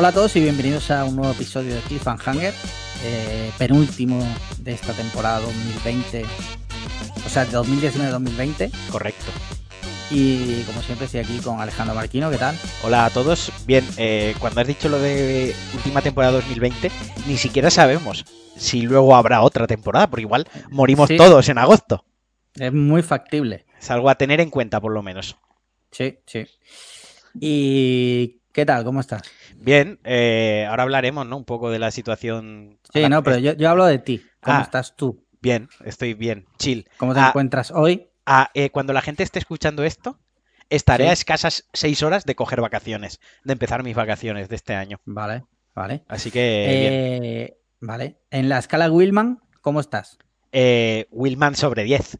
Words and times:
Hola 0.00 0.08
a 0.08 0.12
todos 0.12 0.34
y 0.34 0.40
bienvenidos 0.40 0.90
a 0.90 1.04
un 1.04 1.14
nuevo 1.16 1.30
episodio 1.34 1.74
de 1.74 1.80
Cliffhanger, 1.82 2.54
eh, 3.04 3.50
penúltimo 3.58 4.26
de 4.56 4.72
esta 4.72 4.94
temporada 4.94 5.40
2020, 5.40 6.24
o 7.26 7.28
sea, 7.28 7.44
de 7.44 7.52
2019-2020. 7.58 8.70
Correcto. 8.90 9.26
Y 10.10 10.62
como 10.62 10.80
siempre 10.80 11.04
estoy 11.04 11.20
aquí 11.20 11.36
con 11.40 11.60
Alejandro 11.60 11.94
Marquino, 11.94 12.30
¿qué 12.30 12.38
tal? 12.38 12.56
Hola 12.82 13.04
a 13.04 13.10
todos. 13.10 13.52
Bien, 13.66 13.86
eh, 13.98 14.34
cuando 14.40 14.62
has 14.62 14.68
dicho 14.68 14.88
lo 14.88 14.98
de 14.98 15.54
última 15.74 16.00
temporada 16.00 16.32
2020, 16.32 16.90
ni 17.26 17.36
siquiera 17.36 17.70
sabemos 17.70 18.24
si 18.56 18.80
luego 18.80 19.14
habrá 19.14 19.42
otra 19.42 19.66
temporada, 19.66 20.08
porque 20.08 20.22
igual 20.22 20.48
morimos 20.70 21.08
Sí. 21.08 21.18
todos 21.18 21.46
en 21.50 21.58
agosto. 21.58 22.06
Es 22.54 22.72
muy 22.72 23.02
factible. 23.02 23.66
Es 23.78 23.90
algo 23.90 24.08
a 24.08 24.14
tener 24.14 24.40
en 24.40 24.48
cuenta, 24.48 24.80
por 24.80 24.92
lo 24.92 25.02
menos. 25.02 25.36
Sí, 25.90 26.20
sí. 26.24 26.46
¿Y 27.38 28.40
qué 28.54 28.64
tal? 28.64 28.82
¿Cómo 28.82 29.00
estás? 29.00 29.20
Bien, 29.60 30.00
eh, 30.04 30.66
ahora 30.68 30.84
hablaremos, 30.84 31.26
¿no? 31.26 31.36
Un 31.36 31.44
poco 31.44 31.70
de 31.70 31.78
la 31.78 31.90
situación. 31.90 32.78
Sí, 32.92 33.08
no, 33.08 33.22
pero 33.22 33.38
yo, 33.38 33.52
yo 33.54 33.68
hablo 33.70 33.84
de 33.86 33.98
ti. 33.98 34.22
¿Cómo 34.40 34.58
Ah. 34.58 34.62
estás 34.62 34.96
tú? 34.96 35.24
Bien, 35.42 35.68
estoy 35.84 36.14
bien, 36.14 36.46
chill. 36.58 36.88
¿Cómo 36.96 37.14
te 37.14 37.20
Ah, 37.20 37.28
encuentras 37.28 37.70
hoy? 37.70 38.08
ah, 38.26 38.50
eh, 38.54 38.70
cuando 38.70 38.92
la 38.92 39.00
gente 39.02 39.22
esté 39.22 39.38
escuchando 39.38 39.84
esto, 39.84 40.18
estaré 40.70 41.04
Sí. 41.04 41.10
a 41.10 41.12
escasas 41.12 41.68
seis 41.72 42.02
horas 42.02 42.24
de 42.24 42.34
coger 42.34 42.60
vacaciones, 42.60 43.20
de 43.44 43.52
empezar 43.52 43.82
mis 43.82 43.94
vacaciones 43.96 44.48
de 44.48 44.56
este 44.56 44.74
año. 44.74 44.98
Vale, 45.04 45.44
vale. 45.74 46.04
Así 46.08 46.30
que. 46.30 46.66
Eh, 46.68 47.56
vale. 47.80 48.18
En 48.30 48.48
la 48.48 48.58
escala 48.58 48.90
Willman, 48.90 49.40
¿cómo 49.60 49.80
estás? 49.80 50.18
Eh, 50.52 51.06
Willman 51.10 51.54
sobre 51.54 51.84
10. 51.84 52.16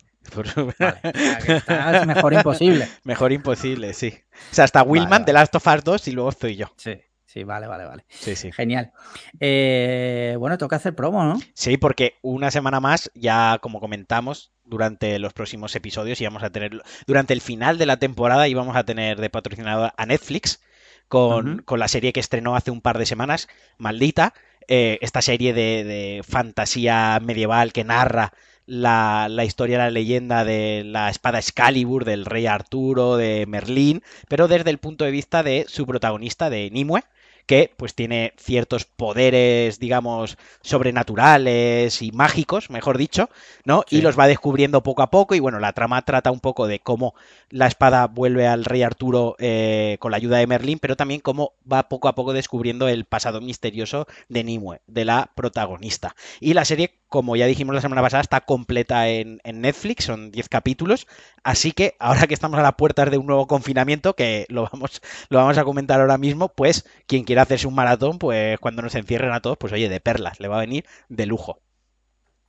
Vale. 0.79 1.01
estás 1.47 2.07
mejor 2.07 2.33
imposible. 2.35 2.87
Mejor 3.05 3.33
imposible, 3.33 3.95
sí. 3.95 4.15
O 4.53 4.55
sea, 4.55 4.65
hasta 4.65 4.83
Willman 4.83 5.11
vale. 5.11 5.25
de 5.25 5.33
Last 5.33 5.55
of 5.57 5.67
Us 5.67 5.83
2 5.85 6.09
y 6.09 6.13
luego 6.13 6.29
estoy 6.31 6.57
yo. 6.57 6.67
Sí, 6.77 7.01
sí, 7.33 7.45
vale, 7.45 7.67
vale, 7.67 7.85
vale. 7.85 8.05
Sí, 8.09 8.35
sí. 8.35 8.51
Genial. 8.53 8.93
Eh, 9.39 10.37
bueno, 10.39 10.59
toca 10.59 10.77
hacer 10.77 10.95
promo, 10.95 11.23
¿no? 11.23 11.39
Sí, 11.55 11.77
porque 11.77 12.15
una 12.23 12.51
semana 12.51 12.81
más, 12.81 13.11
ya 13.15 13.59
como 13.61 13.81
comentamos, 13.81 14.53
durante 14.65 15.19
los 15.19 15.33
próximos 15.33 15.75
episodios 15.77 16.21
íbamos 16.21 16.43
a 16.43 16.51
tener, 16.51 16.83
durante 17.07 17.33
el 17.33 17.41
final 17.41 17.79
de 17.79 17.87
la 17.87 17.99
temporada 17.99 18.49
íbamos 18.49 18.77
a 18.77 18.85
tener 18.85 19.21
de 19.21 19.31
patrocinador 19.31 19.93
a 19.97 20.07
Netflix 20.07 20.61
con, 21.09 21.63
con 21.63 21.79
la 21.79 21.89
serie 21.89 22.13
que 22.13 22.21
estrenó 22.21 22.57
hace 22.57 22.71
un 22.71 22.81
par 22.81 22.99
de 22.99 23.07
semanas, 23.07 23.49
Maldita, 23.79 24.33
eh, 24.69 24.99
esta 25.01 25.23
serie 25.23 25.53
de, 25.53 25.85
de 25.85 26.23
fantasía 26.23 27.19
medieval 27.21 27.73
que 27.73 27.85
narra 27.85 28.33
la, 28.67 29.27
la 29.29 29.45
historia, 29.45 29.79
la 29.79 29.91
leyenda 29.91 30.45
de 30.45 30.85
la 30.85 31.11
espada 31.11 31.41
Excalibur, 31.41 32.05
del 32.05 32.25
rey 32.25 32.47
Arturo, 32.47 33.17
de 33.17 33.45
Merlín, 33.49 34.03
pero 34.29 34.47
desde 34.47 34.71
el 34.71 34.79
punto 34.79 35.05
de 35.05 35.11
vista 35.11 35.43
de 35.43 35.65
su 35.69 35.87
protagonista, 35.87 36.51
de 36.51 36.71
Nimue, 36.71 37.03
que 37.51 37.75
pues 37.77 37.97
tiene 37.97 38.33
ciertos 38.39 38.85
poderes, 38.85 39.81
digamos, 39.81 40.39
sobrenaturales 40.63 42.01
y 42.01 42.13
mágicos, 42.13 42.71
mejor 42.71 42.97
dicho, 42.97 43.29
¿no? 43.65 43.83
Sí. 43.89 43.97
Y 43.97 44.03
los 44.03 44.17
va 44.17 44.29
descubriendo 44.29 44.85
poco 44.85 45.03
a 45.03 45.11
poco 45.11 45.35
y 45.35 45.41
bueno, 45.41 45.59
la 45.59 45.73
trama 45.73 46.01
trata 46.03 46.31
un 46.31 46.39
poco 46.39 46.69
de 46.69 46.79
cómo 46.79 47.13
la 47.49 47.67
espada 47.67 48.07
vuelve 48.07 48.47
al 48.47 48.65
rey 48.65 48.85
Arturo 48.85 49.35
eh, 49.41 49.97
con 49.99 50.13
la 50.13 50.19
ayuda 50.19 50.39
de 50.39 50.47
Merlín, 50.47 50.79
pero 50.79 50.95
también 50.95 51.21
cómo 51.21 51.55
va 51.71 51.89
poco 51.89 52.07
a 52.07 52.15
poco 52.15 52.33
descubriendo 52.33 52.87
el 52.87 53.05
pasado 53.05 53.41
misterioso 53.41 54.07
de 54.29 54.45
Nimue, 54.45 54.81
de 54.87 55.05
la 55.05 55.33
protagonista. 55.35 56.15
Y 56.39 56.55
la 56.55 56.65
serie, 56.65 57.00
como 57.11 57.37
ya 57.37 57.47
dijimos 57.47 57.75
la 57.75 57.83
semana 57.83 58.01
pasada, 58.01 58.23
está 58.23 58.41
completa 58.41 59.09
en, 59.09 59.41
en 59.45 59.61
Netflix, 59.61 60.05
son 60.05 60.31
10 60.31 60.49
capítulos, 60.49 61.07
así 61.45 61.73
que 61.73 61.97
ahora 61.99 62.27
que 62.27 62.35
estamos 62.35 62.59
a 62.59 62.63
las 62.63 62.75
puertas 62.77 63.11
de 63.11 63.19
un 63.19 63.27
nuevo 63.27 63.47
confinamiento, 63.47 64.15
que 64.15 64.47
lo 64.49 64.69
vamos, 64.73 65.03
lo 65.29 65.39
vamos 65.39 65.59
a 65.59 65.65
comentar 65.65 66.01
ahora 66.01 66.17
mismo, 66.19 66.49
pues 66.55 66.87
quien 67.07 67.25
quiera 67.25 67.43
hacerse 67.43 67.67
un 67.67 67.75
maratón, 67.75 68.19
pues 68.19 68.59
cuando 68.61 68.81
nos 68.81 68.95
encierren 68.95 69.33
a 69.33 69.41
todos, 69.41 69.59
pues 69.59 69.73
oye, 69.75 69.89
de 69.91 70.01
perlas, 70.01 70.41
le 70.41 70.49
va 70.49 70.57
a 70.57 70.61
venir 70.61 70.87
de 71.09 71.27
lujo. 71.27 71.61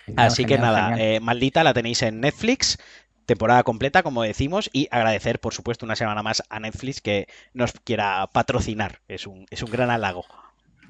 Genial, 0.05 0.27
Así 0.27 0.45
que 0.45 0.57
nada, 0.57 0.95
eh, 0.97 1.19
maldita 1.19 1.63
la 1.63 1.73
tenéis 1.73 2.01
en 2.03 2.21
Netflix, 2.21 2.77
temporada 3.25 3.63
completa, 3.63 4.03
como 4.03 4.23
decimos, 4.23 4.69
y 4.73 4.87
agradecer, 4.91 5.39
por 5.39 5.53
supuesto, 5.53 5.85
una 5.85 5.95
semana 5.95 6.23
más 6.23 6.43
a 6.49 6.59
Netflix 6.59 7.01
que 7.01 7.27
nos 7.53 7.73
quiera 7.73 8.27
patrocinar. 8.33 9.01
Es 9.07 9.27
un, 9.27 9.45
es 9.49 9.63
un 9.63 9.71
gran 9.71 9.89
halago. 9.89 10.25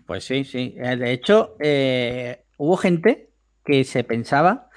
Pues 0.05 0.25
sí, 0.25 0.43
sí. 0.43 0.75
Eh, 0.77 0.97
De 0.97 1.11
hecho, 1.11 1.55
eh, 1.59 2.43
hubo 2.57 2.77
gente 2.77 3.30
que 3.65 3.83
se 3.83 4.03
pensaba 4.03 4.69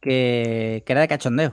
que, 0.00 0.82
que 0.86 0.92
era 0.92 1.02
de 1.02 1.08
cachondeo. 1.08 1.50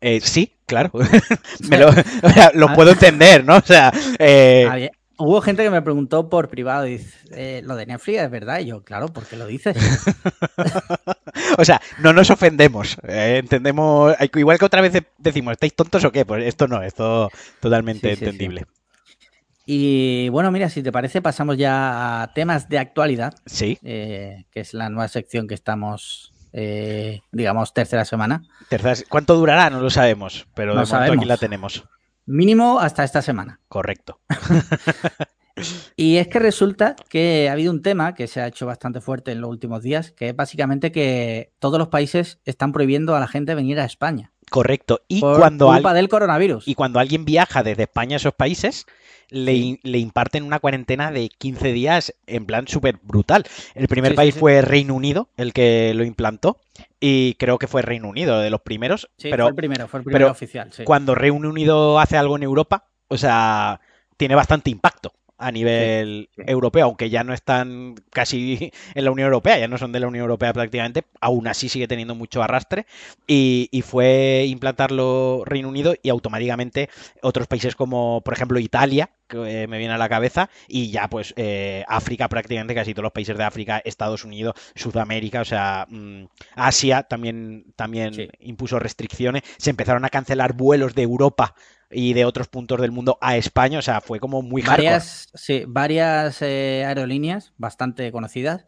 Eh, 0.00 0.20
sí, 0.20 0.54
claro. 0.66 0.90
Me 1.68 1.78
lo, 1.78 1.88
o 1.88 2.30
sea, 2.30 2.50
lo 2.54 2.72
puedo 2.74 2.90
entender, 2.92 3.44
¿no? 3.44 3.56
O 3.56 3.60
sea, 3.62 3.92
eh, 4.18 4.66
Había- 4.70 4.90
hubo 5.18 5.40
gente 5.40 5.62
que 5.62 5.70
me 5.70 5.82
preguntó 5.82 6.28
por 6.28 6.48
privado, 6.48 6.86
y 6.86 6.98
dice, 6.98 7.16
eh, 7.32 7.62
lo 7.64 7.74
de 7.76 7.86
Netflix 7.86 8.18
es 8.20 8.30
verdad. 8.30 8.60
Y 8.60 8.66
yo, 8.66 8.82
claro, 8.84 9.08
¿por 9.08 9.24
qué 9.26 9.36
lo 9.36 9.46
dices? 9.46 9.76
o 11.58 11.64
sea, 11.64 11.80
no 12.00 12.12
nos 12.12 12.30
ofendemos. 12.30 12.96
eh, 13.08 13.38
entendemos. 13.38 14.14
Igual 14.34 14.58
que 14.58 14.64
otra 14.64 14.82
vez 14.82 14.92
decimos, 15.18 15.52
¿estáis 15.52 15.74
tontos 15.74 16.04
o 16.04 16.12
qué? 16.12 16.24
Pues 16.26 16.44
esto 16.44 16.68
no, 16.68 16.82
esto 16.82 17.30
totalmente 17.60 18.14
Sí, 18.16 18.26
sí, 18.26 18.30
sí. 18.38 18.48
Y 19.68 20.28
bueno, 20.28 20.52
mira, 20.52 20.70
si 20.70 20.80
te 20.82 20.92
parece, 20.92 21.20
pasamos 21.20 21.56
ya 21.56 22.22
a 22.22 22.32
temas 22.32 22.68
de 22.68 22.78
actualidad, 22.78 23.34
Sí, 23.46 23.78
eh, 23.82 24.44
que 24.52 24.60
es 24.60 24.72
la 24.74 24.88
nueva 24.88 25.08
sección 25.08 25.48
que 25.48 25.54
estamos, 25.54 26.32
eh, 26.52 27.20
digamos, 27.32 27.74
tercera 27.74 28.04
semana. 28.04 28.42
terceras- 28.68 29.04
¿cuánto 29.08 29.34
durará? 29.34 29.68
No 29.68 29.80
lo 29.80 29.90
sabemos, 29.90 30.46
pero 30.54 30.72
No 30.74 30.84
de 30.84 30.92
momento 30.92 31.12
aquí 31.14 31.24
la 31.24 31.36
tenemos. 31.36 31.84
Mínimo 32.26 32.78
hasta 32.80 33.02
esta 33.04 33.22
semana. 33.22 33.60
Correcto. 33.68 34.20
Y 35.96 36.18
es 36.18 36.28
que 36.28 36.38
resulta 36.38 36.94
que 37.08 37.48
ha 37.48 37.52
habido 37.52 37.72
un 37.72 37.80
tema 37.80 38.14
que 38.14 38.26
se 38.26 38.42
ha 38.42 38.46
hecho 38.46 38.66
bastante 38.66 39.00
fuerte 39.00 39.32
en 39.32 39.40
los 39.40 39.48
últimos 39.48 39.82
días, 39.82 40.10
que 40.10 40.28
es 40.28 40.36
básicamente 40.36 40.92
que 40.92 41.54
todos 41.58 41.78
los 41.78 41.88
países 41.88 42.40
están 42.44 42.72
prohibiendo 42.72 43.16
a 43.16 43.20
la 43.20 43.26
gente 43.26 43.54
venir 43.54 43.80
a 43.80 43.86
España 43.86 44.32
Correcto. 44.50 45.00
Y 45.08 45.20
por 45.22 45.38
cuando, 45.38 45.68
culpa 45.68 45.88
al- 45.90 45.96
del 45.96 46.10
coronavirus. 46.10 46.68
y 46.68 46.74
cuando 46.74 46.98
alguien 47.00 47.24
viaja 47.24 47.62
desde 47.62 47.84
España 47.84 48.16
a 48.16 48.18
esos 48.18 48.34
países, 48.34 48.84
le, 49.30 49.78
imparten 49.98 50.44
una 50.44 50.58
cuarentena 50.60 51.10
de 51.10 51.28
15 51.28 51.72
días 51.72 52.14
en 52.26 52.46
plan 52.46 52.68
súper 52.68 52.98
brutal. 53.02 53.44
El 53.74 53.88
primer 53.88 54.12
Sí, 54.12 54.16
país 54.16 54.34
sí. 54.34 54.40
fue 54.40 54.62
Reino 54.62 54.94
Unido, 54.94 55.28
el 55.36 55.52
que 55.52 55.92
lo 55.94 56.04
implantó, 56.04 56.60
y 57.00 57.34
creo 57.34 57.58
que 57.58 57.66
fue 57.66 57.82
Reino 57.82 58.08
Unido 58.08 58.40
de 58.40 58.50
los 58.50 58.60
primeros, 58.60 59.08
Sí, 59.18 59.28
pero 59.30 59.44
fue 59.44 59.50
el 59.50 59.56
primero, 59.56 59.88
fue 59.88 60.00
el 60.00 60.04
primero 60.04 60.24
pero 60.26 60.32
oficial. 60.32 60.70
cuando 60.84 61.14
Reino 61.14 61.48
Unido 61.48 61.98
hace 61.98 62.16
algo 62.16 62.36
en 62.36 62.42
Europa, 62.42 62.88
o 63.08 63.16
sea, 63.16 63.80
tiene 64.16 64.34
bastante 64.34 64.70
impacto 64.70 65.12
a 65.38 65.52
nivel 65.52 66.28
sí. 66.34 66.42
europeo, 66.46 66.84
aunque 66.86 67.10
ya 67.10 67.24
no 67.24 67.32
están 67.32 67.94
casi 68.10 68.72
en 68.94 69.04
la 69.04 69.10
Unión 69.10 69.26
Europea, 69.26 69.58
ya 69.58 69.68
no 69.68 69.78
son 69.78 69.92
de 69.92 70.00
la 70.00 70.08
Unión 70.08 70.22
Europea 70.22 70.52
prácticamente, 70.52 71.04
aún 71.20 71.46
así 71.48 71.68
sigue 71.68 71.88
teniendo 71.88 72.14
mucho 72.14 72.42
arrastre 72.42 72.86
y, 73.26 73.68
y 73.70 73.82
fue 73.82 74.46
implantarlo 74.48 75.42
Reino 75.44 75.68
Unido 75.68 75.94
y 76.02 76.08
automáticamente 76.08 76.88
otros 77.22 77.46
países 77.46 77.76
como 77.76 78.22
por 78.22 78.34
ejemplo 78.34 78.58
Italia, 78.58 79.10
que 79.28 79.62
eh, 79.62 79.66
me 79.66 79.78
viene 79.78 79.94
a 79.94 79.98
la 79.98 80.08
cabeza, 80.08 80.50
y 80.68 80.90
ya 80.90 81.08
pues 81.08 81.34
eh, 81.36 81.84
África 81.88 82.28
prácticamente, 82.28 82.74
casi 82.74 82.94
todos 82.94 83.04
los 83.04 83.12
países 83.12 83.36
de 83.36 83.44
África, 83.44 83.82
Estados 83.84 84.24
Unidos, 84.24 84.54
Sudamérica, 84.74 85.40
o 85.40 85.44
sea, 85.44 85.86
mm, 85.88 86.24
Asia 86.54 87.02
también, 87.02 87.72
también 87.76 88.14
Sí. 88.14 88.28
impuso 88.40 88.78
restricciones, 88.78 89.42
se 89.58 89.70
empezaron 89.70 90.04
a 90.04 90.10
cancelar 90.10 90.52
vuelos 90.54 90.94
de 90.94 91.02
Europa 91.02 91.54
y 91.90 92.14
de 92.14 92.24
otros 92.24 92.48
puntos 92.48 92.80
del 92.80 92.90
mundo 92.90 93.18
a 93.20 93.36
España, 93.36 93.78
o 93.78 93.82
sea, 93.82 94.00
fue 94.00 94.18
como 94.20 94.42
muy 94.42 94.62
hardcore. 94.62 94.86
varias, 94.88 95.28
sí, 95.34 95.64
varias 95.66 96.42
eh, 96.42 96.84
aerolíneas 96.86 97.52
bastante 97.56 98.10
conocidas 98.12 98.66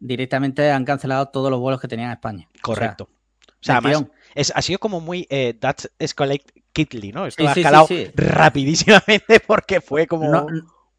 directamente 0.00 0.70
han 0.70 0.84
cancelado 0.84 1.26
todos 1.28 1.50
los 1.50 1.60
vuelos 1.60 1.80
que 1.80 1.88
tenían 1.88 2.10
a 2.10 2.14
España. 2.14 2.46
O 2.48 2.52
sea, 2.52 2.62
Correcto. 2.62 3.08
O 3.48 3.62
sea, 3.62 3.76
además, 3.76 3.98
tirón. 3.98 4.12
es, 4.34 4.52
ha 4.54 4.62
sido 4.62 4.78
como 4.78 5.00
muy 5.00 5.26
eh, 5.30 5.54
That's 5.58 5.90
Escalate 5.98 6.46
Quickly, 6.72 7.12
¿no? 7.12 7.26
Esto 7.26 7.42
Sí, 7.42 7.46
ha 7.48 7.54
sí, 7.54 7.60
escalado 7.60 7.86
sí. 7.86 8.10
rapidísimamente 8.14 9.40
porque 9.40 9.80
fue 9.80 10.06
como... 10.06 10.30
No, 10.30 10.46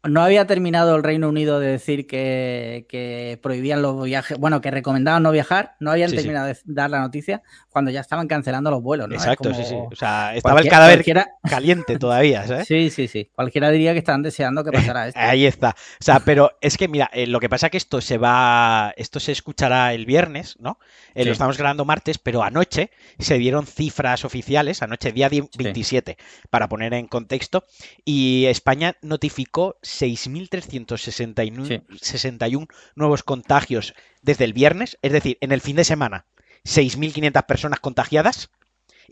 no 0.04 0.22
había 0.22 0.46
terminado 0.46 0.96
el 0.96 1.02
Reino 1.02 1.28
Unido 1.28 1.60
de 1.60 1.68
decir 1.68 2.06
que, 2.06 2.86
que 2.88 3.38
prohibían 3.42 3.82
los 3.82 4.02
viajes, 4.04 4.36
bueno, 4.38 4.60
que 4.60 4.70
recomendaban 4.70 5.22
no 5.22 5.30
viajar, 5.30 5.76
no 5.80 5.90
habían 5.92 6.10
Sí, 6.10 6.16
sí. 6.16 6.22
terminado 6.22 6.48
de 6.48 6.56
dar 6.64 6.90
la 6.90 7.00
noticia 7.00 7.42
cuando 7.70 7.90
ya 7.90 8.00
estaban 8.00 8.26
cancelando 8.26 8.70
los 8.70 8.82
vuelos, 8.82 9.08
¿no? 9.08 9.14
Es 9.14 9.22
Exacto, 9.22 9.50
como- 9.50 9.62
sí, 9.62 9.68
sí. 9.68 9.74
O 9.76 9.94
sea, 9.96 10.34
estaba 10.34 10.60
el 10.60 10.68
cadáver 10.68 10.96
cualquiera- 10.98 11.28
caliente 11.48 11.98
todavía, 11.98 12.44
¿sabes? 12.46 12.66
Sí, 12.66 12.90
sí, 12.90 13.06
sí. 13.08 13.30
Cualquiera 13.34 13.70
diría 13.70 13.92
que 13.92 13.98
estaban 14.00 14.22
deseando 14.22 14.64
que 14.64 14.72
pasara 14.72 15.06
esto. 15.08 15.20
Ahí 15.20 15.46
está. 15.46 15.70
O 15.70 16.04
sea, 16.04 16.20
pero 16.20 16.50
es 16.60 16.76
que 16.76 16.88
mira, 16.88 17.08
eh, 17.12 17.26
lo 17.28 17.38
que 17.38 17.48
pasa 17.48 17.70
que 17.70 17.76
esto 17.76 18.00
se 18.00 18.18
va, 18.18 18.92
esto 18.96 19.20
se 19.20 19.32
escuchará 19.32 19.94
el 19.94 20.04
viernes, 20.06 20.56
¿no? 20.58 20.78
Eh, 21.14 21.22
Sí. 21.22 21.26
Lo 21.26 21.32
estamos 21.32 21.56
grabando 21.58 21.84
martes, 21.84 22.18
pero 22.18 22.42
anoche 22.42 22.90
se 23.18 23.38
dieron 23.38 23.66
cifras 23.66 24.24
oficiales, 24.24 24.82
anoche 24.82 25.12
día 25.12 25.28
die- 25.28 25.48
27, 25.56 26.16
para 26.50 26.68
poner 26.68 26.92
en 26.94 27.06
contexto, 27.06 27.64
y 28.04 28.46
España 28.46 28.96
notificó 29.02 29.76
6.361 30.00 31.66
Sí. 31.66 31.82
61 32.00 32.66
nuevos 32.94 33.22
contagios 33.22 33.94
desde 34.22 34.44
el 34.44 34.52
viernes, 34.52 34.98
es 35.02 35.12
decir, 35.12 35.38
en 35.40 35.52
el 35.52 35.60
fin 35.60 35.76
de 35.76 35.84
semana, 35.84 36.26
6.500 36.64 37.46
personas 37.46 37.80
contagiadas. 37.80 38.50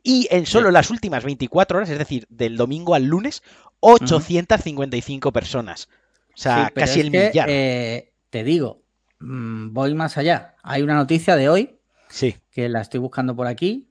Y 0.02 0.28
en 0.30 0.46
solo 0.46 0.70
las 0.70 0.90
últimas 0.90 1.24
24 1.24 1.78
horas, 1.78 1.90
es 1.90 1.98
decir, 1.98 2.26
del 2.30 2.56
domingo 2.56 2.94
al 2.94 3.04
lunes, 3.04 3.42
855 3.80 5.32
personas. 5.32 5.88
O 6.34 6.36
sea, 6.36 6.66
Sí, 6.68 6.72
casi 6.74 7.00
el 7.00 7.10
que, 7.10 7.28
millar. 7.28 7.48
eh, 7.50 8.12
te 8.30 8.44
digo, 8.44 8.82
mm, 9.18 9.72
voy 9.74 9.94
más 9.94 10.16
allá. 10.16 10.54
Hay 10.62 10.82
una 10.82 10.94
noticia 10.94 11.36
de 11.36 11.48
hoy 11.48 11.78
Sí. 12.08 12.36
que 12.50 12.68
la 12.68 12.80
estoy 12.80 13.00
buscando 13.00 13.36
por 13.36 13.46
aquí, 13.46 13.88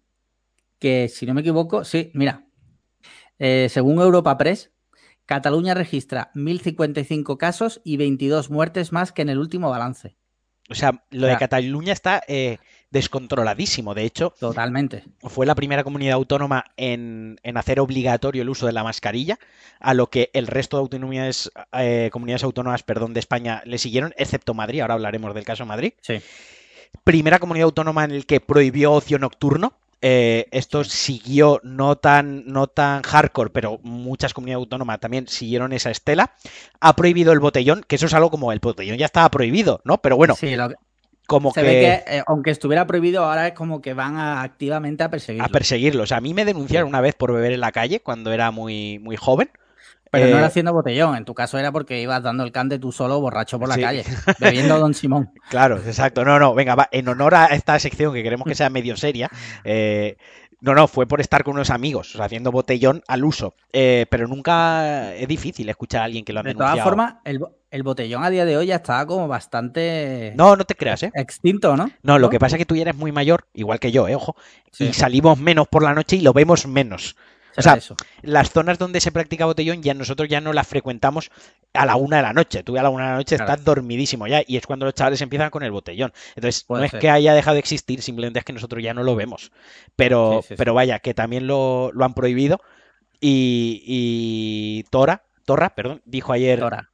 que 0.80 1.09
si 1.09 1.25
no 1.25 1.33
me 1.33 1.42
equivoco, 1.42 1.83
sí, 1.83 2.09
mira, 2.13 2.45
eh, 3.38 3.68
según 3.69 4.00
Europa 4.01 4.38
Press, 4.38 4.71
Cataluña 5.30 5.76
registra 5.76 6.31
1.055 6.34 7.38
casos 7.38 7.81
y 7.84 7.98
22 7.98 8.50
muertes 8.50 8.92
más 8.92 9.12
que 9.12 9.22
en 9.22 9.30
el 9.30 9.38
último 9.38 9.70
balance. 9.70 10.16
O 10.72 10.74
sea, 10.74 11.04
lo 11.12 11.28
O 11.28 11.30
de 11.30 11.38
Cataluña 11.38 11.94
está 11.94 12.24
eh, 12.28 12.58
descontroladísimo. 12.90 13.94
De 13.94 14.06
hecho, 14.06 14.34
Totalmente. 14.40 15.04
fue 15.22 15.46
la 15.46 15.54
primera 15.54 15.84
comunidad 15.84 16.16
autónoma 16.16 16.66
en, 16.78 17.40
en 17.44 17.58
hacer 17.58 17.80
obligatorio 17.80 18.42
el 18.42 18.50
uso 18.50 18.66
de 18.66 18.72
la 18.72 18.84
mascarilla, 18.84 19.38
a 19.80 19.94
lo 19.94 20.08
que 20.08 20.31
el 20.34 20.48
resto 20.48 20.78
de 20.78 20.81
autonomías, 20.81 21.52
eh, 21.74 22.10
comunidades 22.12 22.44
autónomas 22.44 22.81
perdón, 22.81 23.14
de 23.14 23.20
España 23.20 23.62
le 23.66 23.78
siguieron, 23.78 24.16
excepto 24.18 24.56
Madrid. 24.56 24.81
Ahora 24.81 24.96
hablaremos 24.96 25.36
del 25.36 25.46
caso 25.46 25.62
de 25.62 25.68
Madrid. 25.68 25.94
Sí. 26.02 26.20
Primera 27.04 27.38
comunidad 27.38 27.66
autónoma 27.66 28.04
en 28.04 28.12
el 28.14 28.26
que 28.26 28.42
prohibió 28.42 28.94
ocio 28.94 29.20
nocturno. 29.20 29.74
Eh, 30.01 30.48
esto 30.51 30.84
siguió 30.86 31.60
no 31.63 31.98
tan, 31.98 32.46
no 32.46 32.68
tan 32.68 33.01
hardcore, 33.04 33.50
pero 33.50 33.80
muchas 33.84 34.34
comunidades 34.34 34.63
autónomas 34.63 35.00
también 35.00 35.28
siguieron 35.28 35.74
esa 35.74 35.92
estela. 35.92 36.31
Ha 36.80 36.96
prohibido 36.96 37.34
el 37.34 37.40
botellón, 37.40 37.84
que 37.86 37.96
eso 37.98 38.06
es 38.06 38.13
algo 38.13 38.31
como 38.31 38.51
el 38.54 38.60
botellón 38.60 38.98
ya 38.98 39.06
estaba 39.07 39.30
prohibido, 39.30 39.81
¿no? 39.84 39.98
Pero 40.01 40.16
bueno, 40.16 40.36
Sí, 40.36 40.56
lo 40.56 40.69
que- 40.69 40.75
como 41.28 41.51
se 41.54 41.62
que, 41.62 41.68
ve 41.68 41.74
que, 42.06 42.18
eh, 42.18 42.24
aunque 42.28 42.50
estuviera 42.51 42.88
prohibido, 42.88 43.25
ahora 43.25 43.48
es 43.48 43.54
como 43.54 43.81
que 43.81 43.94
van 43.94 44.16
a- 44.18 44.42
activamente 44.42 45.04
a 45.04 45.10
perseguirlo. 45.10 45.46
a 45.46 45.50
perseguirlo. 45.50 46.04
O 46.04 46.07
sea, 46.07 46.18
a 46.18 46.22
mí 46.22 46.34
me 46.34 46.45
denunciaron 46.45 46.88
una 46.90 47.02
vez 47.02 47.13
por 47.16 47.34
beber 47.34 47.52
en 47.52 47.60
la 47.60 47.72
calle 47.74 48.00
cuando 48.00 48.31
era 48.31 48.52
muy, 48.52 49.00
muy 49.00 49.18
joven. 49.18 49.50
Pero 50.11 50.25
Eh, 50.25 50.31
no 50.31 50.38
era 50.38 50.47
haciendo 50.47 50.73
botellón, 50.73 51.15
en 51.15 51.25
tu 51.25 51.33
caso 51.33 51.57
era 51.59 51.71
porque 51.71 52.01
ibas 52.01 52.23
dando 52.23 52.44
el 52.44 52.51
cante 52.51 52.79
tú 52.79 52.91
solo 52.91 53.19
borracho 53.21 53.59
por 53.59 53.67
la 53.69 53.75
Sí. 53.75 53.81
calle, 53.81 54.03
bebiendo 54.39 54.79
Don 54.79 54.94
Simón. 54.94 55.31
Claro, 55.50 55.77
exacto. 55.77 56.25
No, 56.25 56.39
no, 56.39 56.53
venga, 56.56 56.75
va. 56.75 56.88
En 56.91 57.07
honor 57.07 57.35
a 57.35 57.45
esta 57.47 57.77
sección 57.79 58.13
que 58.13 58.23
queremos 58.23 58.47
que 58.47 58.56
sea 58.56 58.69
medio 58.69 58.97
seria, 58.97 59.29
eh, 59.63 60.17
no, 60.61 60.73
no, 60.73 60.88
fue 60.88 61.07
por 61.07 61.21
estar 61.21 61.44
con 61.44 61.53
unos 61.53 61.69
amigos, 61.69 62.13
o 62.15 62.17
sea, 62.17 62.25
haciendo 62.25 62.51
botellón 62.51 63.01
al 63.07 63.23
uso. 63.23 63.53
Eh, 63.71 64.06
pero 64.09 64.27
nunca 64.27 65.13
es 65.15 65.27
difícil 65.27 65.69
escuchar 65.69 66.01
a 66.01 66.03
alguien 66.06 66.25
que 66.25 66.33
lo 66.33 66.41
ha 66.41 66.44
De 66.44 66.53
todas 66.56 66.81
formas, 66.81 67.15
el, 67.23 67.39
bo- 67.39 67.53
el 67.71 67.83
botellón 67.83 68.23
a 68.25 68.29
día 68.29 68.44
de 68.45 68.57
hoy 68.57 68.65
ya 68.67 68.75
está 68.77 69.06
como 69.06 69.27
bastante 69.27 70.33
No, 70.35 70.56
no 70.56 70.65
te 70.65 70.75
creas, 70.75 71.03
¿eh? 71.03 71.11
extinto, 71.13 71.77
¿no? 71.77 71.89
No, 72.03 72.19
lo 72.19 72.29
que 72.29 72.39
pasa 72.39 72.56
es 72.56 72.59
que 72.59 72.65
tú 72.65 72.75
ya 72.75 72.81
eres 72.81 72.95
muy 72.95 73.11
mayor, 73.11 73.45
igual 73.53 73.79
que 73.79 73.91
yo, 73.91 74.07
¿eh? 74.07 74.15
Ojo, 74.15 74.35
Sí. 74.71 74.85
y 74.85 74.94
salimos 74.94 75.38
menos 75.39 75.67
por 75.67 75.83
la 75.83 75.94
noche 75.94 76.17
y 76.17 76.21
lo 76.21 76.33
vemos 76.33 76.67
menos. 76.67 77.15
O 77.57 77.62
sea, 77.62 77.74
eso. 77.75 77.96
las 78.22 78.51
zonas 78.51 78.78
donde 78.78 79.00
se 79.01 79.12
practica 79.12 79.46
botellón 79.46 79.81
ya 79.84 79.94
nosotros 79.94 80.30
ya 80.30 80.40
no 80.42 80.54
las 80.54 80.68
frecuentamos 80.68 81.30
a 81.74 81.86
la 81.86 81.96
una 81.96 82.18
de 82.18 82.24
la 82.24 82.34
noche. 82.34 82.63
Tú 82.63 82.78
a 82.78 82.84
la 82.84 82.90
una 82.90 83.06
de 83.06 83.10
la 83.12 83.18
noche 83.18 83.36
Claro. 83.38 83.51
estás 83.51 83.66
dormidísimo 83.66 84.28
ya 84.28 84.42
y 84.46 84.57
es 84.57 84.66
cuando 84.66 84.86
los 84.86 84.94
chavales 84.96 85.22
empiezan 85.22 85.50
con 85.50 85.63
el 85.63 85.72
botellón. 85.72 86.13
Entonces, 86.36 86.63
Puede 86.63 86.81
no 86.81 86.86
es 86.86 86.92
ser. 86.92 87.00
que 87.00 87.10
haya 87.10 87.34
dejado 87.34 87.56
de 87.56 87.60
existir, 87.60 88.01
simplemente 88.01 88.40
es 88.40 88.46
que 88.46 88.54
nosotros 88.54 88.84
ya 88.84 88.94
no 88.94 89.04
lo 89.04 89.16
vemos. 89.16 89.51
Pero, 89.96 90.40
Sí, 90.42 90.48
sí, 90.50 90.54
sí. 90.54 90.56
pero 90.57 90.74
vaya, 90.74 91.00
que 91.00 91.13
también 91.13 91.48
lo, 91.48 91.92
lo 91.94 92.06
han 92.06 92.13
prohibido. 92.13 92.62
Y, 93.22 93.84
y 93.86 94.84
Tora, 94.92 95.24
Torra, 95.45 95.75
perdón, 95.75 96.02
dijo 96.06 96.31
ayer 96.34 96.60
Tora. 96.60 96.92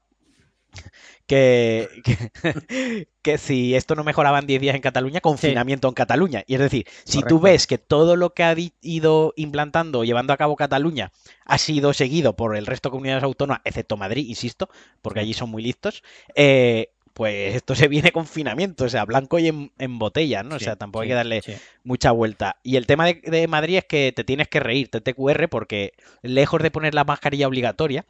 que, 1.28 1.90
que, 2.04 3.08
que 3.26 3.40
si 3.40 3.74
esto 3.74 3.96
no 3.96 4.04
mejoraba 4.04 4.38
en 4.38 4.46
10 4.46 4.62
días 4.62 4.76
en 4.76 4.84
Cataluña, 4.84 5.20
confinamiento 5.20 5.88
en 5.88 5.96
Cataluña. 5.96 6.44
Y 6.46 6.54
es 6.54 6.60
decir, 6.60 6.86
si 7.06 7.24
tú 7.24 7.40
ves 7.40 7.66
que 7.66 7.80
todo 7.80 8.16
lo 8.16 8.36
que 8.36 8.44
ha 8.44 8.56
ido 8.82 9.34
implantando 9.36 10.02
o 10.02 10.04
llevando 10.04 10.32
a 10.32 10.38
cabo 10.38 10.56
Cataluña 10.56 11.12
ha 11.44 11.58
sido 11.58 11.92
seguido 11.94 12.36
por 12.36 12.56
el 12.56 12.68
resto 12.68 12.90
de 12.90 12.92
comunidades 12.92 13.24
autónomas, 13.24 13.62
excepto 13.66 13.98
Madrid, 13.98 14.28
insisto, 14.28 14.70
porque 15.02 15.22
allí 15.22 15.34
son 15.34 15.50
muy 15.50 15.64
listos, 15.64 16.04
eh, 16.36 16.92
pues 17.14 17.56
esto 17.56 17.74
se 17.74 17.88
viene 17.88 18.12
confinamiento, 18.12 18.86
o 18.86 18.90
sea, 18.90 19.06
blanco 19.06 19.40
y 19.40 19.48
en, 19.48 19.72
en 19.80 19.98
botella, 19.98 20.44
¿no? 20.44 20.58
o 20.58 20.60
sea, 20.60 20.76
tampoco 20.76 21.02
hay 21.02 21.08
que 21.08 21.16
darle 21.16 21.42
sí. 21.42 21.56
mucha 21.84 22.12
vuelta. 22.12 22.58
Y 22.62 22.76
el 22.76 22.86
tema 22.86 23.08
de, 23.08 23.22
de 23.24 23.48
Madrid 23.48 23.78
es 23.78 23.86
que 23.86 24.14
te 24.16 24.24
tienes 24.24 24.50
que 24.50 24.60
reír, 24.60 24.92
TTQR, 24.92 25.50
porque 25.50 25.94
lejos 26.22 26.62
de 26.62 26.70
poner 26.70 26.94
la 26.94 27.06
mascarilla 27.06 27.48
obligatoria, 27.48 28.06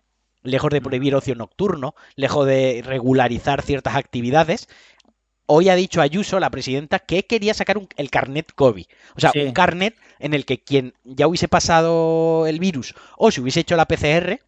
lejos 0.46 0.70
de 0.70 0.82
prohibir 0.82 1.16
ocio 1.16 1.36
nocturno, 1.36 1.96
lejos 2.16 2.46
de 2.46 2.82
regularizar 2.86 3.62
ciertas 3.62 3.96
actividades, 3.96 4.70
hoy 5.48 5.70
ha 5.70 5.76
dicho 5.76 6.02
Ayuso, 6.02 6.40
la 6.40 6.50
presidenta, 6.50 7.00
que 7.00 7.26
quería 7.26 7.54
sacar 7.54 7.78
un- 7.78 7.88
el 7.98 8.10
carnet 8.10 8.52
COVID. 8.56 8.86
O 9.16 9.20
sea, 9.20 9.32
Sí. 9.32 9.40
un 9.40 9.52
carnet 9.52 9.96
en 10.20 10.34
el 10.34 10.46
que 10.46 10.64
quien 10.64 10.94
ya 11.04 11.28
hubiese 11.28 11.48
pasado 11.48 12.48
el 12.48 12.60
virus 12.60 12.96
o 13.18 13.32
si 13.32 13.42
hubiese 13.42 13.60
hecho 13.62 13.76
la 13.76 13.86
PCR, 13.86 14.40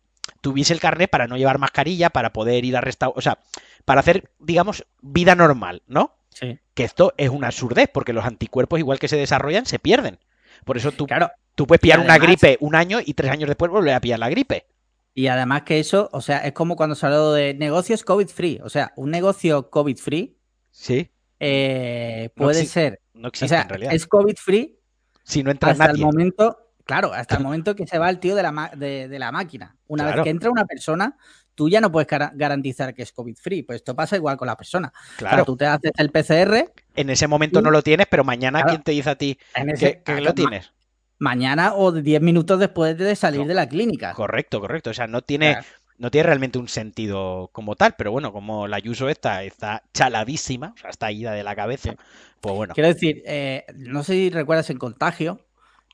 tuviese 0.41 0.73
el 0.73 0.79
carnet 0.79 1.09
para 1.09 1.27
no 1.27 1.37
llevar 1.37 1.57
mascarilla, 1.59 2.09
para 2.09 2.33
poder 2.33 2.65
ir 2.65 2.75
a 2.77 2.81
restaurar, 2.81 3.17
o 3.17 3.21
sea, 3.21 3.39
para 3.85 4.01
hacer, 4.01 4.29
digamos, 4.39 4.85
vida 5.01 5.35
normal, 5.35 5.81
¿no? 5.87 6.13
Sí. 6.29 6.59
Que 6.73 6.83
esto 6.83 7.13
es 7.17 7.29
una 7.29 7.47
absurdez, 7.47 7.89
porque 7.93 8.13
los 8.13 8.25
anticuerpos, 8.25 8.79
igual 8.79 8.99
que 8.99 9.07
se 9.07 9.17
desarrollan, 9.17 9.65
se 9.65 9.79
pierden. 9.79 10.19
Por 10.65 10.77
eso 10.77 10.91
tú, 10.91 11.07
Claro. 11.07 11.31
tú 11.55 11.65
puedes 11.65 11.81
pillar 11.81 11.99
una 11.99 12.17
gripe 12.17 12.57
un 12.59 12.75
año 12.75 12.99
y 13.03 13.13
tres 13.13 13.31
años 13.31 13.47
después 13.47 13.71
volver 13.71 13.93
a 13.95 14.01
pillar 14.01 14.19
la 14.19 14.29
gripe. 14.29 14.65
Y 15.13 15.27
además 15.27 15.63
que 15.63 15.79
eso, 15.79 16.09
o 16.13 16.21
sea, 16.21 16.39
es 16.39 16.53
como 16.53 16.75
cuando 16.75 16.95
se 16.95 17.05
habló 17.07 17.33
de 17.33 17.55
negocios 17.55 18.03
COVID 18.03 18.27
free. 18.27 18.59
O 18.63 18.69
sea, 18.69 18.93
un 18.95 19.09
negocio 19.09 19.71
COVID 19.71 19.97
free 19.97 20.36
Sí, 20.79 21.09
eh, 21.39 22.29
puede 22.35 22.65
ser. 22.65 23.01
no 23.15 23.27
O 23.27 23.29
existe 23.29 23.47
sea, 23.55 23.63
en 23.63 23.69
realidad. 23.69 23.93
es 23.93 24.05
COVID 24.05 24.35
free 24.37 24.77
Si 25.23 25.41
no 25.41 25.49
entra 25.51 25.71
hasta 25.71 25.89
el 25.89 25.97
momento, 25.97 26.69
claro, 26.85 27.11
hasta 27.13 27.35
el 27.37 27.43
momento 27.43 27.75
que 27.75 27.87
se 27.87 27.97
va 27.97 28.09
el 28.11 28.19
tío 28.19 28.35
de 28.35 28.43
la, 28.43 28.71
de, 28.75 29.07
de 29.07 29.19
la 29.19 29.31
máquina. 29.31 29.75
Una 29.87 30.03
Claro. 30.03 30.17
vez 30.17 30.23
que 30.25 30.29
entra 30.29 30.51
una 30.51 30.65
persona, 30.65 31.17
tú 31.55 31.67
ya 31.67 31.81
no 31.81 31.91
puedes 31.91 32.07
gara- 32.07 32.31
garantizar 32.35 32.93
que 32.93 33.01
es 33.01 33.11
COVID 33.11 33.35
free. 33.35 33.63
Pues 33.63 33.77
esto 33.77 33.95
pasa 33.95 34.15
igual 34.17 34.37
con 34.37 34.45
la 34.47 34.55
persona. 34.55 34.93
O 34.95 35.19
sea, 35.19 35.29
Claro, 35.29 35.45
tú 35.45 35.57
te 35.57 35.65
haces 35.65 35.91
el 35.97 36.11
PCR, 36.11 36.71
en 36.95 37.09
ese 37.09 37.27
momento 37.27 37.59
y- 37.59 37.63
no 37.63 37.71
lo 37.71 37.81
tienes, 37.81 38.05
pero 38.07 38.23
mañana, 38.23 38.59
Claro. 38.59 38.69
¿quién 38.75 38.83
te 38.83 38.91
dice 38.91 39.09
a 39.09 39.15
ti 39.15 39.37
que, 39.79 40.21
lo 40.21 40.33
tienes? 40.35 40.71
mañana 41.19 41.73
o 41.73 41.91
10 41.91 42.21
minutos 42.21 42.59
después 42.59 42.95
de 42.95 43.15
salir 43.15 43.47
de 43.47 43.55
la 43.55 43.67
clínica. 43.67 44.13
Correcto, 44.13 44.59
correcto. 44.61 44.91
O 44.91 44.93
sea, 44.93 45.07
no 45.07 45.23
tiene, 45.23 45.53
Claro. 45.53 45.67
No 45.97 46.11
tiene 46.11 46.27
realmente 46.27 46.59
un 46.59 46.67
sentido 46.67 47.49
como 47.53 47.75
tal, 47.75 47.95
pero 47.97 48.11
bueno, 48.11 48.31
como 48.31 48.67
la 48.67 48.77
Ayuso 48.77 49.09
esta 49.09 49.43
está 49.43 49.83
chaladísima, 49.93 50.73
o 50.75 50.77
sea, 50.79 50.89
está 50.89 51.11
ida 51.11 51.31
de 51.33 51.43
la 51.43 51.55
cabeza, 51.55 51.91
Sí. 51.91 51.97
pues 52.39 52.55
bueno. 52.55 52.73
Quiero 52.73 52.89
decir, 52.89 53.23
eh, 53.25 53.65
no 53.75 54.03
sé 54.03 54.13
si 54.13 54.29
recuerdas 54.29 54.69
en 54.69 54.77
contagio, 54.77 55.39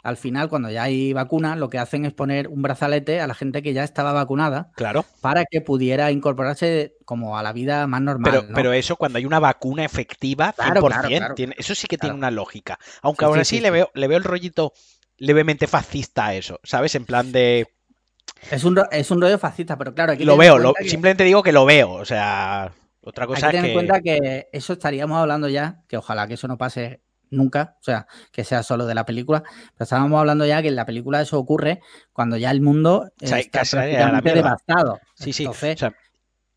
al 0.04 0.18
final, 0.18 0.50
cuando 0.50 0.70
ya 0.70 0.84
hay 0.84 1.14
vacuna, 1.14 1.56
lo 1.56 1.70
que 1.70 1.80
hacen 1.80 2.06
es 2.06 2.12
poner 2.14 2.50
un 2.50 2.62
brazalete 2.62 3.22
a 3.22 3.28
la 3.28 3.34
gente 3.34 3.62
que 3.62 3.72
ya 3.72 3.86
estaba 3.86 4.12
vacunada 4.12 4.72
Claro, 4.76 5.06
para 5.22 5.46
que 5.46 5.62
pudiera 5.62 6.12
incorporarse 6.12 6.96
como 7.06 7.38
a 7.38 7.44
la 7.44 7.54
vida 7.54 7.88
más 7.88 8.02
normal. 8.02 8.34
pero, 8.34 8.48
¿no? 8.50 8.54
pero 8.56 8.74
eso 8.74 8.98
cuando 8.98 9.18
hay 9.18 9.26
una 9.26 9.40
vacuna 9.40 9.86
efectiva, 9.86 10.52
100%, 10.52 10.82
Claro, 10.82 10.88
claro, 10.88 11.08
claro. 11.18 11.36
tiene- 11.36 11.56
eso 11.58 11.74
sí 11.74 11.88
que 11.88 11.98
tiene 11.98 12.16
una 12.16 12.32
lógica. 12.32 12.78
Aunque 13.02 13.24
Sí, 13.24 13.26
aún 13.26 13.36
sí, 13.36 13.42
así 13.42 13.56
sí, 13.58 13.62
le. 13.62 13.72
Veo, 13.72 13.92
le 13.94 14.08
veo 14.08 14.18
el 14.18 14.24
rollito 14.26 14.74
levemente 15.18 15.68
fascista 15.68 16.28
a 16.28 16.36
eso, 16.36 16.60
¿sabes? 16.64 16.96
En 16.96 17.06
plan 17.06 17.32
de... 17.32 17.68
es, 18.52 18.64
un, 18.64 18.82
es 18.92 19.12
un 19.12 19.22
rollo 19.22 19.38
fascista, 19.38 19.78
pero 19.78 19.94
claro, 19.94 20.12
hay 20.14 20.18
que 20.18 20.26
Lo 20.26 20.38
veo, 20.38 20.58
lo- 20.58 20.74
que- 20.74 20.88
simplemente 20.90 21.24
digo 21.24 21.44
que 21.44 21.52
lo 21.52 21.66
veo, 21.66 21.92
o 21.92 22.06
sea... 22.06 22.72
Otra 23.06 23.28
cosa 23.28 23.48
es 23.48 23.52
tener 23.52 23.64
que... 23.64 23.68
en 23.68 23.74
cuenta 23.74 24.02
que 24.02 24.48
eso 24.54 24.74
estaríamos 24.74 25.18
hablando 25.18 25.50
ya, 25.50 25.84
que 25.90 25.98
ojalá 25.98 26.26
que 26.28 26.36
eso 26.36 26.48
no 26.48 26.58
pase 26.58 27.02
nunca, 27.30 27.76
o 27.82 27.84
sea, 27.84 28.08
que 28.32 28.44
sea 28.46 28.64
solo 28.64 28.86
de 28.86 28.96
la 28.96 29.06
película, 29.06 29.42
pero 29.44 29.84
estábamos 29.84 30.20
hablando 30.20 30.46
ya 30.46 30.62
que 30.62 30.70
en 30.70 30.76
la 30.76 30.86
película 30.86 31.20
eso 31.20 31.38
ocurre 31.38 31.82
cuando 32.14 32.38
ya 32.38 32.52
el 32.52 32.62
mundo 32.62 33.10
O 33.22 33.28
sea, 33.28 33.40
está 33.40 33.64
prácticamente 33.70 34.34
devastado. 34.34 35.00
Sí, 35.16 35.34
sí. 35.34 35.44
Entonces, 35.44 35.76
O 35.76 35.80
sea, 35.80 35.94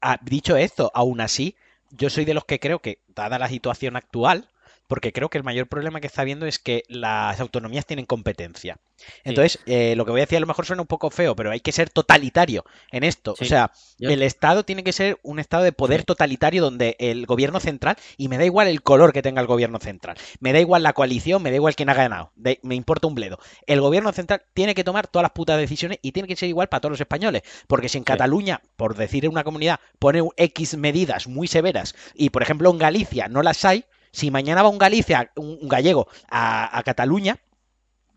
ah, 0.03 0.19
dicho 0.23 0.57
esto, 0.57 0.93
aún 0.95 1.21
así, 1.21 1.57
yo 1.91 2.11
soy 2.11 2.25
de 2.25 2.35
los 2.35 2.45
que 2.45 2.61
creo 2.61 2.81
que, 2.81 3.01
dada 3.09 3.39
la 3.39 3.49
situación 3.49 3.97
actual, 3.97 4.49
porque 4.87 5.13
creo 5.13 5.29
que 5.29 5.39
el 5.39 5.45
mayor 5.45 5.67
problema 5.67 6.01
que 6.01 6.07
está 6.07 6.23
habiendo 6.23 6.47
es 6.47 6.59
que 6.59 6.83
las 6.89 7.41
autonomías 7.41 7.87
tienen 7.87 8.07
competencia. 8.07 8.79
Entonces, 9.25 9.59
eh, 9.67 9.95
lo 9.95 10.05
que 10.07 10.11
voy 10.11 10.21
a 10.21 10.25
decir 10.25 10.39
a 10.39 10.41
lo 10.41 10.47
mejor 10.47 10.65
suena 10.65 10.81
un 10.83 10.89
poco 10.89 11.11
feo, 11.11 11.37
pero 11.37 11.51
hay 11.51 11.61
que 11.61 11.71
ser 11.73 11.91
totalitario 11.91 12.65
en 12.91 13.05
esto. 13.05 13.35
Sí. 13.37 13.45
O 13.45 13.47
sea, 13.47 13.71
Yo- 13.99 14.09
el 14.11 14.23
Estado 14.23 14.65
tiene 14.65 14.83
que 14.85 14.93
ser 14.93 15.19
un 15.23 15.39
Estado 15.39 15.65
de 15.65 15.73
poder 15.73 16.01
Sí. 16.01 16.07
totalitario 16.07 16.63
donde 16.63 16.97
el 16.99 17.27
gobierno 17.27 17.61
central, 17.61 17.97
y 18.17 18.29
me 18.29 18.39
da 18.39 18.45
igual 18.47 18.69
el 18.69 18.83
color 18.83 19.13
que 19.13 19.21
tenga 19.23 19.43
el 19.43 19.47
gobierno 19.47 19.79
central, 19.81 20.17
me 20.41 20.53
da 20.55 20.61
igual 20.61 20.83
la 20.83 20.95
coalición, 20.95 21.43
me 21.43 21.51
da 21.51 21.57
igual 21.57 21.75
quién 21.77 21.91
ha 21.91 21.95
ganado, 21.95 22.33
de- 22.37 22.59
me 22.63 22.75
importa 22.75 23.07
un 23.07 23.15
bledo. 23.15 23.39
El 23.67 23.81
gobierno 23.83 24.13
central 24.13 24.43
tiene 24.55 24.75
que 24.75 24.85
tomar 24.85 25.07
todas 25.09 25.25
las 25.25 25.33
putas 25.33 25.59
decisiones 25.59 25.99
y 26.01 26.13
tiene 26.13 26.27
que 26.29 26.37
ser 26.37 26.49
igual 26.49 26.69
para 26.69 26.81
todos 26.81 26.93
los 26.93 27.01
españoles. 27.01 27.43
Porque 27.67 27.89
si 27.91 27.99
en. 27.99 28.07
Cataluña, 28.07 28.63
por 28.77 28.95
decir 28.97 29.29
una 29.29 29.43
comunidad, 29.45 29.81
pone 29.99 30.23
X 30.37 30.77
medidas 30.77 31.27
muy 31.27 31.49
severas 31.49 31.95
y, 32.15 32.31
por 32.31 32.43
ejemplo, 32.43 32.71
en 32.71 32.79
Galicia 32.79 33.27
no 33.29 33.43
las 33.43 33.65
hay, 33.65 33.85
si 34.13 34.31
mañana 34.31 34.63
va 34.63 34.69
un 34.69 34.79
Galicia, 34.79 35.31
un, 35.37 35.59
un 35.61 35.69
gallego 35.69 36.09
a, 36.31 36.77
a 36.79 36.83
Cataluña, 36.83 37.39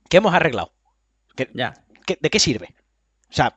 ¿qué 0.10 0.17
hemos 0.17 0.34
arreglado? 0.34 0.72
¿Qué- 1.36 1.50
ya. 1.53 1.74
qué- 2.05 2.17
¿De 2.22 2.29
qué 2.29 2.39
sirve? 2.39 2.75
O 3.29 3.34
sea, 3.34 3.55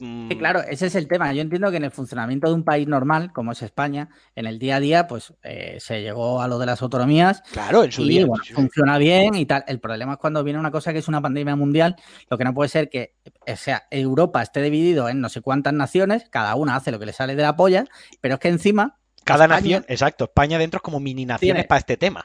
Mm. 0.00 0.30
claro, 0.38 0.60
ese 0.62 0.86
es 0.86 0.96
el 0.96 1.06
tema. 1.06 1.32
Yo 1.32 1.40
entiendo 1.40 1.70
que 1.70 1.76
en 1.76 1.84
el 1.84 1.92
funcionamiento 1.92 2.48
de 2.48 2.54
un 2.54 2.64
país 2.64 2.88
normal, 2.88 3.32
como 3.32 3.52
es 3.52 3.62
España, 3.62 4.08
en 4.34 4.46
el 4.46 4.58
día 4.58 4.74
a 4.76 4.80
día, 4.80 5.06
pues 5.06 5.32
eh, 5.44 5.76
se 5.78 6.02
llegó 6.02 6.42
a 6.42 6.48
lo 6.48 6.58
de 6.58 6.66
las 6.66 6.82
autonomías. 6.82 7.42
Claro, 7.52 7.84
en 7.84 7.92
su 7.92 8.04
día. 8.04 8.26
funciona 8.54 8.98
bien 8.98 9.36
y 9.36 9.46
tal. 9.46 9.62
El 9.68 9.78
problema 9.78 10.14
es 10.14 10.18
cuando 10.18 10.42
viene 10.42 10.58
una 10.58 10.72
cosa 10.72 10.92
que 10.92 10.98
es 10.98 11.06
una 11.06 11.20
pandemia 11.22 11.54
mundial, 11.54 11.94
lo 12.28 12.36
que 12.36 12.42
no 12.42 12.54
puede 12.54 12.68
ser 12.68 12.90
que, 12.90 13.14
o 13.46 13.54
sea, 13.56 13.86
Europa 13.92 14.42
esté 14.42 14.62
dividido 14.62 15.08
en 15.08 15.20
no 15.20 15.28
sé 15.28 15.42
cuántas 15.42 15.72
naciones, 15.74 16.28
cada 16.28 16.56
una 16.56 16.74
hace 16.74 16.90
lo 16.90 16.98
que 16.98 17.06
le 17.06 17.12
sale 17.12 17.36
de 17.36 17.42
la 17.44 17.54
polla, 17.54 17.84
pero 18.20 18.34
es 18.34 18.40
que 18.40 18.48
encima. 18.48 18.98
Cada 19.28 19.46
nación, 19.48 19.84
exacto, 19.88 20.24
España 20.24 20.58
dentro 20.58 20.78
es 20.78 20.82
como 20.82 21.00
mini 21.00 21.26
naciones 21.26 21.66
para 21.66 21.78
este 21.78 21.96
tema. 21.96 22.24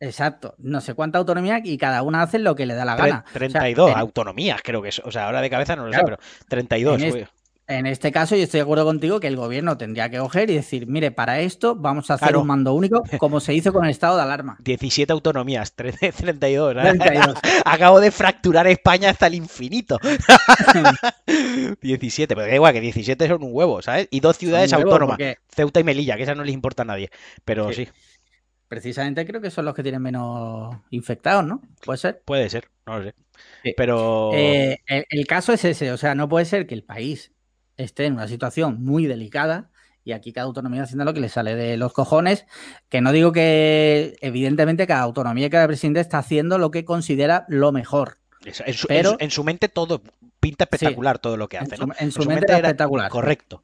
Exacto, 0.00 0.54
no 0.58 0.80
sé 0.80 0.94
cuánta 0.94 1.18
autonomía 1.18 1.60
y 1.64 1.78
cada 1.78 2.02
una 2.02 2.22
hace 2.22 2.38
lo 2.38 2.54
que 2.54 2.66
le 2.66 2.74
da 2.74 2.84
la 2.84 2.96
gana. 2.96 3.24
32 3.32 3.94
autonomías, 3.96 4.60
creo 4.62 4.82
que 4.82 4.90
es. 4.90 4.98
O 5.00 5.10
sea, 5.10 5.26
ahora 5.26 5.40
de 5.40 5.48
cabeza 5.48 5.76
no 5.76 5.86
lo 5.86 5.92
sé, 5.92 6.00
pero 6.04 6.18
32. 6.48 7.02
En, 7.02 7.28
en, 7.66 7.86
este 7.86 8.12
caso, 8.12 8.36
yo 8.36 8.42
estoy 8.42 8.58
de 8.58 8.62
acuerdo 8.62 8.84
contigo 8.84 9.20
que 9.20 9.26
el 9.26 9.36
gobierno 9.36 9.76
tendría 9.76 10.10
que 10.10 10.18
coger 10.18 10.50
y 10.50 10.54
decir, 10.54 10.86
mire, 10.86 11.10
para 11.10 11.40
esto 11.40 11.74
vamos 11.74 12.10
a 12.10 12.14
hacer 12.14 12.36
un 12.36 12.46
mando 12.46 12.74
único, 12.74 13.02
como 13.18 13.40
se 13.40 13.54
hizo 13.54 13.72
con 13.72 13.84
el 13.84 13.90
estado 13.90 14.16
de 14.16 14.22
alarma. 14.22 14.56
17 14.60 15.12
autonomías, 15.12 15.74
32. 15.74 16.74
32. 16.74 17.38
Acabo 17.64 18.00
de 18.00 18.10
fracturar 18.10 18.66
España 18.66 19.10
hasta 19.10 19.26
el 19.26 19.34
infinito. 19.34 19.98
17, 21.80 22.34
pero 22.34 22.46
da 22.46 22.54
igual 22.54 22.72
que 22.72 22.80
17 22.80 23.28
son 23.28 23.42
un 23.42 23.50
huevo, 23.52 23.82
¿sabes? 23.82 24.08
Y 24.10 24.20
dos 24.20 24.36
ciudades 24.36 24.72
autónomas, 24.72 25.18
Ceuta 25.48 25.80
y 25.80 25.84
Melilla, 25.84 26.16
que 26.16 26.24
esa 26.24 26.34
no 26.34 26.44
les 26.44 26.54
importa 26.54 26.82
a 26.82 26.86
nadie. 26.86 27.10
Pero 27.44 27.72
sí 27.72 27.88
precisamente 28.74 29.24
creo 29.24 29.40
que 29.40 29.52
son 29.52 29.66
los 29.66 29.74
que 29.74 29.84
tienen 29.84 30.02
menos 30.02 30.76
infectados, 30.90 31.44
¿no? 31.44 31.62
¿Puede 31.84 31.98
ser? 31.98 32.22
Puede 32.24 32.48
ser, 32.50 32.68
no 32.86 32.98
lo 32.98 33.04
sé. 33.04 33.14
Pero. 33.76 34.32
Eh, 34.34 34.80
el, 34.86 35.26
caso 35.28 35.52
es 35.52 35.64
ese, 35.64 35.92
o 35.92 35.96
sea, 35.96 36.16
no 36.16 36.28
puede 36.28 36.44
ser 36.44 36.66
que 36.66 36.74
el 36.74 36.82
país 36.82 37.33
esté 37.76 38.06
en 38.06 38.14
una 38.14 38.28
situación 38.28 38.82
muy 38.82 39.06
delicada 39.06 39.70
y 40.04 40.12
aquí 40.12 40.32
cada 40.32 40.46
autonomía 40.46 40.82
haciendo 40.82 41.04
lo 41.04 41.14
que 41.14 41.20
le 41.20 41.28
sale 41.28 41.56
de 41.56 41.76
los 41.76 41.92
cojones, 41.92 42.46
que 42.90 43.00
no 43.00 43.10
digo 43.10 43.32
que 43.32 44.16
evidentemente 44.20 44.86
cada 44.86 45.00
autonomía 45.02 45.46
y 45.46 45.50
cada 45.50 45.66
presidente 45.66 46.00
está 46.00 46.18
haciendo 46.18 46.58
lo 46.58 46.70
que 46.70 46.84
considera 46.84 47.46
lo 47.48 47.72
mejor. 47.72 48.18
En 48.44 48.74
su, 48.74 48.86
pero, 48.86 49.16
en 49.18 49.30
su, 49.30 49.42
mente 49.42 49.70
todo 49.70 50.02
pinta 50.38 50.64
espectacular 50.64 51.18
todo 51.18 51.38
lo 51.38 51.48
que 51.48 51.56
hace, 51.56 51.78
¿no? 51.78 51.88
En 51.98 52.12
su, 52.12 52.26
mente, 52.26 52.44
era 52.46 52.56
espectacular. 52.58 53.10
Correcto. 53.10 53.62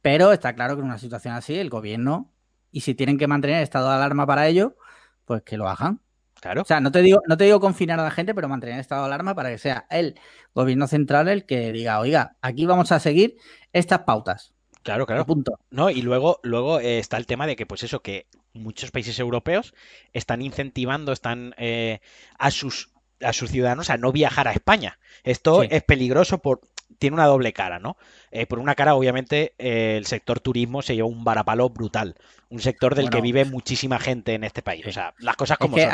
Pero 0.00 0.32
está 0.32 0.54
claro 0.54 0.76
que 0.76 0.82
en 0.82 0.86
una 0.86 0.98
situación 0.98 1.34
así 1.34 1.56
el 1.56 1.68
gobierno 1.68 2.30
y 2.70 2.82
si 2.82 2.94
tienen 2.94 3.18
que 3.18 3.26
mantener 3.26 3.60
estado 3.60 3.88
de 3.88 3.96
alarma 3.96 4.24
para 4.24 4.46
ello, 4.46 4.76
pues 5.24 5.42
que 5.42 5.56
lo 5.56 5.68
hagan. 5.68 6.00
Claro. 6.40 6.62
O 6.62 6.64
sea, 6.64 6.80
no 6.80 6.92
te 6.92 7.02
digo, 7.02 7.20
no 7.26 7.36
te 7.36 7.44
digo 7.44 7.60
confinar 7.60 7.98
a 7.98 8.04
la 8.04 8.10
gente, 8.10 8.34
pero 8.34 8.48
mantener 8.48 8.78
estado 8.78 9.02
de 9.02 9.06
alarma 9.06 9.34
para 9.34 9.50
que 9.50 9.58
sea 9.58 9.86
el 9.90 10.18
gobierno 10.54 10.86
central 10.86 11.28
el 11.28 11.46
que 11.46 11.72
diga, 11.72 11.98
oiga, 11.98 12.36
aquí 12.40 12.66
vamos 12.66 12.92
a 12.92 13.00
seguir 13.00 13.36
estas 13.72 14.00
pautas. 14.00 14.52
Claro, 14.82 15.06
claro. 15.06 15.26
Punto. 15.26 15.58
No, 15.70 15.90
y 15.90 16.02
luego, 16.02 16.40
luego 16.42 16.80
eh, 16.80 16.98
está 16.98 17.16
el 17.16 17.26
tema 17.26 17.46
de 17.46 17.56
que, 17.56 17.66
pues 17.66 17.82
eso, 17.82 18.00
que 18.00 18.26
muchos 18.52 18.90
países 18.90 19.18
europeos 19.18 19.74
están 20.12 20.40
incentivando, 20.42 21.12
están 21.12 21.54
eh, 21.58 22.00
a 22.38 22.50
sus 22.50 22.90
a 23.20 23.32
sus 23.32 23.50
ciudadanos 23.50 23.90
a 23.90 23.96
no 23.96 24.12
viajar 24.12 24.46
a 24.48 24.52
España. 24.52 24.98
Esto 25.24 25.64
es 25.64 25.82
peligroso 25.82 26.38
por 26.38 26.60
tiene 26.98 27.14
una 27.14 27.26
doble 27.26 27.52
cara, 27.52 27.78
¿no? 27.78 27.96
Eh, 28.30 28.46
por 28.46 28.58
una 28.58 28.74
cara, 28.74 28.94
obviamente, 28.94 29.54
eh, 29.58 29.96
el 29.96 30.06
sector 30.06 30.40
turismo 30.40 30.82
se 30.82 30.94
lleva 30.94 31.08
un 31.08 31.24
varapalo 31.24 31.68
brutal. 31.70 32.14
Un 32.50 32.60
sector 32.60 32.94
del 32.94 33.10
que 33.10 33.20
vive 33.20 33.44
muchísima 33.44 33.98
gente 33.98 34.34
en 34.34 34.44
este 34.44 34.62
país. 34.62 34.86
O 34.86 34.92
sea, 34.92 35.14
las 35.18 35.36
cosas 35.36 35.58
como 35.58 35.76
son. 35.76 35.90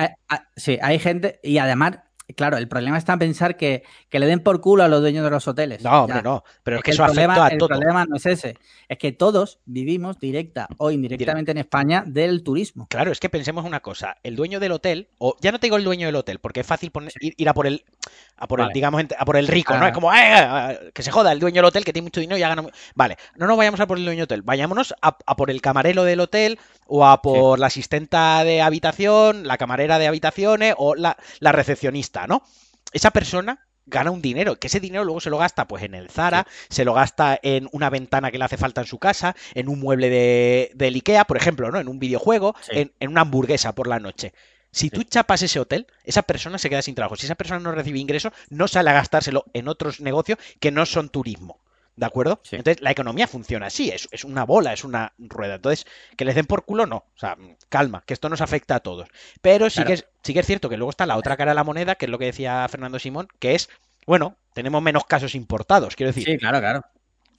sí, 0.56 0.78
hay 0.80 0.98
gente, 0.98 1.40
y 1.42 1.58
además 1.58 1.98
Claro, 2.36 2.56
el 2.56 2.68
problema 2.68 2.96
está 2.96 3.12
en 3.12 3.18
pensar 3.18 3.56
que, 3.56 3.82
le 4.10 4.26
den 4.26 4.40
por 4.40 4.62
culo 4.62 4.82
a 4.82 4.88
los 4.88 5.02
dueños 5.02 5.24
de 5.24 5.30
los 5.30 5.46
hoteles. 5.46 5.82
No, 5.82 6.04
hombre, 6.04 6.22
no. 6.22 6.42
Pero 6.62 6.78
es, 6.78 6.82
que, 6.82 6.92
eso 6.92 7.04
afecta 7.04 7.46
a 7.46 7.58
todo. 7.58 7.74
El 7.74 7.80
problema 7.80 8.06
no 8.06 8.16
es 8.16 8.24
ese. 8.24 8.56
Es 8.88 8.96
que 8.96 9.12
todos 9.12 9.60
vivimos 9.66 10.18
directa 10.18 10.66
o 10.78 10.90
indirectamente 10.90 11.50
en 11.50 11.58
España 11.58 12.02
del 12.06 12.42
turismo. 12.42 12.86
Claro, 12.88 13.12
es 13.12 13.20
que 13.20 13.28
pensemos 13.28 13.66
una 13.66 13.80
cosa. 13.80 14.16
El 14.22 14.36
dueño 14.36 14.58
del 14.58 14.72
hotel, 14.72 15.08
o 15.18 15.36
ya 15.40 15.52
no 15.52 15.60
te 15.60 15.66
digo 15.66 15.76
el 15.76 15.84
dueño 15.84 16.06
del 16.06 16.16
hotel, 16.16 16.38
porque 16.38 16.60
es 16.60 16.66
fácil 16.66 16.90
ir 17.20 17.48
a 17.48 17.52
por 17.52 17.66
el, 17.66 17.84
a 18.36 18.48
por 18.48 18.60
el, 18.60 18.68
digamos, 18.70 19.04
a 19.16 19.24
por 19.24 19.36
el 19.36 19.46
rico, 19.46 19.76
¿no? 19.76 19.86
Es 19.86 19.92
como, 19.92 20.12
¡eh! 20.12 20.90
que 20.92 21.02
se 21.02 21.10
joda 21.10 21.32
el 21.32 21.40
dueño 21.40 21.56
del 21.56 21.66
hotel 21.66 21.84
que 21.84 21.92
tiene 21.92 22.06
mucho 22.06 22.20
dinero 22.20 22.36
y 22.36 22.40
ya 22.40 22.48
gana. 22.48 22.64
Vale, 22.94 23.16
no 23.36 23.46
nos 23.46 23.56
vayamos 23.56 23.80
a 23.80 23.86
por 23.86 23.98
el 23.98 24.04
dueño 24.04 24.20
del 24.20 24.24
hotel, 24.24 24.42
vayámonos 24.42 24.94
a, 25.00 25.36
por 25.36 25.50
el 25.50 25.60
camarero 25.60 26.04
del 26.04 26.20
hotel 26.20 26.58
o 26.86 27.06
a 27.06 27.22
por 27.22 27.58
la 27.58 27.66
asistenta 27.66 28.44
de 28.44 28.62
habitación, 28.62 29.46
la 29.46 29.58
camarera 29.58 29.98
de 29.98 30.08
habitaciones 30.08 30.74
o 30.76 30.94
la, 30.94 31.16
la 31.40 31.52
recepcionista 31.52 32.26
¿no? 32.26 32.42
Esa 32.92 33.10
persona 33.10 33.66
gana 33.86 34.10
un 34.10 34.22
dinero, 34.22 34.56
que 34.56 34.68
ese 34.68 34.80
dinero 34.80 35.04
luego 35.04 35.20
se 35.20 35.30
lo 35.30 35.38
gasta 35.38 35.66
pues 35.66 35.82
en 35.82 35.94
el 35.94 36.08
Zara, 36.10 36.46
se 36.70 36.84
lo 36.84 36.94
gasta 36.94 37.38
en 37.42 37.68
una 37.72 37.90
ventana 37.90 38.30
que 38.30 38.38
le 38.38 38.44
hace 38.44 38.56
falta 38.56 38.80
en 38.80 38.86
su 38.86 38.98
casa, 38.98 39.34
en 39.54 39.68
un 39.68 39.80
mueble 39.80 40.08
de, 40.08 40.70
del 40.74 40.94
Ikea, 40.94 41.24
por 41.24 41.36
ejemplo, 41.36 41.70
¿no? 41.70 41.78
En 41.78 41.88
un 41.88 41.98
videojuego, 41.98 42.54
en, 42.68 42.92
una 43.06 43.22
hamburguesa 43.22 43.74
por 43.74 43.86
la 43.86 44.00
noche. 44.00 44.32
Si 44.74 44.90
tú 44.90 45.04
chapas 45.04 45.42
ese 45.42 45.60
hotel, 45.60 45.86
esa 46.02 46.22
persona 46.22 46.58
se 46.58 46.68
queda 46.68 46.82
sin 46.82 46.94
trabajo. 46.94 47.16
Si 47.16 47.26
esa 47.26 47.36
persona 47.36 47.60
no 47.60 47.72
recibe 47.72 48.00
ingresos, 48.00 48.32
no 48.50 48.66
sale 48.66 48.90
a 48.90 48.94
gastárselo 48.94 49.44
en 49.52 49.68
otros 49.68 50.00
negocios 50.00 50.38
que 50.58 50.72
no 50.72 50.84
son 50.84 51.08
turismo. 51.08 51.60
¿De 51.96 52.06
acuerdo? 52.06 52.40
Entonces, 52.50 52.82
la 52.82 52.90
economía 52.90 53.28
funciona 53.28 53.66
así, 53.66 53.88
es, 53.90 54.08
es, 54.10 54.24
una 54.24 54.44
bola, 54.44 54.72
es 54.72 54.82
una 54.82 55.12
rueda. 55.16 55.54
Entonces, 55.54 55.86
que 56.16 56.24
les 56.24 56.34
den 56.34 56.46
por 56.46 56.64
culo, 56.64 56.86
no. 56.86 56.96
O 56.96 57.18
sea, 57.18 57.36
calma, 57.68 58.02
que 58.04 58.14
esto 58.14 58.28
nos 58.28 58.40
afecta 58.40 58.74
a 58.74 58.80
todos. 58.80 59.08
Pero 59.40 59.70
sí, 59.70 59.84
que 59.84 59.92
es, 59.92 60.06
sí 60.24 60.34
que 60.34 60.40
es 60.40 60.46
cierto 60.46 60.68
que 60.68 60.76
luego 60.76 60.90
está 60.90 61.06
la 61.06 61.16
otra 61.16 61.36
cara 61.36 61.52
de 61.52 61.54
la 61.54 61.62
moneda, 61.62 61.94
que 61.94 62.06
es 62.06 62.10
lo 62.10 62.18
que 62.18 62.26
decía 62.26 62.66
Fernando 62.68 62.98
Simón, 62.98 63.28
que 63.38 63.54
es, 63.54 63.70
bueno, 64.06 64.36
tenemos 64.54 64.82
menos 64.82 65.04
casos 65.04 65.36
importados, 65.36 65.94
quiero 65.94 66.10
decir. 66.10 66.24
Sí, 66.24 66.36
claro, 66.36 66.58
claro. 66.58 66.84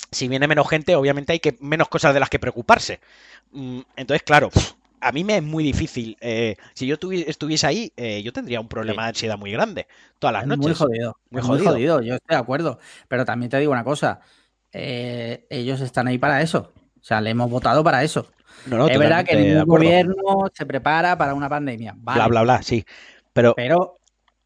Si 0.09 0.29
viene 0.29 0.47
menos 0.47 0.69
gente, 0.69 0.95
obviamente 0.95 1.33
hay 1.33 1.41
que 1.41 1.57
menos 1.59 1.89
cosas 1.89 2.13
de 2.13 2.21
las 2.21 2.29
que 2.29 2.39
preocuparse. 2.39 3.01
Mm, 3.51 3.81
entonces, 3.97 4.23
claro, 4.23 4.51
a 5.05 5.11
mí 5.11 5.23
me 5.23 5.37
es 5.37 5.43
muy 5.43 5.63
difícil. 5.63 6.17
Eh, 6.19 6.55
si 6.73 6.87
yo 6.87 6.95
estuviese 6.95 7.67
ahí, 7.67 7.93
eh, 7.95 8.23
yo 8.23 8.33
tendría 8.33 8.59
un 8.59 8.67
problema 8.67 9.03
de 9.03 9.09
ansiedad 9.09 9.37
muy 9.37 9.51
grande 9.51 9.85
todas 10.17 10.33
las 10.33 10.47
noches. 10.47 10.65
Muy 10.65 10.73
jodido. 10.73 11.17
Muy 11.29 11.41
jodido, 11.41 12.01
yo 12.01 12.15
estoy 12.15 12.35
de 12.35 12.41
acuerdo. 12.41 12.79
Pero 13.07 13.23
también 13.23 13.51
te 13.51 13.59
digo 13.59 13.71
una 13.71 13.83
cosa. 13.83 14.19
Eh, 14.73 15.45
ellos 15.51 15.79
están 15.81 16.07
ahí 16.07 16.17
para 16.17 16.41
eso. 16.41 16.73
O 16.99 17.03
sea, 17.03 17.21
le 17.21 17.29
hemos 17.29 17.51
votado 17.51 17.83
para 17.83 18.03
eso. 18.03 18.31
es 18.65 18.99
verdad 18.99 19.23
que 19.23 19.35
ningún 19.35 19.65
gobierno 19.65 20.47
se 20.51 20.65
prepara 20.65 21.15
para 21.15 21.35
una 21.35 21.49
pandemia. 21.49 21.93
Bla, 21.95 22.27
bla, 22.27 22.41
bla, 22.41 22.63
sí. 22.63 22.83
Pero, 23.31 23.53
Pero 23.55 23.99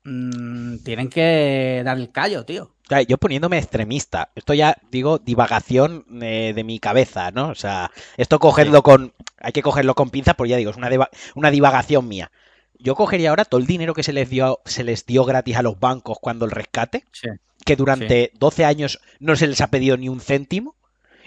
mm, 0.04 0.80
tienen 0.80 1.10
que 1.10 1.84
dar 1.86 1.98
el 1.98 2.12
callo, 2.12 2.44
tío. 2.44 2.74
Yo 3.08 3.17
poniéndome 3.17 3.58
extremista, 3.58 4.31
esto 4.36 4.53
ya 4.53 4.77
digo 4.91 5.19
divagación 5.19 6.05
eh, 6.22 6.53
de 6.55 6.63
mi 6.63 6.79
cabeza, 6.79 7.31
¿no? 7.31 7.50
O 7.50 7.55
sea, 7.55 7.91
esto 8.17 8.39
cogerlo 8.39 8.81
con, 8.84 9.13
hay 9.38 9.51
que 9.51 9.62
cogerlo 9.62 9.96
con 9.96 10.10
pinzas, 10.10 10.36
porque 10.36 10.51
ya 10.51 10.58
digo, 10.58 10.72
es 10.72 10.77
una, 10.77 10.89
una 11.36 11.51
divagación 11.51 12.08
mía. 12.08 12.31
Yo 12.79 12.96
cogería 12.96 13.29
ahora 13.29 13.46
todo 13.46 13.60
el 13.60 13.67
dinero 13.67 13.93
que 13.93 14.03
se 14.03 14.13
les 14.13 14.29
dio, 14.29 14.62
se 14.65 14.84
les 14.84 15.05
dio 15.05 15.25
gratis 15.25 15.58
a 15.58 15.62
los 15.62 15.79
bancos 15.79 16.17
cuando 16.19 16.46
el 16.46 16.51
rescate. 16.51 17.05
Sí 17.12 17.29
que 17.65 17.75
durante 17.75 18.31
12 18.39 18.65
años 18.65 19.00
no 19.19 19.36
se 19.36 19.46
les 19.46 19.62
ha 19.62 19.67
pedido 19.67 19.96
ni 19.96 20.10
un 20.10 20.22
céntimo. 20.22 20.75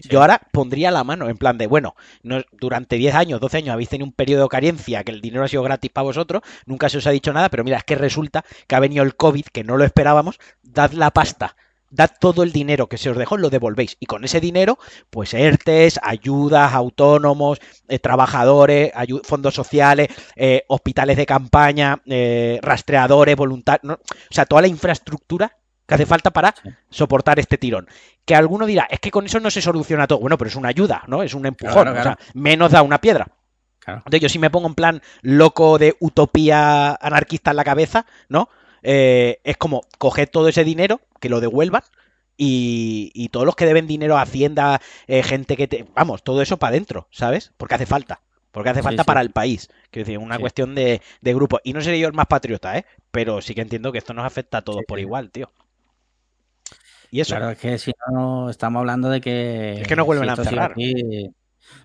Yo 0.09 0.21
ahora 0.21 0.41
pondría 0.53 0.91
la 0.91 1.05
mano 1.05 1.29
en 1.29 1.37
plan 1.37 1.59
de, 1.59 1.67
bueno, 1.67 1.95
no, 2.23 2.43
durante 2.53 2.97
10 2.97 3.15
años, 3.15 3.41
12 3.41 3.59
años 3.59 3.73
habéis 3.73 3.89
tenido 3.89 4.07
un 4.07 4.13
periodo 4.13 4.45
de 4.45 4.49
carencia, 4.49 5.05
que 5.05 5.13
el 5.13 5.21
dinero 5.21 5.45
ha 5.45 5.49
sido 5.49 5.63
gratis 5.63 5.91
para 5.91 6.05
vosotros, 6.05 6.43
nunca 6.67 6.89
se 6.89 6.99
os 6.99 7.07
ha 7.07 7.11
dicho 7.11 7.33
nada, 7.33 7.49
pero 7.49 7.65
mira, 7.65 7.79
es 7.79 7.85
que 7.85 7.95
resulta 7.95 8.45
que 8.67 8.75
ha 8.75 8.81
venido 8.81 9.05
el 9.05 9.17
COVID, 9.17 9.45
que 9.53 9.65
no 9.65 9.77
lo 9.77 9.85
esperábamos, 9.85 10.39
dad 10.63 10.93
la 10.93 11.11
pasta, 11.11 11.57
dad 11.93 12.11
todo 12.19 12.43
el 12.43 12.53
dinero 12.53 12.89
que 12.89 12.99
se 12.99 13.11
os 13.11 13.17
dejó, 13.17 13.37
lo 13.37 13.51
devolvéis. 13.51 13.97
Y 14.01 14.07
con 14.07 14.25
ese 14.25 14.41
dinero, 14.41 14.79
pues 15.11 15.35
ERTES, 15.35 16.01
ayudas, 16.03 16.73
autónomos, 16.73 17.61
eh, 17.89 17.99
trabajadores, 17.99 18.93
fondos 19.25 19.55
sociales, 19.55 20.09
eh, 20.35 20.65
hospitales 20.69 21.17
de 21.17 21.27
campaña, 21.27 22.03
eh, 22.07 22.59
rastreadores, 22.63 23.37
voluntarios, 23.37 23.99
o 23.99 24.35
sea, 24.35 24.47
toda 24.47 24.63
la 24.63 24.69
infraestructura 24.69 25.57
que 25.93 26.03
hace 26.03 26.07
falta 26.07 26.31
para 26.31 26.55
soportar 26.91 27.39
este 27.39 27.59
tirón. 27.59 27.89
Que 28.25 28.35
alguno 28.35 28.67
dirá, 28.67 28.87
es 28.91 29.01
que 29.01 29.11
con 29.11 29.27
eso 29.27 29.41
no 29.41 29.51
se 29.51 29.63
soluciona 29.63 30.07
todo. 30.07 30.21
Bueno, 30.21 30.39
pero 30.39 30.49
es 30.49 30.57
una 30.57 30.69
ayuda, 30.69 31.03
¿no? 31.07 31.23
Es 31.23 31.35
un 31.35 31.47
empujón. 31.47 31.89
O 31.89 32.03
sea, 32.03 32.19
menos 32.35 32.73
da 32.73 32.83
una 32.83 33.01
piedra. 33.01 33.29
Entonces, 33.87 34.21
yo 34.21 34.29
si 34.29 34.39
me 34.39 34.51
pongo 34.51 34.69
en 34.69 34.75
plan 34.75 35.03
loco 35.23 35.79
de 35.79 35.97
utopía 36.01 36.95
anarquista 36.95 37.51
en 37.51 37.57
la 37.57 37.65
cabeza, 37.65 38.07
¿no? 38.29 38.49
Eh, 38.83 39.41
es 39.45 39.57
como 39.57 39.83
coger 39.99 40.29
todo 40.29 40.49
ese 40.49 40.65
dinero, 40.65 41.01
que 41.21 41.29
lo 41.29 41.41
devuelvan, 41.41 41.83
y, 42.37 43.29
todos 43.31 43.47
los 43.47 43.55
que 43.55 43.67
deben 43.67 43.87
dinero 43.87 44.17
a 44.17 44.23
Hacienda, 44.23 44.81
eh, 45.07 45.23
gente 45.23 45.57
que 45.57 45.69
te. 45.69 45.87
Vamos, 45.95 46.25
todo 46.25 46.43
eso 46.43 46.57
para 46.57 46.71
adentro, 46.71 47.07
¿sabes? 47.11 47.53
Porque 47.57 47.75
hace 47.75 47.87
falta. 47.87 48.21
Porque 48.51 48.71
hace 48.71 48.83
falta 48.83 49.05
para 49.05 49.21
el 49.21 49.31
país. 49.31 49.71
Quiero 49.91 50.07
decir, 50.07 50.19
una 50.19 50.39
cuestión 50.39 50.75
de, 50.75 51.01
de, 51.21 51.35
grupo. 51.35 51.61
Y 51.65 51.73
no 51.73 51.81
seré 51.81 51.99
yo 51.99 52.07
el 52.07 52.13
más 52.13 52.27
patriota, 52.27 52.77
¿eh? 52.77 52.85
Pero 53.11 53.41
sí 53.41 53.55
que 53.55 53.63
entiendo 53.63 53.93
que 53.93 53.99
esto 53.99 54.13
nos 54.13 54.27
afecta 54.27 54.59
a 54.59 54.63
todos 54.63 54.83
por 54.87 55.01
igual, 55.01 55.31
tío. 55.31 55.51
Y 57.13 57.21
eso. 57.21 57.37
Claro, 57.37 57.51
es 57.51 57.59
que 57.59 57.77
si 57.77 57.93
no, 58.11 58.49
estamos 58.49 58.81
hablando 58.81 59.11
de 59.11 59.21
que. 59.21 59.83
Es 59.83 59.87
que 59.87 59.97
no 59.97 60.07
vuelven 60.07 60.31
a 60.31 60.37
cerrar. 60.37 60.75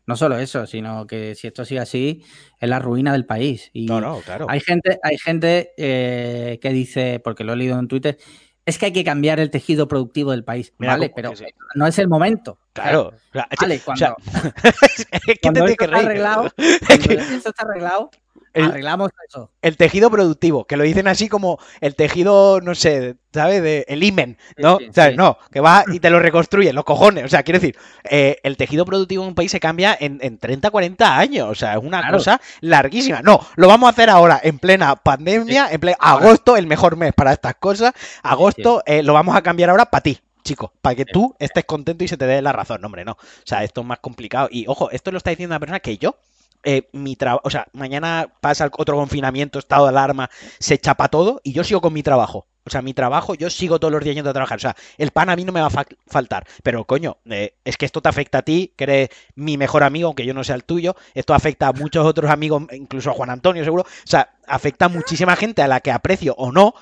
no 0.06 0.16
solo 0.16 0.38
eso, 0.38 0.66
sino 0.66 1.06
que 1.06 1.36
si 1.36 1.48
esto 1.48 1.66
sigue 1.66 1.82
así, 1.82 2.24
es 2.58 2.70
la 2.70 2.80
ruina 2.80 3.12
del 3.12 3.26
país. 3.26 3.70
Y 3.74 3.88
no, 3.88 4.00
no, 4.00 4.22
claro. 4.22 4.48
Hay 4.50 4.62
gente, 4.62 4.98
hay 5.04 5.18
gente 5.18 5.74
eh, 5.78 6.60
que 6.62 6.70
dice, 6.70 7.20
porque 7.22 7.44
lo 7.44 7.52
he 7.54 7.56
leído 7.58 7.78
en 7.78 7.90
Twitter, 7.90 8.18
es 8.66 8.78
que 8.78 8.86
hay 8.86 8.94
que 8.94 9.04
cambiar 9.04 9.42
el 9.42 9.50
tejido 9.50 9.90
productivo 9.90 10.32
del 10.32 10.46
país, 10.46 10.74
Mira, 10.78 10.94
¿vale? 10.94 11.12
Pero 11.14 11.36
sí. 11.36 11.46
no 11.76 11.88
es 11.88 12.00
el 12.00 12.08
momento. 12.08 12.60
Claro. 12.72 13.14
Vale, 13.34 13.82
cuando, 15.42 15.66
esto 15.66 15.84
está 15.84 15.98
arreglado, 15.98 16.54
cuando 16.88 17.14
esto 17.14 17.50
está 17.50 17.64
arreglado, 17.64 18.12
el- 18.54 18.66
arreglamos 18.66 19.12
eso. 19.28 19.52
el 19.62 19.78
tejido 19.78 20.10
productivo, 20.10 20.66
que 20.66 20.78
lo 20.78 20.84
dicen 20.84 21.08
así 21.08 21.28
como 21.30 21.60
el 21.82 21.96
tejido, 21.96 22.62
no 22.62 22.74
sé, 22.76 23.16
¿sabes? 23.34 23.62
De, 23.62 23.86
el 23.88 24.04
imen, 24.04 24.38
¿no? 24.58 24.78
Sí, 24.80 24.90
¿Sabes? 24.94 25.12
sí. 25.12 25.18
No, 25.18 25.38
que 25.52 25.60
va 25.60 25.84
y 25.92 26.00
te 26.00 26.10
lo 26.10 26.20
reconstruye, 26.20 26.74
los 26.74 26.84
cojones. 26.86 27.26
O 27.26 27.28
sea, 27.28 27.44
quiero 27.44 27.60
decir, 27.60 27.78
eh, 28.10 28.38
el 28.44 28.58
tejido 28.58 28.86
productivo 28.86 29.24
en 29.24 29.30
un 29.30 29.36
país 29.36 29.52
se 29.52 29.60
cambia 29.60 29.96
en, 30.00 30.20
en 30.22 30.38
30, 30.38 30.72
40 30.72 31.18
años. 31.18 31.48
O 31.50 31.56
sea, 31.56 31.74
es 31.74 31.80
una 31.84 32.00
Claro. 32.02 32.18
cosa 32.18 32.42
larguísima. 32.62 33.22
No, 33.22 33.40
lo 33.56 33.68
vamos 33.68 33.88
a 33.88 33.92
hacer 33.92 34.10
ahora, 34.10 34.40
en 34.44 34.60
plena 34.60 34.96
pandemia, 34.96 35.68
en 35.72 35.80
pleno 35.80 35.98
Ahora. 36.00 36.26
agosto, 36.28 36.58
el 36.58 36.68
mejor 36.68 36.96
mes 36.96 37.14
para 37.14 37.34
estas 37.34 37.56
cosas. 37.56 37.94
Agosto, 38.24 38.82
eh, 38.86 39.04
lo 39.04 39.14
vamos 39.14 39.36
a 39.36 39.42
cambiar 39.42 39.70
ahora 39.70 39.86
para 39.86 40.02
ti. 40.02 40.20
Chicos, 40.44 40.72
para 40.82 40.96
que 40.96 41.04
tú 41.06 41.36
estés 41.40 41.66
contento 41.66 42.06
y 42.06 42.08
se 42.08 42.16
te 42.16 42.26
dé 42.26 42.42
la 42.42 42.54
razón, 42.54 42.80
No, 42.82 42.86
hombre, 42.88 43.04
no. 43.04 43.12
O 43.14 43.18
sea, 43.44 43.64
esto 43.66 43.82
es 43.82 43.88
más 43.88 44.00
complicado. 44.00 44.48
Y 44.50 44.66
ojo, 44.68 44.90
esto 44.92 45.12
lo 45.12 45.18
está 45.18 45.30
diciendo 45.32 45.54
una 45.54 45.60
persona 45.60 45.82
que 45.82 45.98
yo 45.98 46.16
eh, 46.64 46.90
mi 46.94 47.16
trabajo, 47.16 47.42
o 47.46 47.50
sea, 47.50 47.68
mañana 47.74 48.28
pasa 48.42 48.70
otro 48.78 48.96
confinamiento, 48.98 49.60
estado 49.60 49.84
de 49.86 49.90
alarma, 49.90 50.30
se 50.60 50.78
chapa 50.78 51.08
todo 51.10 51.40
y 51.44 51.54
yo 51.54 51.64
sigo 51.64 51.82
con 51.82 51.94
mi 51.94 52.04
trabajo. 52.04 52.48
O 52.66 52.70
sea, 52.70 52.82
mi 52.82 52.94
trabajo, 52.94 53.34
yo 53.34 53.50
sigo 53.50 53.80
todos 53.80 53.94
los 53.94 54.04
días 54.04 54.14
yendo 54.16 54.30
a 54.30 54.34
trabajar. 54.34 54.58
O 54.58 54.60
sea, 54.60 54.76
el 54.98 55.12
pan 55.12 55.30
a 55.30 55.38
mí 55.38 55.46
no 55.46 55.54
me 55.54 55.62
va 55.62 55.68
a 55.68 55.70
fa- 55.70 55.86
faltar. 56.06 56.46
Pero, 56.64 56.84
coño, 56.84 57.16
eh, 57.30 57.56
es 57.64 57.78
que 57.78 57.86
esto 57.86 58.02
te 58.02 58.10
afecta 58.10 58.40
a 58.40 58.42
ti, 58.42 58.74
que 58.76 58.84
eres 58.84 59.10
mi 59.36 59.56
mejor 59.58 59.84
amigo, 59.86 60.08
aunque 60.08 60.26
yo 60.26 60.34
no 60.34 60.44
sea 60.44 60.56
el 60.56 60.66
tuyo. 60.66 60.94
Esto 61.14 61.34
afecta 61.34 61.70
a 61.70 61.72
muchos 61.72 62.06
otros 62.06 62.30
amigos, 62.30 62.64
incluso 62.74 63.10
a 63.10 63.14
Juan 63.14 63.30
Antonio, 63.30 63.64
seguro. 63.64 63.84
O 63.84 63.88
sea, 64.04 64.32
afecta 64.48 64.86
a 64.86 64.90
muchísima 64.90 65.38
gente 65.38 65.62
a 65.62 65.70
la 65.70 65.80
que 65.80 65.92
aprecio 65.92 66.36
o 66.38 66.52
no. 66.52 66.74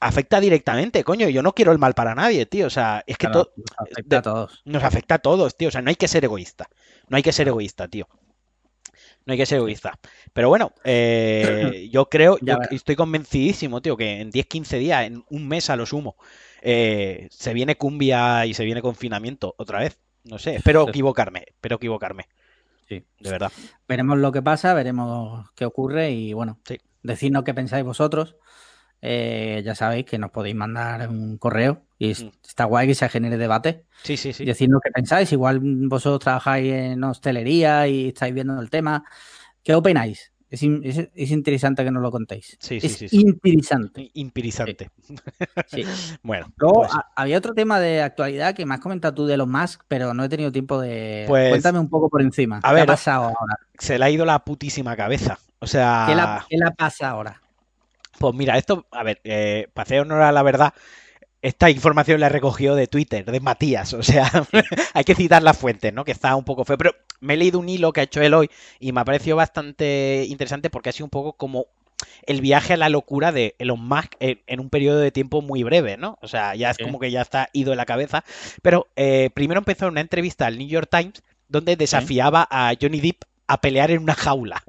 Afecta 0.00 0.40
directamente, 0.40 1.04
coño. 1.04 1.28
Yo 1.28 1.42
no 1.42 1.52
quiero 1.54 1.70
el 1.70 1.78
mal 1.78 1.94
para 1.94 2.14
nadie, 2.16 2.46
tío. 2.46 2.66
O 2.66 2.70
sea, 2.70 3.04
es 3.06 3.16
que 3.16 3.26
Claro, 3.28 3.44
to- 3.44 3.52
nos 3.56 3.76
afecta 3.78 4.18
a 4.18 4.22
todos. 4.22 4.62
nos 4.64 4.82
afecta 4.82 5.14
a 5.14 5.18
todos, 5.18 5.56
tío. 5.56 5.68
O 5.68 5.70
sea, 5.70 5.82
no 5.82 5.90
hay 5.90 5.96
que 5.96 6.08
ser 6.08 6.24
egoísta. 6.24 6.68
No 7.08 7.16
hay 7.18 7.22
que 7.22 7.32
ser 7.32 7.46
egoísta, 7.46 7.86
tío. 7.86 8.08
No 9.26 9.32
hay 9.32 9.38
que 9.38 9.46
ser 9.46 9.58
egoísta. 9.58 9.98
Pero 10.32 10.48
bueno, 10.48 10.72
eh, 10.84 11.88
yo 11.92 12.08
creo, 12.08 12.38
yo 12.40 12.58
estoy 12.70 12.96
convencidísimo, 12.96 13.80
tío, 13.80 13.96
que 13.96 14.20
en 14.20 14.30
10-15 14.32 14.78
días, 14.78 15.06
en 15.06 15.24
un 15.30 15.48
mes 15.48 15.70
a 15.70 15.76
lo 15.76 15.86
sumo, 15.86 16.16
eh, 16.62 17.28
se 17.30 17.54
viene 17.54 17.76
cumbia 17.76 18.46
y 18.46 18.54
se 18.54 18.64
viene 18.64 18.82
confinamiento 18.82 19.54
otra 19.58 19.80
vez. 19.80 19.98
No 20.24 20.38
sé, 20.38 20.56
espero 20.56 20.88
equivocarme, 20.88 21.44
espero 21.48 21.76
equivocarme, 21.76 22.28
Sí. 22.88 23.02
de 23.20 23.30
verdad. 23.30 23.50
Veremos 23.88 24.18
lo 24.18 24.32
que 24.32 24.42
pasa, 24.42 24.74
veremos 24.74 25.50
qué 25.54 25.64
ocurre 25.64 26.10
y 26.10 26.32
bueno, 26.34 26.58
Sí. 26.66 26.78
decidnos 27.02 27.44
qué 27.44 27.54
pensáis 27.54 27.84
vosotros. 27.84 28.36
Eh, 29.02 29.62
ya 29.64 29.74
sabéis 29.74 30.04
que 30.04 30.18
nos 30.18 30.30
podéis 30.30 30.54
mandar 30.54 31.08
un 31.08 31.38
correo 31.38 31.82
y 31.98 32.08
Mm. 32.10 32.30
está 32.46 32.64
guay 32.64 32.86
que 32.86 32.94
se 32.94 33.08
genere 33.08 33.36
debate. 33.38 33.84
Sí, 34.02 34.16
sí, 34.16 34.32
sí. 34.32 34.44
Decirnos 34.44 34.80
qué 34.84 34.90
pensáis. 34.90 35.32
Igual 35.32 35.60
vosotros 35.62 36.20
trabajáis 36.20 36.72
en 36.72 37.02
hostelería 37.04 37.86
y 37.88 38.08
estáis 38.08 38.34
viendo 38.34 38.60
el 38.60 38.68
tema. 38.70 39.04
¿Qué 39.62 39.74
opináis? 39.74 40.32
Es, 40.50 40.62
es- 40.64 41.08
es 41.14 41.30
interesante 41.30 41.84
que 41.84 41.90
nos 41.92 42.02
lo 42.02 42.10
contéis. 42.10 42.56
Sí, 42.60 42.80
sí, 42.80 42.86
es 42.88 42.92
sí, 42.96 43.08
sí. 43.08 43.20
interesante. 43.20 44.10
Impirizante. 44.14 44.90
Sí. 45.68 45.84
Bueno, 46.24 46.52
Luego, 46.56 46.80
pues, 46.82 46.92
a- 46.92 47.06
había 47.14 47.38
otro 47.38 47.54
tema 47.54 47.78
de 47.80 48.02
actualidad 48.02 48.54
que 48.54 48.66
me 48.66 48.74
has 48.74 48.80
comentado 48.80 49.14
tú 49.14 49.26
de 49.26 49.36
los 49.36 49.46
Musk, 49.48 49.82
pero 49.88 50.12
no 50.12 50.24
he 50.24 50.28
tenido 50.28 50.50
tiempo 50.52 50.80
de. 50.80 51.24
Pues, 51.28 51.50
Cuéntame 51.50 51.78
un 51.78 51.88
poco 51.88 52.08
por 52.10 52.20
encima. 52.20 52.58
a 52.62 52.68
¿Qué 52.68 52.74
ver, 52.74 52.82
ha 52.82 52.86
pasado 52.86 53.24
ahora? 53.26 53.56
se 53.78 53.98
le 53.98 54.04
ha 54.04 54.10
ido 54.10 54.24
la 54.24 54.40
putísima 54.44 54.96
cabeza. 54.96 55.38
O 55.60 55.66
sea, 55.66 56.04
¿Qué 56.08 56.14
la, 56.16 56.44
qué 56.48 56.56
la 56.56 56.70
pasa 56.72 57.10
ahora? 57.10 57.40
Pues 58.20 58.34
mira, 58.34 58.58
esto, 58.58 58.86
a 58.90 59.02
ver, 59.02 59.18
eh, 59.24 59.68
para 59.72 59.84
hacer 59.84 60.00
honor 60.00 60.20
a 60.20 60.30
la 60.30 60.42
verdad, 60.42 60.74
esta 61.40 61.70
información 61.70 62.20
la 62.20 62.26
he 62.26 62.28
recogido 62.28 62.76
de 62.76 62.86
Twitter, 62.86 63.24
de 63.24 63.40
Matías, 63.40 63.94
o 63.94 64.02
sea, 64.02 64.30
hay 64.92 65.04
que 65.04 65.14
citar 65.14 65.42
las 65.42 65.56
fuentes, 65.56 65.94
¿no? 65.94 66.04
Que 66.04 66.12
está 66.12 66.36
un 66.36 66.44
poco 66.44 66.66
feo, 66.66 66.76
pero 66.76 66.94
me 67.20 67.32
he 67.32 67.36
leído 67.38 67.58
un 67.58 67.70
hilo 67.70 67.94
que 67.94 68.00
ha 68.00 68.02
hecho 68.02 68.20
él 68.20 68.34
hoy 68.34 68.50
y 68.78 68.92
me 68.92 69.00
ha 69.00 69.06
parecido 69.06 69.38
bastante 69.38 70.26
interesante 70.28 70.68
porque 70.68 70.90
ha 70.90 70.92
sido 70.92 71.06
un 71.06 71.10
poco 71.10 71.32
como 71.32 71.68
el 72.26 72.42
viaje 72.42 72.74
a 72.74 72.76
la 72.76 72.90
locura 72.90 73.32
de 73.32 73.54
Elon 73.58 73.82
Musk 73.82 74.12
en, 74.20 74.60
un 74.60 74.68
periodo 74.68 74.98
de 74.98 75.12
tiempo 75.12 75.40
muy 75.40 75.62
breve, 75.62 75.96
¿no? 75.96 76.18
O 76.20 76.28
sea, 76.28 76.54
ya 76.54 76.72
es 76.72 76.76
como 76.76 76.98
que 76.98 77.10
ya 77.10 77.22
está 77.22 77.48
ido 77.54 77.72
en 77.72 77.78
la 77.78 77.86
cabeza, 77.86 78.22
pero 78.60 78.86
eh, 78.96 79.30
primero 79.32 79.60
empezó 79.60 79.88
una 79.88 80.02
entrevista 80.02 80.44
al 80.44 80.58
New 80.58 80.68
York 80.68 80.90
Times 80.90 81.22
donde 81.48 81.76
desafiaba 81.76 82.46
a 82.50 82.74
Johnny 82.78 83.00
Depp 83.00 83.22
a 83.46 83.62
pelear 83.62 83.90
en 83.90 84.02
una 84.02 84.14
jaula. 84.14 84.62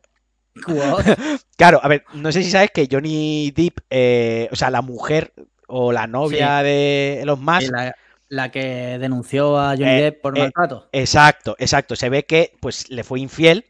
Claro, 1.57 1.79
a 1.83 1.87
ver, 1.87 2.05
no 2.13 2.31
sé 2.31 2.43
si 2.43 2.51
sabes 2.51 2.71
que 2.71 2.87
Johnny 2.91 3.51
Depp, 3.51 3.79
eh, 3.89 4.49
o 4.51 4.55
sea, 4.55 4.69
la 4.69 4.81
mujer 4.81 5.33
o 5.67 5.91
la 5.91 6.07
novia 6.07 6.61
de 6.63 7.21
Elon 7.21 7.43
Musk, 7.43 7.71
la, 7.71 7.95
la 8.29 8.51
que 8.51 8.97
denunció 8.99 9.57
a 9.59 9.71
Johnny 9.77 9.85
Eh, 9.85 9.97
Depp 9.97 10.21
por 10.21 10.35
eh, 10.35 10.39
maltrato. 10.39 10.87
exacto, 10.91 11.55
exacto, 11.59 11.95
se 11.95 12.09
ve 12.09 12.25
que 12.25 12.53
pues 12.59 12.89
le 12.89 13.03
fue 13.03 13.19
infiel, 13.19 13.65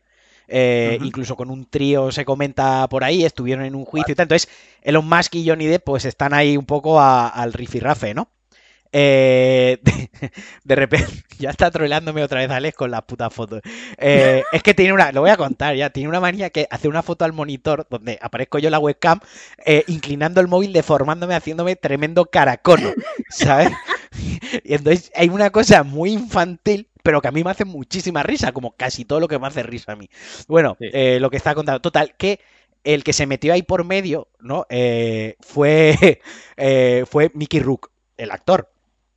eh, 0.48 0.98
incluso 1.02 1.36
con 1.36 1.50
un 1.50 1.66
trío 1.70 2.12
se 2.12 2.26
comenta 2.26 2.88
por 2.90 3.04
ahí, 3.04 3.24
estuvieron 3.24 3.66
en 3.66 3.76
un 3.76 3.86
juicio 3.86 4.12
y 4.14 4.16
tal, 4.16 4.26
entonces 4.26 4.50
Elon 4.82 5.08
Musk 5.08 5.36
y 5.36 5.48
Johnny 5.48 5.68
Depp 5.68 5.84
pues 5.86 6.06
están 6.06 6.34
ahí 6.34 6.58
un 6.58 6.66
poco 6.66 7.00
a- 7.00 7.28
al 7.28 7.54
rifirrafe, 7.54 8.14
¿no? 8.14 8.30
Eh, 8.94 9.80
de, 9.84 10.10
de 10.64 10.76
repente, 10.76 11.08
ya 11.40 11.50
está 11.50 11.72
troleándome 11.72 12.24
otra 12.24 12.40
vez 12.42 12.50
Alex 12.52 12.76
con 12.78 12.92
las 12.92 13.04
putas 13.04 13.34
fotos. 13.34 13.62
Eh, 13.98 14.44
es 14.52 14.64
que 14.64 14.74
tiene 14.74 14.94
una, 14.94 15.12
lo 15.12 15.22
voy 15.22 15.30
a 15.30 15.38
contar 15.38 15.76
ya, 15.76 15.90
tiene 15.90 16.10
una 16.10 16.20
manía 16.20 16.50
que 16.50 16.68
hace 16.70 16.88
una 16.88 17.02
foto 17.04 17.26
al 17.26 17.34
monitor 17.34 17.88
donde 17.90 18.20
aparezco 18.22 18.60
yo 18.60 18.68
en 18.68 18.72
la 18.72 18.80
webcam, 18.80 19.20
eh, 19.66 19.84
inclinando 19.88 20.42
el 20.42 20.48
móvil, 20.48 20.74
deformándome, 20.74 21.36
haciéndome 21.36 21.76
tremendo 21.76 22.26
caracono, 22.26 22.96
¿sabes? 23.30 23.70
Y 24.64 24.74
entonces 24.74 25.10
hay 25.16 25.30
una 25.30 25.52
cosa 25.52 25.84
muy 25.84 26.12
infantil, 26.12 26.90
pero 27.02 27.22
que 27.22 27.30
a 27.30 27.32
mí 27.32 27.44
me 27.44 27.52
hace 27.52 27.64
muchísima 27.66 28.24
risa, 28.24 28.52
como 28.52 28.76
casi 28.76 29.06
todo 29.06 29.20
lo 29.22 29.28
que 29.30 29.40
me 29.40 29.48
hace 29.48 29.64
risa 29.64 29.94
a 29.94 29.96
mí. 29.96 30.10
Bueno, 30.48 30.78
Sí. 30.80 30.90
eh, 30.92 31.18
lo 31.22 31.30
que 31.30 31.38
está 31.38 31.56
contando, 31.56 31.80
total, 31.82 32.16
que 32.18 32.40
el 32.84 33.04
que 33.04 33.14
se 33.14 33.28
metió 33.28 33.54
ahí 33.54 33.64
por 33.64 33.84
medio, 33.86 34.28
¿no? 34.40 34.66
Eh, 34.70 35.36
fue, 35.42 36.22
eh, 36.58 37.06
fue 37.10 37.32
Mickey 37.34 37.60
Rook, 37.60 37.92
el 38.18 38.32
actor. 38.32 38.70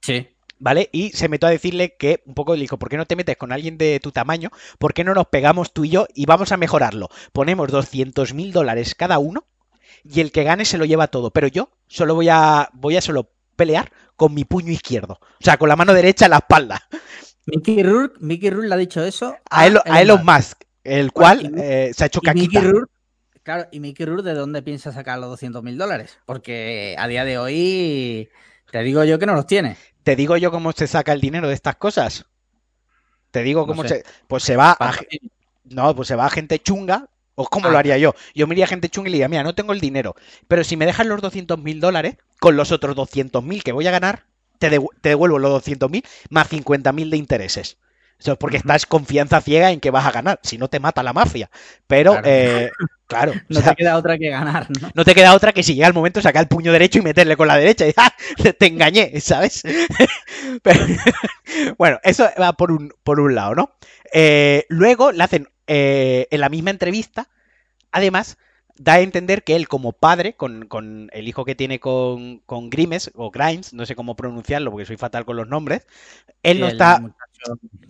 Sí. 0.05 0.29
¿Vale? 0.59 0.88
Y 0.93 1.11
se 1.11 1.29
metió 1.29 1.49
a 1.49 1.51
decirle 1.51 1.97
que 1.99 2.23
un 2.27 2.35
poco 2.35 2.55
le 2.55 2.61
dijo, 2.62 2.79
¿por 2.79 2.88
qué 2.88 2.97
no 2.97 3.07
te 3.07 3.17
metes 3.17 3.37
con 3.37 3.53
alguien 3.53 3.77
de 3.79 4.01
tu 4.01 4.12
tamaño? 4.12 4.51
¿Por 4.79 4.93
qué 4.95 5.03
no 5.03 5.14
nos 5.14 5.27
pegamos 5.29 5.73
tú 5.73 5.85
y 5.85 5.90
yo 5.90 6.07
y 6.14 6.27
vamos 6.27 6.53
a 6.53 6.57
mejorarlo? 6.57 7.09
Ponemos 7.33 7.69
200 7.71 8.35
mil 8.35 8.53
dólares 8.53 8.95
cada 8.95 9.19
uno 9.19 9.47
y 10.05 10.21
el 10.21 10.31
que 10.31 10.45
gane 10.45 10.64
se 10.64 10.79
lo 10.79 10.85
lleva 10.85 11.09
todo. 11.09 11.31
Pero 11.31 11.49
yo 11.49 11.71
solo 11.88 12.14
voy 12.14 12.29
a, 12.31 12.69
voy 12.75 12.97
a 12.97 13.01
solo 13.01 13.31
pelear 13.57 13.93
con 14.17 14.33
mi 14.35 14.45
puño 14.45 14.71
izquierdo. 14.73 15.14
O 15.23 15.45
sea, 15.45 15.57
con 15.57 15.69
la 15.69 15.77
mano 15.77 15.93
derecha 15.95 16.27
en 16.27 16.31
la 16.33 16.38
espalda. 16.38 16.83
Mickey 17.47 17.83
Rourke, 17.83 18.17
Mickey 18.21 18.51
Rourke 18.51 18.69
le 18.69 18.75
ha 18.75 18.79
dicho 18.79 19.05
eso 19.05 19.37
A, 19.51 19.67
Elon, 19.67 19.83
a 19.87 20.01
Elon 20.03 20.25
Musk, 20.25 20.62
el 20.83 21.12
cual 21.12 21.43
y- 21.43 21.61
eh, 21.61 21.90
se 21.95 22.05
ha 22.05 22.07
hecho 22.07 22.21
Y 22.23 22.29
Mickey 22.29 22.49
caquita. 22.49 22.61
Rourke, 22.73 22.93
claro, 23.43 23.67
y 23.73 23.81
Mickey 23.81 24.07
Rourke, 24.07 24.25
¿de 24.25 24.35
dónde 24.35 24.62
piensa 24.62 24.93
sacar 24.93 25.19
los 25.19 25.31
200 25.31 25.62
mil 25.62 25.77
dólares? 25.77 26.19
Porque 26.27 26.95
a 26.99 27.07
día 27.09 27.25
de 27.25 27.38
hoy 27.38 28.29
te 28.71 28.83
digo 28.83 29.05
yo 29.05 29.19
que 29.19 29.27
no 29.27 29.35
los 29.35 29.47
tiene. 29.47 29.77
¿Te 30.05 30.14
digo 30.17 30.37
yo 30.37 30.53
cómo 30.53 30.71
se 30.73 30.87
saca 30.87 31.12
el 31.12 31.21
dinero 31.21 31.49
de 31.49 31.55
estas 31.55 31.75
cosas? 31.77 32.27
Te 33.31 33.43
digo 33.43 33.67
No 33.67 33.67
cómo 33.67 33.83
sé. 33.83 33.88
se... 33.88 34.05
Pues 34.29 34.43
se 34.43 34.57
va 34.57 34.77
a... 34.79 34.95
No, 35.64 35.95
pues 35.97 36.09
se 36.09 36.17
va 36.17 36.27
a 36.27 36.31
gente 36.31 36.59
chunga. 36.61 37.09
¿O 37.37 37.47
cómo 37.47 37.69
Ah. 37.69 37.73
lo 37.73 37.79
haría 37.79 37.99
yo? 37.99 38.14
Yo 38.35 38.47
me 38.47 38.55
iría 38.55 38.64
a 38.67 38.69
gente 38.69 38.88
chunga 38.88 39.09
y 39.09 39.12
le 39.12 39.17
diría, 39.17 39.29
mira, 39.29 39.43
no 39.43 39.57
tengo 39.57 39.73
el 39.73 39.81
dinero, 39.81 40.14
pero 40.47 40.62
si 40.62 40.77
me 40.77 40.87
dejas 40.87 41.07
los 41.07 41.21
200 41.21 41.59
mil 41.59 41.81
dólares, 41.81 42.17
con 42.38 42.57
los 42.57 42.71
otros 42.71 42.95
200 42.95 43.43
mil 43.43 43.64
que 43.64 43.73
voy 43.73 43.87
a 43.88 43.90
ganar, 43.90 44.27
te 44.61 44.71
devuelvo 44.71 45.38
los 45.40 45.51
200 45.51 45.90
mil 45.90 46.05
más 46.31 46.49
50 46.49 46.93
mil 46.93 47.11
de 47.11 47.17
intereses. 47.17 47.77
Eso 48.18 48.33
es 48.33 48.38
porque 48.38 48.57
estás 48.59 48.87
confianza 48.87 49.40
ciega 49.40 49.70
en 49.70 49.81
que 49.81 49.90
vas 49.90 50.07
a 50.07 50.12
ganar, 50.12 50.40
si 50.42 50.59
no 50.59 50.68
te 50.68 50.81
mata 50.81 51.03
la 51.03 51.12
mafia. 51.12 51.50
Pero, 51.87 52.20
Claro. 52.20 52.27
eh, 52.27 52.70
claro, 53.07 53.33
o 53.50 53.53
No 53.53 53.61
sea, 53.61 53.74
te 53.74 53.74
queda 53.74 53.96
otra 53.96 54.18
que 54.18 54.31
ganar, 54.31 54.68
¿no? 54.81 54.90
no 54.94 55.05
te 55.05 55.14
queda 55.14 55.35
otra 55.35 55.53
que 55.53 55.62
si 55.62 55.74
llega 55.74 55.88
el 55.88 55.94
momento 55.94 56.20
sacar 56.22 56.42
el 56.42 56.48
puño 56.48 56.72
derecho 56.72 56.98
y 56.98 57.03
meterle 57.03 57.37
con 57.37 57.48
la 57.48 57.57
derecha 57.57 57.87
y 57.87 57.92
¡ah! 57.96 58.12
te 58.59 58.66
engañé, 58.66 59.20
¿sabes? 59.20 59.62
Pero- 60.62 60.87
bueno, 61.79 61.98
eso 62.03 62.29
va 62.40 62.53
por 62.55 62.72
un, 62.72 62.92
por 63.03 63.20
un 63.20 63.35
lado, 63.35 63.55
¿no? 63.55 63.70
Eh, 64.12 64.64
luego 64.68 65.12
le 65.12 65.22
hacen 65.24 65.48
eh, 65.66 66.27
en 66.31 66.40
la 66.40 66.48
misma 66.48 66.70
entrevista, 66.70 67.29
además, 67.92 68.38
da 68.77 68.94
a 68.94 69.00
entender 69.00 69.44
que 69.44 69.57
él 69.57 69.68
como 69.68 69.92
padre, 69.92 70.37
con, 70.37 70.66
con 70.68 71.11
el 71.12 71.29
hijo 71.29 71.44
que 71.44 71.55
tiene 71.57 71.81
con, 71.81 72.40
con 72.46 72.70
Grimes, 72.70 73.11
o 73.14 73.31
Grimes, 73.31 73.72
no 73.74 73.87
sé 73.87 73.96
cómo 73.96 74.16
pronunciarlo 74.16 74.70
porque 74.70 74.87
soy 74.87 74.96
fatal 74.98 75.24
con 75.27 75.37
los 75.37 75.48
nombres, 75.48 75.87
él 76.42 76.61
no 76.61 76.68
está 76.68 77.00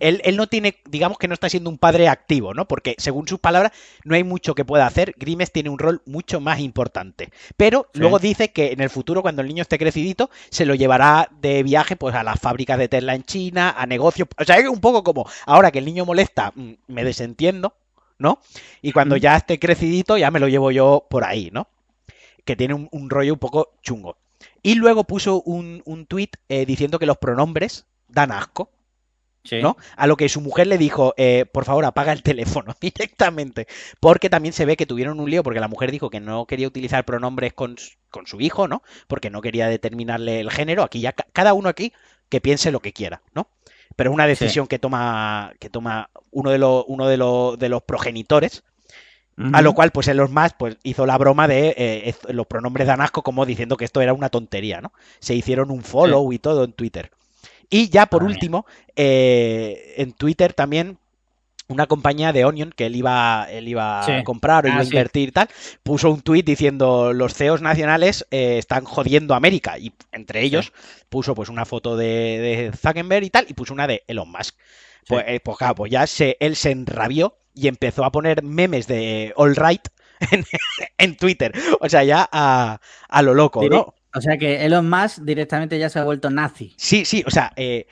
él, 0.00 0.20
él 0.24 0.36
no 0.36 0.46
tiene, 0.48 0.76
digamos 0.88 1.18
que 1.18 1.28
no 1.28 1.34
está 1.34 1.48
siendo 1.48 1.70
un 1.70 1.78
padre 1.78 2.08
activo, 2.08 2.52
¿no? 2.54 2.66
Porque 2.66 2.94
según 2.98 3.28
sus 3.28 3.38
palabras, 3.38 3.72
no 4.04 4.14
hay 4.14 4.24
mucho 4.24 4.54
que 4.54 4.64
pueda 4.64 4.86
hacer. 4.86 5.14
Grimes 5.16 5.52
tiene 5.52 5.70
un 5.70 5.78
rol 5.78 6.02
mucho 6.06 6.40
más 6.40 6.60
importante. 6.60 7.30
Pero 7.56 7.88
Sí. 7.94 8.00
luego 8.00 8.18
dice 8.18 8.50
que 8.52 8.72
en 8.72 8.80
el 8.80 8.90
futuro, 8.90 9.22
cuando 9.22 9.42
el 9.42 9.48
niño 9.48 9.62
esté 9.62 9.78
crecidito, 9.78 10.30
se 10.50 10.66
lo 10.66 10.74
llevará 10.74 11.28
de 11.40 11.62
viaje 11.62 11.96
pues 11.96 12.14
a 12.14 12.22
las 12.24 12.40
fábricas 12.40 12.78
de 12.78 12.88
Tesla 12.88 13.14
en 13.14 13.24
China, 13.24 13.74
a 13.76 13.86
negocios. 13.86 14.28
O 14.38 14.44
sea, 14.44 14.56
es 14.58 14.68
un 14.68 14.80
poco 14.80 15.02
como 15.04 15.26
ahora 15.46 15.70
que 15.70 15.78
el 15.78 15.84
niño 15.84 16.04
molesta, 16.04 16.52
mm, 16.54 16.72
me 16.88 17.04
desentiendo, 17.04 17.74
¿no? 18.18 18.40
Y 18.82 18.92
cuando 18.92 19.16
ya 19.16 19.36
esté 19.36 19.58
crecidito, 19.58 20.16
ya 20.18 20.30
me 20.30 20.40
lo 20.40 20.48
llevo 20.48 20.70
yo 20.70 21.06
por 21.08 21.24
ahí, 21.24 21.50
¿no? 21.52 21.68
Que 22.44 22.56
tiene 22.56 22.74
un, 22.74 22.88
un 22.92 23.10
rollo 23.10 23.32
un 23.34 23.38
poco 23.38 23.72
chungo. 23.82 24.16
Y 24.62 24.74
luego 24.76 25.04
puso 25.04 25.42
un, 25.42 25.82
un 25.84 26.06
tuit 26.06 26.36
eh, 26.48 26.66
diciendo 26.66 26.98
que 26.98 27.06
los 27.06 27.18
pronombres 27.18 27.86
dan 28.08 28.32
asco. 28.32 28.70
Sí. 29.44 29.60
¿no? 29.62 29.76
A 29.96 30.06
lo 30.06 30.16
que 30.16 30.28
su 30.28 30.40
mujer 30.40 30.66
le 30.66 30.78
dijo, 30.78 31.12
eh, 31.18 31.44
por 31.52 31.64
favor, 31.64 31.84
apaga 31.84 32.12
el 32.12 32.22
teléfono 32.62 32.74
directamente. 32.80 33.66
Porque 34.00 34.30
también 34.30 34.52
se 34.52 34.64
ve 34.64 34.76
que 34.76 34.86
tuvieron 34.86 35.20
un 35.20 35.30
lío, 35.30 35.42
porque 35.42 35.60
la 35.60 35.68
mujer 35.68 35.90
dijo 35.90 36.10
que 36.10 36.20
no 36.20 36.46
quería 36.46 36.66
utilizar 36.66 37.04
pronombres 37.04 37.52
con, 37.52 37.76
su- 37.78 37.92
con 38.10 38.26
su 38.26 38.40
hijo, 38.40 38.68
¿no? 38.68 38.82
Porque 39.06 39.30
no 39.30 39.40
quería 39.42 39.68
determinarle 39.68 40.40
el 40.40 40.50
género. 40.50 40.82
Aquí 40.82 41.00
ya 41.00 41.12
ca- 41.12 41.26
cada 41.32 41.52
uno 41.52 41.68
aquí 41.68 41.92
que 42.30 42.40
piense 42.40 42.72
lo 42.72 42.80
que 42.80 42.92
quiera, 42.92 43.22
¿no? 43.34 43.48
Pero 43.96 44.10
es 44.10 44.14
una 44.14 44.26
decisión 44.26 44.66
que 44.66 44.78
toma, 44.78 45.52
que 45.60 45.68
toma 45.70 46.10
uno 46.30 46.50
de 46.50 46.58
los, 46.58 46.84
uno 46.88 47.06
de 47.06 47.16
los, 47.16 47.58
de 47.58 47.68
los 47.68 47.82
progenitores. 47.82 48.64
A 49.56 49.62
lo 49.62 49.74
cual, 49.74 49.90
pues 49.90 50.06
Elon 50.06 50.32
Musk 50.32 50.54
pues, 50.56 50.78
hizo 50.84 51.06
la 51.06 51.18
broma 51.18 51.48
de 51.48 51.74
eh, 51.76 52.08
ez- 52.08 52.32
los 52.32 52.46
pronombres 52.46 52.86
dan 52.86 53.00
asco, 53.00 53.22
como 53.22 53.44
diciendo 53.44 53.76
que 53.76 53.84
esto 53.84 54.00
era 54.00 54.12
una 54.12 54.28
tontería, 54.28 54.80
¿no? 54.80 54.92
Se 55.18 55.34
hicieron 55.34 55.72
un 55.72 55.82
follow 55.82 56.32
y 56.32 56.38
todo 56.38 56.62
en 56.62 56.72
Twitter. 56.72 57.10
Y 57.70 57.88
ya 57.90 58.06
por 58.06 58.22
mía. 58.22 58.28
último, 58.32 58.66
eh, 58.96 59.94
en 59.98 60.12
Twitter 60.12 60.52
también 60.54 60.98
una 61.68 61.86
compañía 61.86 62.32
de 62.32 62.44
Onion 62.44 62.72
que 62.76 62.86
él 62.86 62.96
iba, 62.96 63.46
él 63.50 63.68
iba 63.68 64.02
Sí. 64.02 64.12
a 64.12 64.22
comprar 64.22 64.66
o 64.66 64.68
iba 64.68 64.80
Ah, 64.80 64.82
a 64.82 64.84
sí. 64.84 64.90
invertir 64.90 65.30
y 65.30 65.32
tal, 65.32 65.48
puso 65.82 66.10
un 66.10 66.20
tuit 66.20 66.44
diciendo 66.44 67.12
los 67.14 67.34
CEOs 67.34 67.62
nacionales 67.62 68.26
eh, 68.30 68.58
están 68.58 68.84
jodiendo 68.84 69.32
a 69.34 69.38
América 69.38 69.78
y 69.78 69.92
entre 70.12 70.42
ellos 70.42 70.72
puso 71.08 71.34
pues 71.34 71.48
una 71.48 71.64
foto 71.64 71.96
de, 71.96 72.06
de 72.06 72.72
Zuckerberg 72.76 73.24
y 73.24 73.30
tal 73.30 73.46
y 73.48 73.54
puso 73.54 73.72
una 73.72 73.86
de 73.86 74.04
Elon 74.06 74.30
Musk. 74.30 74.56
Pues, 75.08 75.24
eh, 75.26 75.40
pues 75.42 75.56
claro, 75.58 75.74
pues 75.74 75.90
ya 75.90 76.06
se, 76.06 76.36
él 76.40 76.54
se 76.56 76.70
enrabió 76.70 77.36
y 77.54 77.68
empezó 77.68 78.04
a 78.04 78.12
poner 78.12 78.42
memes 78.42 78.86
de 78.86 79.32
All 79.36 79.56
Right 79.56 79.88
en, 80.30 80.44
en 80.98 81.16
Twitter. 81.16 81.52
O 81.80 81.88
sea, 81.88 82.04
ya 82.04 82.28
a, 82.30 82.80
a 83.08 83.22
lo 83.22 83.34
loco, 83.34 83.68
¿no? 83.68 83.94
O 84.14 84.20
sea 84.20 84.38
que 84.38 84.64
Elon 84.64 84.88
Musk 84.88 85.18
directamente 85.22 85.78
ya 85.78 85.88
se 85.88 85.98
ha 85.98 86.04
vuelto 86.04 86.30
nazi. 86.30 86.72
Sí, 86.76 87.04
sí, 87.04 87.24
o 87.26 87.30
sea, 87.30 87.52
eh, 87.56 87.86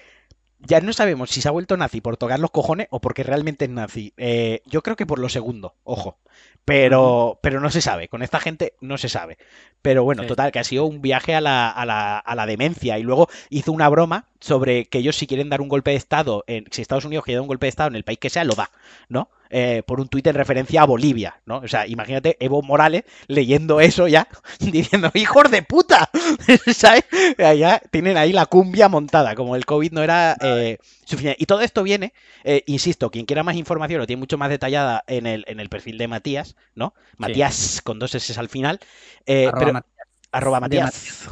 ya 0.61 0.81
no 0.81 0.93
sabemos 0.93 1.31
si 1.31 1.41
se 1.41 1.49
ha 1.49 1.53
vuelto 1.53 1.77
nazi 1.77 2.01
por 2.01 2.17
tocar 2.17 2.39
los 2.39 2.51
cojones 2.51 2.87
o 2.91 3.01
porque 3.01 3.23
realmente 3.25 3.65
es 3.65 3.71
nazi. 3.71 4.15
Eh, 4.17 4.63
yo 4.67 4.83
creo 4.83 4.97
que 4.97 5.07
por 5.07 5.19
lo 5.19 5.29
segundo, 5.29 5.75
ojo. 5.85 6.19
Pero, 6.65 7.41
pero 7.43 7.61
no 7.61 7.71
se 7.71 7.81
sabe, 7.81 8.07
con 8.09 8.23
esta 8.23 8.39
gente 8.39 8.75
no 8.81 8.97
se 8.97 9.09
sabe. 9.09 9.37
Pero 9.83 10.05
bueno, 10.05 10.23
Sí. 10.23 10.29
total, 10.29 10.53
que 10.53 10.61
ha 10.61 10.65
sido 10.65 10.85
un 10.85 11.03
viaje 11.03 11.35
a 11.35 11.41
la, 11.41 11.69
a 11.69 11.85
la, 11.85 12.19
a 12.19 12.35
la 12.37 12.47
demencia. 12.47 12.99
Y 12.99 13.03
luego 13.03 13.29
hizo 13.51 13.73
una 13.73 13.89
broma 13.89 14.27
sobre 14.39 14.85
que 14.87 14.99
ellos 14.99 15.17
si 15.17 15.27
quieren 15.27 15.49
dar 15.49 15.61
un 15.61 15.69
golpe 15.69 15.91
de 15.91 15.97
Estado, 15.97 16.45
en, 16.47 16.67
si 16.71 16.81
Estados 16.83 17.05
Unidos 17.05 17.25
quiere 17.25 17.37
dar 17.37 17.43
un 17.43 17.49
golpe 17.49 17.67
de 17.67 17.71
Estado 17.71 17.89
en 17.89 17.97
el 17.97 18.05
país 18.05 18.19
que 18.21 18.31
sea, 18.31 18.45
lo 18.45 18.55
da, 18.55 18.71
¿no? 19.09 19.29
Eh, 19.55 19.83
por 19.87 20.01
un 20.01 20.09
tuit 20.09 20.27
en 20.29 20.35
referencia 20.35 20.81
a 20.83 20.87
Bolivia, 20.87 21.43
¿no? 21.47 21.59
O 21.59 21.69
sea, 21.69 21.87
imagínate 21.87 22.37
Evo 22.41 22.63
Morales 22.63 23.05
leyendo 23.27 23.81
eso 23.81 24.09
ya, 24.09 24.29
diciendo, 24.61 25.11
hijos 25.15 25.51
de 25.51 25.63
puta, 25.63 26.11
¿sabes? 26.75 27.05
Ya 27.39 27.81
tienen 27.91 28.17
ahí 28.17 28.33
la 28.33 28.47
cumbia 28.47 28.89
montada, 28.89 29.35
como 29.35 29.57
el 29.57 29.67
COVID 29.67 29.93
no 29.93 30.03
era 30.03 30.37
eh, 30.41 30.79
suficiente. 31.05 31.37
Y 31.41 31.47
todo 31.47 31.61
esto 31.61 31.83
viene, 31.83 32.13
eh, 32.45 32.63
insisto, 32.67 33.11
quien 33.11 33.27
quiera 33.27 33.43
más 33.43 33.57
información 33.57 34.01
lo 34.01 34.07
tiene 34.07 34.21
mucho 34.21 34.39
más 34.39 34.49
detallada 34.49 35.05
en 35.07 35.27
el, 35.27 35.45
en 35.49 35.61
el 35.61 35.69
perfil 35.69 35.99
de 35.99 36.09
Matías, 36.09 36.52
¿no? 36.75 36.95
Matías 37.19 37.81
con 37.83 37.99
dos 37.99 38.15
S 38.15 38.39
al 38.39 38.49
final. 38.49 38.81
eh, 39.27 39.47
Arroba 39.49 39.59
pero- 39.61 39.73
Matías. 39.73 40.07
arroba 40.33 40.57
de 40.57 40.61
Matías. 40.63 41.29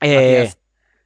Eh, 0.00 0.38
Matías 0.38 0.58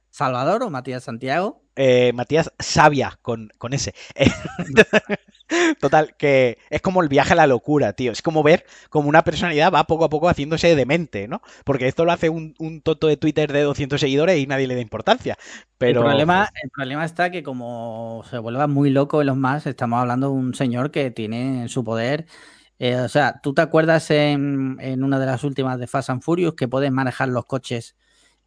Salvador 0.09 0.63
o 0.63 0.69
Matías 0.69 1.03
Santiago. 1.03 1.61
eh, 1.75 2.11
Matías 2.13 2.51
Sabia 2.59 3.19
con, 3.21 3.51
con 3.57 3.73
ese. 3.73 3.93
Total, 5.79 6.13
que 6.17 6.57
es 6.69 6.81
como 6.81 7.01
el 7.01 7.07
viaje 7.07 7.31
a 7.31 7.35
la 7.37 7.47
locura, 7.47 7.93
tío. 7.93 8.11
Es 8.11 8.21
como 8.21 8.43
ver 8.43 8.65
como 8.89 9.07
una 9.07 9.23
personalidad 9.23 9.71
va 9.71 9.85
poco 9.85 10.03
a 10.03 10.09
poco 10.09 10.27
haciéndose 10.27 10.75
demente, 10.75 11.27
¿no? 11.29 11.41
Porque 11.63 11.87
esto 11.87 12.03
lo 12.03 12.11
hace 12.11 12.27
un, 12.29 12.53
un 12.59 12.81
tonto 12.81 13.07
de 13.07 13.15
Twitter 13.15 13.53
de 13.53 13.61
200 13.61 14.01
seguidores 14.01 14.37
y 14.39 14.45
nadie 14.47 14.67
le 14.67 14.75
da 14.75 14.81
importancia. 14.81 15.37
Pero 15.77 16.01
el, 16.01 16.07
problema, 16.07 16.49
el 16.61 16.69
problema 16.69 17.05
está 17.05 17.29
que 17.31 17.43
como 17.43 18.23
se 18.29 18.39
vuelva 18.39 18.67
muy 18.67 18.89
loco 18.89 19.21
en 19.21 19.27
los 19.27 19.37
más, 19.37 19.65
estamos 19.67 20.01
hablando 20.01 20.27
de 20.27 20.33
un 20.33 20.53
señor 20.53 20.91
que 20.91 21.11
tiene 21.11 21.61
en 21.61 21.69
su 21.69 21.83
poder. 21.85 22.25
Eh, 22.79 22.95
o 22.97 23.09
sea, 23.09 23.39
¿tú 23.41 23.53
te 23.53 23.61
acuerdas 23.61 24.09
en, 24.11 24.77
en 24.79 25.03
una 25.03 25.19
de 25.19 25.25
las 25.25 25.43
últimas 25.43 25.79
de 25.79 25.87
Fast 25.87 26.09
and 26.09 26.21
Furious 26.21 26.53
que 26.55 26.67
puedes 26.67 26.91
manejar 26.91 27.29
los 27.29 27.45
coches 27.45 27.95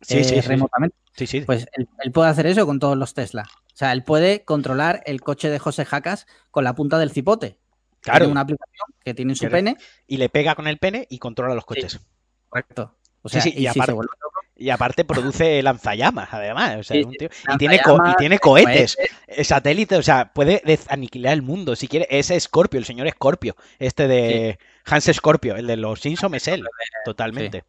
sí, 0.00 0.18
eh, 0.18 0.24
sí, 0.24 0.34
sí, 0.34 0.40
remotamente? 0.42 0.96
sí, 1.16 1.26
sí. 1.26 1.40
Pues 1.42 1.66
él, 1.72 1.88
él 2.02 2.12
puede 2.12 2.30
hacer 2.30 2.46
eso 2.46 2.66
con 2.66 2.78
todos 2.78 2.96
los 2.96 3.14
Tesla. 3.14 3.44
O 3.66 3.76
sea, 3.80 3.92
él 3.92 4.04
puede 4.04 4.44
controlar 4.44 5.02
el 5.06 5.20
coche 5.20 5.48
de 5.50 5.58
José 5.58 5.84
Jacas 5.84 6.26
con 6.50 6.64
la 6.64 6.74
punta 6.74 6.98
del 6.98 7.10
cipote. 7.10 7.58
Claro, 8.00 8.20
Tiene 8.20 8.32
una 8.32 8.40
aplicación 8.42 8.86
que 9.04 9.14
tiene 9.14 9.32
en 9.32 9.36
su 9.36 9.48
pene. 9.48 9.76
y 10.06 10.16
le 10.16 10.28
pega 10.28 10.54
con 10.54 10.66
el 10.66 10.78
pene 10.78 11.06
y 11.10 11.18
controla 11.18 11.54
los 11.54 11.64
coches. 11.66 12.00
Correcto. 12.48 12.94
O 13.22 13.28
sea, 13.28 13.42
y 13.46 13.62
y, 13.62 13.66
aparte- 13.66 13.86
se 13.86 13.92
vuelve 13.92 14.12
loco, 14.22 14.39
Y 14.60 14.68
aparte 14.68 15.06
produce 15.06 15.62
lanzallamas, 15.62 16.28
además. 16.32 16.76
O 16.80 16.82
sea, 16.82 16.94
Sí, 16.94 17.00
es 17.00 17.06
un 17.06 17.14
tío- 17.14 17.30
y, 17.48 17.56
tiene 17.56 17.80
co- 17.80 17.98
y 18.06 18.14
tiene 18.16 18.38
cohetes. 18.38 18.94
cohetes, 18.94 19.16
eh, 19.26 19.42
satélite, 19.42 19.96
o 19.96 20.02
sea, 20.02 20.34
puede 20.34 20.62
aniquilar 20.88 21.32
el 21.32 21.40
mundo. 21.40 21.74
Si 21.76 21.88
quiere, 21.88 22.06
ese 22.10 22.38
Scorpio, 22.38 22.78
el 22.78 22.84
señor 22.84 23.08
Scorpio, 23.10 23.56
este 23.78 24.06
de 24.06 24.58
Hans 24.84 25.10
Scorpio, 25.14 25.56
el 25.56 25.66
de 25.66 25.78
los 25.78 26.00
Simpsons 26.00 26.36
es 26.36 26.46
él, 26.48 26.62
totalmente. 27.06 27.64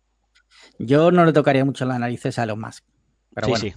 Yo 0.80 1.12
no 1.12 1.24
le 1.24 1.32
tocaría 1.32 1.64
mucho 1.64 1.86
las 1.86 1.98
narices 1.98 2.38
a 2.38 2.44
Elon 2.44 2.60
Musk. 2.60 2.84
Pero 3.34 3.46
sí, 3.48 3.52
bueno, 3.52 3.64
sí, 3.64 3.74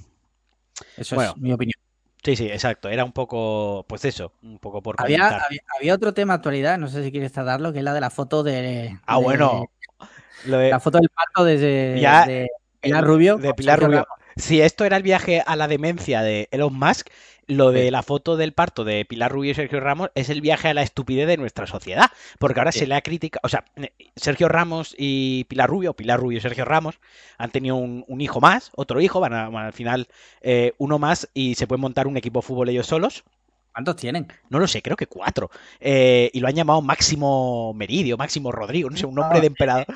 eso 0.96 1.14
Bueno, 1.14 1.30
es 1.36 1.40
mi 1.40 1.52
opinión. 1.52 1.80
sí, 2.24 2.34
sí, 2.34 2.46
exacto. 2.48 2.88
Era 2.88 3.04
un 3.04 3.12
poco, 3.12 3.84
pues 3.88 4.04
eso, 4.06 4.32
un 4.42 4.58
poco 4.58 4.82
por 4.82 4.96
Había, 4.98 5.28
había, 5.28 5.60
había 5.78 5.94
otro 5.94 6.12
tema 6.14 6.32
de 6.32 6.36
actualidad, 6.38 6.78
no 6.78 6.88
sé 6.88 7.04
si 7.04 7.12
quieres 7.12 7.30
tratarlo, 7.30 7.72
que 7.72 7.78
es 7.78 7.84
la 7.84 7.94
de 7.94 8.00
la 8.00 8.10
foto 8.10 8.42
de. 8.42 8.98
Ah, 9.06 9.18
de- 9.18 9.22
bueno, 9.24 9.70
lo 10.46 10.58
de, 10.58 10.70
La 10.70 10.80
foto 10.80 10.98
del 10.98 11.10
parto 11.10 11.44
de, 11.44 11.98
Ya, 12.00 12.26
de 12.26 12.48
Pilar 12.84 13.04
Rubio. 13.04 13.36
de 13.38 13.48
con 13.48 13.56
Pilar 13.56 13.80
Rubio. 13.80 14.06
Si 14.36 14.60
esto 14.60 14.84
era 14.84 14.96
el 14.96 15.02
viaje 15.02 15.42
a 15.46 15.56
la 15.56 15.68
demencia 15.68 16.22
de 16.22 16.48
Elon 16.50 16.74
Musk, 16.74 17.08
lo 17.46 17.72
de 17.72 17.90
la 17.90 18.02
foto 18.02 18.36
del 18.36 18.52
parto 18.54 18.84
de 18.84 19.04
Pilar 19.04 19.30
Rubio 19.30 19.50
y 19.50 19.54
Sergio 19.54 19.78
Ramos 19.80 20.10
es 20.14 20.30
el 20.30 20.40
viaje 20.40 20.68
a 20.68 20.74
la 20.74 20.82
estupidez 20.82 21.26
de 21.26 21.36
nuestra 21.36 21.66
sociedad. 21.66 22.10
Porque 22.38 22.60
ahora 22.60 22.72
Sí. 22.72 22.80
se 22.80 22.86
le 22.86 22.94
ha 22.94 23.02
criticado. 23.02 23.40
O 23.44 23.48
sea, 23.48 23.64
eh, 23.76 23.92
Sergio 24.16 24.48
Ramos 24.48 24.94
y 24.98 25.44
Pilar 25.44 25.68
Rubio, 25.68 25.94
Pilar 25.94 26.18
Rubio 26.20 26.38
y 26.38 26.40
Sergio 26.40 26.64
Ramos, 26.64 26.98
han 27.38 27.50
tenido 27.50 27.76
un, 27.76 28.04
un 28.08 28.20
hijo 28.20 28.40
más, 28.40 28.70
otro 28.76 29.00
hijo, 29.00 29.20
van, 29.20 29.34
a, 29.34 29.48
van 29.50 29.66
al 29.66 29.72
final 29.72 30.08
eh, 30.40 30.72
uno 30.78 30.98
más 30.98 31.28
y 31.34 31.54
se 31.56 31.66
pueden 31.66 31.82
montar 31.82 32.06
un 32.06 32.16
equipo 32.16 32.40
de 32.40 32.46
fútbol 32.46 32.68
ellos 32.70 32.86
solos. 32.86 33.24
¿Cuántos 33.74 33.96
tienen? 33.96 34.28
No 34.50 34.60
lo 34.60 34.68
sé, 34.68 34.82
creo 34.82 34.96
que 34.96 35.08
cuatro. 35.08 35.50
Eh, 35.80 36.30
y 36.32 36.40
lo 36.40 36.48
han 36.48 36.54
llamado 36.54 36.80
Máximo 36.80 37.74
Meridio, 37.74 38.16
Máximo 38.16 38.52
Rodrigo, 38.52 38.88
no 38.88 38.96
sé, 38.96 39.06
un 39.06 39.16
nombre 39.16 39.40
Ah, 39.40 39.40
de 39.40 39.48
emperador, 39.48 39.88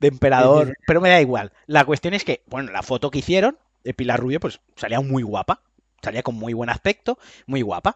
de 0.00 0.08
emperador, 0.08 0.74
pero 0.86 1.00
me 1.02 1.10
da 1.10 1.20
igual. 1.20 1.52
La 1.66 1.84
cuestión 1.84 2.14
es 2.14 2.24
que, 2.24 2.42
bueno, 2.46 2.72
la 2.72 2.82
foto 2.82 3.10
que 3.10 3.18
hicieron 3.18 3.58
de 3.84 3.94
Pilar 3.94 4.20
Rubio, 4.20 4.40
pues 4.40 4.60
salía 4.76 5.00
muy 5.02 5.22
guapa, 5.22 5.62
salía 6.02 6.22
con 6.22 6.34
muy 6.36 6.54
buen 6.54 6.70
aspecto, 6.70 7.18
muy 7.46 7.62
guapa. 7.62 7.94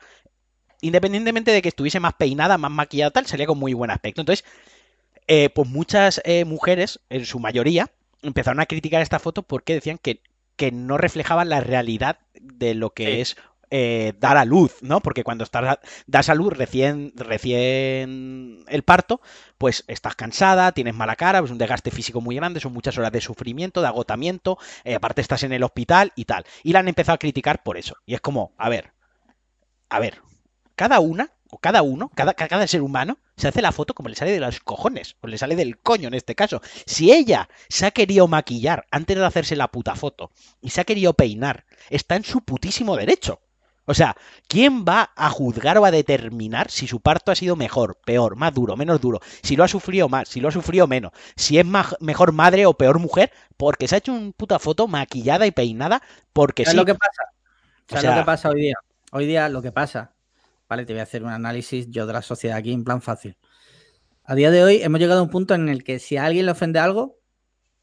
Independientemente 0.82 1.52
de 1.52 1.62
que 1.62 1.68
estuviese 1.70 2.00
más 2.00 2.14
peinada, 2.14 2.58
más 2.58 2.70
maquillada, 2.70 3.10
tal, 3.12 3.26
salía 3.26 3.46
con 3.46 3.58
muy 3.58 3.74
buen 3.74 3.90
aspecto. 3.90 4.22
Entonces, 4.22 4.44
eh, 5.28 5.50
pues 5.50 5.68
muchas 5.68 6.20
eh, 6.24 6.44
mujeres, 6.44 7.00
en 7.10 7.24
su 7.26 7.38
mayoría, 7.38 7.90
empezaron 8.22 8.60
a 8.60 8.66
criticar 8.66 9.02
esta 9.02 9.18
foto 9.18 9.42
porque 9.42 9.74
decían 9.74 9.98
que, 9.98 10.22
que 10.56 10.72
no 10.72 10.98
reflejaba 10.98 11.44
la 11.44 11.60
realidad 11.60 12.18
de 12.40 12.74
lo 12.74 12.90
que 12.90 13.04
Sí. 13.06 13.20
es 13.20 13.36
eh, 13.70 14.14
dar 14.18 14.36
a 14.36 14.44
luz, 14.44 14.76
¿no? 14.82 15.00
Porque 15.00 15.24
cuando 15.24 15.44
estás, 15.44 15.78
das 16.06 16.28
a 16.28 16.34
luz 16.34 16.52
recién, 16.52 17.12
recién 17.16 18.64
el 18.68 18.82
parto, 18.82 19.20
pues 19.58 19.84
estás 19.86 20.16
cansada, 20.16 20.72
tienes 20.72 20.94
mala 20.94 21.16
cara, 21.16 21.40
es 21.40 21.50
un 21.50 21.58
desgaste 21.58 21.90
físico 21.90 22.20
muy 22.20 22.36
grande, 22.36 22.60
son 22.60 22.72
muchas 22.72 22.98
horas 22.98 23.12
de 23.12 23.20
sufrimiento, 23.20 23.80
de 23.80 23.88
agotamiento, 23.88 24.58
eh, 24.84 24.94
aparte 24.94 25.20
estás 25.20 25.42
en 25.42 25.52
el 25.52 25.62
hospital 25.62 26.12
y 26.16 26.24
tal. 26.24 26.44
Y 26.62 26.72
la 26.72 26.80
han 26.80 26.88
empezado 26.88 27.14
a 27.14 27.18
criticar 27.18 27.62
por 27.62 27.76
eso. 27.76 27.96
Y 28.06 28.14
es 28.14 28.20
como, 28.20 28.52
a 28.58 28.68
ver, 28.68 28.92
a 29.88 29.98
ver, 29.98 30.20
cada 30.74 31.00
una, 31.00 31.32
o 31.50 31.58
cada 31.58 31.82
uno, 31.82 32.10
cada, 32.14 32.34
cada 32.34 32.66
ser 32.66 32.82
humano, 32.82 33.18
se 33.36 33.48
hace 33.48 33.62
la 33.62 33.72
foto 33.72 33.94
como 33.94 34.08
le 34.08 34.16
sale 34.16 34.32
de 34.32 34.40
los 34.40 34.60
cojones, 34.60 35.16
o 35.20 35.26
le 35.26 35.38
sale 35.38 35.56
del 35.56 35.78
coño 35.78 36.08
en 36.08 36.14
este 36.14 36.34
caso. 36.34 36.60
Si 36.86 37.12
ella 37.12 37.48
se 37.68 37.86
ha 37.86 37.90
querido 37.90 38.28
maquillar 38.28 38.86
antes 38.90 39.16
de 39.16 39.24
hacerse 39.24 39.56
la 39.56 39.68
puta 39.68 39.94
foto 39.94 40.30
y 40.60 40.70
se 40.70 40.80
ha 40.80 40.84
querido 40.84 41.14
peinar, 41.14 41.66
está 41.88 42.16
en 42.16 42.24
su 42.24 42.42
putísimo 42.42 42.96
derecho. 42.96 43.40
O 43.90 43.94
sea, 43.94 44.14
¿quién 44.46 44.84
va 44.84 45.10
a 45.16 45.30
juzgar 45.30 45.76
o 45.78 45.84
a 45.84 45.90
determinar 45.90 46.70
si 46.70 46.86
su 46.86 47.00
parto 47.00 47.32
ha 47.32 47.34
sido 47.34 47.56
mejor, 47.56 47.98
peor, 48.06 48.36
más 48.36 48.54
duro, 48.54 48.76
menos 48.76 49.00
duro? 49.00 49.18
Si 49.42 49.56
lo 49.56 49.64
ha 49.64 49.68
sufrido 49.68 50.08
más, 50.08 50.28
si 50.28 50.40
lo 50.40 50.46
ha 50.46 50.52
sufrido 50.52 50.86
menos, 50.86 51.10
si 51.34 51.58
es 51.58 51.66
ma- 51.66 51.90
mejor 51.98 52.30
madre 52.30 52.66
o 52.66 52.74
peor 52.74 53.00
mujer, 53.00 53.32
porque 53.56 53.88
se 53.88 53.96
ha 53.96 53.98
hecho 53.98 54.12
una 54.12 54.30
puta 54.30 54.60
foto 54.60 54.86
maquillada 54.86 55.44
y 55.44 55.50
peinada, 55.50 56.02
porque 56.32 56.64
¿Sabes 56.64 56.74
sí. 56.74 56.78
lo 56.78 56.84
que 56.84 56.94
pasa? 56.94 57.22
O 57.32 57.88
¿Sabes 57.88 58.02
sea- 58.02 58.14
lo 58.14 58.20
que 58.20 58.26
pasa 58.26 58.48
hoy 58.50 58.60
día? 58.60 58.74
Hoy 59.10 59.26
día 59.26 59.48
lo 59.48 59.60
que 59.60 59.72
pasa, 59.72 60.12
vale, 60.68 60.86
te 60.86 60.92
voy 60.92 61.00
a 61.00 61.02
hacer 61.02 61.24
un 61.24 61.30
análisis 61.30 61.88
yo 61.90 62.06
de 62.06 62.12
la 62.12 62.22
sociedad 62.22 62.58
aquí 62.58 62.72
en 62.72 62.84
plan 62.84 63.02
fácil. 63.02 63.36
A 64.22 64.36
día 64.36 64.52
de 64.52 64.62
hoy 64.62 64.82
hemos 64.84 65.00
llegado 65.00 65.18
a 65.18 65.24
un 65.24 65.30
punto 65.30 65.56
en 65.56 65.68
el 65.68 65.82
que 65.82 65.98
si 65.98 66.16
a 66.16 66.26
alguien 66.26 66.46
le 66.46 66.52
ofende 66.52 66.78
algo, 66.78 67.18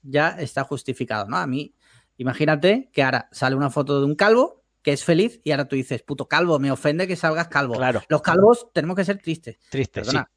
ya 0.03 0.29
está 0.39 0.63
justificado, 0.63 1.27
¿no? 1.27 1.35
A 1.35 1.47
mí, 1.47 1.75
imagínate 2.15 2.89
que 2.93 3.03
ahora 3.03 3.27
sale 3.33 3.57
una 3.57 3.69
foto 3.69 3.99
de 3.99 4.05
un 4.05 4.15
calvo 4.15 4.63
que 4.87 4.93
es 4.93 5.03
feliz 5.03 5.41
y 5.43 5.51
ahora 5.51 5.67
tú 5.67 5.75
dices, 5.75 6.01
puto 6.01 6.29
calvo, 6.29 6.59
me 6.59 6.71
ofende 6.71 7.07
que 7.09 7.17
salgas 7.17 7.49
calvo. 7.49 7.73
Claro, 7.73 8.01
Los 8.07 8.21
calvos 8.21 8.69
tenemos 8.71 8.95
que 8.95 9.03
ser 9.03 9.21
tristes. 9.21 9.57
triste, 9.69 9.99
sí. 10.01 10.11
Perdona, 10.11 10.31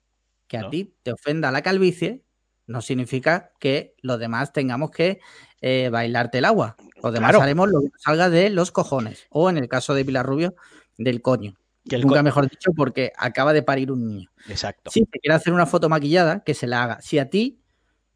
que 0.49 0.57
a 0.57 0.63
¿no? 0.63 0.71
ti 0.71 0.93
te 1.05 1.13
ofenda 1.13 1.53
la 1.53 1.63
calvicie 1.63 2.25
no 2.67 2.81
significa 2.83 3.53
que 3.61 3.95
los 4.03 4.19
demás 4.19 4.53
tengamos 4.53 4.91
que 4.91 5.21
eh, 5.61 5.89
bailarte 5.93 6.39
el 6.39 6.47
agua. 6.47 6.75
Los 7.01 7.13
demás 7.13 7.31
Claro. 7.31 7.43
haremos 7.45 7.71
lo 7.71 7.81
que 7.83 7.91
salga 7.97 8.29
de 8.29 8.51
los 8.51 8.73
cojones. 8.73 9.29
O 9.31 9.49
en 9.51 9.57
el 9.57 9.69
caso 9.69 9.95
de 9.95 10.05
Pilar 10.05 10.27
Rubio, 10.27 10.57
del 10.99 11.23
coño. 11.23 11.55
Que 11.89 11.95
el 11.95 12.03
Nunca 12.03 12.17
co- 12.19 12.25
mejor 12.25 12.51
dicho, 12.51 12.73
porque 12.77 13.13
acaba 13.17 13.53
de 13.53 13.63
parir 13.63 13.93
un 13.93 14.05
niño. 14.09 14.31
Exacto. 14.49 14.91
Si 14.91 15.05
te 15.05 15.21
quiere 15.21 15.37
hacer 15.37 15.53
una 15.53 15.67
foto 15.67 15.89
maquillada, 15.89 16.43
que 16.43 16.55
se 16.55 16.67
la 16.67 16.83
haga. 16.83 17.01
Si 17.03 17.21
a 17.21 17.31
ti, 17.31 17.61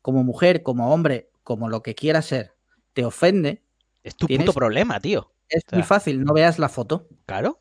como 0.02 0.24
mujer, 0.24 0.64
como 0.64 0.92
hombre, 0.92 1.30
como 1.44 1.68
lo 1.68 1.80
que 1.80 1.94
quieras 1.94 2.26
ser, 2.26 2.54
te 2.92 3.04
ofende, 3.04 3.62
Es 4.02 4.16
tu 4.16 4.26
puto 4.26 4.52
problema, 4.52 4.98
tío. 4.98 5.30
Es 5.54 5.64
O 5.66 5.70
sea, 5.70 5.78
muy 5.78 5.82
fácil, 5.86 6.24
no 6.24 6.32
veas 6.34 6.58
la 6.58 6.68
foto 6.68 7.08
Claro. 7.26 7.58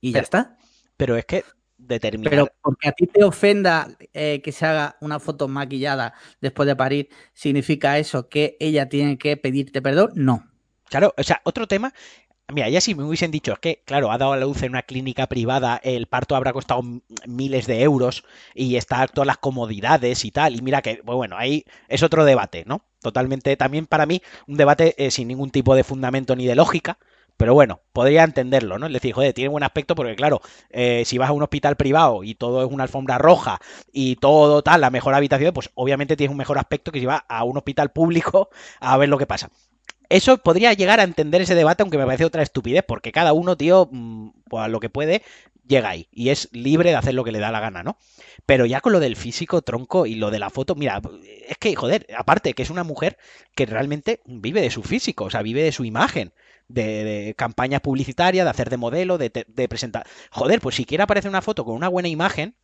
y 0.00 0.12
ya 0.12 0.20
está. 0.20 0.56
Pero 0.96 1.16
es 1.16 1.24
que 1.24 1.44
determinar. 1.78 2.30
Pero 2.30 2.48
porque 2.62 2.88
a 2.88 2.92
ti 2.92 3.06
te 3.06 3.24
ofenda 3.24 3.88
eh, 4.12 4.40
que 4.42 4.52
se 4.52 4.66
haga 4.66 4.96
una 5.00 5.18
foto 5.18 5.48
maquillada 5.48 6.14
después 6.40 6.66
de 6.66 6.76
parir, 6.76 7.08
¿significa 7.32 7.98
eso 7.98 8.28
que 8.28 8.56
ella 8.60 8.88
tiene 8.88 9.18
que 9.18 9.36
pedirte 9.36 9.82
perdón? 9.82 10.10
No. 10.14 10.48
Claro, 10.88 11.14
o 11.16 11.22
sea, 11.22 11.40
otro 11.44 11.66
tema. 11.66 11.92
Mira, 12.52 12.68
ya 12.68 12.80
si 12.82 12.94
me 12.94 13.02
hubiesen 13.04 13.30
dicho, 13.30 13.52
es 13.54 13.58
que, 13.60 13.82
claro, 13.86 14.12
ha 14.12 14.18
dado 14.18 14.32
a 14.34 14.36
la 14.36 14.44
luz 14.44 14.62
en 14.62 14.70
una 14.72 14.82
clínica 14.82 15.26
privada, 15.26 15.80
el 15.82 16.06
parto 16.06 16.36
habrá 16.36 16.52
costado 16.52 16.82
miles 17.26 17.66
de 17.66 17.82
euros 17.82 18.24
y 18.54 18.76
está 18.76 19.06
todas 19.06 19.26
las 19.26 19.38
comodidades 19.38 20.24
y 20.26 20.30
tal. 20.32 20.56
Y 20.56 20.60
mira 20.60 20.82
que, 20.82 21.00
pues 21.04 21.16
bueno, 21.16 21.36
ahí 21.38 21.64
es 21.88 22.02
otro 22.02 22.24
debate, 22.26 22.64
¿no? 22.66 22.84
Totalmente, 23.00 23.56
también 23.56 23.86
para 23.86 24.04
mí, 24.06 24.20
un 24.46 24.56
debate 24.58 24.94
eh, 24.98 25.10
sin 25.10 25.28
ningún 25.28 25.50
tipo 25.50 25.74
de 25.74 25.84
fundamento 25.84 26.36
ni 26.36 26.46
de 26.46 26.54
lógica. 26.54 26.98
Pero 27.36 27.54
bueno, 27.54 27.80
podría 27.92 28.24
entenderlo, 28.24 28.78
¿no? 28.78 28.86
Es 28.86 28.92
decir, 28.92 29.12
joder, 29.12 29.32
tiene 29.32 29.48
buen 29.48 29.64
aspecto 29.64 29.94
porque, 29.94 30.14
claro, 30.14 30.40
eh, 30.70 31.02
si 31.04 31.18
vas 31.18 31.30
a 31.30 31.32
un 31.32 31.42
hospital 31.42 31.76
privado 31.76 32.22
y 32.24 32.34
todo 32.34 32.64
es 32.64 32.70
una 32.70 32.84
alfombra 32.84 33.18
roja 33.18 33.58
y 33.92 34.16
todo 34.16 34.62
tal, 34.62 34.80
la 34.80 34.90
mejor 34.90 35.14
habitación, 35.14 35.52
pues 35.52 35.70
obviamente 35.74 36.16
tienes 36.16 36.30
un 36.32 36.38
mejor 36.38 36.58
aspecto 36.58 36.92
que 36.92 37.00
si 37.00 37.06
vas 37.06 37.22
a 37.28 37.44
un 37.44 37.56
hospital 37.56 37.90
público 37.90 38.50
a 38.80 38.96
ver 38.96 39.08
lo 39.08 39.18
que 39.18 39.26
pasa. 39.26 39.50
Eso 40.08 40.36
podría 40.38 40.74
llegar 40.74 41.00
a 41.00 41.04
entender 41.04 41.40
ese 41.40 41.54
debate, 41.54 41.82
aunque 41.82 41.96
me 41.98 42.04
parece 42.04 42.26
otra 42.26 42.42
estupidez, 42.42 42.84
porque 42.86 43.12
cada 43.12 43.32
uno, 43.32 43.56
tío, 43.56 43.88
mm, 43.90 44.30
pues 44.48 44.64
a 44.64 44.68
lo 44.68 44.78
que 44.78 44.90
puede, 44.90 45.22
llega 45.66 45.88
ahí. 45.88 46.08
Y 46.12 46.28
es 46.28 46.48
libre 46.52 46.90
de 46.90 46.96
hacer 46.96 47.14
lo 47.14 47.24
que 47.24 47.32
le 47.32 47.38
da 47.38 47.50
la 47.50 47.60
gana, 47.60 47.82
¿no? 47.82 47.96
Pero 48.46 48.66
ya 48.66 48.80
con 48.80 48.92
lo 48.92 49.00
del 49.00 49.16
físico, 49.16 49.62
tronco, 49.62 50.04
y 50.06 50.16
lo 50.16 50.30
de 50.30 50.38
la 50.38 50.50
foto, 50.50 50.74
mira, 50.74 51.00
es 51.48 51.56
que, 51.58 51.74
joder, 51.74 52.06
aparte 52.16 52.52
que 52.52 52.62
es 52.62 52.70
una 52.70 52.84
mujer 52.84 53.16
que 53.54 53.66
realmente 53.66 54.20
vive 54.26 54.60
de 54.60 54.70
su 54.70 54.82
físico, 54.82 55.24
o 55.24 55.30
sea, 55.30 55.42
vive 55.42 55.62
de 55.62 55.72
su 55.72 55.84
imagen. 55.84 56.32
De, 56.68 57.04
de 57.04 57.34
campañas 57.34 57.80
publicitarias, 57.82 58.44
de 58.46 58.50
hacer 58.50 58.70
de 58.70 58.76
modelo, 58.78 59.18
de, 59.18 59.30
de 59.46 59.68
presentar. 59.68 60.06
Joder, 60.30 60.60
pues 60.60 60.74
si 60.76 60.84
quiere 60.86 61.02
aparecer 61.04 61.28
una 61.28 61.42
foto 61.42 61.64
con 61.64 61.74
una 61.74 61.88
buena 61.88 62.08
imagen, 62.08 62.54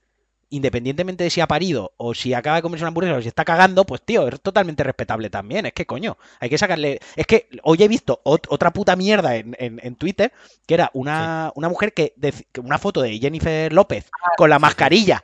independientemente 0.50 1.24
de 1.24 1.30
si 1.30 1.42
ha 1.42 1.46
parido 1.46 1.92
o 1.98 2.14
si 2.14 2.32
acaba 2.32 2.56
de 2.56 2.62
comerse 2.62 2.82
una 2.84 2.88
hamburguesa 2.88 3.18
o 3.18 3.20
si 3.22 3.28
está 3.28 3.44
cagando, 3.44 3.84
pues 3.84 4.00
tío, 4.02 4.26
es 4.26 4.40
totalmente 4.40 4.82
respetable 4.82 5.28
también. 5.28 5.66
Es 5.66 5.74
que 5.74 5.84
coño, 5.84 6.16
hay 6.40 6.48
que 6.48 6.56
sacarle. 6.56 7.00
Es 7.16 7.26
que 7.26 7.48
hoy 7.64 7.82
he 7.82 7.88
visto 7.88 8.22
ot- 8.24 8.46
otra 8.48 8.72
puta 8.72 8.96
mierda 8.96 9.36
en, 9.36 9.54
en- 9.58 9.78
en 9.82 9.94
Twitter 9.96 10.32
que 10.66 10.72
era 10.74 10.90
una, 10.94 11.52
una 11.54 11.68
mujer 11.68 11.92
que 11.92 12.14
una 12.62 12.78
foto 12.78 13.02
de 13.02 13.18
Jennifer 13.18 13.70
López 13.72 14.08
con 14.38 14.48
la 14.48 14.58
mascarilla 14.58 15.22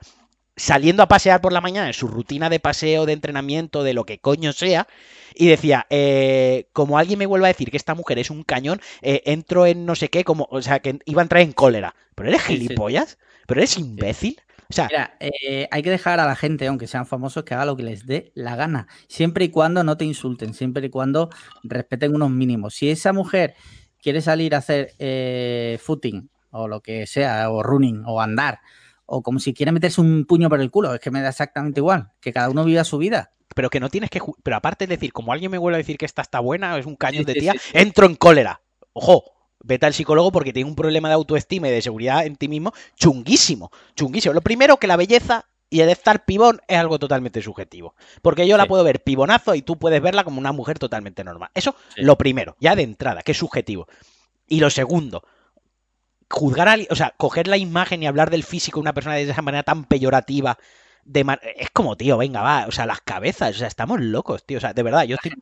saliendo 0.56 1.02
a 1.02 1.08
pasear 1.08 1.40
por 1.40 1.52
la 1.52 1.60
mañana 1.60 1.88
en 1.88 1.94
su 1.94 2.08
rutina 2.08 2.48
de 2.48 2.60
paseo, 2.60 3.06
de 3.06 3.12
entrenamiento, 3.12 3.82
de 3.82 3.94
lo 3.94 4.04
que 4.04 4.18
coño 4.18 4.52
sea, 4.52 4.86
y 5.34 5.48
decía, 5.48 5.86
eh, 5.90 6.68
como 6.72 6.98
alguien 6.98 7.18
me 7.18 7.26
vuelva 7.26 7.48
a 7.48 7.52
decir 7.52 7.70
que 7.70 7.76
esta 7.76 7.94
mujer 7.94 8.18
es 8.18 8.30
un 8.30 8.44
cañón, 8.44 8.80
eh, 9.02 9.22
entro 9.26 9.66
en 9.66 9.84
no 9.84 9.96
sé 9.96 10.08
qué, 10.08 10.24
como, 10.24 10.46
o 10.50 10.62
sea, 10.62 10.80
que 10.80 10.98
iba 11.06 11.22
a 11.22 11.24
entrar 11.24 11.42
en 11.42 11.52
cólera. 11.52 11.94
¿Pero 12.14 12.28
eres 12.28 12.42
gilipollas? 12.42 13.18
¿Pero 13.46 13.60
eres 13.60 13.76
imbécil? 13.78 14.40
O 14.70 14.72
sea, 14.72 14.86
Mira, 14.88 15.16
eh, 15.20 15.68
hay 15.70 15.82
que 15.82 15.90
dejar 15.90 16.20
a 16.20 16.26
la 16.26 16.36
gente, 16.36 16.66
aunque 16.66 16.86
sean 16.86 17.06
famosos, 17.06 17.44
que 17.44 17.54
haga 17.54 17.66
lo 17.66 17.76
que 17.76 17.82
les 17.82 18.06
dé 18.06 18.32
la 18.34 18.56
gana, 18.56 18.86
siempre 19.08 19.44
y 19.44 19.48
cuando 19.50 19.84
no 19.84 19.96
te 19.96 20.04
insulten, 20.04 20.54
siempre 20.54 20.86
y 20.86 20.90
cuando 20.90 21.30
respeten 21.62 22.14
unos 22.14 22.30
mínimos. 22.30 22.74
Si 22.74 22.90
esa 22.90 23.12
mujer 23.12 23.54
quiere 24.00 24.20
salir 24.20 24.54
a 24.54 24.58
hacer 24.58 24.92
eh, 24.98 25.78
footing 25.82 26.30
o 26.50 26.68
lo 26.68 26.80
que 26.80 27.06
sea, 27.06 27.50
o 27.50 27.62
running, 27.62 28.04
o 28.06 28.20
andar, 28.20 28.60
o 29.06 29.22
como 29.22 29.38
si 29.38 29.52
quiere 29.54 29.72
meterse 29.72 30.00
un 30.00 30.24
puño 30.26 30.48
por 30.48 30.60
el 30.60 30.70
culo, 30.70 30.94
es 30.94 31.00
que 31.00 31.10
me 31.10 31.20
da 31.20 31.28
exactamente 31.30 31.80
igual, 31.80 32.12
que 32.20 32.32
cada 32.32 32.48
uno 32.50 32.64
viva 32.64 32.84
su 32.84 32.98
vida. 32.98 33.30
pero 33.54 33.70
que 33.70 33.78
no 33.78 33.88
tienes 33.88 34.10
que. 34.10 34.20
Pero 34.42 34.56
aparte 34.56 34.84
es 34.84 34.90
decir, 34.90 35.12
como 35.12 35.32
alguien 35.32 35.50
me 35.50 35.58
vuelve 35.58 35.76
a 35.76 35.78
decir 35.78 35.96
que 35.96 36.06
esta 36.06 36.22
está 36.22 36.40
buena, 36.40 36.76
es 36.78 36.86
un 36.86 36.96
cañón 36.96 37.24
de 37.24 37.34
sí, 37.34 37.38
tía, 37.40 37.52
sí, 37.52 37.58
sí. 37.58 37.70
entro 37.74 38.06
en 38.06 38.16
cólera. 38.16 38.60
Ojo, 38.94 39.22
vete 39.60 39.86
al 39.86 39.94
psicólogo 39.94 40.32
porque 40.32 40.52
tiene 40.52 40.68
un 40.68 40.74
problema 40.74 41.06
de 41.08 41.14
autoestima 41.14 41.68
y 41.68 41.70
de 41.70 41.80
seguridad 41.82 42.26
en 42.26 42.34
ti 42.36 42.48
mismo 42.48 42.72
chunguísimo. 42.96 43.70
Chunguísimo. 43.94 44.34
Lo 44.34 44.40
primero 44.40 44.78
que 44.78 44.86
la 44.88 44.96
belleza 44.96 45.44
y 45.70 45.80
el 45.80 45.88
estar 45.88 46.24
pibón 46.24 46.60
es 46.66 46.78
algo 46.78 46.98
totalmente 46.98 47.40
subjetivo. 47.42 47.94
Porque 48.22 48.46
yo 48.48 48.56
la 48.56 48.64
Sí. 48.64 48.68
puedo 48.70 48.82
ver 48.82 49.02
pibonazo 49.04 49.54
y 49.54 49.62
tú 49.62 49.78
puedes 49.78 50.00
verla 50.02 50.24
como 50.24 50.40
una 50.40 50.52
mujer 50.52 50.78
totalmente 50.78 51.22
normal. 51.22 51.50
Eso, 51.54 51.76
Sí. 51.94 52.02
lo 52.02 52.16
primero, 52.18 52.56
ya 52.60 52.74
de 52.74 52.82
entrada, 52.82 53.22
que 53.22 53.32
es 53.32 53.38
subjetivo. 53.38 53.86
Y 54.48 54.58
lo 54.60 54.70
segundo, 54.70 55.22
juzgar 56.34 56.68
a 56.68 56.76
o 56.90 56.94
sea, 56.96 57.14
coger 57.16 57.46
la 57.48 57.56
imagen 57.56 58.02
y 58.02 58.06
hablar 58.06 58.30
del 58.30 58.42
físico 58.44 58.78
de 58.78 58.82
una 58.82 58.92
persona 58.94 59.14
de 59.16 59.22
esa 59.30 59.42
manera 59.42 59.62
tan 59.62 59.84
peyorativa. 59.84 60.58
De 61.04 61.20
es 61.56 61.68
como, 61.70 61.96
tío, 61.96 62.16
venga, 62.16 62.40
va, 62.40 62.66
o 62.66 62.70
sea, 62.72 62.86
las 62.86 63.00
cabezas, 63.02 63.54
o 63.56 63.58
sea, 63.58 63.68
estamos 63.68 64.00
locos, 64.00 64.46
tío, 64.46 64.56
o 64.56 64.60
sea, 64.60 64.72
de 64.72 64.82
verdad, 64.82 65.02
yo 65.04 65.16
estoy, 65.16 65.32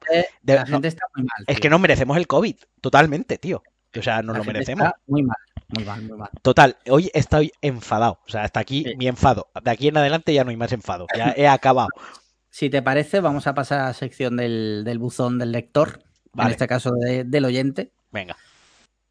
de- 0.43 0.55
la 0.55 0.65
no, 0.65 0.73
gente 0.73 0.89
está 0.89 1.07
muy 1.15 1.23
mal. 1.25 1.37
es 1.47 1.55
tío. 1.55 1.63
que 1.63 1.71
nos 1.71 1.81
merecemos 1.81 2.17
el 2.17 2.27
COVID, 2.27 2.57
totalmente, 2.81 3.39
tío. 3.39 3.63
O 3.97 4.03
sea, 4.03 4.23
nos 4.23 4.33
La 4.35 4.39
lo 4.39 4.45
gente 4.45 4.53
merecemos. 4.55 4.87
está 4.89 4.99
muy 5.07 5.23
mal, 5.23 5.37
muy 5.69 5.85
mal, 5.85 6.03
muy 6.03 6.19
mal. 6.19 6.31
Total, 6.43 6.77
hoy 6.91 7.11
estoy 7.15 7.53
enfadado. 7.61 8.19
O 8.27 8.29
sea, 8.31 8.43
hasta 8.43 8.59
aquí 8.59 8.85
Sí. 8.85 8.97
mi 8.97 9.07
enfado. 9.07 9.51
De 9.63 9.71
aquí 9.71 9.87
en 9.89 9.97
adelante 9.99 10.35
ya 10.35 10.43
no 10.45 10.51
hay 10.51 10.57
más 10.57 10.73
enfado. 10.73 11.07
Ya 11.17 11.33
he 11.37 11.47
acabado. 11.47 11.91
Si 12.51 12.69
te 12.69 12.83
parece, 12.83 13.21
vamos 13.21 13.47
a 13.47 13.55
pasar 13.55 13.81
a 13.81 13.85
la 13.89 13.95
sección 13.95 14.37
del, 14.37 14.83
del 14.85 14.99
buzón 14.99 15.39
del 15.39 15.53
lector, 15.53 16.03
en 16.37 16.49
este 16.49 16.67
caso 16.67 16.91
de- 16.93 17.23
del 17.25 17.45
oyente. 17.45 17.93
Venga. 18.11 18.37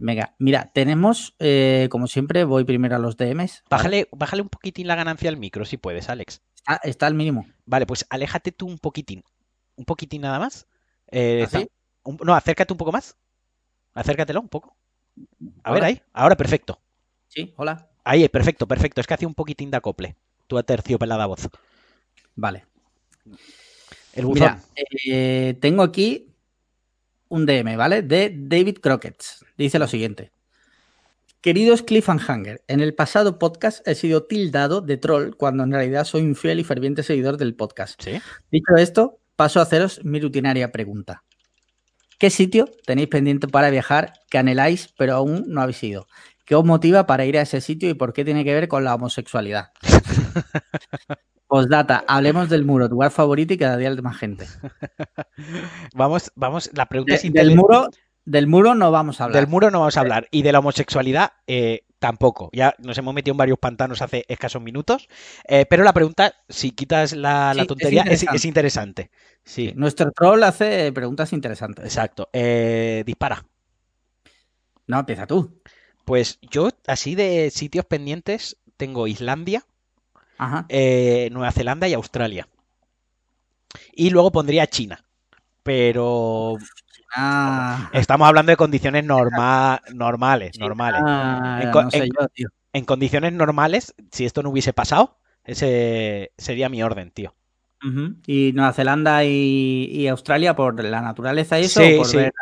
Venga, 0.04 0.34
mira, 0.40 0.72
tenemos, 0.74 1.36
eh, 1.38 1.88
como 1.92 2.08
siempre, 2.08 2.44
voy 2.44 2.64
primero 2.64 2.96
a 2.96 3.00
los 3.00 3.18
DMs. 3.18 3.64
Bájale, 3.70 4.08
bájale 4.12 4.42
un 4.42 4.50
poquitín 4.50 4.88
la 4.88 4.96
ganancia 4.96 5.30
al 5.30 5.38
micro, 5.38 5.64
si 5.64 5.78
puedes, 5.78 6.10
Alex. 6.10 6.42
Está, 6.56 6.76
está 6.84 7.06
al 7.08 7.14
mínimo. 7.14 7.46
Vale, 7.66 7.86
pues 7.86 8.06
aléjate 8.10 8.52
tú 8.52 8.66
un 8.68 8.80
poquitín. 8.80 9.24
Un 9.76 9.86
poquitín 9.86 10.24
nada 10.24 10.40
más. 10.40 10.66
Eh, 11.12 11.44
¿Así? 11.46 11.58
está- 11.58 11.72
un- 12.04 12.18
no, 12.24 12.34
acércate 12.34 12.74
un 12.74 12.78
poco 12.78 12.92
más. 12.92 13.16
Acércatelo 13.94 14.42
un 14.42 14.50
poco. 14.50 14.76
A 15.64 15.72
ver 15.72 15.84
ahí. 15.84 16.02
Ahora 16.14 16.36
perfecto. 16.36 16.80
Sí, 17.28 17.54
hola. 17.58 17.88
Ahí, 18.04 18.28
perfecto, 18.28 18.68
perfecto. 18.68 19.02
Es 19.02 19.08
que 19.08 19.14
hacía 19.14 19.28
un 19.28 19.36
poquitín 19.36 19.70
de 19.70 19.78
acople. 19.78 20.16
Tu 20.48 20.58
aterciopelada 20.58 21.28
voz. 21.28 21.48
Vale. 22.36 22.66
El 24.14 24.26
buzón. 24.26 24.34
Mira, 24.34 24.62
eh, 25.06 25.56
tengo 25.62 25.84
aquí 25.84 26.31
un 27.32 27.46
DM, 27.46 27.78
¿vale? 27.78 28.02
De 28.02 28.32
David 28.38 28.80
Crockett. 28.80 29.24
Dice 29.58 29.80
lo 29.80 29.88
siguiente. 29.88 30.32
Queridos 31.40 31.82
Cliffhanger, 31.82 32.62
en 32.68 32.82
el 32.82 32.94
pasado 32.94 33.40
podcast 33.40 33.88
he 33.88 33.96
sido 33.96 34.26
tildado 34.26 34.82
de 34.82 34.98
troll 34.98 35.36
cuando 35.36 35.64
en 35.64 35.72
realidad 35.72 36.04
soy 36.04 36.22
un 36.22 36.36
fiel 36.36 36.60
y 36.60 36.64
ferviente 36.64 37.04
seguidor 37.04 37.38
del 37.38 37.56
podcast. 37.56 38.00
¿Sí? 38.04 38.22
Dicho 38.52 38.76
esto, 38.78 39.20
paso 39.36 39.60
a 39.60 39.64
haceros 39.64 40.04
mi 40.04 40.20
rutinaria 40.20 40.72
pregunta. 40.72 41.24
¿Qué 42.20 42.30
sitio 42.30 42.70
tenéis 42.86 43.08
pendiente 43.08 43.48
para 43.48 43.72
viajar 43.72 44.14
que 44.30 44.38
anheláis 44.38 44.94
pero 44.98 45.16
aún 45.16 45.46
no 45.48 45.62
habéis 45.62 45.82
ido? 45.84 46.08
¿Qué 46.46 46.56
os 46.56 46.66
motiva 46.66 47.06
para 47.06 47.26
ir 47.26 47.38
a 47.38 47.42
ese 47.42 47.62
sitio 47.62 47.90
y 47.90 47.94
por 47.94 48.14
qué 48.14 48.26
tiene 48.26 48.44
que 48.44 48.54
ver 48.54 48.68
con 48.68 48.84
la 48.84 48.96
homosexualidad? 48.96 49.72
Postdata, 51.48 52.04
hablemos 52.08 52.50
del 52.50 52.64
muro, 52.64 52.88
tu 52.88 52.94
lugar 52.96 53.12
favorito 53.12 53.54
y 53.54 53.58
cada 53.58 53.76
día 53.78 53.90
el 53.90 53.98
de 53.98 54.02
más 54.02 54.18
gente. 54.18 54.48
Vamos, 55.94 56.32
vamos. 56.36 56.70
La 56.74 56.86
pregunta 56.86 57.14
De- 57.14 57.20
es 57.28 57.34
del, 57.34 57.56
muro, 57.56 57.90
del 58.24 58.48
muro 58.48 58.74
no 58.74 58.90
vamos 58.92 59.20
a 59.20 59.26
hablar. 59.26 59.42
Del 59.42 59.50
muro 59.50 59.70
no 59.70 59.80
vamos 59.80 59.98
a 59.98 60.00
hablar. 60.00 60.28
Y 60.32 60.44
de 60.44 60.52
la 60.54 60.60
homosexualidad 60.60 61.34
eh, 61.48 61.82
tampoco. 62.00 62.50
Ya 62.54 62.74
nos 62.80 62.98
hemos 62.98 63.14
metido 63.14 63.34
en 63.34 63.38
varios 63.38 63.60
pantanos 63.60 64.02
hace 64.02 64.24
escasos 64.30 64.62
minutos. 64.62 65.10
Eh, 65.46 65.66
pero 65.70 65.84
la 65.84 65.92
pregunta, 65.92 66.34
si 66.48 66.72
quitas 66.72 67.14
la, 67.14 67.54
Sí, 67.54 67.68
tontería, 67.68 68.04
es, 68.04 68.24
interesante. 68.24 68.38
es 68.38 68.46
interesante. 68.46 69.12
Sí, 69.44 69.74
Nuestro 69.76 70.12
troll 70.12 70.42
hace 70.44 70.92
preguntas 70.94 71.34
interesantes. 71.34 71.84
exacto. 71.84 72.30
Eh, 72.32 73.04
dispara. 73.06 73.44
No, 74.88 75.00
empieza 75.00 75.28
tú. 75.28 75.62
Pues 76.06 76.40
yo, 76.42 76.70
así 76.88 77.16
de 77.16 77.50
sitios 77.50 77.86
pendientes, 77.86 78.58
tengo 78.78 79.08
Islandia, 79.08 79.66
Ajá. 80.38 80.66
eh, 80.70 81.30
Nueva 81.32 81.52
Zelanda 81.52 81.88
y 81.88 81.94
Australia. 81.94 82.48
Y 83.94 84.10
luego 84.10 84.32
pondría 84.32 84.68
China. 84.68 85.04
Pero 85.64 86.58
Ah, 87.16 87.90
estamos 87.94 88.28
hablando 88.28 88.52
de 88.52 88.58
condiciones 88.58 89.04
norma- 89.04 89.82
normales, 89.94 90.58
normales. 90.60 91.02
ah, 91.06 91.60
En 91.62 91.72
co- 91.72 91.84
no 91.84 91.92
sé 91.92 92.00
en- 92.00 92.10
yo, 92.10 92.28
tío. 92.30 92.50
En 92.74 92.86
condiciones 92.86 93.34
normales, 93.34 93.94
si 94.12 94.26
esto 94.26 94.44
no 94.44 94.50
hubiese 94.50 94.74
pasado, 94.74 95.18
ese 95.44 96.32
sería 96.38 96.70
mi 96.70 96.84
orden, 96.84 97.12
tío. 97.12 97.36
Y 98.28 98.52
Nueva 98.54 98.74
Zelanda 98.74 99.24
y, 99.26 99.86
y 99.92 100.08
Australia 100.08 100.56
por 100.56 100.82
la 100.84 101.02
naturaleza 101.02 101.60
y 101.60 101.64
eso, 101.64 101.82
Sí, 101.82 101.98
por 101.98 102.06
sí. 102.06 102.18
ver, 102.18 102.34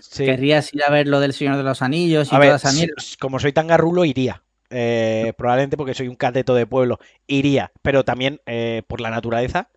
Sí. 0.00 0.24
querrías 0.24 0.72
ir 0.74 0.82
a 0.84 0.90
ver 0.90 1.06
lo 1.08 1.20
del 1.20 1.32
Señor 1.32 1.56
de 1.56 1.62
los 1.62 1.82
Anillos 1.82 2.28
y 2.32 2.34
A 2.34 2.38
toda 2.38 2.46
ver, 2.48 2.56
esa 2.56 2.70
si- 2.70 2.76
mierda. 2.78 2.94
como 3.20 3.38
soy 3.38 3.52
tan 3.52 3.66
garrulo, 3.66 4.04
iría. 4.04 4.42
Eh, 4.70 5.32
probablemente 5.36 5.76
porque 5.76 5.94
soy 5.94 6.08
un 6.08 6.16
cateto 6.16 6.54
de 6.54 6.66
pueblo, 6.66 6.98
iría. 7.26 7.70
Pero 7.82 8.04
también 8.04 8.40
eh, 8.46 8.82
por 8.88 9.00
la 9.00 9.10
naturaleza, 9.10 9.68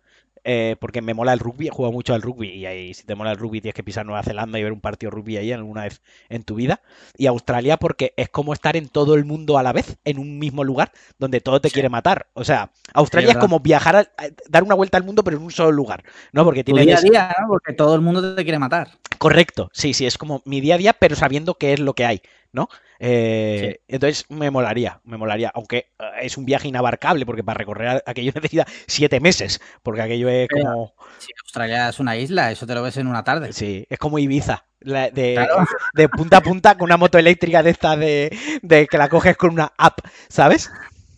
eh, 0.50 0.76
porque 0.80 1.02
me 1.02 1.12
mola 1.12 1.34
el 1.34 1.40
rugby, 1.40 1.66
he 1.66 1.70
jugado 1.70 1.92
mucho 1.92 2.14
al 2.14 2.22
rugby 2.22 2.48
y 2.48 2.64
ahí, 2.64 2.94
si 2.94 3.04
te 3.04 3.14
mola 3.14 3.32
el 3.32 3.36
rugby 3.36 3.60
tienes 3.60 3.74
que 3.74 3.82
pisar 3.82 4.06
Nueva 4.06 4.22
Zelanda 4.22 4.58
y 4.58 4.62
ver 4.62 4.72
un 4.72 4.80
partido 4.80 5.10
de 5.10 5.16
rugby 5.16 5.36
ahí 5.36 5.52
alguna 5.52 5.82
vez 5.82 6.00
en 6.30 6.42
tu 6.42 6.54
vida. 6.54 6.80
Y 7.18 7.26
Australia 7.26 7.76
porque 7.76 8.14
es 8.16 8.30
como 8.30 8.54
estar 8.54 8.74
en 8.74 8.88
todo 8.88 9.14
el 9.14 9.26
mundo 9.26 9.58
a 9.58 9.62
la 9.62 9.74
vez, 9.74 9.98
en 10.06 10.18
un 10.18 10.38
mismo 10.38 10.64
lugar, 10.64 10.90
donde 11.18 11.42
todo 11.42 11.60
te 11.60 11.70
quiere 11.70 11.90
matar. 11.90 12.28
O 12.32 12.44
sea, 12.44 12.70
Australia 12.94 13.32
es 13.32 13.36
como 13.36 13.60
viajar, 13.60 13.96
a, 13.96 14.06
dar 14.48 14.62
una 14.62 14.74
vuelta 14.74 14.96
al 14.96 15.04
mundo, 15.04 15.22
pero 15.22 15.36
en 15.36 15.42
un 15.42 15.50
solo 15.50 15.70
lugar, 15.70 16.02
¿no? 16.32 16.46
Porque 16.46 16.64
tiene... 16.64 16.80
día 16.86 16.96
a 16.96 17.02
día, 17.02 17.36
¿no? 17.42 17.48
Porque 17.48 17.74
todo 17.74 17.94
el 17.94 18.00
mundo 18.00 18.34
te 18.34 18.42
quiere 18.42 18.58
matar. 18.58 18.92
Correcto, 19.18 19.68
sí, 19.74 19.92
sí, 19.92 20.06
es 20.06 20.16
como 20.16 20.40
mi 20.46 20.62
día 20.62 20.76
a 20.76 20.78
día, 20.78 20.94
pero 20.94 21.14
sabiendo 21.14 21.56
qué 21.56 21.74
es 21.74 21.80
lo 21.80 21.92
que 21.92 22.06
hay, 22.06 22.22
¿no? 22.52 22.70
Eh, 23.00 23.80
entonces 23.86 24.26
me 24.28 24.50
molaría, 24.50 25.00
me 25.04 25.16
molaría, 25.16 25.52
aunque 25.54 25.92
eh, 25.98 26.04
es 26.22 26.36
un 26.36 26.44
viaje 26.44 26.68
inabarcable, 26.68 27.24
porque 27.24 27.44
para 27.44 27.58
recorrer 27.58 28.02
aquello 28.06 28.32
necesita 28.34 28.66
siete 28.86 29.20
meses, 29.20 29.60
porque 29.82 30.02
aquello 30.02 30.28
es 30.28 30.48
como... 30.48 30.94
Sí, 31.18 31.28
Australia 31.44 31.88
es 31.88 32.00
una 32.00 32.16
isla, 32.16 32.50
eso 32.50 32.66
te 32.66 32.74
lo 32.74 32.82
ves 32.82 32.96
en 32.96 33.06
una 33.06 33.24
tarde. 33.24 33.52
Sí, 33.52 33.86
es 33.88 33.98
como 33.98 34.18
Ibiza, 34.18 34.64
de, 34.80 35.10
de, 35.94 36.08
punta 36.08 36.38
a 36.38 36.42
punta 36.42 36.76
con 36.76 36.86
una 36.86 36.96
moto 36.96 37.18
eléctrica 37.18 37.62
de 37.62 37.70
esta 37.70 37.96
de, 37.96 38.36
de, 38.62 38.86
que 38.86 38.98
la 38.98 39.08
coges 39.08 39.36
con 39.36 39.50
una 39.50 39.72
app, 39.76 40.00
¿sabes? 40.28 40.70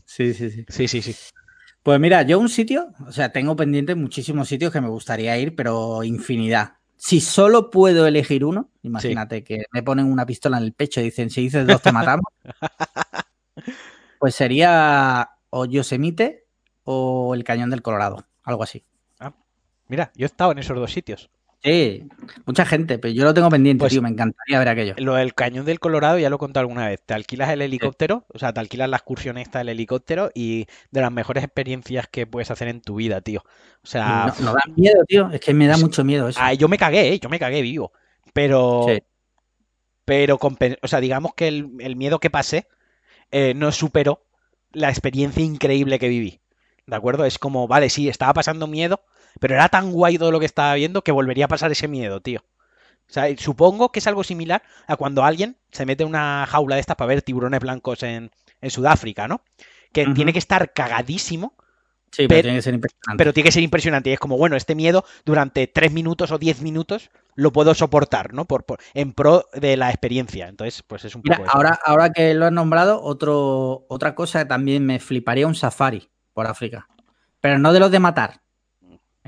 Sí, 0.04 0.34
sí, 0.34 0.50
sí. 0.50 0.64
Sí, 0.68 0.88
sí, 0.88 1.02
sí. 1.02 1.16
Pues 1.82 1.98
mira, 1.98 2.22
yo 2.22 2.38
un 2.38 2.50
sitio, 2.50 2.88
o 3.06 3.12
sea, 3.12 3.32
tengo 3.32 3.56
pendiente 3.56 3.94
muchísimos 3.94 4.48
sitios 4.48 4.70
que 4.70 4.82
me 4.82 4.88
gustaría 4.88 5.38
ir, 5.38 5.56
pero 5.56 6.04
infinidad 6.04 6.79
si 7.00 7.22
solo 7.22 7.70
puedo 7.70 8.06
elegir 8.06 8.44
uno, 8.44 8.68
imagínate 8.82 9.42
que 9.42 9.64
me 9.72 9.82
ponen 9.82 10.04
una 10.04 10.26
pistola 10.26 10.58
en 10.58 10.64
el 10.64 10.74
pecho 10.74 11.00
y 11.00 11.04
dicen, 11.04 11.30
si 11.30 11.40
dices 11.40 11.66
dos 11.66 11.80
te 11.80 11.92
matamos, 11.92 12.26
pues 14.18 14.34
sería 14.34 15.30
o 15.48 15.64
Yosemite 15.64 16.44
o 16.84 17.34
el 17.34 17.42
Cañón 17.42 17.70
del 17.70 17.80
Colorado, 17.80 18.26
algo 18.42 18.62
así. 18.64 18.84
Ah, 19.18 19.32
mira, 19.88 20.12
yo 20.14 20.26
he 20.26 20.26
estado 20.26 20.52
en 20.52 20.58
esos 20.58 20.76
dos 20.76 20.92
sitios. 20.92 21.30
Sí, 21.62 22.08
mucha 22.46 22.64
gente, 22.64 22.98
pero 22.98 23.12
yo 23.12 23.24
lo 23.24 23.34
tengo 23.34 23.50
pendiente, 23.50 23.80
pues 23.80 23.92
tío, 23.92 24.00
me 24.00 24.08
encantaría 24.08 24.58
ver 24.58 24.68
aquello. 24.68 24.94
Lo 24.96 25.14
del 25.16 25.34
cañón 25.34 25.66
del 25.66 25.78
Colorado 25.78 26.18
ya 26.18 26.30
lo 26.30 26.36
he 26.36 26.38
contado 26.38 26.62
alguna 26.62 26.88
vez. 26.88 27.02
Te 27.04 27.12
alquilas 27.12 27.50
el 27.50 27.60
helicóptero, 27.60 28.24
o 28.32 28.38
sea, 28.38 28.54
te 28.54 28.60
alquilas 28.60 28.88
la 28.88 28.96
excursión 28.96 29.36
esta 29.36 29.58
del 29.58 29.68
helicóptero 29.68 30.30
y 30.34 30.66
de 30.90 31.00
las 31.02 31.12
mejores 31.12 31.44
experiencias 31.44 32.08
que 32.08 32.26
puedes 32.26 32.50
hacer 32.50 32.68
en 32.68 32.80
tu 32.80 32.94
vida, 32.94 33.20
tío. 33.20 33.44
O 33.82 33.86
sea... 33.86 34.32
No, 34.40 34.54
da 34.54 34.62
miedo, 34.74 35.04
tío, 35.06 35.30
es 35.30 35.40
que 35.40 35.52
me 35.52 35.66
da 35.66 35.76
mucho 35.76 36.02
miedo 36.02 36.28
eso. 36.28 36.40
yo 36.56 36.66
me 36.68 36.78
cagué, 36.78 37.12
¿eh? 37.12 37.18
yo 37.20 37.28
me 37.28 37.38
cagué 37.38 37.60
vivo. 37.60 37.92
Pero... 38.32 38.86
Pero, 40.06 40.40
o 40.82 40.88
sea, 40.88 41.00
digamos 41.00 41.34
que 41.34 41.46
el, 41.46 41.94
miedo 41.94 42.18
que 42.18 42.30
pasé 42.30 42.66
eh, 43.30 43.54
no 43.54 43.70
superó 43.70 44.26
la 44.72 44.88
experiencia 44.88 45.44
increíble 45.44 46.00
que 46.00 46.08
viví. 46.08 46.40
¿De 46.86 46.96
acuerdo? 46.96 47.24
Es 47.26 47.38
como, 47.38 47.68
vale, 47.68 47.90
sí, 47.90 48.08
estaba 48.08 48.32
pasando 48.32 48.66
miedo, 48.66 49.04
pero 49.38 49.54
era 49.54 49.68
tan 49.68 49.92
guay 49.92 50.18
todo 50.18 50.32
lo 50.32 50.40
que 50.40 50.46
estaba 50.46 50.74
viendo 50.74 51.02
que 51.02 51.12
volvería 51.12 51.44
a 51.44 51.48
pasar 51.48 51.70
ese 51.70 51.88
miedo, 51.88 52.20
tío. 52.20 52.42
O 53.10 53.12
sea, 53.12 53.26
supongo 53.36 53.90
que 53.90 53.98
es 53.98 54.06
algo 54.06 54.22
similar 54.22 54.62
a 54.86 54.96
cuando 54.96 55.24
alguien 55.24 55.56
se 55.72 55.84
mete 55.84 56.04
en 56.04 56.10
una 56.10 56.46
jaula 56.48 56.76
de 56.76 56.80
estas 56.80 56.94
para 56.96 57.08
ver 57.08 57.22
tiburones 57.22 57.60
blancos 57.60 58.02
en, 58.04 58.30
Sudáfrica, 58.68 59.26
¿no? 59.26 59.42
Que 59.92 60.06
tiene 60.14 60.32
que 60.32 60.38
estar 60.38 60.72
cagadísimo. 60.72 61.54
Sí, 62.12 62.28
pero, 62.28 62.42
tiene 62.42 62.58
que 62.58 62.62
ser 62.62 62.74
impresionante. 62.74 63.18
Pero 63.18 63.32
tiene 63.32 63.48
que 63.48 63.52
ser 63.52 63.62
impresionante. 63.62 64.10
Y 64.10 64.12
es 64.12 64.18
como, 64.18 64.36
bueno, 64.36 64.54
este 64.54 64.74
miedo 64.74 65.04
durante 65.24 65.66
tres 65.66 65.92
minutos 65.92 66.30
o 66.30 66.38
diez 66.38 66.60
minutos 66.60 67.10
lo 67.34 67.52
puedo 67.52 67.74
soportar, 67.74 68.34
¿no? 68.34 68.44
Por, 68.44 68.64
en 68.94 69.12
pro 69.12 69.46
de 69.54 69.76
la 69.76 69.88
experiencia. 69.88 70.46
Entonces, 70.46 70.82
pues 70.86 71.04
es 71.04 71.14
un 71.14 71.22
poco. 71.22 71.42
ahora, 71.48 71.78
ahora 71.84 72.12
que 72.12 72.34
lo 72.34 72.46
has 72.46 72.52
nombrado, 72.52 73.02
otro, 73.02 73.86
otra 73.88 74.14
cosa 74.14 74.40
que 74.40 74.48
también 74.48 74.84
me 74.84 75.00
fliparía 75.00 75.46
un 75.46 75.54
safari 75.54 76.10
por 76.32 76.46
África. 76.46 76.86
Pero 77.40 77.58
no 77.58 77.72
de 77.72 77.80
los 77.80 77.90
de 77.90 77.98
matar, 77.98 78.42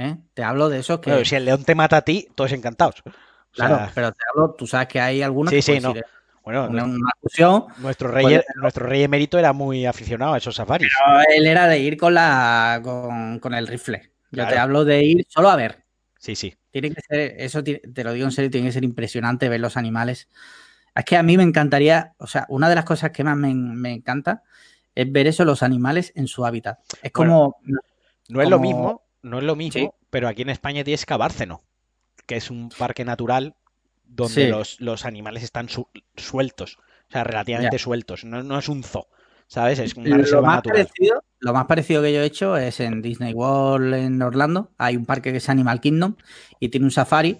¿eh? 0.02 0.18
Te 0.34 0.42
hablo 0.42 0.68
de 0.68 0.80
eso 0.80 1.00
que. 1.00 1.24
si 1.24 1.34
el 1.34 1.44
león 1.44 1.64
te 1.64 1.74
mata 1.74 1.98
a 1.98 2.02
ti, 2.02 2.28
todos 2.34 2.52
encantados. 2.52 3.02
claro, 3.52 3.90
pero 3.94 4.12
te 4.12 4.18
hablo, 4.30 4.54
tú 4.54 4.66
sabes 4.66 4.88
que 4.88 5.00
hay 5.00 5.22
algunos. 5.22 5.52
Sí, 5.52 5.62
sí, 5.62 5.80
no. 5.80 5.94
Bueno, 6.44 6.68
una, 6.68 6.88
nuestro 7.78 8.08
rey, 8.08 8.24
pues, 8.24 8.44
nuestro 8.56 8.86
rey 8.86 9.04
emérito 9.04 9.38
era 9.38 9.52
muy 9.52 9.86
aficionado 9.86 10.34
a 10.34 10.38
esos 10.38 10.56
safaris. 10.56 10.92
él 11.36 11.46
era 11.46 11.68
de 11.68 11.78
ir 11.78 11.96
con 11.96 12.14
la 12.14 12.80
con, 12.82 13.54
el 13.54 13.66
rifle. 13.68 14.10
Yo 14.32 14.48
te 14.48 14.58
hablo 14.58 14.84
de 14.84 15.04
ir 15.04 15.26
solo 15.28 15.50
a 15.50 15.56
ver. 15.56 15.84
Sí, 16.18 16.34
sí. 16.34 16.54
Tiene 16.70 16.90
que 16.90 17.00
ser, 17.00 17.34
eso 17.38 17.62
te 17.62 18.04
lo 18.04 18.12
digo 18.12 18.26
en 18.26 18.32
serio, 18.32 18.50
tiene 18.50 18.68
que 18.68 18.72
ser 18.72 18.82
impresionante 18.82 19.48
ver 19.48 19.60
los 19.60 19.76
animales. 19.76 20.28
Es 20.94 21.04
que 21.04 21.16
a 21.16 21.22
mí 21.22 21.36
me 21.36 21.42
encantaría, 21.42 22.14
o 22.18 22.26
sea, 22.26 22.46
una 22.48 22.68
de 22.68 22.74
las 22.74 22.84
cosas 22.84 23.10
que 23.10 23.22
más 23.22 23.36
me, 23.36 23.92
encanta 23.92 24.42
es 24.94 25.10
ver 25.12 25.26
eso, 25.26 25.44
los 25.44 25.62
animales 25.62 26.12
en 26.16 26.26
su 26.26 26.44
hábitat. 26.44 26.80
Es 27.02 27.12
como. 27.12 27.56
no 28.28 28.42
es 28.42 28.48
lo 28.48 28.58
mismo 28.58 29.01
no 29.22 29.38
es 29.38 29.44
lo 29.44 29.56
mismo, 29.56 29.94
pero 30.10 30.28
aquí 30.28 30.42
en 30.42 30.50
España 30.50 30.84
tienes 30.84 31.06
Cabárceno, 31.06 31.62
que 32.26 32.36
es 32.36 32.50
un 32.50 32.68
parque 32.70 33.04
natural 33.04 33.54
donde 34.04 34.48
los, 34.48 35.04
animales 35.04 35.42
están 35.42 35.68
sueltos, 36.16 36.78
o 37.08 37.12
sea, 37.12 37.24
relativamente 37.24 37.78
sueltos. 37.78 38.24
No, 38.24 38.58
es 38.58 38.68
un 38.68 38.82
zoo, 38.82 39.08
¿sabes? 39.46 39.78
Es 39.78 39.94
una 39.94 40.16
reserva 40.16 40.42
más 40.42 40.56
natural. 40.56 40.86
Parecido, 40.86 41.24
lo 41.38 41.52
más 41.52 41.66
parecido 41.66 42.02
que 42.02 42.12
yo 42.12 42.20
he 42.20 42.26
hecho 42.26 42.56
es 42.56 42.80
en 42.80 43.00
Disney 43.00 43.32
World 43.32 43.94
en 43.94 44.20
Orlando. 44.22 44.72
Hay 44.78 44.96
un 44.96 45.06
parque 45.06 45.32
que 45.32 45.38
es 45.38 45.48
Animal 45.48 45.80
Kingdom 45.80 46.16
y 46.60 46.68
tiene 46.68 46.84
un 46.84 46.92
safari 46.92 47.38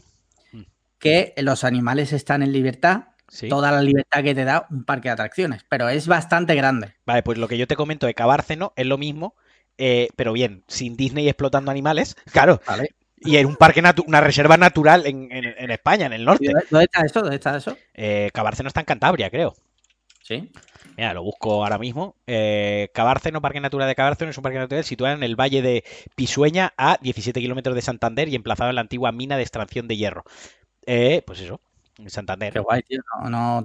mm. 0.53 0.63
que 0.99 1.35
los 1.39 1.65
animales 1.65 2.13
están 2.13 2.43
en 2.43 2.53
libertad 2.53 3.13
toda 3.49 3.71
la 3.71 3.83
libertad 3.83 4.23
que 4.23 4.35
te 4.35 4.45
da 4.45 4.67
un 4.71 4.85
parque 4.85 5.09
de 5.09 5.15
atracciones, 5.15 5.65
pero 5.69 5.89
es 5.89 6.07
bastante 6.07 6.55
grande. 6.55 6.95
Vale, 7.07 7.23
pues 7.23 7.39
lo 7.39 7.49
que 7.49 7.59
yo 7.59 7.67
te 7.67 7.77
comento 7.77 8.07
de 8.07 8.15
Cabárceno 8.15 8.73
es 8.77 8.87
lo 8.87 8.99
mismo, 8.99 9.35
eh, 9.79 10.09
pero 10.17 10.33
bien, 10.33 10.65
sin 10.69 10.97
Disney 10.97 11.29
explotando 11.29 11.71
animales, 11.71 12.17
claro. 12.33 12.61
Y 13.25 13.37
en 13.37 13.47
un 13.47 13.57
parque, 13.57 13.83
una 14.07 14.21
reserva 14.21 14.57
natural 14.57 15.07
en, 15.07 15.71
España, 15.71 16.07
en 16.07 16.13
el 16.13 16.25
norte. 16.25 16.53
¿Dónde 16.71 16.85
está 16.85 17.07
eso? 17.07 17.21
¿Dónde 17.21 17.37
está 17.37 17.57
eso? 17.57 17.77
Eh, 17.95 18.31
Cabárceno 18.33 18.67
está 18.69 18.81
en 18.81 18.87
Cantabria, 18.87 19.31
creo. 19.31 19.55
Sí. 20.23 20.51
Mira, 20.97 21.15
lo 21.15 21.23
busco 21.23 21.63
ahora 21.63 21.79
mismo. 21.79 22.17
Eh, 22.27 22.91
Cabárceno, 22.93 23.41
Parque 23.41 23.61
Natural 23.61 23.89
de 23.89 23.95
Cabárceno, 23.95 24.31
es 24.31 24.37
un 24.37 24.43
parque 24.43 24.59
natural 24.59 24.85
situado 24.85 25.15
en 25.15 25.23
el 25.23 25.37
valle 25.37 25.63
de 25.63 25.85
Pisueña, 26.17 26.75
a 26.77 26.99
17 27.01 27.41
kilómetros 27.41 27.75
de 27.75 27.83
Santander 27.83 28.29
y 28.29 28.35
emplazado 28.35 28.71
en 28.71 28.77
la 28.77 28.83
antigua 28.83 29.13
mina 29.13 29.37
de 29.37 29.43
extracción 29.43 29.89
de 29.89 29.97
hierro. 29.97 30.25
Eh, 30.87 31.23
pues 31.27 31.41
eso, 31.41 31.61
en 31.99 32.11
Santander. 32.11 32.53
Qué 32.53 32.61
guay, 32.61 32.83
tío. 32.83 33.01
no, 33.29 33.65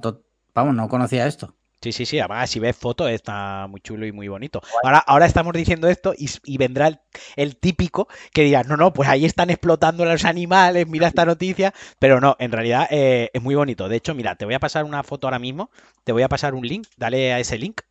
vamos, 0.54 0.76
no 0.76 0.88
conocía 0.88 1.28
esto. 1.28 1.57
Sí, 1.82 1.92
sí, 1.92 2.06
sí. 2.06 2.20
Además, 2.20 2.50
si 2.50 2.60
ves 2.60 2.76
fotos, 2.76 3.10
está 3.12 3.68
muy 3.70 3.82
chulo 3.82 4.06
y 4.08 4.12
muy 4.12 4.28
bonito. 4.28 4.62
Ahora, 4.84 4.98
ahora 5.00 5.26
estamos 5.28 5.54
diciendo 5.54 5.88
esto 5.88 6.14
y, 6.18 6.58
vendrá 6.58 7.02
el, 7.36 7.58
típico 7.58 8.08
que 8.34 8.44
dirá, 8.44 8.64
no, 8.64 8.78
no, 8.78 8.94
pues 8.94 9.08
ahí 9.10 9.26
están 9.26 9.50
explotando 9.52 10.04
los 10.04 10.26
animales, 10.26 10.88
mira 10.88 11.08
esta 11.08 11.26
noticia. 11.26 11.74
Pero 12.00 12.20
no, 12.20 12.36
en 12.40 12.52
realidad 12.52 12.88
eh, 12.90 13.30
es 13.34 13.42
muy 13.42 13.54
bonito. 13.54 13.90
De 13.90 13.98
hecho, 13.98 14.16
mira, 14.16 14.36
te 14.36 14.46
voy 14.46 14.56
a 14.56 14.60
pasar 14.60 14.86
una 14.86 15.04
foto 15.04 15.28
ahora 15.28 15.40
mismo, 15.40 15.70
te 16.04 16.12
voy 16.12 16.24
a 16.24 16.30
pasar 16.30 16.56
un 16.56 16.66
link, 16.68 16.88
dale 16.98 17.34
a 17.34 17.40
ese 17.40 17.58
link. 17.58 17.82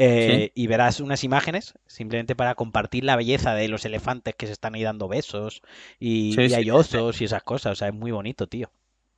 Eh, 0.00 0.52
y 0.54 0.68
verás 0.68 1.00
unas 1.00 1.24
imágenes 1.24 1.74
simplemente 1.88 2.36
para 2.36 2.54
compartir 2.54 3.02
la 3.02 3.16
belleza 3.16 3.54
de 3.54 3.66
los 3.66 3.84
elefantes 3.84 4.36
que 4.36 4.46
se 4.46 4.52
están 4.52 4.76
ahí 4.76 4.84
dando 4.84 5.08
besos 5.08 5.60
y, 5.98 6.40
y 6.40 6.54
hay 6.54 6.70
osos 6.70 7.20
y 7.20 7.24
esas 7.24 7.42
cosas. 7.42 7.72
O 7.72 7.76
sea, 7.76 7.88
es 7.88 7.94
muy 7.94 8.12
bonito, 8.12 8.46
tío. 8.46 8.70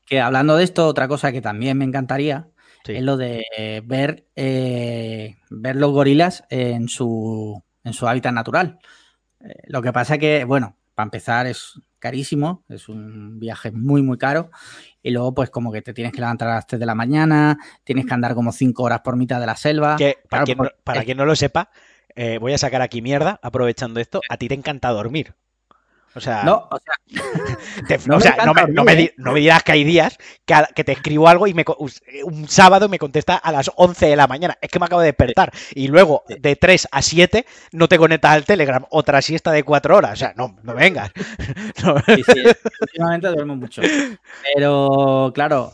Que 0.06 0.20
hablando 0.20 0.56
de 0.56 0.64
esto, 0.64 0.86
otra 0.86 1.06
cosa 1.06 1.32
que 1.32 1.42
también 1.42 1.76
me 1.76 1.84
encantaría 1.84 2.48
es 2.86 3.02
lo 3.02 3.16
de 3.16 3.44
ver, 3.84 4.26
eh, 4.36 5.36
ver 5.50 5.76
los 5.76 5.92
gorilas 5.92 6.44
en 6.50 6.88
su, 6.88 7.62
en 7.84 7.92
su 7.92 8.08
hábitat 8.08 8.32
natural. 8.32 8.78
Eh, 9.40 9.54
lo 9.66 9.82
que 9.82 9.92
pasa 9.92 10.14
es 10.14 10.20
que, 10.20 10.44
bueno, 10.44 10.76
para 10.94 11.06
empezar 11.06 11.46
es 11.46 11.80
carísimo, 11.98 12.64
es 12.68 12.88
un 12.88 13.38
viaje 13.38 13.70
muy, 13.70 14.02
muy 14.02 14.18
caro. 14.18 14.50
Y 15.02 15.10
luego, 15.10 15.34
pues, 15.34 15.50
como 15.50 15.72
que 15.72 15.82
te 15.82 15.92
tienes 15.92 16.12
que 16.12 16.20
levantar 16.20 16.48
a 16.48 16.54
las 16.56 16.66
3 16.66 16.80
de 16.80 16.86
la 16.86 16.94
mañana, 16.94 17.58
tienes 17.84 18.06
que 18.06 18.14
andar 18.14 18.34
como 18.34 18.52
5 18.52 18.82
horas 18.82 19.00
por 19.00 19.16
mitad 19.16 19.40
de 19.40 19.46
la 19.46 19.56
selva. 19.56 19.96
para, 20.28 20.44
quien, 20.44 20.58
no, 20.58 20.68
para 20.84 21.04
quien 21.04 21.16
no 21.16 21.24
lo 21.24 21.36
sepa, 21.36 21.70
eh, 22.16 22.38
voy 22.38 22.52
a 22.52 22.58
sacar 22.58 22.82
aquí 22.82 23.02
mierda, 23.02 23.38
aprovechando 23.42 24.00
esto. 24.00 24.20
A 24.28 24.36
ti 24.36 24.48
te 24.48 24.54
encanta 24.54 24.88
dormir. 24.90 25.34
O 26.14 26.20
sea, 26.20 26.42
no, 26.42 26.68
o 26.70 26.78
sea, 28.20 28.36
no, 28.68 28.84
me, 28.84 29.40
dirás 29.40 29.62
que 29.62 29.72
hay 29.72 29.84
días 29.84 30.18
que, 30.44 30.82
te 30.82 30.92
escribo 30.92 31.28
algo 31.28 31.46
y 31.46 31.54
me, 31.54 31.64
un 32.24 32.48
sábado 32.48 32.88
me 32.88 32.98
contesta 32.98 33.36
a 33.36 33.52
las 33.52 33.70
11 33.76 34.06
de 34.06 34.16
la 34.16 34.26
mañana. 34.26 34.58
Es 34.60 34.70
que 34.70 34.80
me 34.80 34.86
acabo 34.86 35.02
de 35.02 35.08
despertar. 35.08 35.52
Y 35.72 35.86
luego 35.86 36.24
de 36.26 36.56
3 36.56 36.88
a 36.90 37.00
7 37.00 37.46
no 37.72 37.86
te 37.86 37.96
conectas 37.96 38.32
al 38.32 38.44
Telegram. 38.44 38.84
Otra 38.90 39.22
siesta 39.22 39.52
de 39.52 39.62
4 39.62 39.96
horas. 39.96 40.12
O 40.14 40.16
sea, 40.16 40.34
no, 40.36 40.56
no 40.62 40.74
vengas. 40.74 41.10
Sí, 42.06 42.22
sí, 42.24 42.42
últimamente 42.80 43.28
duermo 43.28 43.56
mucho. 43.56 43.82
Pero, 44.54 45.30
claro, 45.34 45.72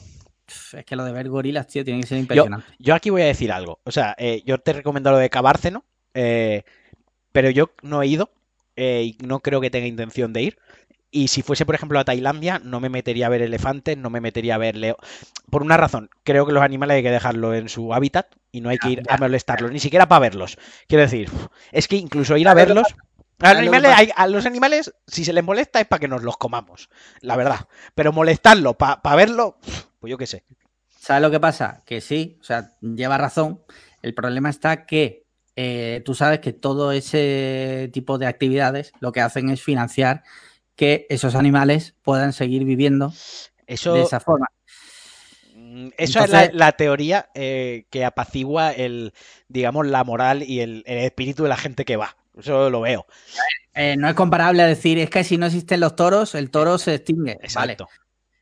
es 0.72 0.84
que 0.84 0.96
lo 0.96 1.04
de 1.04 1.12
ver 1.12 1.28
gorilas, 1.28 1.66
tío, 1.66 1.84
tiene 1.84 2.00
que 2.00 2.06
ser 2.06 2.18
impresionante. 2.18 2.66
Yo, 2.78 2.94
aquí 2.94 3.10
voy 3.10 3.22
a 3.22 3.26
decir 3.26 3.50
algo. 3.52 3.80
O 3.84 3.90
sea, 3.90 4.14
eh, 4.18 4.42
yo 4.44 4.58
te 4.58 4.72
recomiendo 4.72 5.10
lo 5.10 5.18
de 5.18 5.30
Cabárceno, 5.30 5.84
eh, 6.14 6.64
pero 7.32 7.50
yo 7.50 7.70
no 7.82 8.02
he 8.02 8.06
ido 8.06 8.30
eh, 8.76 9.02
y 9.04 9.18
no 9.26 9.40
creo 9.40 9.60
que 9.60 9.70
tenga 9.70 9.86
intención 9.86 10.32
de 10.32 10.42
ir. 10.42 10.58
Y 11.10 11.28
si 11.28 11.42
fuese, 11.42 11.64
por 11.64 11.74
ejemplo, 11.74 11.98
a 11.98 12.04
Tailandia, 12.04 12.60
no 12.62 12.80
me 12.80 12.88
metería 12.90 13.26
a 13.26 13.30
ver 13.30 13.42
elefantes, 13.42 13.96
no 13.96 14.10
me 14.10 14.20
metería 14.20 14.56
a 14.56 14.58
ver 14.58 14.76
leo. 14.76 14.96
Por 15.50 15.62
una 15.62 15.76
razón, 15.76 16.10
creo 16.24 16.46
que 16.46 16.52
los 16.52 16.62
animales 16.62 16.96
hay 16.96 17.02
que 17.02 17.10
dejarlos 17.10 17.54
en 17.56 17.68
su 17.68 17.94
hábitat 17.94 18.26
y 18.52 18.60
no 18.60 18.68
hay 18.68 18.78
que 18.78 18.90
ir 18.90 19.02
a 19.08 19.16
molestarlos, 19.16 19.72
ni 19.72 19.78
siquiera 19.80 20.06
para 20.08 20.20
verlos. 20.20 20.58
Quiero 20.88 21.02
decir, 21.02 21.30
es 21.72 21.88
que 21.88 21.96
incluso 21.96 22.36
ir 22.36 22.48
a 22.48 22.54
verlos. 22.54 22.96
A 23.40 23.48
los, 23.48 23.52
¿Sabes 23.52 23.64
lo 23.66 23.72
que 23.72 23.80
animales, 23.80 23.90
pasa? 23.90 24.00
hay- 24.00 24.10
a 24.16 24.26
los 24.26 24.46
animales, 24.46 24.94
si 25.06 25.24
se 25.24 25.32
les 25.32 25.44
molesta, 25.44 25.80
es 25.80 25.86
para 25.86 26.00
que 26.00 26.08
nos 26.08 26.22
los 26.22 26.36
comamos, 26.36 26.90
la 27.20 27.36
verdad. 27.36 27.60
Pero 27.94 28.12
molestarlo 28.12 28.74
para 28.76 29.16
verlo, 29.16 29.58
pues 30.00 30.10
yo 30.10 30.18
qué 30.18 30.26
sé. 30.26 30.44
¿Sabes 30.88 31.22
lo 31.22 31.30
que 31.30 31.40
pasa? 31.40 31.82
Que 31.86 32.00
sí, 32.00 32.38
o 32.40 32.44
sea, 32.44 32.72
lleva 32.80 33.18
razón. 33.18 33.62
El 34.02 34.14
problema 34.14 34.50
está 34.50 34.86
que 34.86 35.25
eh, 35.56 36.02
tú 36.04 36.14
sabes 36.14 36.40
que 36.40 36.52
todo 36.52 36.92
ese 36.92 37.88
tipo 37.92 38.18
de 38.18 38.26
actividades 38.26 38.92
lo 39.00 39.10
que 39.12 39.22
hacen 39.22 39.48
es 39.50 39.62
financiar 39.62 40.22
que 40.74 41.06
esos 41.08 41.34
animales 41.34 41.94
puedan 42.02 42.34
seguir 42.34 42.64
viviendo 42.64 43.12
Eso, 43.66 43.94
de 43.94 44.02
esa 44.02 44.20
forma. 44.20 44.48
mm, 45.54 45.88
eso 45.96 46.22
es 46.22 46.30
la, 46.30 46.50
la 46.52 46.72
teoría 46.72 47.30
eh, 47.34 47.86
que 47.90 48.04
apacigua 48.04 48.70
el, 48.72 49.14
digamos, 49.48 49.86
la 49.86 50.04
moral 50.04 50.42
y 50.42 50.60
el, 50.60 50.82
el 50.86 50.98
espíritu 50.98 51.44
de 51.44 51.48
la 51.48 51.56
gente 51.56 51.84
que 51.86 51.96
va. 51.96 52.16
Eso 52.38 52.68
lo 52.68 52.82
veo. 52.82 53.06
Eh, 53.74 53.96
no 53.96 54.08
es 54.08 54.14
comparable 54.14 54.62
a 54.62 54.66
decir, 54.66 54.98
es 54.98 55.08
que 55.08 55.24
si 55.24 55.38
no 55.38 55.46
existen 55.46 55.80
los 55.80 55.96
toros, 55.96 56.34
el 56.34 56.50
toro 56.50 56.76
se 56.76 56.94
extingue. 56.96 57.34
Vale, 57.54 57.72
Exacto. 57.72 57.88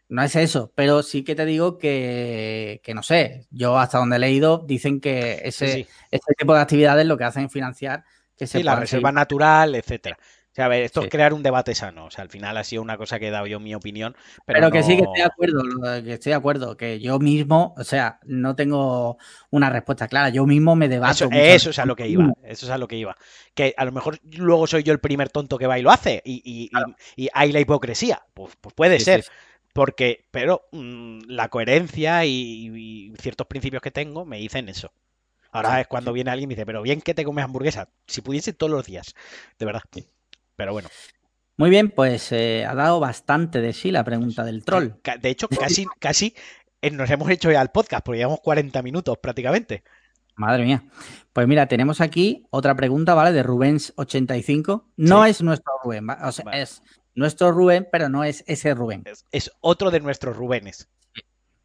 No 0.09 0.23
es 0.23 0.37
eso, 0.37 0.73
pero 0.75 1.03
sí 1.03 1.25
que 1.25 1.35
te 1.35 1.45
digo 1.47 1.79
que, 1.79 2.81
que 2.85 2.95
no 2.95 3.03
sé, 3.03 3.47
yo 3.51 3.79
hasta 3.79 3.99
donde 3.99 4.17
he 4.17 4.21
leído 4.21 4.59
dicen 4.67 5.01
que 5.01 5.41
ese, 5.45 5.69
Sí, 5.73 5.87
ese 6.11 6.35
tipo 6.39 6.55
de 6.55 6.61
actividades 6.61 7.07
lo 7.07 7.17
que 7.17 7.25
hacen 7.25 7.45
es 7.47 7.53
financiar 7.53 8.05
que 8.37 8.47
se 8.47 8.59
Sí, 8.59 8.65
la 8.65 8.77
reserva 8.77 9.09
seguir- 9.11 9.15
natural, 9.15 9.75
etcétera. 9.75 10.19
O 10.21 10.55
sea, 10.55 10.67
a 10.67 10.69
ver, 10.69 10.85
esto 10.85 11.01
Sí. 11.01 11.07
es 11.07 11.11
crear 11.11 11.33
un 11.35 11.43
debate 11.43 11.75
sano. 11.75 12.05
O 12.05 12.11
sea, 12.13 12.23
al 12.23 12.29
final 12.31 12.57
ha 12.57 12.63
sido 12.63 12.81
una 12.81 12.97
cosa 12.97 13.19
que 13.19 13.27
he 13.27 13.31
dado 13.33 13.49
yo 13.49 13.59
mi 13.59 13.75
opinión. 13.75 14.15
Pero, 14.47 14.59
Pero, 14.61 14.71
que 14.71 14.85
sí 14.85 14.97
que 14.97 15.03
estoy 15.03 15.17
de 15.19 15.25
acuerdo, 15.25 15.63
que 16.05 16.13
estoy 16.13 16.31
de 16.31 16.37
acuerdo, 16.37 16.77
que 16.77 17.01
yo 17.01 17.19
mismo, 17.19 17.75
o 17.77 17.83
sea, 17.83 18.21
no 18.25 18.55
tengo 18.55 19.19
una 19.51 19.69
respuesta 19.69 20.07
clara, 20.07 20.29
yo 20.29 20.47
mismo 20.47 20.77
me 20.77 20.89
debato. 20.89 21.25
Eso, 21.25 21.29
eso 21.33 21.71
es 21.71 21.79
a 21.81 21.87
lo 21.87 21.97
que 21.97 22.07
iba. 22.07 22.33
Eso 22.45 22.67
es 22.67 22.71
a 22.71 22.79
lo 22.79 22.87
que 22.87 22.95
iba. 22.97 23.17
Que 23.53 23.75
a 23.77 23.85
lo 23.85 23.91
mejor 23.91 24.21
luego 24.31 24.69
soy 24.69 24.85
yo 24.85 24.93
el 24.93 25.01
primer 25.01 25.29
tonto 25.29 25.59
que 25.59 25.67
va 25.67 25.77
y 25.77 25.83
lo 25.83 25.91
hace. 25.91 26.23
Y, 26.25 26.41
y- 26.45 26.71
y- 27.17 27.25
y 27.25 27.29
hay 27.35 27.51
la 27.51 27.59
hipocresía. 27.59 28.23
Pues, 28.33 28.55
pues 28.61 28.73
puede 28.77 28.99
Sí, 29.01 29.07
ser. 29.07 29.23
sí. 29.25 29.31
Porque, 29.75 30.27
pero 30.31 30.63
mm, 30.73 31.25
la 31.29 31.49
coherencia 31.51 32.25
y, 32.25 32.71
y 32.75 33.13
ciertos 33.21 33.47
principios 33.47 33.83
que 33.83 33.91
tengo 33.91 34.25
me 34.25 34.39
dicen 34.39 34.71
eso. 34.71 34.93
Ahora 35.53 35.75
Sí, 35.75 35.81
es 35.83 35.87
cuando 35.89 36.13
viene 36.13 36.31
alguien 36.31 36.49
y 36.49 36.49
me 36.49 36.55
dice, 36.55 36.67
pero 36.67 36.81
bien 36.83 37.03
que 37.03 37.15
te 37.15 37.25
comes 37.25 37.45
hamburguesa. 37.45 37.89
Si 38.07 38.23
pudiese 38.23 38.53
todos 38.55 38.73
los 38.73 38.87
días. 38.87 39.15
De 39.59 39.67
verdad. 39.67 39.83
Pero 40.57 40.73
bueno. 40.73 40.89
Muy 41.57 41.71
bien, 41.71 41.91
pues 41.91 42.33
eh, 42.33 42.65
ha 42.67 42.75
dado 42.75 42.99
bastante 43.01 43.61
de 43.61 43.73
sí 43.73 43.91
la 43.93 44.03
pregunta 44.05 44.45
del 44.45 44.65
troll. 44.65 44.93
De 45.21 45.29
hecho, 45.29 45.49
casi, 45.49 45.87
casi 46.01 46.35
eh, 46.83 46.91
nos 46.91 47.11
hemos 47.11 47.29
hecho 47.31 47.51
ya 47.53 47.63
el 47.63 47.69
podcast, 47.71 48.05
porque 48.05 48.19
llevamos 48.19 48.41
40 48.41 48.83
minutos 48.83 49.19
prácticamente. 49.19 49.85
Madre 50.37 50.65
mía. 50.65 50.85
Pues 51.33 51.47
mira, 51.47 51.67
tenemos 51.69 52.01
aquí 52.01 52.47
otra 52.51 52.75
pregunta, 52.75 53.15
¿vale? 53.15 53.33
De 53.33 53.45
Rubens85. 53.45 54.85
No 54.97 55.25
Sí. 55.25 55.31
es 55.31 55.43
nuestro 55.43 55.73
Rubén, 55.85 56.09
o 56.11 56.33
sea, 56.33 56.45
Vale. 56.45 56.63
es 56.63 56.83
nuestro 57.15 57.53
Rubén, 57.53 57.89
pero 57.91 58.09
no 58.09 58.25
es 58.25 58.45
ese 58.47 58.75
Rubén. 58.75 59.03
Es, 59.05 59.25
es 59.31 59.51
otro 59.61 59.91
de 59.91 60.01
nuestros 60.01 60.37
Rubenes. 60.37 60.89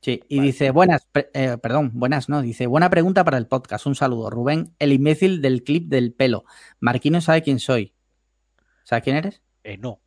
Sí, 0.01 0.21
y 0.29 0.37
Vale. 0.37 0.47
dice, 0.47 0.71
buenas, 0.71 1.07
eh, 1.33 1.57
perdón, 1.61 1.91
buenas, 1.93 2.29
no, 2.29 2.41
dice, 2.41 2.67
buena 2.67 2.89
pregunta 2.89 3.25
para 3.25 3.37
el 3.37 3.47
podcast, 3.47 3.85
un 3.85 3.95
saludo. 3.95 4.29
Rubén, 4.29 4.73
el 4.79 4.93
imbécil 4.93 5.41
del 5.41 5.63
clip 5.63 5.89
del 5.89 6.13
pelo. 6.13 6.45
Marquino 6.79 7.19
sabe 7.19 7.41
quién 7.41 7.59
soy. 7.59 7.93
¿Sabes 8.83 9.03
quién 9.03 9.17
eres? 9.17 9.41
Eh, 9.63 9.77
no. 9.77 9.99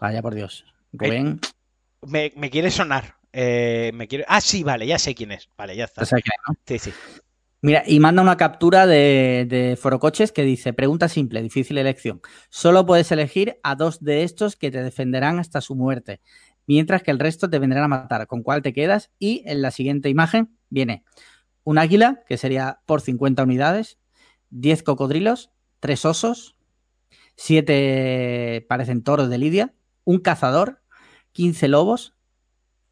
Vaya 0.00 0.20
por 0.20 0.34
Dios. 0.34 0.64
Rubén, 0.92 1.40
Me, 2.02 2.32
me 2.36 2.50
quiere 2.50 2.70
sonar. 2.70 3.18
Eh, 3.32 3.92
me 3.94 4.08
quiere... 4.08 4.24
Ah, 4.26 4.40
sí, 4.40 4.64
vale, 4.64 4.86
ya 4.86 4.98
sé 4.98 5.14
quién 5.14 5.30
es. 5.30 5.48
Vale, 5.56 5.76
ya 5.76 5.84
está. 5.84 6.04
Sí, 6.04 6.78
sí. 6.78 6.92
Mira, 7.60 7.82
y 7.86 7.98
manda 7.98 8.22
una 8.22 8.36
captura 8.36 8.86
de, 8.86 9.44
de 9.48 9.76
Forocoches 9.76 10.30
que 10.30 10.44
dice, 10.44 10.72
pregunta 10.72 11.08
simple, 11.08 11.42
difícil 11.42 11.76
elección. 11.78 12.20
Solo 12.50 12.86
puedes 12.86 13.10
elegir 13.10 13.58
a 13.64 13.74
dos 13.74 14.02
de 14.02 14.22
estos 14.22 14.54
que 14.54 14.70
te 14.70 14.82
defenderán 14.82 15.40
hasta 15.40 15.60
su 15.60 15.74
muerte, 15.74 16.20
mientras 16.68 17.02
que 17.02 17.10
el 17.10 17.18
resto 17.18 17.50
te 17.50 17.58
vendrán 17.58 17.82
a 17.82 17.88
matar. 17.88 18.28
¿Con 18.28 18.44
cuál 18.44 18.62
te 18.62 18.72
quedas? 18.72 19.10
Y 19.18 19.42
en 19.46 19.60
la 19.60 19.72
siguiente 19.72 20.08
imagen 20.08 20.56
viene 20.70 21.02
un 21.64 21.78
águila, 21.78 22.22
que 22.28 22.36
sería 22.36 22.80
por 22.86 23.00
50 23.00 23.42
unidades, 23.42 23.98
10 24.50 24.84
cocodrilos, 24.84 25.50
3 25.80 26.04
osos, 26.04 26.56
7 27.34 28.64
parecen 28.68 29.02
toros 29.02 29.28
de 29.28 29.38
Lidia, 29.38 29.74
un 30.04 30.20
cazador, 30.20 30.80
15 31.32 31.68
lobos, 31.68 32.14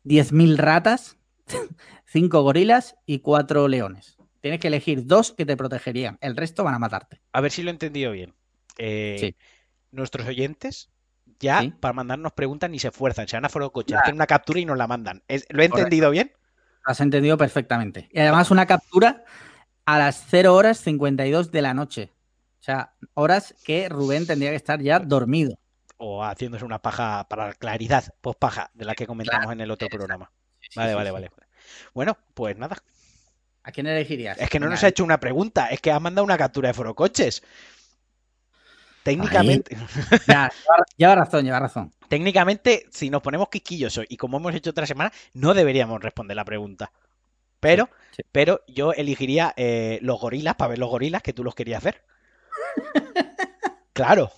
10.000 0.05 0.57
ratas, 0.57 1.17
5 2.07 2.43
gorilas 2.43 2.97
y 3.07 3.21
4 3.21 3.69
leones. 3.69 4.16
Tienes 4.47 4.61
que 4.61 4.69
elegir 4.69 5.05
dos 5.07 5.33
que 5.33 5.45
te 5.45 5.57
protegerían, 5.57 6.19
el 6.21 6.37
resto 6.37 6.63
van 6.63 6.75
a 6.75 6.79
matarte. 6.79 7.21
A 7.33 7.41
ver 7.41 7.51
si 7.51 7.65
lo 7.65 7.71
he 7.71 7.73
entendido 7.73 8.13
bien. 8.13 8.33
Eh, 8.79 9.17
Sí. 9.19 9.37
Nuestros 9.91 10.25
oyentes 10.29 10.89
ya 11.41 11.63
Sí. 11.63 11.71
para 11.81 11.93
mandarnos 11.95 12.31
preguntas 12.33 12.71
ni 12.71 12.79
se 12.79 12.89
esfuerzan. 12.89 13.27
Se 13.27 13.37
van 13.37 13.45
a 13.45 13.49
Foro 13.49 13.73
Coche, 13.73 13.89
Claro. 13.89 14.03
hacen 14.05 14.15
una 14.15 14.29
captura 14.29 14.61
y 14.61 14.65
nos 14.65 14.79
la 14.79 14.87
mandan. 14.87 15.25
Es- 15.27 15.47
¿Lo 15.49 15.63
he 15.65 15.69
Correcto. 15.69 15.79
entendido 15.79 16.11
bien? 16.13 16.33
Lo 16.85 16.93
has 16.93 17.01
entendido 17.01 17.37
perfectamente. 17.37 18.09
Y 18.13 18.21
además 18.21 18.53
una 18.53 18.67
captura 18.67 19.25
a 19.85 19.99
las 19.99 20.25
0 20.29 20.55
horas 20.55 20.79
52 20.79 21.51
de 21.51 21.63
la 21.63 21.75
noche. 21.75 22.13
O 22.61 22.63
sea, 22.63 22.95
horas 23.15 23.53
que 23.65 23.89
Rubén 23.89 24.29
tendría 24.29 24.51
que 24.51 24.57
estar 24.57 24.81
ya 24.81 25.01
dormido. 25.01 25.59
O 25.97 26.23
haciéndose 26.23 26.65
una 26.65 26.81
paja 26.81 27.27
para 27.29 27.49
la 27.49 27.55
claridad, 27.55 28.05
post 28.21 28.39
paja, 28.39 28.71
de 28.75 28.85
la 28.85 28.95
que 28.95 29.09
comentamos 29.09 29.51
en 29.53 29.61
el 29.61 29.73
otro 29.73 29.89
programa. 29.89 30.31
Vale, 30.77 30.95
vale, 30.95 31.11
vale. 31.11 31.31
Bueno, 31.95 32.17
pues 32.35 32.57
nada. 32.57 32.77
¿A 33.67 33.73
quién 33.73 33.87
elegirías? 33.89 34.39
Es 34.39 34.49
que 34.49 34.61
no 34.61 34.67
Venga, 34.67 34.77
nos 34.77 34.85
ha 34.85 34.89
hecho 34.89 35.03
una 35.03 35.19
pregunta, 35.19 35.67
es 35.67 35.81
que 35.81 35.91
ha 35.91 35.99
mandado 35.99 36.25
una 36.25 36.39
captura 36.39 36.69
de 36.69 36.75
Forocoches. 36.75 37.43
Técnicamente, 39.03 39.77
Ya, 40.27 40.51
lleva, 40.97 41.15
razón, 41.17 41.45
lleva 41.45 41.59
razón. 41.61 41.93
técnicamente, 42.09 42.87
si 42.91 43.09
nos 43.11 43.23
ponemos 43.23 43.49
quisquillosos 43.49 44.05
y 44.09 44.17
como 44.17 44.37
hemos 44.39 44.55
hecho 44.55 44.71
otra 44.71 44.87
semana, 44.87 45.13
no 45.33 45.53
deberíamos 45.55 46.01
responder 46.01 46.37
la 46.37 46.45
pregunta. 46.45 46.93
Pero, 47.61 47.89
Sí, 48.11 48.17
sí. 48.19 48.23
pero 48.33 48.63
yo 48.69 48.93
elegiría 48.93 49.53
eh, 49.57 49.99
los 50.03 50.21
gorilas 50.21 50.55
para 50.57 50.69
ver 50.71 50.79
los 50.79 50.91
gorilas 50.91 51.23
que 51.23 51.33
tú 51.33 51.43
los 51.45 51.55
querías 51.55 51.83
ver. 51.83 52.05
Claro. 53.93 54.31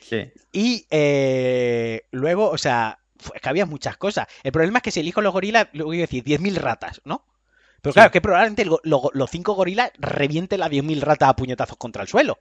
Sí. 0.00 0.32
Y 0.52 0.86
eh, 0.90 2.06
luego, 2.12 2.48
o 2.48 2.56
sea, 2.56 2.98
es 3.34 3.42
que 3.42 3.48
había 3.50 3.66
muchas 3.66 3.98
cosas. 3.98 4.26
El 4.42 4.52
problema 4.52 4.78
es 4.78 4.82
que 4.84 4.90
si 4.90 5.00
elijo 5.00 5.20
los 5.20 5.34
gorilas, 5.34 5.68
luego 5.74 5.92
iba 5.92 6.04
a 6.04 6.06
decir 6.06 6.24
10.000 6.24 6.54
ratas, 6.56 7.02
¿no? 7.04 7.22
Pero 7.86 7.92
Sí. 7.92 7.94
claro, 7.98 8.10
que 8.10 8.20
probablemente 8.20 8.64
lo- 8.64 8.80
los 9.12 9.30
5 9.30 9.54
gorilas 9.54 9.90
revienten 9.98 10.60
las 10.60 10.70
10.000 10.70 11.00
ratas 11.00 11.28
a 11.28 11.36
puñetazos 11.36 11.76
contra 11.76 12.02
el 12.02 12.08
suelo. 12.08 12.38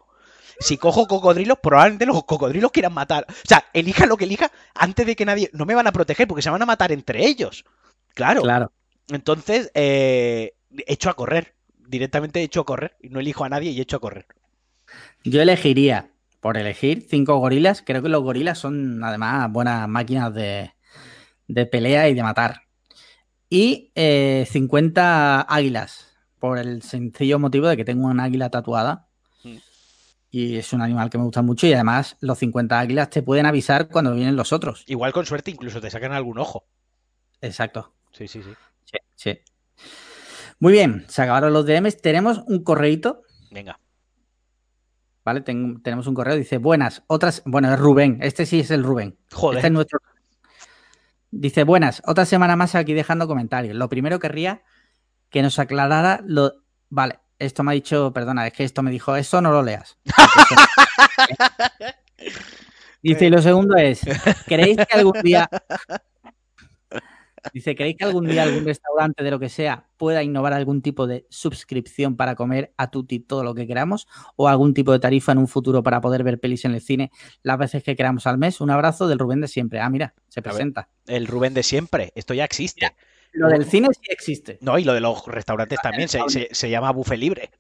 Si 0.60 0.78
cojo 0.78 1.06
cocodrilos, 1.08 1.60
probablemente 1.62 2.06
los 2.06 2.24
cocodrilos 2.24 2.72
quieran 2.72 2.94
matar. 2.94 3.26
O 3.30 3.34
sea, 3.48 3.66
elija 3.74 4.06
lo 4.06 4.18
que 4.18 4.24
elija 4.26 4.52
antes 4.74 5.06
de 5.06 5.16
que 5.16 5.26
nadie. 5.26 5.50
No 5.54 5.66
me 5.66 5.76
van 5.76 5.86
a 5.86 5.92
proteger 5.92 6.28
porque 6.28 6.42
se 6.42 6.50
van 6.50 6.62
a 6.62 6.66
matar 6.66 6.92
entre 6.92 7.26
ellos. 7.26 7.66
Claro. 8.14 8.42
Claro. 8.42 8.72
Entonces, 9.10 9.70
eh, 9.76 10.54
echo 10.88 11.10
a 11.10 11.14
correr. 11.14 11.54
Directamente 11.88 12.42
echo 12.42 12.62
a 12.62 12.66
correr. 12.66 12.96
Y 13.02 13.10
no 13.10 13.20
elijo 13.20 13.44
a 13.44 13.50
nadie 13.50 13.72
y 13.72 13.82
echo 13.82 13.98
a 13.98 14.00
correr. 14.00 14.26
Yo 15.24 15.42
elegiría, 15.42 16.10
por 16.40 16.58
elegir, 16.58 17.06
cinco 17.08 17.38
gorilas. 17.38 17.84
Creo 17.86 18.02
que 18.02 18.10
los 18.10 18.24
gorilas 18.24 18.58
son 18.58 19.04
además 19.04 19.52
buenas 19.52 19.88
máquinas 19.90 20.34
de, 20.34 20.74
de 21.48 21.66
pelea 21.66 22.08
y 22.10 22.14
de 22.14 22.24
matar. 22.24 22.62
Y 23.50 23.92
eh, 23.96 24.48
50 24.50 25.42
águilas, 25.42 26.16
por 26.40 26.58
el 26.58 26.82
sencillo 26.82 27.40
motivo 27.40 27.68
de 27.68 27.78
que 27.78 27.86
tengo 27.86 28.08
una 28.08 28.24
águila 28.24 28.50
tatuada. 28.50 29.08
Mm. 29.44 29.58
Y 30.32 30.58
es 30.58 30.74
un 30.74 30.82
animal 30.82 31.10
que 31.10 31.18
me 31.18 31.24
gusta 31.24 31.42
mucho. 31.42 31.68
Y 31.68 31.74
además, 31.74 32.18
los 32.22 32.38
50 32.40 32.80
águilas 32.80 33.10
te 33.10 33.22
pueden 33.24 33.46
avisar 33.46 33.88
cuando 33.88 34.14
vienen 34.14 34.36
los 34.36 34.52
otros. 34.52 34.84
Igual 34.88 35.14
con 35.14 35.26
suerte 35.26 35.52
incluso 35.52 35.80
te 35.80 35.90
sacan 35.90 36.12
algún 36.12 36.40
ojo. 36.40 36.68
Exacto. 37.42 37.94
Sí, 38.12 38.28
sí, 38.28 38.42
sí. 38.44 38.50
Sí, 38.86 38.98
sí. 39.16 39.40
Muy 40.60 40.74
bien, 40.74 41.06
se 41.08 41.22
acabaron 41.22 41.54
los 41.54 41.66
DMs. 41.66 42.02
Tenemos 42.02 42.40
un 42.48 42.64
correíto, 42.64 43.22
Venga. 43.52 43.80
¿vale? 45.24 45.42
Ten- 45.42 45.82
tenemos 45.84 46.08
un 46.08 46.14
correo, 46.16 46.36
dice, 46.36 46.58
buenas, 46.58 47.04
otras, 47.08 47.42
bueno, 47.46 47.72
es 47.74 47.80
Rubén, 47.80 48.20
este 48.22 48.46
sí 48.46 48.62
es 48.62 48.72
el 48.72 48.84
Rubén. 48.84 49.18
Joder. 49.32 49.58
Este 49.58 49.68
es 49.68 49.74
nuestro. 49.74 50.00
Dice, 51.38 51.66
buenas, 51.66 52.02
otra 52.06 52.24
semana 52.24 52.56
más 52.56 52.76
aquí 52.76 52.94
dejando 52.94 53.28
comentarios. 53.28 53.76
Lo 53.76 53.90
primero 53.90 54.20
querría 54.20 54.64
que 55.30 55.42
nos 55.42 55.60
aclarara 55.60 56.22
lo... 56.26 56.54
Vale, 56.90 57.20
esto 57.40 57.62
me 57.62 57.72
ha 57.72 57.74
dicho, 57.74 58.14
perdona, 58.14 58.48
es 58.48 58.54
que 58.54 58.64
esto 58.64 58.82
me 58.82 58.90
dijo, 58.90 59.18
eso 59.18 59.42
no 59.42 59.52
lo 59.52 59.62
leas. 59.62 59.98
Dice, 63.04 63.26
y 63.26 63.30
lo 63.30 63.42
segundo 63.42 63.76
es, 63.76 64.00
¿creéis 64.46 64.78
que 64.78 64.98
algún 64.98 65.22
día... 65.22 65.50
Dice, 67.54 67.76
¿creéis 67.76 67.98
que 67.98 68.06
algún 68.06 68.28
día 68.28 68.44
algún 68.44 68.66
restaurante 68.66 69.24
de 69.24 69.32
lo 69.32 69.40
que 69.40 69.50
sea 69.50 69.88
pueda 69.98 70.24
innovar 70.24 70.54
algún 70.54 70.82
tipo 70.82 71.08
de 71.08 71.26
suscripción 71.30 72.16
para 72.16 72.36
comer 72.36 72.74
a 72.78 72.90
tutti 72.92 73.20
todo 73.20 73.44
lo 73.44 73.54
que 73.56 73.68
queramos? 73.68 74.08
¿O 74.36 74.48
algún 74.48 74.74
tipo 74.74 74.92
de 74.92 75.00
tarifa 75.00 75.32
en 75.32 75.38
un 75.38 75.48
futuro 75.48 75.84
para 75.84 76.02
poder 76.02 76.24
ver 76.24 76.40
pelis 76.40 76.66
en 76.66 76.74
el 76.74 76.82
cine 76.82 77.12
las 77.44 77.58
veces 77.58 77.84
que 77.84 77.96
queramos 77.96 78.28
al 78.28 78.38
mes? 78.38 78.62
Un 78.62 78.72
abrazo 78.72 79.08
del 79.08 79.20
Rubén 79.20 79.42
de 79.42 79.48
siempre. 79.48 79.80
Ah, 79.80 79.90
mira, 79.90 80.14
se 80.28 80.42
ver. 80.42 80.52
presenta. 80.52 80.90
El 81.08 81.28
Rubén 81.28 81.54
de 81.54 81.64
siempre. 81.64 82.12
Esto 82.16 82.34
ya 82.34 82.44
existe. 82.46 82.96
Lo 83.32 83.48
del 83.50 83.66
cine 83.66 83.90
sí 83.92 84.00
existe, 84.12 84.58
No, 84.62 84.80
y 84.80 84.86
lo 84.86 84.94
de 84.94 85.02
los 85.02 85.26
restaurantes 85.28 85.80
también. 85.84 86.08
Se, 86.08 86.22
se- 86.30 86.48
se 86.52 86.70
llama 86.70 86.92
buffet 86.92 87.20
libre. 87.20 87.52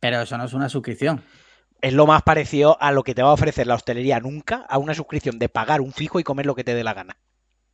pero 0.00 0.22
eso 0.22 0.38
no 0.38 0.44
es 0.44 0.52
una 0.54 0.68
suscripción. 0.68 1.22
es 1.80 1.92
lo 1.92 2.06
más 2.06 2.22
parecido 2.22 2.76
a 2.80 2.90
lo 2.92 3.02
que 3.04 3.14
te 3.14 3.22
va 3.22 3.28
a 3.30 3.34
ofrecer 3.34 3.66
la 3.66 3.74
hostelería 3.74 4.18
nunca, 4.18 4.64
a 4.68 4.78
una 4.78 4.94
suscripción 4.94 5.38
de 5.38 5.48
pagar 5.48 5.80
un 5.80 5.92
fijo 5.92 6.18
y 6.18 6.24
comer 6.24 6.46
lo 6.46 6.54
que 6.54 6.64
te 6.64 6.74
dé 6.74 6.82
la 6.84 6.94
gana. 6.94 7.18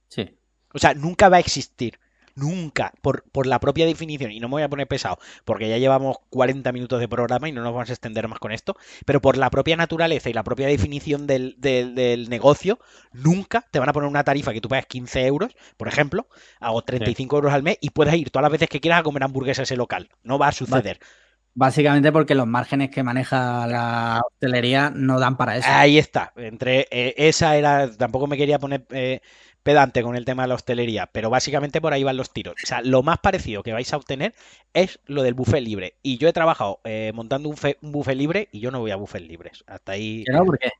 Sí. 0.08 0.36
O 0.74 0.78
sea, 0.78 0.94
nunca 0.94 1.28
va 1.28 1.38
a 1.38 1.40
existir. 1.40 1.98
Nunca, 2.36 2.92
por, 3.00 3.22
por, 3.30 3.46
la 3.46 3.60
propia 3.60 3.86
definición, 3.86 4.32
y 4.32 4.40
no 4.40 4.48
me 4.48 4.54
voy 4.54 4.62
a 4.64 4.68
poner 4.68 4.88
pesado, 4.88 5.18
porque 5.44 5.68
ya 5.68 5.78
llevamos 5.78 6.16
40 6.30 6.72
minutos 6.72 6.98
de 6.98 7.06
programa 7.06 7.48
y 7.48 7.52
no 7.52 7.62
nos 7.62 7.72
vamos 7.72 7.90
a 7.90 7.92
extender 7.92 8.26
más 8.26 8.40
con 8.40 8.50
esto, 8.50 8.76
pero 9.06 9.20
por 9.20 9.36
la 9.36 9.50
propia 9.50 9.76
naturaleza 9.76 10.30
y 10.30 10.32
la 10.32 10.42
propia 10.42 10.66
definición 10.66 11.28
del, 11.28 11.54
del, 11.58 11.94
del 11.94 12.28
negocio, 12.28 12.80
nunca 13.12 13.64
te 13.70 13.78
van 13.78 13.88
a 13.88 13.92
poner 13.92 14.08
una 14.08 14.24
tarifa 14.24 14.52
que 14.52 14.60
tú 14.60 14.68
pagues 14.68 14.86
15 14.86 15.26
euros, 15.26 15.54
por 15.76 15.86
ejemplo, 15.86 16.26
o 16.60 16.82
35 16.82 17.14
sí. 17.14 17.36
euros 17.36 17.52
al 17.52 17.62
mes, 17.62 17.78
y 17.80 17.90
puedas 17.90 18.16
ir 18.16 18.30
todas 18.30 18.42
las 18.42 18.52
veces 18.52 18.68
que 18.68 18.80
quieras 18.80 18.98
a 18.98 19.04
comer 19.04 19.22
hamburguesas 19.22 19.60
a 19.60 19.62
ese 19.62 19.76
local. 19.76 20.08
No 20.24 20.36
va 20.36 20.48
a 20.48 20.52
suceder. 20.52 20.98
Vale. 20.98 21.24
Básicamente 21.56 22.10
porque 22.10 22.34
los 22.34 22.48
márgenes 22.48 22.90
que 22.90 23.04
maneja 23.04 23.64
la 23.68 24.20
hostelería 24.26 24.90
no 24.90 25.20
dan 25.20 25.36
para 25.36 25.56
eso. 25.56 25.68
Ahí 25.70 25.98
está. 25.98 26.32
Entre 26.34 26.88
eh, 26.90 27.14
esa 27.16 27.56
era. 27.56 27.96
Tampoco 27.96 28.26
me 28.26 28.36
quería 28.36 28.58
poner 28.58 28.84
eh, 28.90 29.20
pedante 29.64 30.02
con 30.02 30.14
el 30.14 30.24
tema 30.24 30.42
de 30.42 30.48
la 30.48 30.54
hostelería, 30.54 31.06
pero 31.10 31.30
básicamente 31.30 31.80
por 31.80 31.92
ahí 31.92 32.04
van 32.04 32.16
los 32.16 32.30
tiros. 32.30 32.54
O 32.62 32.66
sea, 32.66 32.82
lo 32.82 33.02
más 33.02 33.18
parecido 33.18 33.62
que 33.62 33.72
vais 33.72 33.92
a 33.92 33.96
obtener 33.96 34.34
es 34.74 35.00
lo 35.06 35.22
del 35.22 35.34
buffet 35.34 35.62
libre. 35.62 35.94
Y 36.02 36.18
yo 36.18 36.28
he 36.28 36.32
trabajado 36.32 36.80
eh, 36.84 37.10
montando 37.14 37.48
un, 37.48 37.56
fe, 37.56 37.78
un, 37.80 37.90
buffet 37.90 38.16
libre 38.16 38.48
y 38.52 38.60
yo 38.60 38.70
no 38.70 38.80
voy 38.80 38.92
a 38.92 38.96
buffets 38.96 39.26
libres. 39.26 39.64
Hasta 39.66 39.92
ahí. 39.92 40.24
no? 40.30 40.44
¿Por 40.44 40.58
qué? 40.58 40.70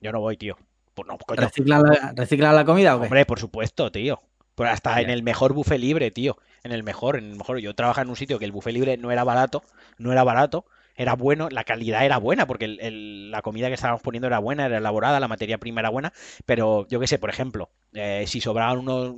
Yo 0.00 0.10
no 0.10 0.20
voy, 0.20 0.36
tío. 0.36 0.58
Pues 0.92 1.06
no, 1.08 1.16
coño. 1.18 1.40
¿Recicla 1.40 1.78
la, 1.78 2.12
¿Recicla 2.14 2.52
la 2.52 2.64
comida 2.64 2.96
o 2.96 3.00
qué? 3.00 3.06
Hombre, 3.06 3.24
por 3.24 3.38
supuesto, 3.38 3.90
tío. 3.92 4.20
Pues 4.56 4.70
hasta 4.70 5.00
en 5.00 5.08
el 5.08 5.22
mejor 5.22 5.54
buffet 5.54 5.78
libre, 5.78 6.10
tío. 6.10 6.36
En 6.64 6.72
el 6.72 6.82
mejor, 6.82 7.16
en 7.16 7.30
el 7.30 7.36
mejor. 7.36 7.58
Yo 7.60 7.74
trabajaba 7.74 8.02
en 8.02 8.10
un 8.10 8.16
sitio 8.16 8.40
que 8.40 8.44
el 8.44 8.52
buffet 8.52 8.74
libre 8.74 8.96
no 8.96 9.12
era 9.12 9.22
barato, 9.22 9.62
no 9.98 10.12
era 10.12 10.24
barato, 10.24 10.66
era 10.96 11.14
bueno, 11.14 11.48
la 11.50 11.64
calidad 11.64 12.04
era 12.04 12.18
buena, 12.18 12.46
porque 12.46 12.64
el, 12.66 13.30
la 13.30 13.42
comida 13.42 13.68
que 13.68 13.74
estábamos 13.74 14.02
poniendo 14.02 14.26
era 14.26 14.38
buena, 14.38 14.66
era 14.66 14.78
elaborada, 14.78 15.20
la 15.20 15.28
materia 15.28 15.58
prima 15.58 15.80
era 15.80 15.90
buena, 15.90 16.12
pero 16.46 16.86
yo 16.88 17.00
qué 17.00 17.06
sé, 17.06 17.18
por 17.18 17.30
ejemplo, 17.30 17.70
eh, 17.92 18.24
si 18.26 18.40
sobraban 18.40 18.78
unos, 18.78 19.14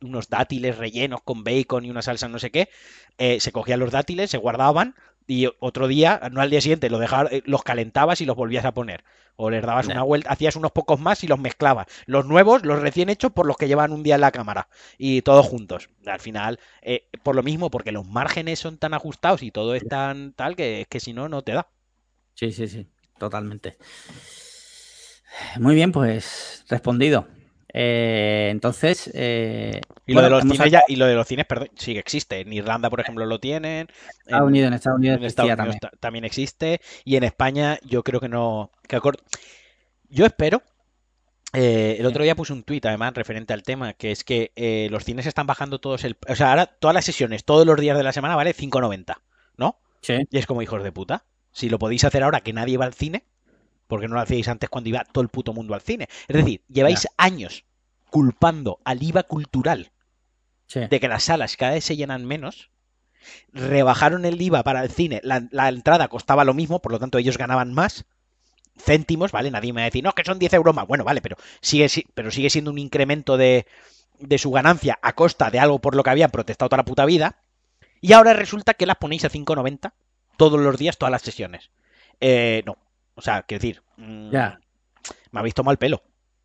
unos, 0.00 0.28
dátiles 0.28 0.78
rellenos 0.78 1.22
con 1.22 1.44
bacon 1.44 1.84
y 1.84 1.90
una 1.90 2.02
salsa 2.02 2.28
no 2.28 2.38
sé 2.38 2.50
qué, 2.50 2.68
eh, 3.18 3.40
se 3.40 3.52
cogían 3.52 3.80
los 3.80 3.92
dátiles, 3.92 4.30
se 4.30 4.38
guardaban 4.38 4.94
y 5.26 5.48
otro 5.58 5.88
día, 5.88 6.20
no 6.30 6.40
al 6.40 6.50
día 6.50 6.60
siguiente, 6.60 6.90
los, 6.90 7.00
dejaba, 7.00 7.30
los 7.44 7.62
calentabas 7.62 8.20
y 8.20 8.26
los 8.26 8.36
volvías 8.36 8.64
a 8.64 8.72
poner. 8.72 9.04
O 9.38 9.50
les 9.50 9.62
dabas 9.62 9.86
no. 9.86 9.92
una 9.92 10.02
vuelta, 10.02 10.30
hacías 10.30 10.56
unos 10.56 10.72
pocos 10.72 10.98
más 10.98 11.22
y 11.22 11.26
los 11.26 11.38
mezclabas. 11.38 11.86
Los 12.06 12.24
nuevos, 12.26 12.64
los 12.64 12.80
recién 12.80 13.10
hechos, 13.10 13.32
por 13.32 13.46
los 13.46 13.56
que 13.56 13.68
llevan 13.68 13.92
un 13.92 14.02
día 14.02 14.14
en 14.14 14.22
la 14.22 14.32
cámara. 14.32 14.68
Y 14.96 15.22
todos 15.22 15.46
juntos. 15.46 15.90
Al 16.06 16.20
final, 16.20 16.58
eh, 16.80 17.08
por 17.22 17.34
lo 17.34 17.42
mismo, 17.42 17.70
porque 17.70 17.92
los 17.92 18.06
márgenes 18.06 18.58
son 18.58 18.78
tan 18.78 18.94
ajustados 18.94 19.42
y 19.42 19.50
todo 19.50 19.74
es 19.74 19.86
tan 19.86 20.32
tal 20.32 20.56
que, 20.56 20.86
que 20.88 21.00
si 21.00 21.12
no, 21.12 21.28
no 21.28 21.42
te 21.42 21.52
da. 21.52 21.68
Sí, 22.34 22.52
sí, 22.52 22.68
sí, 22.68 22.86
totalmente. 23.18 23.76
Muy 25.58 25.74
bien, 25.74 25.92
pues 25.92 26.64
respondido. 26.68 27.26
Eh, 27.72 28.48
entonces. 28.50 29.10
Eh, 29.14 29.80
y, 30.06 30.12
lo 30.12 30.20
bueno, 30.20 30.36
de 30.36 30.44
los 30.44 30.52
cines 30.52 30.70
ya, 30.70 30.82
y 30.88 30.96
lo 30.96 31.06
de 31.06 31.14
los 31.14 31.26
cines, 31.26 31.46
perdón, 31.46 31.68
sí 31.76 31.92
que 31.92 31.98
existe. 31.98 32.40
En 32.40 32.52
Irlanda, 32.52 32.90
por 32.90 33.00
ejemplo, 33.00 33.26
lo 33.26 33.38
tienen. 33.38 33.88
Estados 34.20 34.42
en, 34.42 34.46
Unidos, 34.48 34.68
en 34.68 34.74
Estados 34.74 34.98
Unidos, 34.98 35.18
en 35.18 35.24
Estados 35.24 35.50
Unidos 35.50 35.76
también. 35.80 36.00
también. 36.00 36.24
existe. 36.24 36.80
Y 37.04 37.16
en 37.16 37.24
España, 37.24 37.78
yo 37.84 38.02
creo 38.02 38.20
que 38.20 38.28
no. 38.28 38.70
Que 38.88 39.00
yo 40.08 40.26
espero. 40.26 40.62
Eh, 41.52 41.96
el 41.98 42.06
otro 42.06 42.22
día 42.22 42.34
puse 42.34 42.52
un 42.52 42.64
tuit, 42.64 42.84
además, 42.84 43.14
referente 43.14 43.54
al 43.54 43.62
tema, 43.62 43.94
que 43.94 44.10
es 44.10 44.24
que 44.24 44.52
eh, 44.56 44.88
los 44.90 45.04
cines 45.04 45.26
están 45.26 45.46
bajando 45.46 45.78
todos 45.78 46.04
el. 46.04 46.16
O 46.28 46.34
sea, 46.34 46.50
ahora 46.50 46.66
todas 46.66 46.94
las 46.94 47.04
sesiones, 47.04 47.44
todos 47.44 47.66
los 47.66 47.80
días 47.80 47.96
de 47.96 48.02
la 48.02 48.12
semana, 48.12 48.36
vale 48.36 48.54
5.90, 48.54 49.16
¿no? 49.56 49.78
Sí. 50.02 50.14
Y 50.30 50.38
es 50.38 50.46
como 50.46 50.62
hijos 50.62 50.82
de 50.82 50.92
puta. 50.92 51.24
Si 51.52 51.70
lo 51.70 51.78
podéis 51.78 52.04
hacer 52.04 52.22
ahora 52.22 52.40
que 52.40 52.52
nadie 52.52 52.76
va 52.76 52.84
al 52.84 52.94
cine, 52.94 53.24
porque 53.86 54.08
no 54.08 54.14
lo 54.14 54.20
hacíais 54.20 54.48
antes 54.48 54.68
cuando 54.68 54.88
iba 54.88 55.04
todo 55.04 55.22
el 55.22 55.28
puto 55.28 55.52
mundo 55.52 55.74
al 55.74 55.80
cine. 55.80 56.08
Es 56.28 56.36
decir, 56.36 56.62
lleváis 56.68 57.06
años 57.16 57.64
culpando 58.10 58.78
al 58.84 59.02
IVA 59.02 59.24
cultural 59.24 59.92
sí. 60.66 60.80
de 60.80 61.00
que 61.00 61.08
las 61.08 61.24
salas 61.24 61.56
cada 61.56 61.72
vez 61.72 61.84
se 61.84 61.96
llenan 61.96 62.24
menos. 62.24 62.70
Rebajaron 63.52 64.24
el 64.24 64.40
IVA 64.40 64.62
para 64.62 64.82
el 64.84 64.90
cine, 64.90 65.20
la, 65.24 65.48
la, 65.50 65.68
entrada 65.68 66.06
costaba 66.06 66.44
lo 66.44 66.54
mismo, 66.54 66.80
por 66.80 66.92
lo 66.92 67.00
tanto 67.00 67.18
ellos 67.18 67.38
ganaban 67.38 67.74
más 67.74 68.04
céntimos, 68.78 69.32
¿vale? 69.32 69.50
Nadie 69.50 69.72
me 69.72 69.80
va 69.80 69.84
a 69.84 69.86
decir, 69.86 70.04
no, 70.04 70.12
que 70.12 70.24
son 70.24 70.38
10 70.38 70.52
euros 70.54 70.74
más. 70.74 70.86
Bueno, 70.86 71.04
vale, 71.04 71.20
pero 71.20 71.36
sigue, 71.60 71.88
pero 72.14 72.30
sigue 72.30 72.50
siendo 72.50 72.70
un 72.70 72.78
incremento 72.78 73.36
de, 73.36 73.66
de 74.18 74.38
su 74.38 74.50
ganancia 74.50 74.98
a 75.02 75.14
costa 75.14 75.50
de 75.50 75.58
algo 75.58 75.80
por 75.80 75.94
lo 75.94 76.02
que 76.02 76.10
habían 76.10 76.30
protestado 76.30 76.68
toda 76.68 76.78
la 76.78 76.84
puta 76.84 77.04
vida. 77.04 77.42
Y 78.00 78.12
ahora 78.12 78.34
resulta 78.34 78.74
que 78.74 78.86
las 78.86 78.96
ponéis 78.96 79.24
a 79.24 79.30
5,90 79.30 79.92
todos 80.36 80.60
los 80.60 80.78
días, 80.78 80.98
todas 80.98 81.10
las 81.12 81.22
sesiones. 81.22 81.70
Eh, 82.20 82.62
no. 82.66 82.76
O 83.16 83.22
sea, 83.22 83.42
quiero 83.42 83.60
decir, 83.60 83.82
mmm, 83.96 84.30
ya. 84.30 84.60
me 85.32 85.40
ha 85.40 85.42
visto 85.42 85.64
mal 85.64 85.78
pelo. 85.78 86.02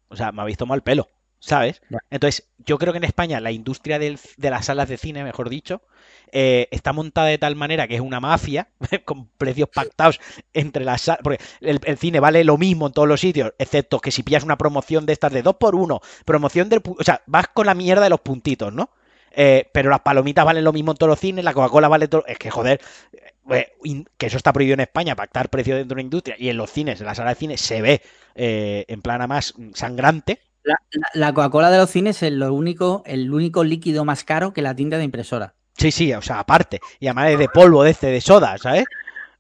O 0.07 0.15
sea, 0.15 0.32
me 0.32 0.41
ha 0.41 0.45
visto 0.45 0.65
mal 0.65 0.82
pelo. 0.82 1.07
¿Sabes? 1.39 1.82
Ya. 1.89 1.97
Entonces, 2.11 2.47
yo 2.59 2.78
creo 2.78 2.93
que 2.93 2.97
en 2.97 3.03
España 3.03 3.39
la 3.39 3.51
industria 3.51 3.97
del, 3.97 4.19
de 4.38 4.49
las 4.51 4.67
salas 4.67 4.88
de 4.88 4.97
cine, 4.97 5.24
mejor 5.24 5.49
dicho, 5.49 5.82
eh, 6.32 6.67
está 6.69 6.93
montada 6.93 7.28
de 7.28 7.39
tal 7.39 7.55
manera 7.55 7.88
que 7.88 7.95
es 7.95 8.01
una 8.01 8.19
mafia, 8.19 8.69
con 9.05 9.28
precios 9.28 9.67
pactados 9.74 10.19
entre 10.53 10.86
las 10.86 11.01
salas. 11.01 11.22
Porque 11.24 11.43
el, 11.61 11.80
el, 11.84 11.97
cine 11.97 12.19
vale 12.19 12.43
lo 12.43 12.57
mismo 12.59 12.88
en 12.88 12.93
todos 12.93 13.07
los 13.07 13.19
sitios, 13.19 13.53
excepto 13.57 13.99
que 13.99 14.11
si 14.11 14.22
pillas 14.22 14.43
una 14.43 14.57
promoción 14.57 15.07
de 15.07 15.13
estas 15.13 15.34
de 15.34 15.41
2 15.41 15.55
por 15.55 15.76
1 15.76 15.99
promoción 16.26 16.69
del. 16.69 16.82
O 16.86 17.03
sea, 17.03 17.24
vas 17.26 17.47
con 17.47 17.65
la 17.65 17.74
mierda 17.74 18.03
de 18.03 18.11
los 18.11 18.22
puntitos, 18.22 18.72
¿no? 18.72 18.91
Eh, 19.34 19.69
pero 19.74 19.89
las 19.89 20.01
palomitas 20.01 20.45
valen 20.45 20.63
lo 20.63 20.74
mismo 20.74 20.91
en 20.91 20.97
todos 20.97 21.09
los 21.09 21.19
cines, 21.19 21.43
la 21.43 21.53
Coca-Cola 21.53 21.88
vale 21.88 22.07
todo. 22.07 22.26
Es 22.28 22.38
que, 22.38 22.51
joder, 22.51 22.82
que 24.18 24.26
eso 24.26 24.38
está 24.38 24.54
prohibido 24.54 24.76
en 24.76 24.82
España, 24.82 25.16
pactar 25.16 25.49
precio 25.49 25.76
dentro 25.76 25.95
de 25.95 26.02
una 26.02 26.06
industria. 26.06 26.36
Y 26.39 26.49
en 26.49 26.58
los 26.58 26.72
cines, 26.72 26.99
en 26.99 27.06
la 27.06 27.16
sala 27.16 27.32
de 27.32 27.36
cine, 27.36 27.58
se 27.58 27.82
ve 27.82 28.02
eh, 28.36 28.86
en 28.88 29.02
plan 29.02 29.28
más 29.28 29.54
sangrante. 29.74 30.39
La, 30.64 30.80
la, 30.91 31.08
la 31.14 31.34
Coca-Cola 31.34 31.72
de 31.72 31.78
los 31.78 31.89
cines 31.89 32.22
es 32.24 32.32
lo 32.32 32.54
único, 32.54 33.04
el 33.06 33.32
único 33.34 33.64
líquido 33.64 34.06
más 34.06 34.24
caro 34.24 34.54
que 34.54 34.62
la 34.62 34.76
tinta 34.76 34.97
de 34.97 35.04
impresora. 35.04 35.56
Sí, 35.78 35.91
sí, 35.91 36.14
o 36.14 36.22
sea, 36.22 36.39
aparte. 36.39 36.80
Y 36.99 37.08
además 37.08 37.32
es 37.32 37.39
de 37.39 37.49
polvo 37.49 37.84
de 37.84 37.91
este, 37.91 38.08
de 38.08 38.22
soda, 38.22 38.58
¿sabes? 38.58 38.86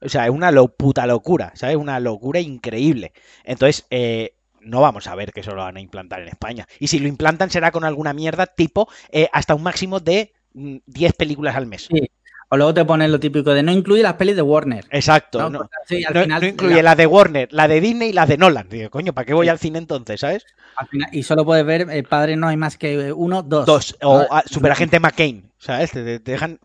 O 0.01 0.09
sea, 0.09 0.25
es 0.25 0.31
una 0.31 0.51
lo, 0.51 0.69
puta 0.69 1.05
locura, 1.05 1.51
¿sabes? 1.55 1.75
Una 1.75 1.99
locura 1.99 2.39
increíble. 2.39 3.13
Entonces, 3.43 3.85
eh, 3.91 4.33
no 4.59 4.81
vamos 4.81 5.07
a 5.07 5.15
ver 5.15 5.31
que 5.31 5.41
eso 5.41 5.51
lo 5.51 5.61
van 5.61 5.77
a 5.77 5.81
implantar 5.81 6.21
en 6.21 6.29
España. 6.29 6.67
Y 6.79 6.87
si 6.87 6.99
lo 6.99 7.07
implantan 7.07 7.49
será 7.49 7.71
con 7.71 7.83
alguna 7.83 8.13
mierda 8.13 8.47
tipo 8.47 8.89
eh, 9.11 9.29
hasta 9.31 9.55
un 9.55 9.63
máximo 9.63 9.99
de 9.99 10.33
10 10.53 10.83
mm, 11.13 11.17
películas 11.17 11.55
al 11.55 11.67
mes. 11.67 11.87
Sí. 11.91 12.09
O 12.53 12.57
luego 12.57 12.73
te 12.73 12.83
ponen 12.83 13.09
lo 13.13 13.17
típico 13.17 13.53
de 13.53 13.63
no 13.63 13.71
incluye 13.71 14.03
las 14.03 14.15
pelis 14.15 14.35
de 14.35 14.41
Warner. 14.41 14.85
Exacto. 14.89 15.39
No, 15.39 15.49
no, 15.49 15.69
sí, 15.87 16.03
no, 16.13 16.21
final, 16.21 16.41
no 16.41 16.47
incluye 16.47 16.75
la... 16.75 16.81
las 16.81 16.97
de 16.97 17.07
Warner, 17.07 17.47
la 17.53 17.69
de 17.69 17.79
Disney 17.79 18.09
y 18.09 18.13
las 18.13 18.27
de 18.27 18.37
Nolan. 18.37 18.67
Digo, 18.67 18.89
coño, 18.89 19.13
¿para 19.13 19.23
qué 19.23 19.33
voy 19.33 19.45
sí. 19.45 19.49
al 19.51 19.57
cine 19.57 19.77
entonces, 19.77 20.19
sabes? 20.19 20.45
Al 20.75 20.85
final, 20.89 21.09
y 21.13 21.23
solo 21.23 21.45
puedes 21.45 21.65
ver 21.65 21.87
el 21.89 22.03
padre 22.03 22.35
no 22.35 22.49
hay 22.49 22.57
más 22.57 22.77
que 22.77 23.13
uno, 23.13 23.41
dos. 23.41 23.65
Dos. 23.65 23.97
O 24.01 24.27
a, 24.29 24.43
Superagente 24.45 24.99
McCain. 24.99 25.49
¿Sabes? 25.57 25.91
Te, 25.91 26.19
te 26.19 26.31
dejan 26.31 26.59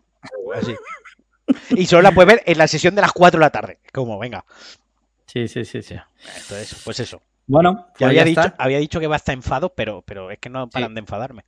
así. 0.53 0.75
y 1.69 1.85
solo 1.85 2.01
la 2.01 2.11
puedes 2.11 2.33
ver 2.33 2.43
en 2.45 2.57
la 2.57 2.67
sesión 2.67 2.93
de 2.93 3.01
las 3.01 3.13
4 3.13 3.39
de 3.39 3.45
la 3.45 3.49
tarde. 3.49 3.79
Como, 3.93 4.19
venga. 4.19 4.43
Sí, 5.25 5.47
sí, 5.47 5.63
sí, 5.63 5.81
sí. 5.81 5.95
Entonces, 6.35 6.81
pues 6.83 6.99
eso. 6.99 7.21
Bueno, 7.45 7.87
pues 7.97 8.09
había, 8.09 8.25
dicho, 8.25 8.53
había, 8.57 8.79
dicho, 8.79 8.99
que 8.99 9.07
va 9.07 9.15
hasta 9.15 9.31
enfado, 9.31 9.73
pero, 9.73 10.01
pero 10.01 10.31
es 10.31 10.39
que 10.39 10.49
no 10.49 10.69
paran 10.69 10.89
sí. 10.89 10.95
de 10.95 10.99
enfadarme. 10.99 11.45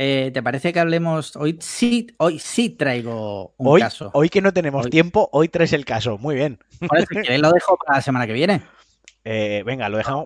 Eh, 0.00 0.30
¿Te 0.32 0.44
parece 0.44 0.72
que 0.72 0.78
hablemos? 0.78 1.34
Hoy 1.34 1.58
sí, 1.60 2.06
hoy 2.18 2.38
sí 2.38 2.70
traigo 2.70 3.52
un 3.56 3.66
hoy, 3.66 3.80
caso. 3.80 4.12
Hoy 4.14 4.28
que 4.28 4.40
no 4.40 4.52
tenemos 4.52 4.84
hoy. 4.84 4.90
tiempo, 4.92 5.28
hoy 5.32 5.48
traes 5.48 5.72
el 5.72 5.84
caso. 5.84 6.18
Muy 6.18 6.36
bien. 6.36 6.60
Por 6.86 6.98
eso, 6.98 7.08
lo 7.12 7.50
dejo 7.50 7.76
para 7.84 7.98
la 7.98 8.02
semana 8.02 8.24
que 8.26 8.32
viene. 8.32 8.62
Eh, 9.24 9.64
venga, 9.66 9.88
lo 9.90 9.98
dejamos. 9.98 10.24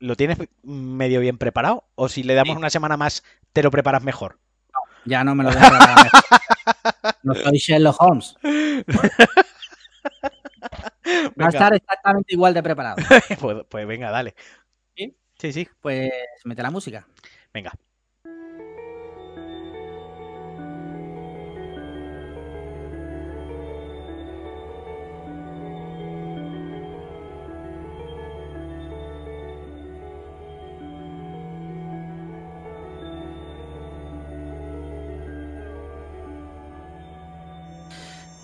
¿Lo 0.00 0.16
tienes 0.16 0.38
medio 0.64 1.20
bien 1.20 1.38
preparado? 1.38 1.84
¿O 1.94 2.08
si 2.08 2.24
le 2.24 2.34
damos 2.34 2.54
sí. 2.54 2.58
una 2.58 2.70
semana 2.70 2.96
más, 2.96 3.22
te 3.52 3.62
lo 3.62 3.70
preparas 3.70 4.02
mejor? 4.02 4.40
No, 4.72 4.80
ya 5.04 5.22
no 5.22 5.36
me 5.36 5.44
lo 5.44 5.50
dejo 5.52 5.60
mejor. 5.60 6.10
No 7.22 7.34
soy 7.36 7.58
Sherlock 7.58 8.00
Holmes. 8.00 8.34
Va 11.40 11.46
a 11.46 11.50
estar 11.50 11.72
exactamente 11.74 12.32
igual 12.32 12.52
de 12.52 12.64
preparado. 12.64 12.96
pues, 13.38 13.58
pues, 13.68 13.86
venga, 13.86 14.10
dale. 14.10 14.34
¿Sí? 14.96 15.16
Sí, 15.38 15.52
sí. 15.52 15.68
Pues 15.80 16.10
mete 16.44 16.64
la 16.64 16.72
música. 16.72 17.06
Venga. 17.54 17.72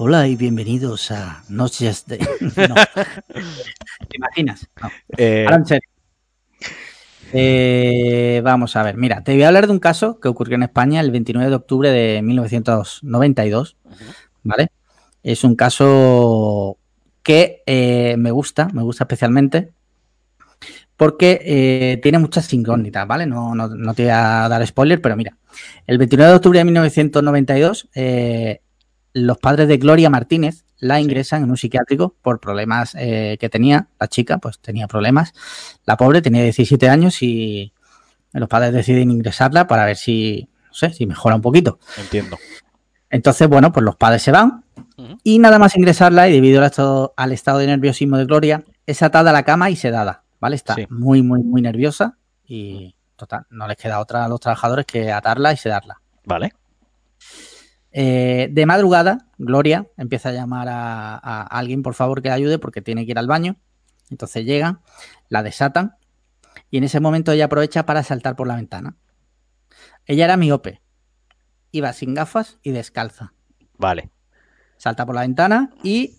Hola 0.04 0.26
y 0.26 0.34
bienvenidos 0.34 1.12
a 1.12 1.44
Noches 1.48 2.06
de. 2.06 2.18
No. 2.68 2.74
¿Te 2.74 4.16
imaginas? 4.16 4.68
No. 4.82 4.90
Eh... 5.16 5.46
Eh, 7.32 8.40
vamos 8.42 8.74
a 8.74 8.82
ver, 8.82 8.96
mira, 8.96 9.22
te 9.22 9.32
voy 9.32 9.44
a 9.44 9.46
hablar 9.46 9.68
de 9.68 9.72
un 9.72 9.78
caso 9.78 10.18
que 10.18 10.26
ocurrió 10.26 10.56
en 10.56 10.64
España 10.64 11.00
el 11.00 11.12
29 11.12 11.48
de 11.50 11.54
octubre 11.54 11.90
de 11.92 12.20
1992, 12.20 13.76
uh 13.84 13.90
-huh. 13.90 13.94
¿vale? 14.42 14.72
Es 15.22 15.44
un 15.44 15.54
caso 15.54 16.78
que 17.22 17.62
eh, 17.66 18.16
me 18.18 18.32
gusta, 18.32 18.70
me 18.72 18.82
gusta 18.82 19.04
especialmente, 19.04 19.72
porque 20.96 21.40
eh, 21.44 22.00
tiene 22.02 22.18
muchas 22.18 22.52
incógnitas, 22.52 23.06
¿vale? 23.06 23.26
No, 23.26 23.54
no, 23.54 23.68
no, 23.68 23.94
te 23.94 24.02
voy 24.02 24.10
a 24.10 24.48
dar 24.48 24.66
spoiler, 24.66 25.00
pero 25.00 25.16
mira, 25.16 25.38
el 25.86 25.98
29 25.98 26.28
de 26.28 26.36
octubre 26.36 26.58
de 26.58 26.64
1992, 26.64 27.88
eh, 27.94 28.62
los 29.12 29.38
padres 29.38 29.68
de 29.68 29.76
Gloria 29.76 30.10
Martínez 30.10 30.64
la 30.78 31.00
ingresan 31.00 31.44
en 31.44 31.50
un 31.50 31.56
psiquiátrico 31.56 32.16
por 32.22 32.40
problemas 32.40 32.96
eh, 32.98 33.36
que 33.38 33.48
tenía, 33.48 33.88
la 34.00 34.08
chica 34.08 34.38
pues 34.38 34.58
tenía 34.58 34.88
problemas, 34.88 35.32
la 35.86 35.96
pobre 35.96 36.22
tenía 36.22 36.42
17 36.42 36.88
años 36.88 37.22
y 37.22 37.72
los 38.32 38.48
padres 38.48 38.72
deciden 38.72 39.10
ingresarla 39.10 39.66
para 39.66 39.84
ver 39.84 39.96
si, 39.96 40.48
no 40.66 40.74
sé, 40.74 40.92
si 40.92 41.06
mejora 41.06 41.36
un 41.36 41.42
poquito. 41.42 41.78
Entiendo. 41.98 42.36
Entonces, 43.10 43.46
bueno, 43.48 43.72
pues 43.72 43.84
los 43.84 43.94
padres 43.94 44.22
se 44.22 44.32
van 44.32 44.64
uh 44.96 45.02
-huh. 45.02 45.18
y 45.22 45.38
nada 45.38 45.58
más 45.58 45.76
ingresarla 45.76 46.28
y 46.28 46.32
debido 46.32 46.60
al 46.60 46.66
estado, 46.66 47.14
al 47.16 47.32
estado 47.32 47.58
de 47.58 47.66
nerviosismo 47.66 48.16
de 48.16 48.24
Gloria, 48.24 48.64
es 48.86 49.02
atada 49.02 49.30
a 49.30 49.32
la 49.32 49.44
cama 49.44 49.70
y 49.70 49.76
sedada, 49.76 50.24
¿vale? 50.40 50.56
Está 50.56 50.74
sí. 50.74 50.86
muy, 50.90 51.22
muy, 51.22 51.42
muy 51.44 51.62
nerviosa 51.62 52.16
y 52.44 52.96
total, 53.14 53.46
no 53.50 53.68
les 53.68 53.76
queda 53.76 54.00
otra 54.00 54.24
a 54.24 54.28
los 54.28 54.40
trabajadores 54.40 54.86
que 54.86 55.12
atarla 55.12 55.52
y 55.52 55.56
sedarla. 55.56 56.00
Vale. 56.24 56.54
Eh, 57.92 58.48
de 58.50 58.66
madrugada, 58.66 59.28
Gloria 59.38 59.86
empieza 59.96 60.30
a 60.30 60.32
llamar 60.32 60.68
a, 60.68 61.14
a, 61.14 61.42
alguien, 61.42 61.82
por 61.82 61.94
favor, 61.94 62.22
que 62.22 62.30
la 62.30 62.34
ayude 62.34 62.58
porque 62.58 62.82
tiene 62.82 63.04
que 63.04 63.12
ir 63.12 63.18
al 63.18 63.26
baño. 63.26 63.56
Entonces 64.10 64.44
llegan, 64.44 64.80
la 65.28 65.42
desatan 65.42 65.96
y 66.70 66.78
en 66.78 66.84
ese 66.84 67.00
momento 67.00 67.32
ella 67.32 67.46
aprovecha 67.46 67.84
para 67.86 68.02
saltar 68.02 68.34
por 68.34 68.46
la 68.46 68.56
ventana. 68.56 68.96
Ella 70.06 70.24
era 70.24 70.36
miope, 70.36 70.80
iba 71.70 71.92
sin 71.92 72.14
gafas 72.14 72.58
y 72.62 72.72
descalza. 72.72 73.34
Vale. 73.78 74.10
Salta 74.76 75.06
por 75.06 75.14
la 75.14 75.20
ventana 75.20 75.70
y 75.82 76.18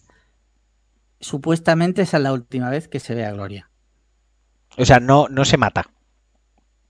supuestamente 1.19 2.03
esa 2.03 2.17
es 2.17 2.23
la 2.23 2.33
última 2.33 2.69
vez 2.69 2.87
que 2.87 2.99
se 2.99 3.15
ve 3.15 3.25
a 3.25 3.31
Gloria. 3.31 3.69
O 4.77 4.85
sea, 4.85 4.99
no, 4.99 5.27
no 5.29 5.45
se 5.45 5.57
mata. 5.57 5.89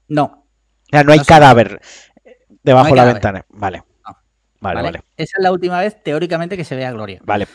No. 0.07 0.45
O 0.83 0.89
sea, 0.89 1.03
no 1.03 1.13
hay 1.13 1.19
cadáver 1.19 1.81
debajo 2.63 2.85
de 2.87 2.91
no 2.91 2.95
la 2.95 3.01
cadáver. 3.01 3.13
ventana. 3.13 3.45
Vale. 3.49 3.83
Vale, 4.63 4.81
vale. 4.81 4.97
vale, 4.99 5.03
Esa 5.17 5.37
es 5.37 5.43
la 5.43 5.51
última 5.51 5.79
vez, 5.79 6.01
teóricamente, 6.03 6.57
que 6.57 6.63
se 6.63 6.75
ve 6.75 6.85
a 6.85 6.91
Gloria. 6.91 7.19
Vale. 7.23 7.47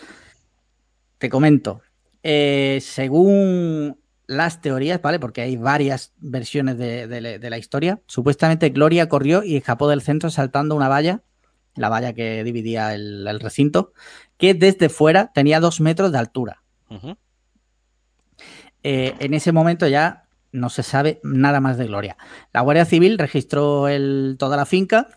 Te 1.18 1.28
comento. 1.28 1.80
Eh, 2.22 2.78
según 2.82 3.98
las 4.26 4.60
teorías, 4.60 5.00
¿vale? 5.00 5.18
Porque 5.18 5.40
hay 5.40 5.56
varias 5.56 6.12
versiones 6.18 6.76
de, 6.76 7.06
de, 7.06 7.38
de, 7.38 7.50
la 7.50 7.58
historia. 7.58 8.00
Supuestamente 8.06 8.68
Gloria 8.68 9.08
corrió 9.08 9.42
y 9.42 9.56
escapó 9.56 9.88
del 9.88 10.02
centro 10.02 10.30
saltando 10.30 10.76
una 10.76 10.88
valla, 10.88 11.22
la 11.74 11.88
valla 11.88 12.12
que 12.12 12.44
dividía 12.44 12.94
el, 12.94 13.26
el 13.26 13.40
recinto, 13.40 13.94
que 14.36 14.52
desde 14.52 14.90
fuera 14.90 15.32
tenía 15.32 15.60
dos 15.60 15.80
metros 15.80 16.12
de 16.12 16.18
altura. 16.18 16.62
Uh 16.90 16.94
-huh. 16.96 17.16
eh, 18.82 19.14
en 19.18 19.34
ese 19.34 19.52
momento 19.52 19.88
ya 19.88 20.24
no 20.52 20.68
se 20.68 20.82
sabe 20.82 21.20
nada 21.22 21.60
más 21.60 21.78
de 21.78 21.86
Gloria. 21.86 22.16
La 22.52 22.60
Guardia 22.60 22.84
Civil 22.84 23.18
registró 23.18 23.88
el, 23.88 24.36
toda 24.38 24.56
la 24.56 24.66
finca 24.66 25.08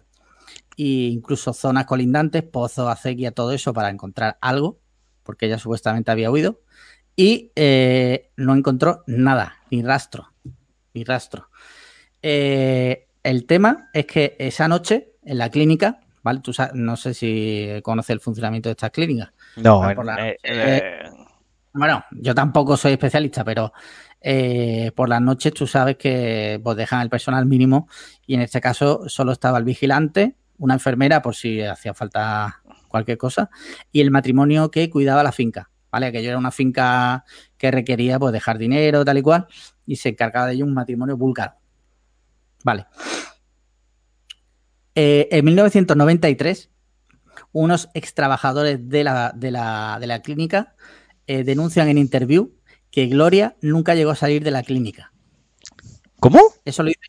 e 0.78 1.10
incluso 1.10 1.54
zonas 1.54 1.86
colindantes, 1.86 2.44
pozos, 2.44 2.90
acequia, 2.90 3.32
todo 3.32 3.52
eso 3.52 3.74
para 3.74 3.90
encontrar 3.90 4.38
algo, 4.42 4.80
porque 5.24 5.46
ella 5.46 5.58
supuestamente 5.58 6.12
había 6.12 6.32
huido 6.32 6.62
y 7.16 7.52
eh, 7.56 8.32
no 8.38 8.56
encontró 8.56 9.04
nada, 9.08 9.58
ni 9.70 9.82
rastro, 9.84 10.34
ni 10.94 11.04
rastro. 11.04 11.50
Eh, 12.22 13.08
el 13.24 13.46
tema 13.46 13.90
es 13.94 14.06
que 14.06 14.36
esa 14.40 14.68
noche 14.68 15.14
en 15.24 15.38
la 15.38 15.50
clínica, 15.50 16.00
¿vale? 16.24 16.40
Tú 16.40 16.54
sabes, 16.54 16.74
no 16.74 16.96
sé 16.96 17.14
si 17.14 17.70
conoces 17.84 18.12
el 18.12 18.20
funcionamiento 18.20 18.70
de 18.70 18.72
estas 18.72 18.92
clínicas. 18.92 19.32
No, 19.58 19.82
por 19.96 20.06
la, 20.06 20.30
eh, 20.30 20.38
eh, 20.44 20.82
bueno, 21.74 22.04
yo 22.12 22.36
tampoco 22.36 22.76
soy 22.76 22.94
especialista, 22.94 23.44
pero 23.44 23.72
eh, 24.20 24.92
por 24.96 25.08
las 25.08 25.22
noches 25.22 25.54
tú 25.54 25.66
sabes 25.66 25.98
que 25.98 26.60
pues, 26.64 26.76
dejan 26.76 27.02
el 27.02 27.10
personal 27.10 27.46
mínimo 27.46 27.88
y 28.26 28.36
en 28.36 28.42
este 28.42 28.60
caso 28.60 29.08
solo 29.08 29.32
estaba 29.32 29.58
el 29.58 29.64
vigilante, 29.64 30.36
una 30.62 30.76
enfermera 30.76 31.24
por 31.24 31.36
si 31.36 31.62
hacía 31.62 31.94
falta 31.94 32.62
cualquier 32.88 33.18
cosa 33.18 33.50
y 33.92 34.00
el 34.00 34.12
matrimonio 34.12 34.70
que 34.70 34.90
cuidaba 34.90 35.24
la 35.24 35.32
finca. 35.32 35.72
¿vale? 35.92 36.12
Que 36.12 36.22
yo 36.24 36.30
era 36.30 36.38
una 36.38 36.52
finca 36.52 37.26
que 37.58 37.72
requería 37.72 38.20
pues 38.20 38.32
dejar 38.32 38.58
dinero, 38.60 39.04
tal 39.04 39.18
y 39.18 39.22
cual, 39.24 39.48
y 39.86 39.96
se 39.96 40.10
encargaba 40.10 40.48
de 40.48 40.54
ello 40.54 40.66
un 40.66 40.74
matrimonio 40.74 41.18
búlgaro. 41.18 41.56
Vale. 42.64 42.86
Eh, 44.94 45.28
en 45.32 45.46
1993, 45.46 46.70
unos 47.54 47.90
ex 47.96 48.14
trabajadores 48.14 48.88
de 48.88 49.04
la, 49.04 49.34
de 49.36 49.50
la, 49.50 49.98
de 50.00 50.08
la 50.08 50.22
clínica 50.22 50.76
eh, 51.26 51.44
denuncian 51.44 51.88
en 51.88 51.98
interview 51.98 52.54
que 52.92 53.08
Gloria 53.08 53.56
nunca 53.62 53.96
llegó 53.96 54.12
a 54.12 54.16
salir 54.16 54.44
de 54.44 54.52
la 54.52 54.62
clínica. 54.62 55.12
¿Cómo? 56.20 56.40
Eso 56.66 56.84
lo 56.84 56.90
dice 56.90 57.00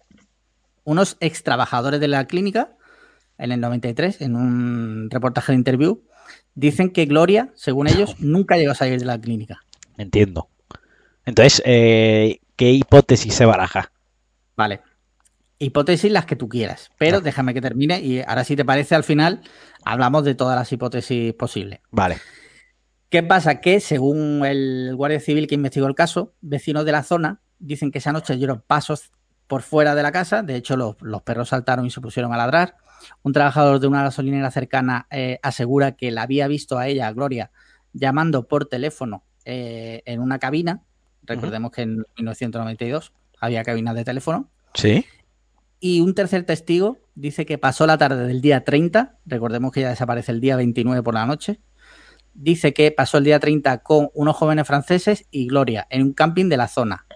unos 0.84 1.16
ex 1.20 1.42
trabajadores 1.42 2.00
de 2.00 2.08
la 2.08 2.26
clínica 2.26 2.76
en 3.38 3.52
el 3.52 3.60
93, 3.60 4.20
en 4.20 4.36
un 4.36 5.08
reportaje 5.10 5.52
de 5.52 5.58
interview, 5.58 6.02
dicen 6.54 6.90
que 6.90 7.06
Gloria, 7.06 7.50
según 7.54 7.88
ellos, 7.88 8.16
nunca 8.20 8.56
llegó 8.56 8.72
a 8.72 8.76
salir 8.76 8.98
de 8.98 9.06
la 9.06 9.20
clínica. 9.20 9.60
Entiendo. 9.96 10.48
Entonces, 11.24 11.62
eh, 11.64 12.40
¿qué 12.56 12.72
hipótesis 12.72 13.34
se 13.34 13.44
baraja? 13.44 13.92
Vale. 14.56 14.80
Hipótesis 15.58 16.10
las 16.10 16.26
que 16.26 16.34
tú 16.34 16.48
quieras, 16.48 16.90
pero 16.98 17.20
déjame 17.20 17.54
que 17.54 17.60
termine 17.60 18.00
y 18.00 18.20
ahora 18.20 18.42
si 18.42 18.56
te 18.56 18.64
parece 18.64 18.96
al 18.96 19.04
final 19.04 19.42
hablamos 19.84 20.24
de 20.24 20.34
todas 20.34 20.56
las 20.56 20.72
hipótesis 20.72 21.32
posibles. 21.34 21.78
Vale. 21.92 22.18
¿Qué 23.08 23.22
pasa? 23.22 23.60
Que 23.60 23.78
según 23.78 24.44
el 24.44 24.92
guardia 24.96 25.20
civil 25.20 25.46
que 25.46 25.54
investigó 25.54 25.86
el 25.86 25.94
caso, 25.94 26.34
vecinos 26.40 26.84
de 26.84 26.92
la 26.92 27.04
zona 27.04 27.42
dicen 27.60 27.92
que 27.92 27.98
esa 27.98 28.12
noche 28.12 28.32
oyeron 28.32 28.64
pasos 28.66 29.12
por 29.46 29.62
fuera 29.62 29.94
de 29.94 30.02
la 30.02 30.10
casa, 30.10 30.42
de 30.42 30.56
hecho 30.56 30.76
los, 30.76 30.96
los 31.00 31.22
perros 31.22 31.50
saltaron 31.50 31.86
y 31.86 31.90
se 31.90 32.00
pusieron 32.00 32.32
a 32.32 32.36
ladrar, 32.36 32.76
un 33.22 33.32
trabajador 33.32 33.80
de 33.80 33.86
una 33.86 34.02
gasolinera 34.02 34.50
cercana 34.50 35.06
eh, 35.10 35.38
asegura 35.42 35.92
que 35.92 36.10
la 36.10 36.22
había 36.22 36.48
visto 36.48 36.78
a 36.78 36.88
ella, 36.88 37.08
a 37.08 37.12
Gloria, 37.12 37.50
llamando 37.92 38.48
por 38.48 38.66
teléfono 38.66 39.24
eh, 39.44 40.02
en 40.06 40.20
una 40.20 40.38
cabina. 40.38 40.82
Recordemos 41.22 41.70
uh 41.70 41.72
-huh. 41.72 41.76
que 41.76 41.82
en 41.82 41.96
1992 42.16 43.12
había 43.40 43.62
cabinas 43.64 43.94
de 43.94 44.04
teléfono. 44.04 44.50
Sí. 44.74 45.04
Y 45.80 46.00
un 46.00 46.14
tercer 46.14 46.44
testigo 46.44 46.98
dice 47.14 47.44
que 47.44 47.58
pasó 47.58 47.86
la 47.86 47.98
tarde 47.98 48.26
del 48.26 48.40
día 48.40 48.64
30, 48.64 49.18
recordemos 49.26 49.72
que 49.72 49.80
ya 49.80 49.90
desaparece 49.90 50.32
el 50.32 50.40
día 50.40 50.56
29 50.56 51.02
por 51.02 51.14
la 51.14 51.26
noche, 51.26 51.60
dice 52.34 52.72
que 52.72 52.92
pasó 52.92 53.18
el 53.18 53.24
día 53.24 53.40
30 53.40 53.78
con 53.78 54.08
unos 54.14 54.36
jóvenes 54.36 54.66
franceses 54.66 55.26
y 55.30 55.48
Gloria 55.48 55.86
en 55.90 56.02
un 56.02 56.12
camping 56.12 56.48
de 56.48 56.56
la 56.56 56.68
zona. 56.68 57.06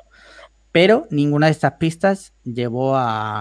Pero 0.72 1.06
ninguna 1.10 1.46
de 1.46 1.52
estas 1.52 1.74
pistas 1.74 2.34
llevó 2.42 2.96
a, 2.96 3.40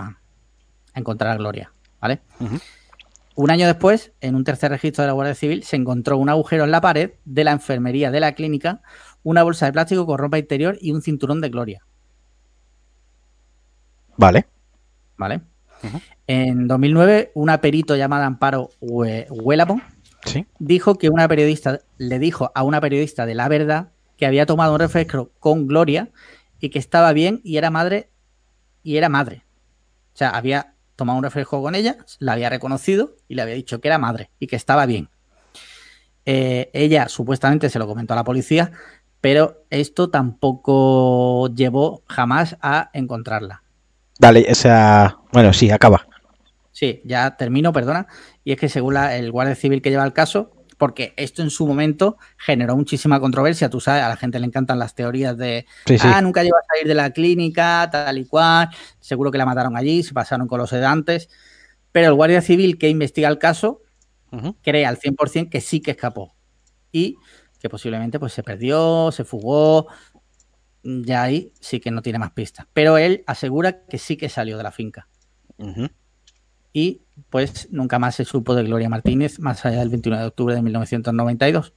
a 0.93 0.99
encontrar 0.99 1.31
a 1.31 1.37
Gloria. 1.37 1.73
¿Vale? 2.05 2.21
Uh 2.39 2.45
-huh. 2.45 2.61
Un 3.35 3.51
año 3.51 3.65
después, 3.67 4.13
en 4.21 4.35
un 4.35 4.43
tercer 4.43 4.71
registro 4.71 5.01
de 5.01 5.07
la 5.07 5.13
Guardia 5.13 5.35
Civil, 5.35 5.63
se 5.63 5.75
encontró 5.75 6.17
un 6.17 6.29
agujero 6.29 6.63
en 6.63 6.71
la 6.71 6.81
pared 6.81 7.11
de 7.25 7.43
la 7.43 7.51
enfermería 7.51 8.11
de 8.11 8.19
la 8.19 8.33
clínica, 8.33 8.81
una 9.23 9.43
bolsa 9.43 9.65
de 9.65 9.73
plástico 9.73 10.05
con 10.05 10.17
ropa 10.17 10.37
interior 10.37 10.77
y 10.79 10.91
un 10.91 11.01
cinturón 11.01 11.41
de 11.41 11.49
gloria. 11.49 11.81
Vale. 14.17 14.45
Vale. 15.17 15.41
Uh 15.83 15.87
-huh. 15.87 16.01
En 16.27 16.67
2009, 16.67 17.31
una 17.33 17.59
perito 17.59 17.95
llamada 17.95 18.25
Amparo 18.25 18.69
Huélamo 18.79 19.81
¿Sí? 20.25 20.45
dijo 20.59 20.95
que 20.95 21.09
una 21.09 21.27
periodista 21.27 21.81
le 21.97 22.19
dijo 22.19 22.51
a 22.55 22.63
una 22.63 22.79
periodista 22.81 23.25
de 23.25 23.35
La 23.35 23.47
Verdad 23.47 23.89
que 24.17 24.25
había 24.25 24.45
tomado 24.45 24.73
un 24.73 24.79
refresco 24.79 25.31
con 25.39 25.67
Gloria 25.67 26.09
y 26.59 26.69
que 26.69 26.79
estaba 26.79 27.11
bien 27.13 27.41
y 27.43 27.57
era 27.57 27.69
madre 27.69 28.09
y 28.81 28.95
era 28.97 29.09
madre. 29.09 29.43
O 30.13 30.17
sea, 30.17 30.29
había 30.29 30.74
tomado 30.95 31.17
un 31.17 31.23
refresco 31.23 31.61
con 31.61 31.75
ella, 31.75 31.97
la 32.19 32.33
había 32.33 32.49
reconocido 32.49 33.15
y 33.27 33.35
le 33.35 33.41
había 33.41 33.55
dicho 33.55 33.81
que 33.81 33.87
era 33.87 33.97
madre 33.97 34.29
y 34.39 34.47
que 34.47 34.55
estaba 34.55 34.85
bien. 34.85 35.09
Eh, 36.25 36.71
ella 36.73 37.07
supuestamente 37.07 37.69
se 37.69 37.79
lo 37.79 37.87
comentó 37.87 38.13
a 38.13 38.17
la 38.17 38.23
policía, 38.23 38.71
pero 39.21 39.65
esto 39.69 40.09
tampoco 40.09 41.53
llevó 41.53 42.03
jamás 42.07 42.57
a 42.61 42.89
encontrarla. 42.93 43.63
Dale, 44.19 44.45
o 44.49 44.55
sea, 44.55 45.17
bueno, 45.33 45.53
sí, 45.53 45.69
acaba. 45.71 46.07
Sí, 46.71 47.01
ya 47.05 47.37
termino, 47.37 47.73
perdona. 47.73 48.07
Y 48.43 48.51
es 48.51 48.59
que 48.59 48.69
según 48.69 48.95
la, 48.95 49.15
el 49.15 49.31
guardia 49.31 49.55
civil 49.55 49.81
que 49.81 49.89
lleva 49.89 50.05
el 50.05 50.13
caso, 50.13 50.51
porque 50.77 51.13
esto 51.17 51.41
en 51.41 51.49
su 51.49 51.65
momento 51.65 52.17
generó 52.37 52.75
muchísima 52.75 53.19
controversia. 53.19 53.69
Tú 53.69 53.79
sabes, 53.79 54.03
a 54.03 54.09
la 54.09 54.17
gente 54.17 54.39
le 54.39 54.45
encantan 54.45 54.79
las 54.79 54.95
teorías 54.95 55.37
de, 55.37 55.65
sí, 55.85 55.97
sí. 55.97 56.07
ah, 56.09 56.21
nunca 56.21 56.43
llegó 56.43 56.57
a 56.57 56.63
salir 56.67 56.87
de 56.87 56.95
la 56.95 57.11
clínica, 57.11 57.87
tal 57.91 58.17
y 58.17 58.25
cual, 58.25 58.69
seguro 58.99 59.31
que 59.31 59.37
la 59.37 59.45
mataron 59.45 59.77
allí, 59.77 60.03
se 60.03 60.13
pasaron 60.13 60.47
con 60.47 60.59
los 60.59 60.69
sedantes. 60.69 61.29
Pero 61.91 62.07
el 62.07 62.13
guardia 62.13 62.41
civil 62.41 62.77
que 62.77 62.89
investiga 62.89 63.29
el 63.29 63.37
caso 63.37 63.81
uh 64.31 64.37
-huh. 64.37 64.55
cree 64.61 64.85
al 64.85 64.97
100% 64.97 65.49
que 65.49 65.61
sí 65.61 65.81
que 65.81 65.91
escapó 65.91 66.35
y 66.91 67.17
que 67.59 67.69
posiblemente 67.69 68.19
pues 68.19 68.33
se 68.33 68.43
perdió, 68.43 69.11
se 69.11 69.23
fugó, 69.23 69.87
ya 70.83 71.23
ahí 71.23 71.51
sí 71.59 71.79
que 71.79 71.91
no 71.91 72.01
tiene 72.01 72.19
más 72.19 72.31
pistas. 72.31 72.67
Pero 72.73 72.97
él 72.97 73.23
asegura 73.27 73.85
que 73.85 73.97
sí 73.97 74.17
que 74.17 74.29
salió 74.29 74.57
de 74.57 74.63
la 74.63 74.71
finca. 74.71 75.07
Uh 75.57 75.67
-huh 75.67 75.91
y 76.75 77.01
pues 77.29 77.69
nunca 77.71 77.99
más 77.99 78.15
se 78.15 78.25
supo 78.25 78.53
de 78.53 78.63
Gloria 78.63 78.89
Martínez 78.89 79.39
más 79.39 79.65
allá 79.65 79.79
del 79.79 79.87
29 79.87 80.21
de 80.21 80.27
octubre 80.27 80.55
de 80.55 80.61
1992. 80.61 81.73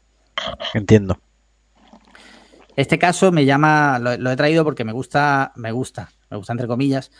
Entiendo. 0.74 1.20
Este 2.74 2.98
caso 2.98 3.30
me 3.30 3.44
llama, 3.44 4.00
lo, 4.00 4.16
lo, 4.16 4.32
he 4.32 4.36
traído 4.36 4.64
porque 4.64 4.84
me 4.84 4.90
gusta, 4.90 5.52
me 5.54 5.70
gusta, 5.70 6.10
me 6.30 6.36
gusta 6.36 6.52
entre 6.52 6.66
comillas, 6.66 7.12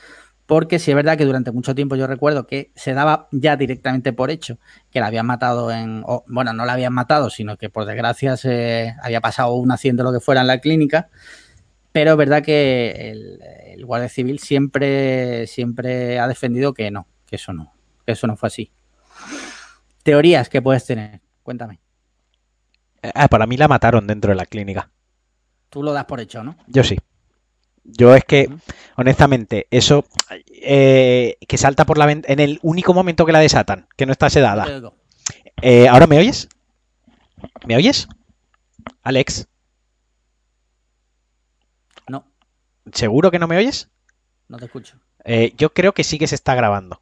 porque 0.45 0.81
sí 0.81 0.91
es 0.91 0.97
verdad 0.97 1.17
que 1.17 1.25
durante 1.25 1.53
mucho 1.53 1.77
tiempo 1.77 1.95
yo 1.95 2.09
recuerdo 2.09 2.49
que 2.49 2.73
se 2.75 2.95
daba 2.95 3.29
ya 3.31 3.57
directamente 3.57 4.13
por 4.13 4.33
hecho 4.33 4.59
que 4.91 4.99
la 4.99 5.07
habían 5.07 5.27
matado 5.27 5.71
en, 5.71 6.03
o, 6.05 6.25
bueno, 6.27 6.53
no 6.53 6.65
la 6.65 6.73
habían 6.73 6.95
matado, 6.95 7.31
sino 7.31 7.57
que 7.57 7.71
por 7.71 7.85
desgracia 7.85 8.37
se 8.37 8.93
había 9.01 9.21
pasado 9.21 9.55
un 9.55 9.71
accidente 9.71 10.03
o 10.03 10.07
lo 10.07 10.13
que 10.13 10.21
fuera 10.21 10.41
en 10.41 10.49
la 10.49 10.59
clínica, 10.59 11.11
pero 11.93 12.11
es 12.11 12.17
verdad 12.17 12.43
que 12.43 13.13
el, 13.13 13.39
el, 13.67 13.87
Guardia 13.87 14.09
Civil 14.09 14.41
siempre, 14.41 15.47
siempre 15.47 16.19
ha 16.19 16.27
defendido 16.27 16.75
que 16.75 16.91
no, 16.91 17.07
que 17.29 17.37
eso 17.37 17.53
no, 17.53 17.73
que 18.05 18.13
eso 18.13 18.27
no 18.27 18.37
fue 18.37 18.47
así. 18.47 18.73
Teorías 20.03 20.49
que 20.49 20.63
puedes 20.63 20.85
tener, 20.87 21.21
cuéntame. 21.43 21.81
Ah, 23.15 23.29
para 23.29 23.47
mí 23.47 23.57
la 23.57 23.69
mataron 23.69 24.07
dentro 24.07 24.31
de 24.31 24.37
la 24.37 24.47
clínica. 24.47 24.91
Tú 25.69 25.83
lo 25.83 25.93
das 25.93 26.07
por 26.07 26.21
hecho, 26.21 26.43
¿no? 26.43 26.57
Yo 26.67 26.83
sí. 26.83 26.97
Yo 27.85 28.15
es 28.15 28.25
que, 28.25 28.51
honestamente, 28.97 29.67
eso 29.71 30.05
eh, 30.49 31.37
que 31.47 31.59
salta 31.59 31.87
por 31.87 31.99
la 31.99 32.07
ventana 32.07 32.33
en 32.33 32.41
el 32.41 32.59
único 32.63 32.93
momento 32.93 33.25
que 33.25 33.33
la 33.33 33.41
desatan, 33.41 33.89
que 33.97 34.07
no 34.07 34.13
está 34.13 34.29
sedada. 34.29 34.93
Eh, 35.63 35.89
¿Ahora 35.89 36.07
me 36.07 36.19
oyes? 36.19 36.49
¿Me 37.67 37.77
oyes? 37.77 38.09
Alex. 39.03 39.49
No. 42.09 42.27
¿Seguro 42.93 43.31
que 43.31 43.39
no 43.39 43.49
me 43.49 43.57
oyes? 43.57 43.91
No 44.49 44.59
te 44.59 44.67
escucho. 44.67 44.99
Eh, 45.25 45.55
yo 45.57 45.73
creo 45.73 45.93
que 45.93 46.05
sí 46.05 46.19
que 46.19 46.27
se 46.27 46.35
está 46.35 46.55
grabando. 46.55 47.01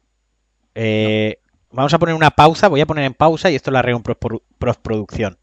Eh. 0.79 1.39
Vamos 1.71 1.93
a 1.93 1.99
poner 1.99 2.15
una 2.15 2.31
pausa, 2.31 2.69
voy 2.69 2.81
a 2.81 2.85
poner 2.85 3.03
en 3.03 3.13
pausa 3.13 3.51
y 3.51 3.55
esto 3.55 3.71
lo 3.71 3.79
arreglo 3.79 4.01
en 4.05 4.39
postproducción. 4.57 5.37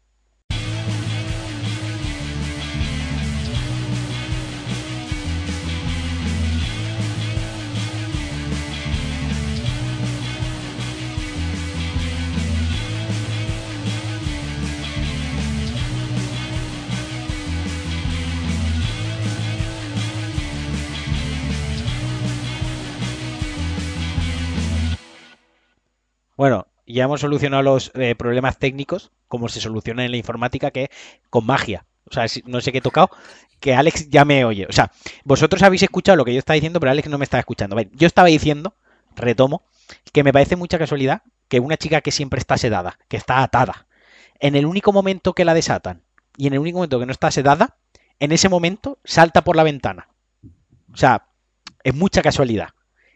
Bueno, 26.35 26.67
ya 26.85 27.05
hemos 27.05 27.21
solucionado 27.21 27.63
los 27.63 27.91
eh, 27.95 28.15
problemas 28.15 28.57
técnicos, 28.57 29.11
como 29.27 29.49
se 29.49 29.61
soluciona 29.61 30.05
en 30.05 30.11
la 30.11 30.17
informática, 30.17 30.71
que 30.71 30.89
con 31.29 31.45
magia. 31.45 31.85
O 32.09 32.13
sea, 32.13 32.25
no 32.45 32.61
sé 32.61 32.71
qué 32.71 32.79
he 32.79 32.81
tocado, 32.81 33.09
que 33.59 33.73
Alex 33.73 34.09
ya 34.09 34.25
me 34.25 34.45
oye. 34.45 34.67
O 34.69 34.71
sea, 34.71 34.91
vosotros 35.23 35.63
habéis 35.63 35.83
escuchado 35.83 36.15
lo 36.15 36.25
que 36.25 36.33
yo 36.33 36.39
estaba 36.39 36.55
diciendo, 36.55 36.79
pero 36.79 36.91
Alex 36.91 37.09
no 37.09 37.17
me 37.17 37.23
estaba 37.23 37.39
escuchando. 37.39 37.75
Yo 37.93 38.05
estaba 38.07 38.27
diciendo, 38.27 38.75
retomo, 39.15 39.63
que 40.11 40.23
me 40.23 40.33
parece 40.33 40.55
mucha 40.55 40.77
casualidad 40.77 41.23
que 41.47 41.59
una 41.59 41.77
chica 41.77 42.01
que 42.01 42.11
siempre 42.11 42.39
está 42.39 42.57
sedada, 42.57 42.99
que 43.07 43.17
está 43.17 43.41
atada, 43.41 43.87
en 44.39 44.55
el 44.55 44.65
único 44.65 44.91
momento 44.91 45.33
que 45.33 45.45
la 45.45 45.53
desatan 45.53 46.03
y 46.37 46.47
en 46.47 46.53
el 46.53 46.59
único 46.59 46.77
momento 46.77 46.99
que 46.99 47.05
no 47.05 47.11
está 47.11 47.31
sedada, 47.31 47.77
en 48.19 48.31
ese 48.31 48.49
momento 48.49 48.99
salta 49.03 49.43
por 49.43 49.55
la 49.55 49.63
ventana. 49.63 50.09
O 50.93 50.97
sea, 50.97 51.27
es 51.83 51.95
mucha 51.95 52.21
casualidad. 52.21 52.69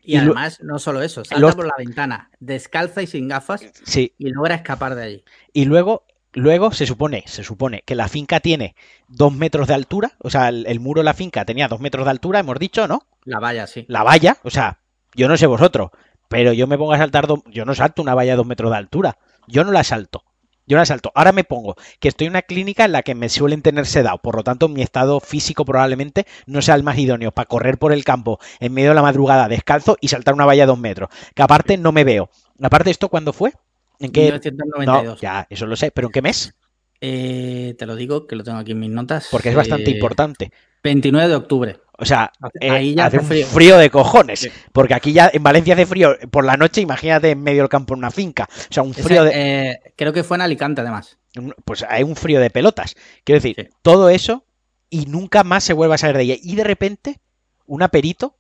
Y, 0.10 0.14
y 0.14 0.18
además, 0.18 0.60
no 0.64 0.80
solo 0.80 1.04
eso, 1.04 1.24
salta 1.24 1.40
los... 1.40 1.56
por 1.56 1.68
la 1.68 1.76
ventana, 1.78 2.32
descalza 2.40 3.04
y 3.04 3.08
sin 3.08 3.28
gafas, 3.28 3.62
sí. 3.84 4.16
y 4.18 4.32
logra 4.32 4.56
escapar 4.56 4.96
de 4.96 5.04
allí. 5.04 5.24
Y 5.54 5.66
luego, 5.66 6.08
luego 6.34 6.72
se 6.72 6.88
supone, 6.88 7.24
se 7.28 7.44
supone 7.44 7.84
que 7.86 7.94
la 7.94 8.08
finca 8.08 8.40
tiene 8.40 8.76
dos 9.08 9.32
metros 9.32 9.68
de 9.68 9.76
altura, 9.76 10.14
o 10.18 10.32
sea, 10.32 10.50
el, 10.50 10.66
el, 10.66 10.80
muro 10.80 11.02
de 11.02 11.06
la 11.06 11.14
finca 11.14 11.46
tenía 11.46 11.68
dos 11.68 11.80
metros 11.80 12.06
de 12.06 12.12
altura, 12.12 12.40
hemos 12.40 12.58
dicho, 12.58 12.88
¿no? 12.88 13.04
La 13.24 13.40
valla, 13.40 13.68
sí. 13.68 13.86
La 13.88 14.02
valla, 14.02 14.38
o 14.42 14.50
sea, 14.50 14.80
yo 15.14 15.28
no 15.28 15.38
sé 15.38 15.46
vosotros, 15.46 15.92
pero 16.28 16.54
yo 16.54 16.66
me 16.66 16.80
pongo 16.80 16.94
a 16.94 16.98
saltar, 16.98 17.28
do... 17.28 17.44
yo 17.46 17.64
no 17.66 17.76
salto 17.76 18.02
una 18.02 18.16
valla 18.16 18.32
de 18.32 18.38
dos 18.38 18.48
metros 18.48 18.72
de 18.72 18.78
altura, 18.78 19.20
yo 19.46 19.64
no 19.64 19.72
la 19.72 19.84
salto. 19.84 20.24
Yo 20.70 20.78
la 20.78 20.86
salto. 20.86 21.12
Ahora 21.16 21.32
me 21.32 21.44
pongo 21.44 21.76
que 22.00 22.08
estoy 22.08 22.28
en 22.28 22.34
una 22.34 22.44
clínica 22.44 22.86
en 22.86 22.92
la 22.92 23.02
que 23.02 23.16
me 23.16 23.28
suelen 23.28 23.64
tener 23.64 23.88
sedado, 23.88 24.20
por 24.20 24.36
lo 24.36 24.44
tanto 24.44 24.70
mi 24.70 24.84
estado 24.84 25.20
físico 25.20 25.66
probablemente 25.66 26.28
no 26.46 26.62
sea 26.62 26.76
el 26.76 26.84
más 26.84 27.00
idóneo 27.00 27.32
para 27.32 27.48
correr 27.48 27.80
por 27.80 27.92
el 27.92 28.04
campo 28.04 28.40
en 28.60 28.74
medio 28.74 28.90
de 28.90 28.96
la 28.96 29.02
madrugada 29.02 29.48
descalzo 29.48 29.98
y 30.00 30.10
saltar 30.10 30.36
una 30.36 30.46
valla 30.46 30.64
de 30.64 30.68
dos 30.68 30.78
metros. 30.78 31.10
Que 31.34 31.42
aparte 31.42 31.76
no 31.78 31.92
me 31.92 32.04
veo. 32.04 32.30
Aparte 32.62 32.92
esto 32.92 33.10
cuándo 33.10 33.34
fue? 33.34 33.52
¿En 34.00 34.12
qué? 34.12 34.26
1992. 34.26 35.06
No, 35.06 35.16
ya, 35.20 35.48
eso 35.50 35.66
lo 35.66 35.76
sé, 35.76 35.90
pero 35.90 36.10
¿en 36.10 36.12
qué 36.12 36.22
mes? 36.22 36.54
Eh, 37.02 37.76
te 37.78 37.86
lo 37.86 37.96
digo, 37.96 38.28
que 38.28 38.36
lo 38.36 38.44
tengo 38.44 38.58
aquí 38.58 38.72
en 38.72 38.80
mis 38.80 38.90
notas. 38.90 39.28
Porque 39.32 39.50
es 39.50 39.56
bastante 39.56 39.90
eh, 39.90 39.94
importante. 39.94 40.52
29 40.84 41.30
de 41.30 41.36
octubre. 41.36 41.80
O 41.98 42.06
sea, 42.06 42.32
eh, 42.62 42.70
Ahí 42.70 42.96
ya 42.96 43.08
hace 43.08 43.18
hace 43.18 43.24
un 43.26 43.30
frío. 43.30 43.48
frío 43.48 43.78
de 43.78 43.90
cojones. 43.90 44.40
Sí. 44.40 44.50
Porque 44.72 44.94
aquí 44.94 45.12
ya 45.12 45.30
en 45.34 45.44
Valencia 45.44 45.74
hace 45.74 45.86
frío 45.86 46.16
por 46.32 46.46
la 46.46 46.56
noche, 46.56 46.82
imagínate 46.82 47.32
en 47.32 47.42
medio 47.42 47.62
del 47.64 47.70
campo 47.70 47.94
en 47.94 48.00
una 48.00 48.12
finca. 48.12 48.48
O 48.52 48.74
sea, 48.74 48.84
un 48.84 48.94
frío 48.94 49.26
Ese, 49.26 49.36
de. 49.38 49.70
eh, 49.72 49.94
creo 49.98 50.14
que 50.14 50.24
fue 50.24 50.38
en 50.38 50.42
Alicante, 50.42 50.82
además. 50.82 51.18
Pues 51.66 51.86
hay 51.88 52.04
un 52.04 52.16
frío 52.16 52.40
de 52.40 52.50
pelotas. 52.50 52.96
Quiero 53.24 53.42
decir, 53.42 53.56
Sí. 53.58 53.76
todo 53.82 54.10
eso 54.10 54.46
y 54.90 55.06
nunca 55.08 55.44
más 55.44 55.64
se 55.64 55.74
vuelve 55.74 55.96
a 55.96 55.98
saber 55.98 56.18
de 56.18 56.24
ella. 56.24 56.36
Y 56.42 56.56
de 56.56 56.64
repente, 56.64 57.20
una 57.66 57.90
perito 57.90 58.36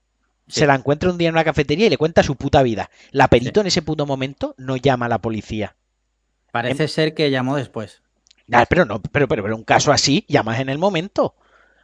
Sí. 0.47 0.61
se 0.61 0.65
la 0.67 0.75
encuentra 0.75 1.11
un 1.11 1.17
día 1.17 1.27
en 1.27 1.35
una 1.35 1.43
cafetería 1.43 1.85
y 1.85 1.89
le 1.89 1.97
cuenta 1.97 2.23
su 2.23 2.35
puta 2.35 2.63
vida. 2.63 2.89
La 3.11 3.27
perito 3.27 3.61
en 3.61 3.67
ese 3.67 3.81
puto 3.83 4.05
momento 4.05 4.55
no 4.57 4.77
llama 4.77 5.05
a 5.05 5.09
la 5.09 5.19
policía. 5.19 5.75
Parece 6.51 6.87
ser 6.87 7.13
que 7.13 7.29
llamó 7.29 7.55
después. 7.57 8.01
Ah, 8.51 8.65
pero 8.69 8.85
no, 8.85 9.01
pero, 9.01 9.27
pero, 9.27 9.43
pero 9.43 9.55
un 9.55 9.63
caso 9.63 9.91
así, 9.91 10.25
llamas 10.27 10.59
en 10.59 10.69
el 10.69 10.77
momento. 10.77 11.35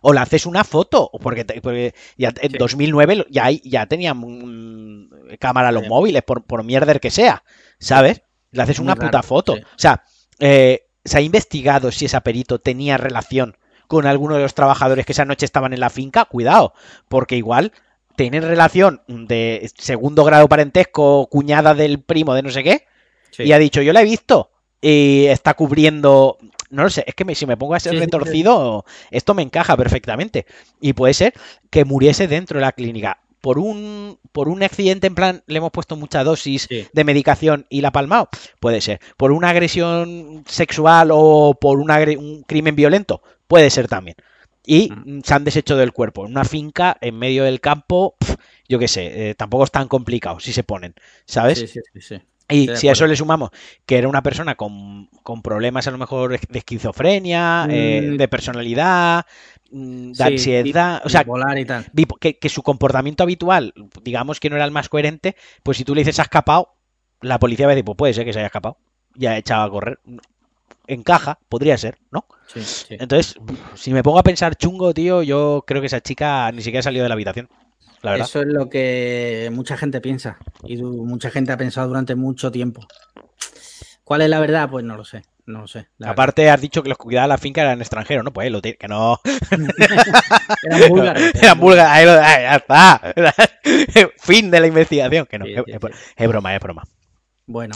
O 0.01 0.13
le 0.13 0.19
haces 0.19 0.45
una 0.45 0.63
foto, 0.63 1.09
porque, 1.21 1.43
te- 1.45 1.61
porque 1.61 1.95
ya 2.17 2.29
en 2.41 2.51
Sí. 2.51 2.57
2009 2.59 3.25
ya, 3.29 3.49
ya 3.51 3.85
tenían 3.87 4.17
mm, 4.19 5.09
cámara 5.39 5.71
los 5.71 5.83
Sí. 5.83 5.89
móviles, 5.89 6.21
por, 6.23 6.43
por 6.43 6.63
mierder 6.63 6.99
que 6.99 7.09
sea, 7.11 7.43
¿sabes? 7.79 8.21
Le 8.51 8.61
haces 8.61 8.79
una 8.79 8.93
raro, 8.95 9.07
puta 9.07 9.23
foto. 9.23 9.55
sí. 9.55 9.61
O 9.63 9.65
sea, 9.79 10.03
eh, 10.39 10.87
se 11.03 11.17
ha 11.17 11.21
investigado 11.21 11.91
si 11.91 12.05
esa 12.05 12.21
perito 12.21 12.59
tenía 12.59 12.97
relación 12.97 13.57
con 13.87 14.05
alguno 14.07 14.35
de 14.35 14.41
los 14.41 14.53
trabajadores 14.55 15.05
que 15.05 15.11
esa 15.11 15.25
noche 15.25 15.45
estaban 15.45 15.73
en 15.73 15.79
la 15.79 15.89
finca. 15.89 16.25
Cuidado, 16.25 16.73
porque 17.07 17.35
igual 17.35 17.71
tienen 18.15 18.43
relación 18.43 19.01
de 19.07 19.69
segundo 19.77 20.23
grado 20.23 20.47
parentesco, 20.47 21.27
cuñada 21.29 21.73
del 21.73 22.01
primo 22.01 22.33
de 22.33 22.41
no 22.43 22.49
sé 22.49 22.63
qué, 22.63 22.85
Sí. 23.31 23.43
y 23.43 23.51
ha 23.53 23.59
dicho, 23.59 23.81
yo 23.81 23.91
la 23.93 24.01
he 24.01 24.05
visto 24.05 24.51
y 24.81 25.25
está 25.25 25.53
cubriendo, 25.55 26.37
no 26.69 26.83
lo 26.83 26.89
sé, 26.89 27.03
es 27.07 27.15
que 27.15 27.25
me- 27.25 27.35
si 27.35 27.45
me 27.45 27.57
pongo 27.57 27.75
a 27.75 27.79
ser 27.79 27.91
Sí, 27.93 27.97
sí, 27.97 28.03
retorcido, 28.05 28.85
esto 29.11 29.33
me 29.33 29.41
encaja 29.43 29.77
perfectamente. 29.77 30.45
Y 30.81 30.93
puede 30.93 31.13
ser 31.13 31.33
que 31.69 31.85
muriese 31.85 32.27
dentro 32.27 32.59
de 32.59 32.65
la 32.65 32.71
clínica. 32.71 33.19
Por 33.41 33.59
un, 33.59 34.17
por 34.31 34.49
un 34.49 34.63
accidente, 34.63 35.05
en 35.05 35.13
plan, 35.15 35.43
le 35.45 35.57
hemos 35.57 35.71
puesto 35.71 35.95
mucha 35.95 36.23
dosis 36.23 36.67
de 36.67 37.03
medicación 37.03 37.67
y 37.69 37.81
la 37.81 37.89
ha 37.89 37.91
palmado. 37.91 38.29
Puede 38.59 38.81
ser. 38.81 38.99
Por 39.17 39.31
una 39.31 39.49
agresión 39.49 40.43
sexual 40.47 41.09
o 41.11 41.53
por 41.59 41.77
un, 41.77 42.43
crimen 42.47 42.75
violento. 42.75 43.21
Puede 43.47 43.69
ser 43.69 43.87
también. 43.87 44.15
Y 44.65 44.89
Mm. 44.91 45.17
mm, 45.17 45.21
se 45.23 45.33
han 45.35 45.43
deshecho 45.43 45.75
del 45.77 45.93
cuerpo. 45.93 46.25
En 46.25 46.31
una 46.31 46.43
finca, 46.43 46.97
en 47.01 47.19
medio 47.19 47.43
del 47.43 47.61
campo, 47.61 48.15
yo 48.67 48.79
qué 48.79 48.87
sé, 48.87 49.29
eh, 49.29 49.35
tampoco 49.35 49.63
es 49.63 49.71
tan 49.71 49.87
complicado 49.87 50.39
si 50.39 50.51
se 50.51 50.63
ponen, 50.63 50.95
¿sabes? 51.25 51.59
Sí, 51.59 51.67
sí, 51.67 51.79
sí, 51.93 52.01
sí. 52.01 52.15
Y 52.47 52.67
si 52.75 52.87
a 52.87 52.91
eso 52.91 53.07
le 53.07 53.15
sumamos 53.15 53.49
que 53.85 53.97
era 53.97 54.07
una 54.07 54.21
persona 54.21 54.55
con, 54.55 55.07
con 55.23 55.41
problemas 55.41 55.87
a 55.87 55.91
lo 55.91 55.97
mejor 55.97 56.39
de 56.39 56.59
esquizofrenia, 56.59 57.67
eh, 57.71 58.09
Mm. 58.13 58.17
de 58.17 58.27
personalidad, 58.27 59.25
mm, 59.71 60.11
de 60.11 60.15
Sí, 60.15 60.23
ansiedad, 60.23 61.01
o 61.03 61.09
sea, 61.09 61.21
bipolar 61.23 61.57
y 61.57 61.65
tal. 61.65 61.85
bipo- 61.91 62.19
que, 62.19 62.37
que 62.37 62.49
su 62.49 62.61
comportamiento 62.61 63.23
habitual, 63.23 63.73
digamos 64.03 64.39
que 64.39 64.49
no 64.51 64.55
era 64.57 64.65
el 64.65 64.71
más 64.71 64.89
coherente, 64.89 65.35
pues 65.63 65.77
si 65.77 65.83
tú 65.83 65.95
le 65.95 66.01
dices 66.01 66.19
ha 66.19 66.23
escapado, 66.23 66.69
la 67.21 67.39
policía 67.39 67.65
va 67.65 67.71
a 67.71 67.75
decir, 67.75 67.85
pues 67.85 67.97
puede 67.97 68.13
ser 68.13 68.25
que 68.25 68.33
se 68.33 68.39
haya 68.39 68.47
escapado, 68.47 68.77
ya 69.15 69.31
ha 69.31 69.37
echado 69.37 69.63
a 69.63 69.71
correr. 69.71 69.99
Encaja, 70.87 71.39
podría 71.49 71.77
ser, 71.79 71.97
¿no? 72.11 72.25
Sí. 72.47 72.59
Entonces, 72.91 73.35
si 73.73 73.91
me 73.91 74.03
pongo 74.03 74.19
a 74.19 74.23
pensar 74.23 74.55
chungo, 74.55 74.93
tío, 74.93 75.23
yo 75.23 75.63
creo 75.65 75.81
que 75.81 75.87
esa 75.87 75.99
chica 76.01 76.51
ni 76.51 76.61
siquiera 76.61 76.81
ha 76.81 76.83
salido 76.83 77.01
de 77.03 77.09
la 77.09 77.15
habitación. 77.15 77.49
La 78.05 78.11
verdad. 78.11 78.27
Eso 78.27 78.41
es 78.41 78.47
lo 78.47 78.69
que 78.69 79.49
mucha 79.51 79.75
gente 79.77 79.99
piensa 80.01 80.37
y 80.63 80.77
mucha 80.81 81.29
gente 81.31 81.51
ha 81.51 81.57
pensado 81.57 81.87
durante 81.87 82.15
mucho 82.15 82.51
tiempo. 82.51 82.87
¿Cuál 84.03 84.21
es 84.21 84.29
la 84.29 84.39
verdad? 84.39 84.69
Pues 84.69 84.85
no 84.85 84.95
lo 84.95 85.03
sé. 85.03 85.23
No 85.47 85.61
lo 85.61 85.67
sé. 85.67 85.87
Aparte, 86.03 86.49
has 86.49 86.59
dicho 86.61 86.81
que 86.81 86.89
los 86.89 86.97
que 86.97 87.03
cuidaban 87.03 87.29
la 87.29 87.37
finca 87.37 87.61
eran 87.61 87.79
extranjeros, 87.79 88.23
¿no? 88.23 88.31
Pues 88.33 88.51
lo 88.51 88.61
que 88.61 88.77
no. 88.87 89.19
Eran 90.63 90.89
búlgaros. 90.89 91.23
Eran 91.35 91.59
búlgaros, 91.59 91.91
ahí 91.91 92.05
lo- 92.05 92.11
ahí, 92.11 92.43
ya 92.43 92.55
está. 92.55 93.13
fin 94.19 94.49
de 94.49 94.59
la 94.59 94.67
investigación. 94.67 95.25
Que 95.27 95.37
no, 95.39 95.45
Sí, 95.45 95.53
es, 95.53 95.63
sí, 95.65 95.71
es- 95.71 95.79
sí. 95.81 95.97
es 96.15 96.27
broma, 96.27 96.55
es 96.55 96.61
broma. 96.61 96.83
Bueno, 97.45 97.75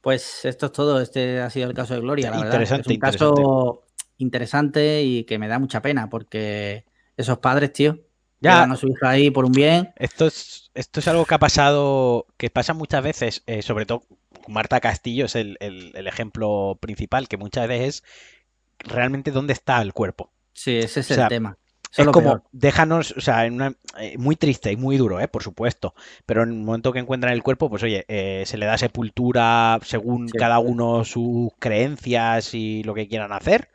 pues 0.00 0.44
esto 0.44 0.66
es 0.66 0.72
todo. 0.72 1.00
Este 1.00 1.40
ha 1.40 1.50
sido 1.50 1.68
el 1.68 1.74
caso 1.74 1.94
de 1.94 2.00
Gloria, 2.00 2.30
la 2.30 2.40
verdad. 2.40 2.62
Es 2.62 2.86
un 2.86 2.96
caso 2.98 3.84
interesante 4.18 5.02
y 5.02 5.24
que 5.24 5.38
me 5.38 5.48
da 5.48 5.58
mucha 5.58 5.82
pena 5.82 6.08
porque 6.08 6.84
esos 7.16 7.38
padres, 7.38 7.72
tío, 7.72 7.98
Ya. 8.42 8.62
a 8.64 8.76
su 8.76 8.88
hija 8.88 9.10
ahí 9.10 9.30
por 9.30 9.44
un 9.44 9.52
bien. 9.52 9.92
Esto 9.96 10.26
es, 10.26 10.70
esto 10.74 11.00
es 11.00 11.08
algo 11.08 11.24
que 11.24 11.34
ha 11.34 11.38
pasado, 11.38 12.26
que 12.36 12.50
pasa 12.50 12.74
muchas 12.74 13.02
veces, 13.02 13.42
eh, 13.46 13.62
sobre 13.62 13.86
todo 13.86 14.02
Marta 14.48 14.80
Castillo 14.80 15.26
es 15.26 15.36
el, 15.36 15.56
el- 15.60 15.92
el 15.94 16.06
ejemplo 16.06 16.76
principal, 16.80 17.28
que 17.28 17.36
muchas 17.36 17.68
veces 17.68 18.02
es 18.84 18.92
realmente 18.92 19.30
dónde 19.30 19.52
está 19.52 19.80
el 19.80 19.92
cuerpo. 19.92 20.30
Sí, 20.52 20.76
ese 20.76 21.00
es 21.00 21.10
O 21.10 21.14
sea, 21.14 21.24
el 21.24 21.28
tema. 21.28 21.56
Eso 21.92 22.02
Es 22.02 22.08
como, 22.08 22.30
peor. 22.30 22.42
déjanos, 22.52 23.12
o 23.18 23.20
sea, 23.20 23.44
en 23.44 23.54
una- 23.54 23.74
eh, 24.00 24.16
muy 24.16 24.34
triste 24.34 24.72
y 24.72 24.76
muy 24.76 24.96
duro, 24.96 25.20
¿eh? 25.20 25.28
Por 25.28 25.42
supuesto. 25.42 25.94
Pero 26.24 26.42
en 26.42 26.48
el 26.48 26.54
momento 26.56 26.90
que 26.92 26.98
encuentran 27.00 27.34
el 27.34 27.42
cuerpo, 27.42 27.68
pues 27.68 27.82
oye, 27.82 28.06
eh, 28.08 28.44
se 28.46 28.56
le 28.56 28.64
da 28.64 28.78
sepultura 28.78 29.78
según 29.84 30.28
Sí. 30.30 30.38
cada 30.38 30.58
uno 30.58 31.04
sus 31.04 31.50
creencias 31.58 32.54
y 32.54 32.82
lo 32.82 32.94
que 32.94 33.08
quieran 33.08 33.32
hacer. 33.32 33.68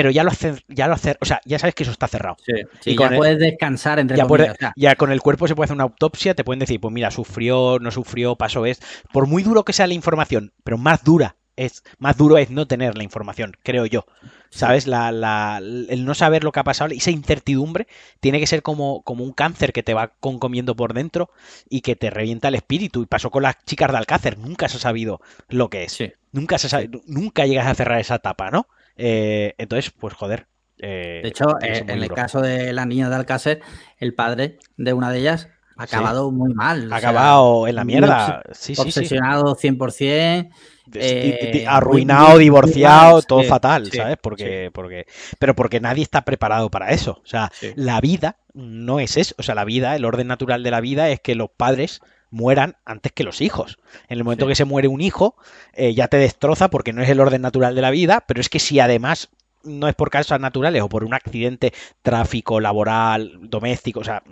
Pero 0.00 0.10
ya 0.10 0.24
lo 0.24 0.30
hacen, 0.30 0.58
ya 0.68 0.86
lo 0.88 0.94
hacen, 0.94 1.14
o 1.20 1.26
sea, 1.26 1.42
ya 1.44 1.58
sabes 1.58 1.74
que 1.74 1.82
eso 1.82 1.92
está 1.92 2.08
cerrado. 2.08 2.36
Sí, 2.44 2.52
sí, 2.80 2.90
Y 2.92 2.96
con 2.96 3.08
ya 3.08 3.12
el- 3.12 3.18
puedes 3.18 3.38
descansar 3.38 3.98
entre 3.98 4.16
Ya, 4.16 4.24
comillas. 4.26 4.46
puede- 4.48 4.50
o 4.52 4.56
sea, 4.58 4.72
ya 4.76 4.96
con 4.96 5.12
el 5.12 5.20
cuerpo 5.20 5.46
se 5.46 5.54
puede 5.54 5.66
hacer 5.66 5.74
una 5.74 5.84
autopsia, 5.84 6.34
te 6.34 6.42
pueden 6.42 6.58
decir, 6.60 6.80
pues 6.80 6.92
mira, 6.92 7.10
sufrió, 7.10 7.78
no 7.80 7.90
sufrió, 7.90 8.36
pasó 8.36 8.64
es. 8.64 8.80
Por 9.12 9.26
muy 9.26 9.42
duro 9.42 9.64
que 9.64 9.74
sea 9.74 9.86
la 9.86 9.92
información, 9.94 10.52
pero 10.64 10.78
más 10.78 11.04
dura 11.04 11.36
es, 11.56 11.82
más 11.98 12.16
duro 12.16 12.38
es 12.38 12.48
no 12.48 12.66
tener 12.66 12.96
la 12.96 13.02
información, 13.04 13.54
creo 13.62 13.84
yo. 13.84 14.06
¿Sabes? 14.48 14.86
La, 14.86 15.12
la- 15.12 15.58
el 15.58 16.04
no 16.06 16.14
saber 16.14 16.42
lo 16.42 16.50
que 16.52 16.60
ha 16.60 16.64
pasado, 16.64 16.90
esa 16.94 17.10
incertidumbre, 17.10 17.86
tiene 18.20 18.40
que 18.40 18.46
ser 18.46 18.62
como, 18.62 19.02
como 19.02 19.22
un 19.22 19.32
cáncer 19.32 19.72
que 19.74 19.82
te 19.82 19.92
va 19.94 20.14
concomiendo 20.20 20.74
por 20.74 20.94
dentro 20.94 21.30
y 21.68 21.82
que 21.82 21.94
te 21.96 22.08
revienta 22.10 22.48
el 22.48 22.54
espíritu. 22.54 23.02
Y 23.02 23.06
pasó 23.06 23.30
con 23.30 23.42
las 23.42 23.62
chicas 23.66 23.92
de 23.92 23.98
Alcácer, 23.98 24.38
nunca 24.38 24.68
se 24.68 24.78
ha 24.78 24.80
sabido 24.80 25.20
lo 25.48 25.68
que 25.68 25.84
es. 25.84 25.92
sí. 25.92 26.12
Nunca 26.32 26.58
se 26.58 26.68
sabe- 26.68 26.88
nunca 27.06 27.44
llegas 27.44 27.66
a 27.66 27.74
cerrar 27.74 28.00
esa 28.00 28.14
etapa, 28.16 28.50
¿no? 28.50 28.66
Eh, 28.96 29.54
entonces, 29.58 29.90
pues 29.98 30.14
joder. 30.14 30.46
eh, 30.82 31.20
De 31.22 31.28
hecho, 31.28 31.44
eh, 31.60 31.84
en 31.86 31.90
el 32.02 32.08
caso 32.12 32.40
de 32.40 32.72
la 32.72 32.86
niña 32.86 33.08
de 33.10 33.16
Alcácer, 33.16 33.60
el 33.98 34.14
padre 34.14 34.58
de 34.76 34.92
una 34.94 35.10
de 35.10 35.18
ellas 35.18 35.48
ha 35.76 35.86
Sí. 35.86 35.94
acabado 35.96 36.30
muy 36.30 36.52
mal. 36.54 36.92
Ha 36.92 37.00
sea, 37.00 37.10
acabado 37.10 37.66
en 37.68 37.74
la 37.74 37.84
mierda. 37.84 38.42
Sí, 38.52 38.74
sí, 38.74 38.76
sí. 38.76 38.80
obsesionado 38.82 39.54
100%. 39.54 40.48
Des- 40.86 41.12
y- 41.12 41.16
y- 41.58 41.58
eh, 41.62 41.66
arruinado, 41.68 42.30
muy- 42.30 42.40
divorciado, 42.44 43.22
todo 43.22 43.42
fatal, 43.44 43.90
¿sabes? 43.92 44.16
Porque, 44.20 44.70
porque, 44.74 45.06
pero 45.38 45.54
porque 45.54 45.80
nadie 45.80 46.02
está 46.02 46.22
preparado 46.22 46.70
para 46.70 46.90
eso. 46.90 47.20
O 47.22 47.26
sea, 47.26 47.50
la 47.76 48.00
vida 48.00 48.38
no 48.54 48.98
es 49.00 49.16
eso. 49.16 49.34
O 49.38 49.42
sea, 49.42 49.54
la 49.54 49.64
vida, 49.64 49.94
el 49.96 50.04
orden 50.04 50.26
natural 50.26 50.62
de 50.62 50.70
la 50.70 50.80
vida 50.80 51.08
es 51.10 51.20
que 51.20 51.34
los 51.34 51.48
padres 51.56 52.00
mueran 52.30 52.76
antes 52.84 53.12
que 53.12 53.24
los 53.24 53.40
hijos. 53.40 53.78
En 54.08 54.18
el 54.18 54.24
momento 54.24 54.44
Sí. 54.46 54.50
que 54.50 54.54
se 54.56 54.64
muere 54.64 54.88
un 54.88 55.00
hijo, 55.00 55.36
eh, 55.72 55.94
ya 55.94 56.08
te 56.08 56.16
destroza 56.16 56.68
porque 56.70 56.92
no 56.92 57.02
es 57.02 57.08
el 57.08 57.20
orden 57.20 57.42
natural 57.42 57.74
de 57.74 57.82
la 57.82 57.90
vida, 57.90 58.24
pero 58.26 58.40
es 58.40 58.48
que 58.48 58.58
si 58.60 58.80
además 58.80 59.28
no 59.62 59.88
es 59.88 59.94
por 59.94 60.08
causas 60.10 60.40
naturales 60.40 60.80
o 60.82 60.88
por 60.88 61.04
un 61.04 61.12
accidente 61.12 61.72
tráfico, 62.02 62.60
laboral, 62.60 63.38
doméstico, 63.42 64.00
o 64.00 64.04
sea, 64.04 64.22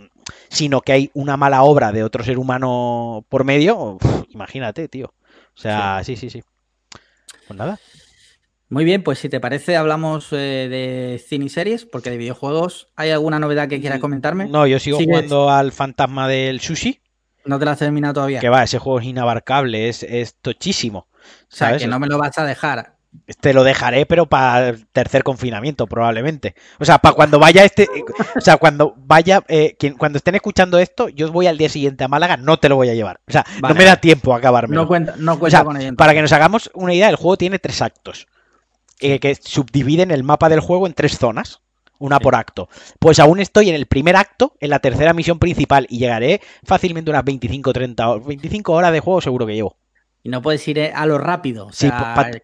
sino 0.49 0.81
que 0.81 0.93
hay 0.93 1.11
una 1.13 1.37
mala 1.37 1.63
obra 1.65 1.93
de 1.93 2.03
otro 2.03 2.25
ser 2.25 2.39
humano 2.39 3.25
por 3.29 3.45
medio, 3.45 3.77
uf, 3.79 4.25
imagínate, 4.31 4.89
tío. 4.89 5.13
O 5.55 5.61
sea, 5.61 6.03
sí, 6.05 6.17
sí, 6.17 6.31
sí. 6.31 6.43
Pues 7.47 7.59
nada. 7.59 7.79
Muy 8.71 8.85
bien, 8.85 9.03
pues 9.03 9.19
si 9.19 9.29
te 9.31 9.41
parece, 9.41 9.77
hablamos 9.77 10.29
eh, 10.33 10.69
de 10.69 11.23
cine 11.27 11.47
y 11.47 11.49
series, 11.49 11.87
porque 11.87 12.11
de 12.11 12.19
videojuegos, 12.19 12.89
¿hay 12.97 13.11
alguna 13.11 13.39
novedad 13.39 13.67
que 13.69 13.81
quieras 13.81 13.99
comentarme? 13.99 14.45
Mm, 14.47 14.51
No, 14.51 14.67
yo 14.67 14.79
sigo 14.79 14.99
¿Sigues? 14.99 15.11
jugando 15.15 15.51
al 15.51 15.73
fantasma 15.73 16.29
del 16.29 16.61
sushi, 16.61 17.01
¿No 17.45 17.59
te 17.59 17.65
la 17.65 17.73
has 17.73 17.79
terminado 17.79 18.15
todavía? 18.15 18.41
que 18.41 18.49
va, 18.49 18.63
ese 18.63 18.79
juego 18.79 19.01
es 19.01 19.07
inabarcable, 19.07 19.89
es, 19.89 20.03
es 20.03 20.35
tochísimo. 20.37 21.07
o 21.11 21.17
sea, 21.49 21.69
¿sabes? 21.69 21.83
que 21.83 21.89
no 21.89 21.99
me 21.99 22.07
lo 22.07 22.19
vas 22.19 22.37
a 22.39 22.45
dejar. 22.45 22.97
Te 23.41 23.55
lo 23.55 23.65
dejaré, 23.65 24.05
pero 24.05 24.27
para 24.27 24.69
el 24.69 24.87
tercer 24.89 25.23
confinamiento, 25.25 25.87
probablemente. 25.87 26.55
O 26.79 26.85
sea, 26.85 26.99
para 26.99 27.15
cuando 27.15 27.39
vaya 27.39 27.65
este. 27.65 27.89
O 28.37 28.41
sea, 28.41 28.59
cuando 28.59 28.95
vaya. 28.99 29.43
eh, 29.49 29.77
quien, 29.79 29.95
cuando 29.95 30.19
estén 30.19 30.35
escuchando 30.35 30.79
esto, 30.79 31.09
yo 31.09 31.33
voy 31.33 31.47
al 31.47 31.57
día 31.57 31.71
siguiente 31.71 32.05
a 32.05 32.09
Málaga, 32.09 32.37
no 32.37 32.59
te 32.59 32.69
lo 32.69 32.77
voy 32.77 32.91
a 32.91 32.95
llevar. 32.95 33.21
O 33.27 33.33
sea, 33.33 33.47
no 33.67 33.75
me 33.75 33.85
da 33.85 33.97
tiempo 33.97 34.35
a 34.35 34.39
acabarme. 34.39 34.75
No 34.77 34.87
cuenta, 34.87 35.15
no 35.17 35.33
O 35.35 35.39
cuenta 35.39 35.59
sea, 35.59 35.65
con 35.65 35.77
ello. 35.81 35.97
para 35.97 36.13
que 36.13 36.21
nos 36.23 36.33
hagamos 36.33 36.71
una 36.75 36.93
idea, 36.95 37.09
el 37.09 37.17
juego 37.17 37.39
tiene 37.39 37.59
tres 37.59 37.81
actos. 37.81 38.27
eh, 39.01 39.19
que 39.21 39.35
subdividen 39.37 40.11
el 40.11 40.23
mapa 40.23 40.49
del 40.51 40.61
juego 40.61 40.87
en 40.87 40.93
tres 40.95 41.19
zonas. 41.19 41.61
Una 41.99 42.21
por 42.21 42.35
acto. 42.37 42.69
Pues 42.99 43.19
aún 43.19 43.41
estoy 43.41 43.69
en 43.71 43.75
el 43.75 43.87
primer 43.87 44.17
acto, 44.17 44.55
en 44.61 44.71
la 44.71 44.79
tercera 44.79 45.13
misión 45.13 45.39
principal, 45.39 45.87
y 45.91 45.99
llegaré 45.99 46.41
fácilmente 46.65 47.11
unas 47.11 47.25
25 47.25 47.73
30 47.73 48.09
horas. 48.09 48.27
25 48.27 48.73
horas 48.73 48.93
de 48.93 49.01
juego 49.01 49.21
seguro 49.21 49.47
que 49.47 49.55
llevo. 49.55 49.77
Y 50.23 50.29
no 50.31 50.43
puedes 50.43 50.67
ir 50.69 50.79
eh, 50.79 50.93
a 50.95 51.07
lo 51.07 51.19
rápido, 51.19 51.67
o 51.69 51.73
Sí, 51.73 51.89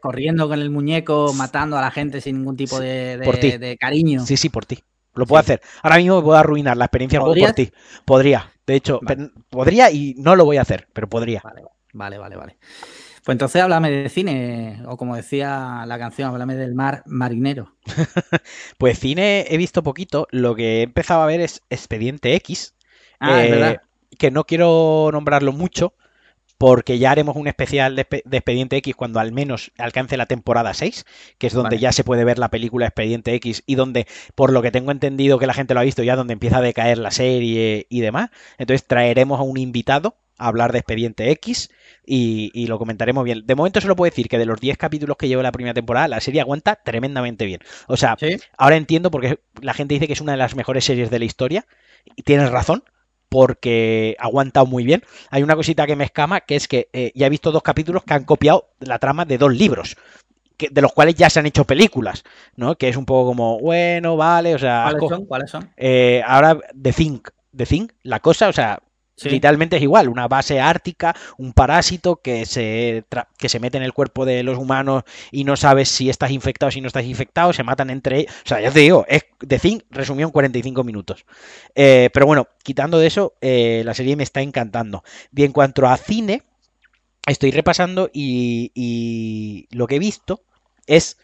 corriendo 0.01 0.49
con 0.49 0.61
el 0.61 0.71
muñeco, 0.71 1.33
matando 1.35 1.77
a 1.77 1.81
la 1.81 1.91
gente 1.91 2.21
sin 2.21 2.39
ningún 2.39 2.57
tipo 2.57 2.79
de, 2.81 3.17
de- 3.19 3.25
Por 3.25 3.37
ti. 3.37 3.59
de 3.59 3.77
cariño. 3.77 4.25
Sí, 4.25 4.37
sí, 4.37 4.49
por 4.49 4.65
ti. 4.65 4.83
Lo 5.15 5.27
puedo 5.27 5.41
Sí. 5.43 5.47
hacer. 5.53 5.61
Ahora 5.83 5.97
mismo 5.99 6.17
me 6.17 6.23
puedo 6.23 6.39
arruinar 6.39 6.77
la 6.77 6.87
experiencia 6.87 7.19
del 7.21 7.29
juego 7.29 7.47
por 7.47 7.55
ti. 7.55 7.71
Podría. 8.05 8.51
De 8.67 8.75
hecho, 8.75 8.99
Vale. 9.03 9.31
podría 9.51 9.91
y 9.91 10.15
no 10.19 10.35
lo 10.35 10.45
voy 10.45 10.57
a 10.57 10.63
hacer, 10.63 10.89
pero 10.93 11.09
podría. 11.09 11.41
Vale, 11.45 11.63
vale, 11.93 12.19
vale, 12.19 12.37
vale. 12.37 12.57
Pues 13.25 13.35
entonces 13.37 13.63
háblame 13.63 13.91
de 13.91 14.09
cine, 14.11 14.83
o 14.87 14.99
como 14.99 15.17
decía 15.17 15.85
la 15.87 15.99
canción, 15.99 16.29
háblame 16.29 16.57
del 16.57 16.75
mar 16.75 17.03
marinero. 17.07 17.75
Pues 18.79 18.99
cine 18.99 19.47
he 19.49 19.57
visto 19.57 19.83
poquito. 19.83 20.29
Lo 20.31 20.55
que 20.55 20.81
he 20.81 20.83
empezado 20.83 21.23
a 21.23 21.27
ver 21.27 21.41
es 21.41 21.63
Expediente 21.71 22.35
X. 22.35 22.75
Ah, 23.21 23.43
es 23.43 23.49
eh, 23.49 23.51
verdad. 23.51 23.83
que 24.19 24.31
no 24.31 24.45
quiero 24.45 25.09
nombrarlo 25.11 25.53
mucho 25.53 25.95
porque 26.59 26.99
ya 26.99 27.11
haremos 27.11 27.37
un 27.37 27.47
especial 27.49 27.97
de, 27.97 28.09
Expe- 28.09 28.23
de 28.25 28.37
Expediente 28.39 28.77
X 28.77 28.95
cuando 28.95 29.21
al 29.21 29.33
menos 29.33 29.73
alcance 29.79 30.17
la 30.17 30.27
temporada 30.27 30.73
6, 30.75 31.05
que 31.39 31.47
es 31.49 31.53
donde 31.53 31.77
Vale. 31.77 31.81
ya 31.81 31.93
se 31.93 32.05
puede 32.05 32.25
ver 32.25 32.39
la 32.39 32.51
película 32.51 32.87
Expediente 32.87 33.35
X 33.35 33.63
y 33.67 33.75
donde, 33.75 34.07
por 34.35 34.53
lo 34.53 34.63
que 34.63 34.71
tengo 34.71 34.91
entendido 34.91 35.39
que 35.39 35.47
la 35.47 35.55
gente 35.55 35.75
lo 35.75 35.81
ha 35.81 35.85
visto, 35.85 36.03
ya 36.03 36.17
donde 36.17 36.33
empieza 36.33 36.59
a 36.59 36.63
decaer 36.63 36.99
la 36.99 37.11
serie 37.11 37.87
y 37.91 38.01
demás. 38.01 38.31
Entonces 38.59 38.87
traeremos 38.87 39.41
a 39.41 39.43
un 39.43 39.59
invitado 39.59 40.17
a 40.39 40.49
hablar 40.49 40.73
de 40.73 40.79
Expediente 40.79 41.31
X 41.31 41.71
y, 42.05 42.51
y 42.55 42.67
lo 42.67 42.79
comentaremos 42.79 43.25
bien. 43.25 43.47
De 43.47 43.55
momento 43.55 43.81
solo 43.81 43.97
puedo 43.97 44.11
decir 44.11 44.29
que 44.29 44.39
de 44.39 44.47
los 44.47 44.61
10 44.61 44.77
capítulos 44.79 45.17
que 45.17 45.29
llevo 45.29 45.43
la 45.43 45.53
primera 45.53 45.75
temporada, 45.75 46.09
la 46.09 46.21
serie 46.21 46.41
aguanta 46.41 46.77
tremendamente 46.77 47.45
bien. 47.47 47.61
O 47.89 47.97
sea, 47.97 48.19
Sí, 48.19 48.39
Ahora 48.57 48.77
entiendo 48.77 49.11
porque 49.11 49.41
la 49.61 49.75
gente 49.75 49.95
dice 49.95 50.07
que 50.07 50.13
es 50.13 50.21
una 50.21 50.33
de 50.33 50.39
las 50.39 50.55
mejores 50.57 50.85
series 50.85 51.11
de 51.11 51.19
la 51.19 51.25
historia 51.25 51.67
y 52.17 52.23
tienes 52.23 52.51
razón 52.51 52.85
porque 53.35 54.15
ha 54.21 54.27
aguantado 54.27 54.65
muy 54.65 54.85
bien. 54.85 55.03
Hay 55.29 55.43
una 55.43 55.57
cosita 55.57 55.89
que 55.89 55.97
me 55.97 56.05
escama 56.05 56.43
que 56.43 56.55
es 56.55 56.69
que 56.69 56.89
eh, 56.93 57.11
ya 57.17 57.27
he 57.27 57.31
visto 57.31 57.51
dos 57.51 57.65
capítulos 57.65 58.05
que 58.05 58.15
han 58.15 58.23
copiado 58.23 58.69
la 58.79 59.01
trama 59.01 59.25
de 59.25 59.39
dos 59.39 59.53
libros. 59.53 59.97
Que, 60.57 60.69
de 60.71 60.81
los 60.81 60.93
cuales 60.93 61.17
ya 61.17 61.29
se 61.29 61.41
han 61.41 61.47
hecho 61.47 61.65
películas, 61.65 62.23
¿no? 62.55 62.77
Que 62.77 62.89
es 62.89 62.97
un 62.97 63.05
poco 63.05 63.31
como, 63.31 63.59
bueno, 63.59 64.17
vale, 64.17 64.55
o 64.55 64.59
sea, 64.61 64.85
¿cuáles 64.85 65.09
son? 65.09 65.27
¿Cuáles 65.27 65.51
son? 65.51 65.69
eh, 65.77 66.23
ahora 66.25 66.57
The 66.81 66.93
Thing, 66.93 67.19
The 67.57 67.67
Thing, 67.67 67.89
la 68.05 68.21
cosa, 68.21 68.49
o 68.49 68.53
sea, 68.53 68.79
Sí. 69.17 69.29
literalmente 69.31 69.77
es 69.77 69.83
igual, 69.83 70.09
una 70.09 70.27
base 70.27 70.61
ártica, 70.61 71.15
un 71.39 71.53
parásito 71.53 72.17
que 72.17 72.47
se, 72.47 73.05
que 73.39 73.49
se 73.49 73.61
mete 73.61 73.77
en 73.77 73.85
el 73.85 73.93
cuerpo 73.93 74.25
de 74.25 74.43
los 74.43 74.59
humanos 74.59 75.05
y 75.31 75.45
no 75.45 75.57
sabes 75.57 75.89
si 75.89 76.11
estás 76.11 76.33
infectado 76.33 76.69
o 76.69 76.73
si 76.73 76.81
no 76.81 76.89
estás 76.89 77.05
infectado, 77.05 77.53
se 77.53 77.63
matan 77.63 77.91
entre 77.91 78.21
ellos. 78.21 78.33
O 78.45 78.49
sea, 78.49 78.61
ya 78.61 78.73
te 78.73 78.81
digo, 78.81 79.05
es 79.09 79.25
The 79.47 79.59
Thing 79.61 79.79
resumió 79.91 80.27
en 80.27 80.33
45 80.33 80.83
minutos. 80.83 81.25
Eh, 81.75 82.11
pero 82.13 82.27
bueno, 82.27 82.49
quitando 82.63 82.99
de 82.99 83.07
eso, 83.07 83.35
eh, 83.41 83.83
la 83.85 83.95
serie 83.95 84.17
me 84.17 84.25
está 84.25 84.41
encantando. 84.43 85.05
Y 85.35 85.45
en 85.45 85.53
cuanto 85.53 85.87
a 85.87 85.97
cine, 85.97 86.43
estoy 87.27 87.51
repasando 87.51 88.11
y, 88.13 88.71
y 88.75 89.69
lo 89.77 89.87
que 89.87 89.97
he 89.97 89.99
visto 89.99 90.43
es 90.87 91.19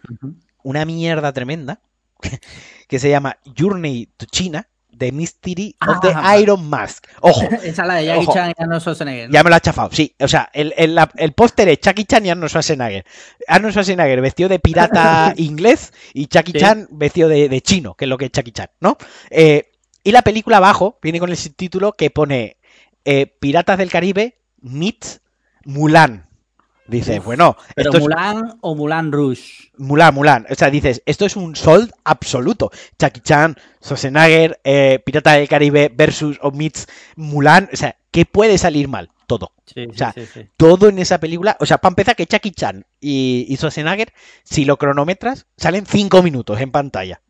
una 0.62 0.84
mierda 0.84 1.32
tremenda 1.32 1.80
que 2.88 2.98
se 2.98 3.10
llama 3.10 3.38
Journey 3.58 4.06
to 4.16 4.26
China, 4.26 4.68
The 5.00 5.10
Mystery 5.12 5.74
of 5.80 5.96
Ah, 5.96 5.98
the 6.00 6.12
vale. 6.12 6.42
Iron 6.42 6.68
Mask. 6.68 7.06
Ojo, 7.22 7.42
Esa 7.62 7.66
es 7.66 7.78
la 7.88 7.94
de 7.94 8.04
Jackie 8.04 8.22
Ojo. 8.26 8.34
Chan 8.34 8.50
y 8.50 8.62
Arnold 8.62 8.80
Schwarzenegger. 8.82 9.28
¿no? 9.28 9.34
ya 9.34 9.42
me 9.42 9.50
lo 9.50 9.56
ha 9.56 9.60
chafado, 9.60 9.88
sí. 9.92 10.14
O 10.20 10.28
sea, 10.28 10.48
el, 10.52 10.72
el, 10.76 10.96
el 11.16 11.32
póster 11.32 11.68
es 11.70 11.80
Chucky 11.80 12.04
Chan 12.04 12.26
y 12.26 12.30
Arnold 12.30 12.50
Schwarzenegger. 12.50 13.04
Arnold 13.48 13.72
Schwarzenegger 13.72 14.20
vestido 14.20 14.48
de 14.48 14.58
pirata 14.60 15.32
inglés 15.36 15.92
y 16.14 16.26
Chucky 16.26 16.52
Sí. 16.52 16.58
Chan 16.58 16.86
vestido 16.92 17.28
de, 17.28 17.48
de 17.48 17.60
chino, 17.62 17.94
que 17.94 18.04
es 18.04 18.08
lo 18.08 18.18
que 18.18 18.26
es 18.26 18.30
Chucky 18.30 18.52
Chan, 18.52 18.68
¿no? 18.80 18.96
Eh, 19.30 19.70
y 20.04 20.12
la 20.12 20.22
película 20.22 20.58
abajo 20.58 20.98
viene 21.02 21.18
con 21.20 21.30
el 21.30 21.36
subtítulo 21.36 21.92
que 21.94 22.10
pone 22.10 22.58
eh, 23.04 23.26
Piratas 23.40 23.78
del 23.78 23.90
Caribe 23.90 24.38
meets 24.60 25.20
Mulan. 25.64 26.29
Dices, 26.90 27.22
bueno, 27.24 27.56
Pero 27.76 27.90
esto 27.90 27.98
es 27.98 28.02
Mulan 28.02 28.58
o 28.60 28.74
Mulan 28.74 29.12
Rouge. 29.12 29.70
Mulan, 29.78 30.12
Mulan. 30.12 30.46
O 30.50 30.54
sea, 30.54 30.70
dices, 30.70 31.02
esto 31.06 31.24
es 31.24 31.36
un 31.36 31.54
sold 31.54 31.92
absoluto. 32.04 32.70
Jackie 32.98 33.20
Chan, 33.20 33.56
Schwarzenegger, 33.82 34.60
eh, 34.64 35.00
Pirata 35.04 35.34
del 35.34 35.48
Caribe 35.48 35.90
versus 35.94 36.38
o 36.42 36.50
meets 36.50 36.88
Mulan. 37.14 37.68
O 37.72 37.76
sea, 37.76 37.96
¿qué 38.10 38.26
puede 38.26 38.58
salir 38.58 38.88
mal? 38.88 39.10
Todo. 39.28 39.52
Sí, 39.64 39.86
sí, 39.92 39.96
sea, 39.96 40.12
sí, 40.12 40.26
sí. 40.26 40.48
Todo 40.56 40.88
en 40.88 40.98
esa 40.98 41.20
película. 41.20 41.56
O 41.60 41.66
sea, 41.66 41.78
para 41.78 41.92
empezar, 41.92 42.16
que 42.16 42.26
Jackie 42.26 42.50
Chan 42.50 42.84
y, 43.00 43.46
y 43.48 43.56
Schwarzenegger, 43.56 44.12
si 44.42 44.64
lo 44.64 44.76
cronometras, 44.76 45.46
salen 45.56 45.86
cinco 45.86 46.22
minutos 46.22 46.60
en 46.60 46.72
pantalla. 46.72 47.20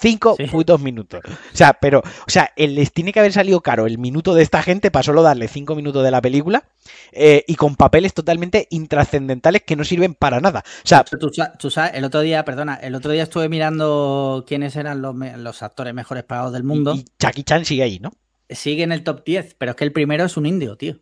Cinco 0.00 0.36
Sí. 0.36 0.44
putos 0.46 0.80
minutos. 0.80 1.20
O 1.26 1.56
sea, 1.56 1.72
pero, 1.74 1.98
o 2.00 2.30
sea, 2.30 2.52
el- 2.56 2.74
les 2.76 2.92
tiene 2.92 3.12
que 3.12 3.18
haber 3.20 3.32
salido 3.32 3.60
caro 3.60 3.86
el 3.86 3.98
minuto 3.98 4.34
de 4.34 4.42
esta 4.42 4.62
gente 4.62 4.90
para 4.90 5.02
solo 5.02 5.22
darle 5.22 5.48
cinco 5.48 5.74
minutos 5.74 6.04
de 6.04 6.10
la 6.10 6.20
película 6.20 6.64
eh, 7.12 7.44
y 7.48 7.56
con 7.56 7.74
papeles 7.74 8.14
totalmente 8.14 8.68
intrascendentales 8.70 9.62
que 9.64 9.74
no 9.76 9.84
sirven 9.84 10.14
para 10.14 10.40
nada. 10.40 10.62
O 10.84 10.86
sea, 10.86 11.04
Tú, 11.04 11.30
tú 11.58 11.70
sabes, 11.70 11.92
el 11.94 12.04
otro 12.04 12.20
día, 12.20 12.44
perdona, 12.44 12.74
el 12.76 12.94
otro 12.94 13.10
día 13.12 13.24
estuve 13.24 13.48
mirando 13.48 14.44
quiénes 14.46 14.76
eran 14.76 15.02
los, 15.02 15.16
los 15.16 15.62
actores 15.62 15.94
mejores 15.94 16.24
pagados 16.24 16.52
del 16.52 16.64
mundo. 16.64 16.94
y, 16.94 17.00
y 17.00 17.04
Jackie 17.18 17.42
Chan 17.42 17.64
sigue 17.64 17.82
ahí, 17.82 17.98
¿no? 17.98 18.12
Sigue 18.50 18.82
en 18.82 18.92
el 18.92 19.02
top 19.04 19.24
10, 19.24 19.56
pero 19.58 19.72
es 19.72 19.76
que 19.76 19.84
el 19.84 19.92
primero 19.92 20.24
es 20.24 20.36
un 20.36 20.46
indio, 20.46 20.76
tío. 20.76 20.96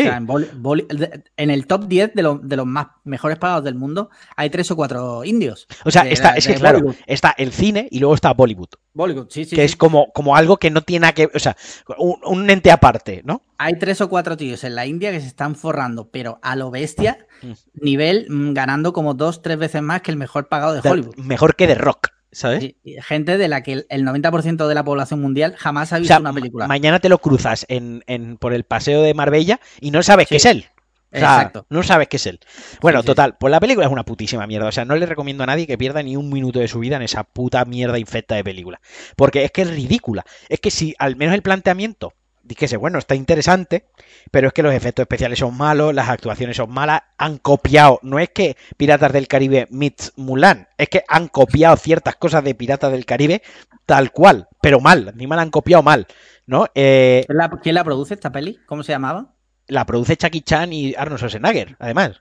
O 0.00 0.02
sea, 0.02 0.16
en, 0.16 0.26
boli- 0.26 0.48
boli- 0.54 0.86
de- 0.88 1.24
en 1.36 1.50
el 1.50 1.66
top 1.66 1.86
10 1.86 2.14
de, 2.14 2.22
los- 2.22 2.46
de 2.48 2.56
los 2.56 2.66
más 2.66 2.86
mejores 3.04 3.38
pagados 3.38 3.64
del 3.64 3.74
mundo 3.74 4.10
hay 4.36 4.50
tres 4.50 4.70
o 4.70 4.76
cuatro 4.76 5.24
indios. 5.24 5.66
O 5.84 5.90
sea, 5.90 6.04
de 6.04 6.12
está, 6.12 6.30
es 6.36 6.46
que 6.46 6.54
de 6.54 6.58
claro, 6.60 6.78
Bollywood. 6.80 6.96
está 7.06 7.34
el 7.36 7.52
cine 7.52 7.88
y 7.90 7.98
luego 8.00 8.14
está 8.14 8.32
Bollywood, 8.32 8.68
Bollywood, 8.94 9.26
sí, 9.30 9.44
sí. 9.44 9.50
que 9.56 9.62
sí. 9.62 9.66
es 9.66 9.76
como, 9.76 10.12
como 10.12 10.36
algo 10.36 10.56
que 10.56 10.70
no 10.70 10.82
tiene 10.82 11.12
que, 11.14 11.28
o 11.34 11.38
sea, 11.38 11.56
un, 11.98 12.16
un 12.24 12.48
ente 12.50 12.70
aparte, 12.70 13.22
¿no? 13.24 13.42
Hay 13.58 13.78
tres 13.78 14.00
o 14.00 14.08
cuatro 14.08 14.36
tíos 14.36 14.64
en 14.64 14.74
la 14.74 14.86
India 14.86 15.10
que 15.12 15.20
se 15.20 15.26
están 15.26 15.54
forrando, 15.54 16.10
pero 16.10 16.38
a 16.42 16.56
lo 16.56 16.70
bestia, 16.70 17.26
Mm. 17.42 17.52
nivel 17.74 18.26
mm, 18.30 18.52
ganando 18.54 18.92
como 18.92 19.14
dos, 19.14 19.42
tres 19.42 19.58
veces 19.58 19.82
más 19.82 20.00
que 20.02 20.12
el 20.12 20.16
mejor 20.16 20.48
pagado 20.48 20.74
de 20.74 20.80
De- 20.80 20.88
Hollywood. 20.88 21.16
Mejor 21.16 21.56
que 21.56 21.66
The 21.66 21.74
Rock, 21.74 22.10
¿sabes? 22.32 22.60
Sí, 22.60 22.76
gente 23.02 23.38
de 23.38 23.48
la 23.48 23.62
que 23.62 23.72
el- 23.74 23.86
el 23.90 24.04
90% 24.04 24.66
de 24.68 24.74
la 24.74 24.84
población 24.84 25.20
mundial 25.20 25.54
jamás 25.56 25.92
ha 25.92 25.96
O 25.96 26.00
visto 26.00 26.14
sea, 26.14 26.20
una 26.20 26.32
película. 26.32 26.64
ma- 26.64 26.68
mañana 26.74 26.98
te 26.98 27.08
lo 27.08 27.18
cruzas 27.18 27.64
en, 27.68 28.02
en- 28.06 28.36
por 28.38 28.52
el 28.54 28.64
paseo 28.64 29.02
de 29.02 29.14
Marbella 29.14 29.60
y 29.80 29.90
no 29.90 30.02
sabes 30.02 30.26
que 30.28 30.36
es 30.36 30.42
Sí. 30.42 30.48
él. 30.48 30.66
O 31.14 31.18
sea, 31.18 31.34
Exacto. 31.36 31.66
no 31.68 31.82
sabes 31.82 32.08
que 32.08 32.16
es 32.16 32.26
él. 32.26 32.40
Bueno, 32.80 33.00
Sí, 33.00 33.02
sí, 33.02 33.06
total, 33.08 33.36
pues 33.38 33.50
la 33.50 33.60
película 33.60 33.84
es 33.86 33.92
una 33.92 34.02
putísima 34.02 34.46
mierda. 34.46 34.68
O 34.68 34.72
sea, 34.72 34.86
no 34.86 34.96
le 34.96 35.04
recomiendo 35.04 35.44
a 35.44 35.46
nadie 35.46 35.66
que 35.66 35.76
pierda 35.76 36.02
ni 36.02 36.16
un 36.16 36.30
minuto 36.30 36.58
de 36.58 36.68
su 36.68 36.78
vida 36.78 36.96
en 36.96 37.02
esa 37.02 37.22
puta 37.24 37.62
mierda 37.66 37.98
infecta 37.98 38.34
de 38.34 38.42
película. 38.42 38.80
Porque 39.14 39.44
es 39.44 39.50
que 39.50 39.60
es 39.60 39.70
ridícula. 39.70 40.24
Es 40.48 40.58
que 40.60 40.70
si 40.70 40.94
al 40.98 41.16
menos 41.16 41.34
el 41.34 41.42
planteamiento 41.42 42.14
dijese, 42.42 42.76
bueno, 42.76 42.98
está 42.98 43.14
interesante, 43.14 43.86
pero 44.30 44.48
es 44.48 44.52
que 44.52 44.62
los 44.62 44.74
efectos 44.74 45.04
especiales 45.04 45.38
son 45.38 45.56
malos, 45.56 45.94
las 45.94 46.08
actuaciones 46.08 46.56
son 46.56 46.70
malas, 46.70 47.02
han 47.18 47.38
copiado. 47.38 47.98
No 48.02 48.18
es 48.18 48.30
que 48.30 48.56
Piratas 48.76 49.12
del 49.12 49.28
Caribe 49.28 49.66
meets 49.70 50.12
Mulan, 50.16 50.68
es 50.78 50.88
que 50.88 51.04
han 51.08 51.28
copiado 51.28 51.76
ciertas 51.76 52.16
cosas 52.16 52.44
de 52.44 52.54
Piratas 52.54 52.92
del 52.92 53.06
Caribe 53.06 53.42
tal 53.86 54.12
cual, 54.12 54.48
pero 54.60 54.80
mal. 54.80 55.08
Encima 55.08 55.36
la 55.36 55.42
han 55.42 55.50
copiado 55.50 55.82
mal. 55.82 56.06
¿No? 56.46 56.66
Eh, 56.74 57.24
¿Quién 57.26 57.38
la, 57.38 57.50
quién 57.50 57.74
la 57.76 57.84
produce 57.84 58.14
esta 58.14 58.32
peli? 58.32 58.58
¿Cómo 58.66 58.82
se 58.82 58.92
llamaba? 58.92 59.34
la 59.68 59.86
produce 59.86 60.16
Chucky 60.16 60.42
Chan 60.42 60.72
y 60.72 60.94
Arnold 60.94 61.18
Schwarzenegger, 61.18 61.76
además. 61.78 62.20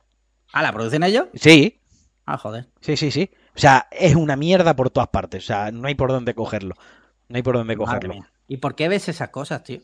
Ah, 0.53 0.61
¿la 0.61 0.71
producen 0.71 1.03
ellos? 1.03 1.25
Sí, 1.33 1.79
Ah, 2.25 2.37
joder. 2.37 2.67
Sí, 2.79 2.95
sí, 2.95 3.11
sí. 3.11 3.31
O 3.55 3.59
sea, 3.59 3.87
es 3.91 4.15
una 4.15 4.35
mierda 4.35 4.75
por 4.75 4.89
todas 4.89 5.09
partes. 5.09 5.43
O 5.43 5.47
sea, 5.47 5.71
no 5.71 5.87
hay 5.87 5.95
por 5.95 6.11
dónde 6.11 6.33
cogerlo. 6.33 6.75
No 7.27 7.35
hay 7.35 7.41
por 7.41 7.57
dónde 7.57 7.75
cogerlo. 7.75 8.15
¿Y 8.47 8.57
por 8.57 8.75
qué 8.75 8.87
ves 8.87 9.09
esas 9.09 9.29
cosas, 9.29 9.63
tío? 9.63 9.81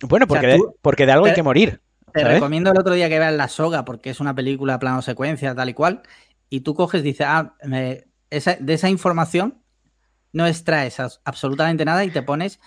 Bueno, 0.00 0.26
porque, 0.26 0.46
sea, 0.46 0.52
de, 0.54 0.58
tú- 0.58 0.76
porque 0.82 1.06
de 1.06 1.12
algo 1.12 1.26
hay 1.26 1.34
que 1.34 1.42
morir. 1.42 1.80
Te 2.12 2.20
¿sabes? 2.20 2.34
recomiendo 2.36 2.70
el 2.70 2.78
otro 2.78 2.94
día 2.94 3.08
que 3.08 3.18
veas 3.18 3.34
La 3.34 3.48
Soga, 3.48 3.84
porque 3.84 4.10
es 4.10 4.20
una 4.20 4.34
película 4.34 4.78
plano 4.78 5.02
secuencia, 5.02 5.54
tal 5.54 5.68
y 5.68 5.74
cual, 5.74 6.02
y 6.48 6.60
tú 6.60 6.74
coges 6.74 7.00
y 7.00 7.04
dices, 7.04 7.26
ah, 7.28 7.54
me- 7.64 8.04
esa- 8.30 8.56
de 8.60 8.74
esa 8.74 8.88
información 8.88 9.62
no 10.32 10.46
extraes 10.46 10.98
absolutamente 11.24 11.84
nada 11.84 12.04
y 12.04 12.10
te 12.10 12.22
pones 12.22 12.58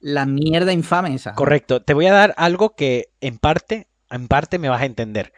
la 0.00 0.26
mierda 0.26 0.72
infame 0.72 1.14
esa. 1.14 1.34
Correcto. 1.34 1.82
Te 1.82 1.94
voy 1.94 2.06
a 2.06 2.12
dar 2.12 2.34
algo 2.36 2.74
que 2.74 3.08
en 3.20 3.38
parte, 3.38 3.88
en 4.10 4.28
parte 4.28 4.58
me 4.58 4.68
vas 4.68 4.82
a 4.82 4.86
entender. 4.86 5.32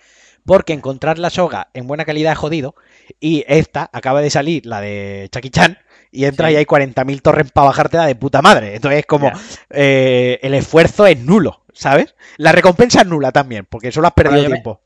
Porque 0.44 0.72
encontrar 0.72 1.18
la 1.18 1.30
soga 1.30 1.68
en 1.74 1.86
buena 1.86 2.04
calidad 2.04 2.32
es 2.32 2.38
jodido. 2.38 2.74
Y 3.20 3.44
esta 3.48 3.90
acaba 3.92 4.20
de 4.22 4.30
salir, 4.30 4.64
la 4.66 4.80
de 4.80 5.28
Chucky 5.30 5.50
Chan, 5.50 5.78
y 6.10 6.24
entra 6.24 6.48
Sí. 6.48 6.54
y 6.54 6.56
hay 6.56 6.64
40.000 6.64 7.20
torres 7.22 7.50
para 7.52 7.66
bajártela 7.68 8.06
de 8.06 8.14
puta 8.14 8.42
madre. 8.42 8.74
Entonces 8.76 9.00
es 9.00 9.06
como 9.06 9.30
eh, 9.70 10.38
el 10.42 10.54
esfuerzo 10.54 11.06
es 11.06 11.18
nulo, 11.20 11.62
¿sabes? 11.72 12.14
La 12.36 12.52
recompensa 12.52 13.02
es 13.02 13.06
nula 13.06 13.32
también, 13.32 13.66
porque 13.68 13.92
solo 13.92 14.06
has 14.08 14.14
perdido 14.14 14.42
me- 14.42 14.48
tiempo. 14.48 14.80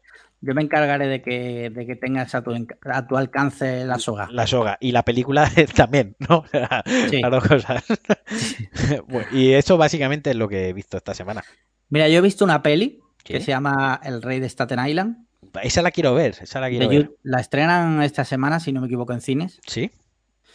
Yo 0.45 0.55
me 0.55 0.62
encargaré 0.62 1.07
de 1.07 1.23
que, 1.23 1.70
de 1.70 1.87
que 1.87 1.95
tengas 1.95 2.35
a 2.35 2.43
tu, 2.43 2.53
a 2.91 3.07
tu 3.07 3.16
alcance 3.16 3.85
La 3.85 4.01
Soga. 4.01 4.29
La 4.33 4.45
soga. 4.49 4.77
Y 4.81 4.91
la 4.91 5.05
película 5.05 5.49
también, 5.77 6.16
¿no? 6.29 6.45
Sí. 7.11 7.20
Las 7.23 7.31
dos 7.31 7.45
cosas. 7.47 7.85
Bueno, 9.07 9.27
y 9.33 9.53
eso 9.53 9.77
básicamente 9.77 10.31
es 10.31 10.37
lo 10.37 10.49
que 10.49 10.68
he 10.68 10.73
visto 10.73 10.97
esta 10.97 11.14
semana. 11.14 11.45
Mira, 11.91 12.09
yo 12.09 12.18
he 12.18 12.23
visto 12.23 12.45
una 12.45 12.62
peli 12.62 13.01
que 13.23 13.41
se 13.41 13.53
llama 13.53 14.01
El 14.03 14.20
Rey 14.23 14.41
de 14.41 14.49
Staten 14.49 14.85
Island. 14.85 15.27
Esa 15.62 15.83
la 15.83 15.91
quiero 15.91 16.14
ver, 16.14 16.35
esa 16.41 16.61
la 16.61 16.68
quiero 16.70 16.89
De 16.89 16.99
ver. 16.99 17.11
La 17.23 17.39
estrenan 17.41 18.03
esta 18.03 18.25
semana, 18.25 18.59
si 18.59 18.73
no 18.73 18.81
me 18.81 18.87
equivoco, 18.87 19.12
en 19.12 19.20
cines. 19.20 19.61
¿Sí? 19.66 19.91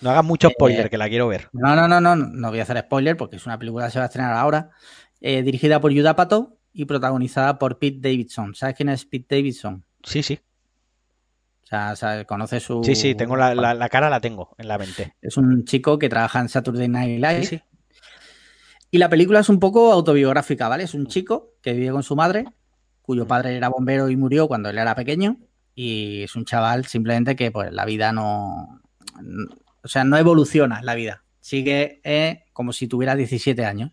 No 0.02 0.12
hagas 0.12 0.24
mucho 0.24 0.48
Eh, 0.50 0.52
spoiler, 0.52 0.90
que 0.90 0.98
la 0.98 1.10
quiero 1.10 1.28
ver. 1.28 1.50
No, 1.54 1.76
no, 1.76 1.88
no, 1.88 2.00
no, 2.00 2.16
no 2.16 2.50
voy 2.50 2.60
a 2.60 2.64
hacer 2.64 2.78
spoiler 2.80 3.18
porque 3.18 3.38
es 3.38 3.46
una 3.46 3.58
película 3.58 3.86
que 3.86 3.92
se 3.92 4.00
va 4.00 4.06
a 4.06 4.08
estrenar 4.08 4.34
ahora. 4.34 4.70
Eh, 5.22 5.42
dirigida 5.42 5.80
por 5.82 5.92
Judd 5.94 6.06
Apatow 6.06 6.58
y 6.74 6.86
protagonizada 6.86 7.58
por 7.58 7.80
Pete 7.80 7.98
Davidson. 8.02 8.54
¿Sabes 8.54 8.76
quién 8.76 8.90
es 8.90 9.06
Pete 9.06 9.36
Davidson? 9.38 9.84
Sí, 10.04 10.22
sí. 10.22 10.40
O 11.64 11.96
sea, 11.96 12.24
conoce 12.26 12.60
su. 12.60 12.82
Sí, 12.84 12.96
sí, 12.96 13.16
tengo 13.16 13.36
la, 13.36 13.54
la- 13.56 13.74
la 13.74 13.90
cara 13.90 14.10
la 14.10 14.22
tengo 14.22 14.56
en 14.58 14.68
la 14.68 14.78
mente. 14.78 15.16
Es 15.22 15.36
un 15.38 15.66
chico 15.66 15.98
que 16.00 16.08
trabaja 16.08 16.40
en 16.40 16.48
Saturday 16.50 16.88
Night 16.88 17.20
Live. 17.20 17.44
Sí, 17.44 17.58
sí. 17.58 17.62
Y 18.90 19.00
la 19.00 19.10
película 19.10 19.40
es 19.42 19.50
un 19.50 19.60
poco 19.60 19.92
autobiográfica, 19.92 20.70
¿vale? 20.70 20.84
Es 20.86 20.94
un 20.94 21.08
chico 21.08 21.56
que 21.62 21.74
vive 21.74 21.92
con 21.92 22.04
su 22.04 22.16
madre, 22.16 22.46
cuyo 23.02 23.28
padre 23.28 23.58
era 23.58 23.68
bombero 23.68 24.10
y 24.10 24.16
murió 24.16 24.48
cuando 24.48 24.70
él 24.70 24.78
era 24.78 24.96
pequeño. 24.96 25.38
Y 25.76 26.24
es 26.24 26.36
un 26.38 26.46
chaval 26.46 26.86
simplemente 26.86 27.36
que, 27.36 27.52
pues, 27.52 27.74
la 27.74 27.84
vida 27.84 28.14
no. 28.14 28.80
O 29.88 29.90
sea, 29.90 30.04
no 30.04 30.18
evoluciona 30.18 30.82
la 30.82 30.96
vida. 30.96 31.24
Sigue 31.40 32.02
eh, 32.04 32.44
como 32.52 32.74
si 32.74 32.90
tuviera 32.90 33.16
17 33.16 33.66
años. 33.66 33.92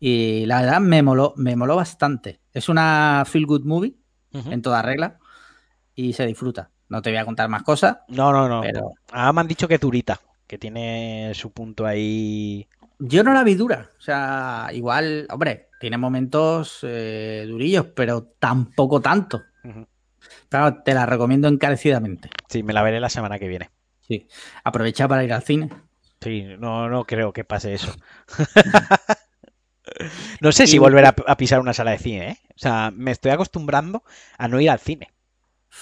Y 0.00 0.46
la 0.46 0.62
verdad 0.62 0.80
me 0.80 1.02
moló, 1.02 1.34
me 1.36 1.54
moló 1.54 1.76
bastante. 1.76 2.40
Es 2.54 2.70
una 2.70 3.24
feel 3.26 3.44
good 3.44 3.64
movie, 3.64 3.94
en 4.32 4.62
toda 4.62 4.80
regla, 4.80 5.18
y 5.94 6.14
se 6.14 6.24
disfruta. 6.24 6.70
No 6.88 7.02
te 7.02 7.10
voy 7.10 7.18
a 7.18 7.26
contar 7.26 7.50
más 7.50 7.62
cosas, 7.62 7.98
No, 8.08 8.32
no, 8.32 8.48
no. 8.48 8.62
pero 8.62 8.92
Ah, 9.12 9.30
me 9.34 9.42
han 9.42 9.48
dicho 9.48 9.68
que 9.68 9.74
es 9.74 9.80
durita, 9.82 10.18
que 10.46 10.56
tiene 10.56 11.32
su 11.34 11.50
punto 11.52 11.84
ahí. 11.84 12.66
Yo 12.98 13.22
no 13.22 13.34
la 13.34 13.44
vi 13.44 13.54
dura. 13.54 13.90
O 13.98 14.00
sea, 14.00 14.70
igual, 14.72 15.26
hombre, 15.30 15.68
tiene 15.78 15.98
momentos 15.98 16.78
eh, 16.84 17.44
durillos, 17.46 17.86
pero 17.94 18.22
tampoco 18.38 19.02
tanto. 19.02 19.42
Pero 20.48 20.82
te 20.82 20.94
la 20.94 21.04
recomiendo 21.04 21.48
encarecidamente. 21.48 22.30
Sí, 22.48 22.62
me 22.62 22.72
la 22.72 22.82
veré 22.82 22.98
la 22.98 23.10
semana 23.10 23.38
que 23.38 23.48
viene. 23.48 23.68
Sí. 24.12 24.28
Aprovecha 24.64 25.08
para 25.08 25.24
ir 25.24 25.32
al 25.32 25.42
cine. 25.42 25.68
Sí, 26.20 26.44
no, 26.58 26.88
no 26.88 27.04
creo 27.04 27.32
que 27.32 27.44
pase 27.44 27.74
eso. 27.74 27.94
No 30.40 30.52
sé 30.52 30.66
si 30.66 30.76
Y- 30.76 30.78
volver 30.78 31.04
a, 31.06 31.14
a 31.26 31.36
pisar 31.36 31.60
una 31.60 31.72
sala 31.74 31.90
de 31.90 31.98
cine, 31.98 32.28
¿eh? 32.30 32.38
O 32.54 32.58
sea, 32.58 32.90
me 32.94 33.10
estoy 33.10 33.32
acostumbrando 33.32 34.04
a 34.38 34.48
no 34.48 34.60
ir 34.60 34.70
al 34.70 34.78
cine. 34.78 35.10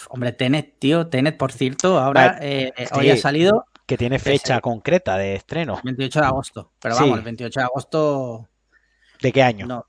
Hombre, 0.08 0.32
Tenet, 0.32 0.78
tío, 0.78 1.08
Tenet, 1.08 1.36
por 1.36 1.52
cierto, 1.52 1.98
ahora 1.98 2.38
eh, 2.40 2.72
eh, 2.76 2.88
hoy 2.92 3.10
ha 3.10 3.16
salido 3.16 3.66
Que 3.86 3.98
tiene 3.98 4.18
fecha 4.18 4.60
concreta 4.60 5.16
de 5.18 5.34
estreno. 5.34 5.74
el 5.76 5.82
28 5.84 6.20
de 6.20 6.26
agosto. 6.26 6.72
Pero 6.80 6.94
Sí. 6.94 7.02
vamos, 7.02 7.18
el 7.18 7.24
28 7.24 7.60
de 7.60 7.64
agosto 7.64 8.48
¿De 9.20 9.32
qué 9.32 9.42
año? 9.42 9.66
no, 9.66 9.86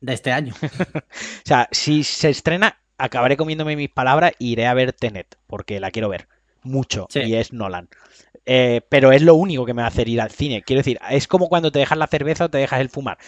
de 0.00 0.14
este 0.14 0.32
año. 0.32 0.54
O 1.04 1.44
sea, 1.44 1.68
si 1.72 2.04
se 2.04 2.30
estrena, 2.30 2.78
acabaré 2.98 3.36
comiéndome 3.36 3.76
mis 3.76 3.90
palabras 3.90 4.32
e 4.40 4.44
iré 4.44 4.66
a 4.66 4.74
ver 4.74 4.92
Tenet, 4.92 5.36
porque 5.46 5.78
la 5.80 5.90
quiero 5.90 6.08
ver 6.08 6.26
mucho 6.62 7.06
Sí. 7.10 7.20
y 7.20 7.34
es 7.34 7.52
Nolan. 7.52 7.88
Eh, 8.44 8.80
pero 8.88 9.12
es 9.12 9.22
lo 9.22 9.34
único 9.36 9.64
que 9.66 9.74
me 9.74 9.82
va 9.82 9.86
a 9.86 9.90
hacer 9.90 10.08
ir 10.08 10.20
al 10.20 10.30
cine. 10.30 10.62
Quiero 10.62 10.80
decir, 10.80 10.98
es 11.10 11.28
como 11.28 11.48
cuando 11.48 11.70
te 11.70 11.78
dejas 11.78 11.96
la 11.98 12.06
cerveza 12.08 12.46
o 12.46 12.50
te 12.50 12.58
dejas 12.58 12.80
el 12.80 12.88
fumar. 12.88 13.18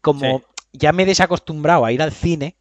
Como 0.00 0.38
Sí. 0.40 0.44
ya 0.74 0.92
me 0.92 1.04
he 1.04 1.06
desacostumbrado 1.06 1.84
a 1.84 1.92
ir 1.92 2.02
al 2.02 2.12
cine, 2.12 2.56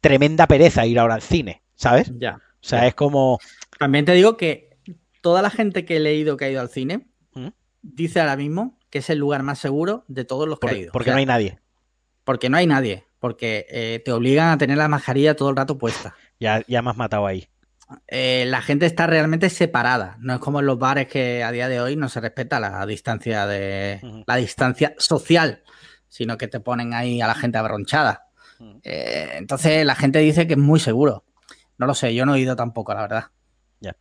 tremenda 0.00 0.46
pereza 0.46 0.86
ir 0.86 0.98
ahora 0.98 1.14
al 1.14 1.22
cine, 1.22 1.62
¿sabes? 1.74 2.12
Ya. 2.18 2.36
O 2.36 2.68
sea, 2.68 2.86
es 2.86 2.94
como... 2.94 3.38
También 3.78 4.04
te 4.04 4.12
digo 4.12 4.36
que 4.36 4.76
toda 5.20 5.42
la 5.42 5.50
gente 5.50 5.84
que 5.84 5.96
he 5.96 6.00
leído 6.00 6.36
que 6.36 6.46
ha 6.46 6.50
ido 6.50 6.60
al 6.60 6.68
cine 6.68 7.06
¿Mm? 7.34 7.48
dice 7.82 8.20
ahora 8.20 8.36
mismo 8.36 8.78
que 8.90 8.98
es 8.98 9.10
el 9.10 9.18
lugar 9.18 9.42
más 9.42 9.58
seguro 9.58 10.04
de 10.08 10.24
todos 10.24 10.48
los 10.48 10.58
que 10.58 10.66
ha 10.66 10.70
Porque, 10.70 10.82
ido. 10.82 10.92
porque 10.92 11.10
O 11.10 11.12
sea, 11.12 11.14
no 11.14 11.18
hay 11.20 11.26
nadie. 11.26 11.58
Porque 12.24 12.48
no 12.48 12.56
hay 12.56 12.66
nadie. 12.66 13.04
Porque 13.20 13.66
eh, 13.70 14.02
te 14.04 14.12
obligan 14.12 14.50
a 14.50 14.58
tener 14.58 14.76
la 14.78 14.88
mascarilla 14.88 15.36
todo 15.36 15.50
el 15.50 15.56
rato 15.56 15.78
puesta. 15.78 16.14
Ya, 16.40 16.62
ya 16.68 16.82
me 16.82 16.90
has 16.90 16.96
matado 16.96 17.26
ahí. 17.26 17.48
Eh, 18.08 18.44
la 18.48 18.62
gente 18.62 18.86
está 18.86 19.06
realmente 19.06 19.48
separada. 19.50 20.16
No 20.20 20.34
es 20.34 20.40
como 20.40 20.60
en 20.60 20.66
los 20.66 20.78
bares 20.78 21.06
que 21.06 21.44
a 21.44 21.52
día 21.52 21.68
de 21.68 21.80
hoy 21.80 21.96
no 21.96 22.08
se 22.08 22.20
respeta 22.20 22.58
la 22.60 22.84
distancia 22.86 23.46
de 23.46 24.00
la 24.26 24.36
distancia 24.36 24.94
social, 24.98 25.62
sino 26.08 26.36
que 26.36 26.48
te 26.48 26.60
ponen 26.60 26.94
ahí 26.94 27.20
a 27.20 27.26
la 27.26 27.34
gente 27.34 27.58
abronchada. 27.58 28.24
Eh, 28.82 29.30
entonces 29.34 29.84
la 29.86 29.94
gente 29.94 30.18
dice 30.20 30.46
que 30.46 30.54
es 30.54 30.58
muy 30.58 30.80
seguro. 30.80 31.24
No 31.78 31.86
lo 31.86 31.94
sé, 31.94 32.14
yo 32.14 32.24
no 32.26 32.34
he 32.34 32.40
ido 32.40 32.56
tampoco, 32.56 32.94
la 32.94 33.02
verdad. 33.02 33.24
Ya. 33.80 33.94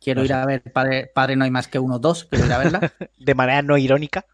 Quiero 0.00 0.20
No 0.20 0.24
ir 0.24 0.28
sé. 0.28 0.34
a 0.34 0.46
ver 0.46 0.62
Padre, 0.72 1.10
Padre 1.14 1.36
No 1.36 1.44
hay 1.44 1.50
más 1.50 1.68
que 1.68 1.78
uno, 1.78 1.98
dos. 1.98 2.24
Quiero 2.24 2.46
ir 2.46 2.52
a 2.52 2.58
verla 2.58 2.92
De 3.18 3.34
manera 3.34 3.62
no 3.62 3.76
irónica. 3.78 4.24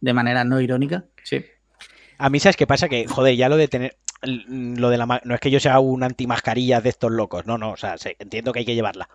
de 0.00 0.12
manera 0.14 0.44
no 0.44 0.60
irónica. 0.60 1.04
Sí. 1.24 1.44
A 2.16 2.30
mí, 2.30 2.38
¿sabes 2.40 2.56
qué 2.56 2.66
pasa? 2.66 2.88
Que, 2.88 3.06
joder, 3.08 3.34
ya 3.36 3.48
lo 3.48 3.56
de 3.56 3.66
tener. 3.68 3.98
Lo 4.24 4.90
de 4.90 4.98
la. 4.98 5.20
No 5.24 5.34
es 5.34 5.40
que 5.40 5.50
yo 5.50 5.60
sea 5.60 5.80
un 5.80 6.02
antimascarilla 6.02 6.80
de 6.80 6.88
estos 6.90 7.10
locos. 7.12 7.46
No, 7.46 7.58
no. 7.58 7.72
O 7.72 7.76
sea, 7.76 7.98
sé- 7.98 8.16
entiendo 8.18 8.52
que 8.52 8.60
hay 8.60 8.64
que 8.64 8.74
llevarla. 8.74 9.08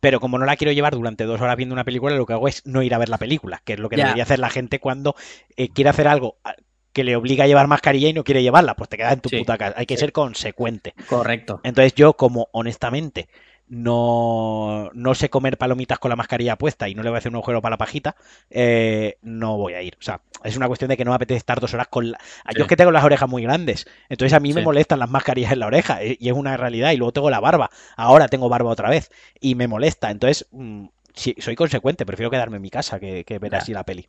Pero 0.00 0.20
como 0.20 0.38
no 0.38 0.46
la 0.46 0.56
quiero 0.56 0.72
llevar 0.72 0.94
durante 0.94 1.24
dos 1.24 1.40
horas 1.40 1.56
viendo 1.56 1.72
una 1.74 1.84
película, 1.84 2.14
lo 2.16 2.26
que 2.26 2.32
hago 2.34 2.48
es 2.48 2.64
no 2.66 2.82
ir 2.82 2.94
a 2.94 2.98
ver 2.98 3.08
la 3.08 3.18
película, 3.18 3.62
que 3.64 3.74
es 3.74 3.80
lo 3.80 3.88
que 3.88 3.96
debería 3.96 4.22
hacer 4.22 4.38
la 4.38 4.50
gente 4.50 4.78
cuando 4.80 5.16
eh, 5.56 5.70
quiere 5.70 5.90
hacer 5.90 6.08
algo 6.08 6.38
a- 6.44 6.54
que 6.92 7.04
le 7.04 7.16
obliga 7.16 7.44
a 7.44 7.46
llevar 7.46 7.66
mascarilla 7.68 8.08
y 8.08 8.12
no 8.12 8.24
quiere 8.24 8.42
llevarla. 8.42 8.74
Pues 8.74 8.88
te 8.88 8.96
quedas 8.96 9.14
en 9.14 9.20
tu 9.20 9.28
Sí, 9.28 9.38
puta 9.38 9.58
casa. 9.58 9.74
Hay 9.78 9.86
que 9.86 9.96
sí. 9.96 10.00
ser 10.00 10.12
consecuente. 10.12 10.94
Correcto. 11.08 11.60
Entonces, 11.64 11.94
yo, 11.94 12.14
como 12.14 12.48
honestamente 12.52 13.28
no, 13.68 14.90
no 14.94 15.14
sé 15.14 15.30
comer 15.30 15.58
palomitas 15.58 15.98
con 15.98 16.08
la 16.10 16.16
mascarilla 16.16 16.56
puesta 16.56 16.88
y 16.88 16.94
no 16.94 17.02
le 17.02 17.10
voy 17.10 17.16
a 17.16 17.18
hacer 17.18 17.30
un 17.30 17.36
agujero 17.36 17.60
para 17.62 17.74
la 17.74 17.78
pajita, 17.78 18.16
eh, 18.50 19.18
no 19.22 19.56
voy 19.56 19.74
a 19.74 19.82
ir. 19.82 19.96
O 20.00 20.02
sea, 20.02 20.20
es 20.44 20.56
una 20.56 20.66
cuestión 20.68 20.88
de 20.88 20.96
que 20.96 21.04
no 21.04 21.10
me 21.10 21.16
apetece 21.16 21.38
estar 21.38 21.60
dos 21.60 21.74
horas 21.74 21.88
con 21.88 22.10
la... 22.10 22.18
Yo 22.56 22.62
es 22.62 22.68
que 22.68 22.76
tengo 22.76 22.90
las 22.90 23.04
orejas 23.04 23.28
muy 23.28 23.42
grandes, 23.42 23.86
entonces 24.08 24.32
a 24.34 24.40
mí 24.40 24.52
me 24.52 24.60
Sí. 24.60 24.64
molestan 24.64 24.98
las 24.98 25.10
mascarillas 25.10 25.52
en 25.52 25.60
la 25.60 25.66
oreja 25.66 26.02
eh, 26.02 26.16
y 26.18 26.28
es 26.28 26.34
una 26.34 26.56
realidad. 26.56 26.92
Y 26.92 26.96
luego 26.96 27.12
tengo 27.12 27.30
la 27.30 27.40
barba, 27.40 27.70
ahora 27.96 28.28
tengo 28.28 28.48
barba 28.48 28.70
otra 28.70 28.90
vez 28.90 29.10
y 29.40 29.54
me 29.54 29.68
molesta. 29.68 30.10
Entonces, 30.10 30.46
mm, 30.50 30.86
sí, 31.14 31.34
soy 31.38 31.54
consecuente, 31.56 32.06
prefiero 32.06 32.30
quedarme 32.30 32.56
en 32.56 32.62
mi 32.62 32.70
casa 32.70 32.98
que, 32.98 33.24
que 33.24 33.38
ver 33.38 33.52
Ya. 33.52 33.58
así 33.58 33.72
la 33.72 33.84
peli. 33.84 34.06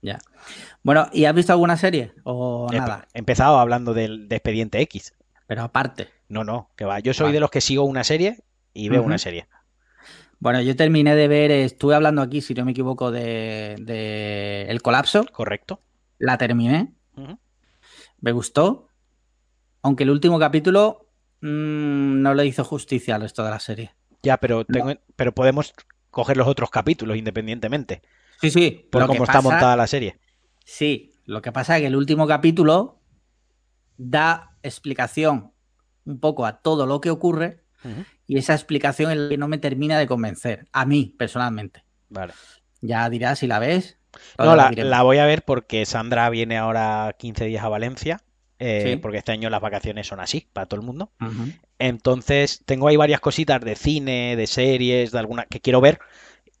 Ya. 0.00 0.18
Bueno, 0.82 1.08
¿y 1.12 1.24
has 1.24 1.34
visto 1.34 1.52
alguna 1.52 1.76
serie? 1.76 2.12
¿O 2.24 2.68
He- 2.72 2.76
nada? 2.78 3.06
He 3.14 3.18
empezado 3.18 3.58
hablando 3.58 3.94
del 3.94 4.28
de 4.28 4.36
Expediente 4.36 4.80
X. 4.82 5.14
Pero 5.46 5.62
aparte. 5.62 6.08
No, 6.28 6.44
no, 6.44 6.68
que 6.76 6.84
va. 6.84 7.00
Yo 7.00 7.14
soy 7.14 7.24
Vale. 7.24 7.34
de 7.34 7.40
los 7.40 7.50
que 7.50 7.60
sigo 7.60 7.84
una 7.84 8.04
serie 8.04 8.38
y 8.78 8.88
veo 8.88 9.02
una 9.02 9.18
serie. 9.18 9.48
Bueno, 10.38 10.60
yo 10.60 10.76
terminé 10.76 11.16
de 11.16 11.26
ver, 11.26 11.50
estuve 11.50 11.96
hablando 11.96 12.22
aquí, 12.22 12.40
si 12.40 12.54
no 12.54 12.64
me 12.64 12.70
equivoco, 12.70 13.10
de, 13.10 13.74
de 13.80 14.66
El 14.68 14.80
Colapso. 14.82 15.26
¿Correcto? 15.32 15.82
La 16.18 16.38
terminé. 16.38 16.92
Me 18.20 18.32
gustó. 18.32 18.88
Aunque 19.82 20.04
el 20.04 20.10
último 20.10 20.38
capítulo 20.38 21.08
mm, 21.40 22.22
no 22.22 22.34
le 22.34 22.46
hizo 22.46 22.62
justicia 22.62 23.16
al 23.16 23.22
resto 23.22 23.42
de 23.42 23.50
la 23.50 23.58
serie. 23.58 23.94
Ya, 24.22 24.36
pero, 24.36 24.64
tengo, 24.64 24.94
pero 25.16 25.34
podemos 25.34 25.72
coger 26.10 26.36
los 26.36 26.46
otros 26.46 26.70
capítulos 26.70 27.16
independientemente. 27.16 28.02
Sí, 28.40 28.50
sí. 28.50 28.88
Por 28.92 29.06
cómo 29.06 29.24
está 29.24 29.42
montada 29.42 29.76
la 29.76 29.88
serie. 29.88 30.20
Sí, 30.64 31.14
lo 31.24 31.42
que 31.42 31.50
pasa 31.50 31.76
es 31.76 31.82
que 31.82 31.86
el 31.88 31.96
último 31.96 32.28
capítulo 32.28 33.00
da 33.96 34.56
explicación 34.62 35.52
un 36.04 36.20
poco 36.20 36.46
a 36.46 36.60
todo 36.60 36.86
lo 36.86 37.00
que 37.00 37.10
ocurre 37.10 37.64
Ujú. 37.84 38.04
Y 38.28 38.38
esa 38.38 38.54
explicación 38.54 39.10
es 39.10 39.16
la 39.18 39.28
que 39.30 39.38
no 39.38 39.48
me 39.48 39.58
termina 39.58 39.98
de 39.98 40.06
convencer, 40.06 40.68
a 40.72 40.86
mí 40.86 41.14
personalmente. 41.18 41.82
Vale. 42.10 42.34
Ya 42.80 43.10
dirás 43.10 43.40
si 43.40 43.48
la 43.48 43.58
ves. 43.58 43.98
No, 44.38 44.54
la, 44.56 45.02
voy 45.02 45.18
a 45.18 45.26
ver 45.26 45.44
porque 45.44 45.84
Sandra 45.86 46.30
viene 46.30 46.56
ahora 46.58 47.14
15 47.18 47.44
días 47.46 47.64
a 47.64 47.68
Valencia. 47.68 48.20
eh, 48.60 48.82
Sí. 48.94 48.96
Porque 48.96 49.18
este 49.18 49.32
año 49.32 49.50
las 49.50 49.60
vacaciones 49.60 50.06
son 50.06 50.20
así 50.20 50.48
para 50.52 50.66
todo 50.66 50.80
el 50.80 50.86
mundo. 50.86 51.12
Entonces, 51.78 52.62
tengo 52.66 52.88
ahí 52.88 52.96
varias 52.96 53.20
cositas 53.20 53.60
de 53.60 53.76
cine, 53.76 54.36
de 54.36 54.46
series, 54.46 55.12
de 55.12 55.18
alguna 55.18 55.44
que 55.46 55.60
quiero 55.60 55.80
ver. 55.80 55.98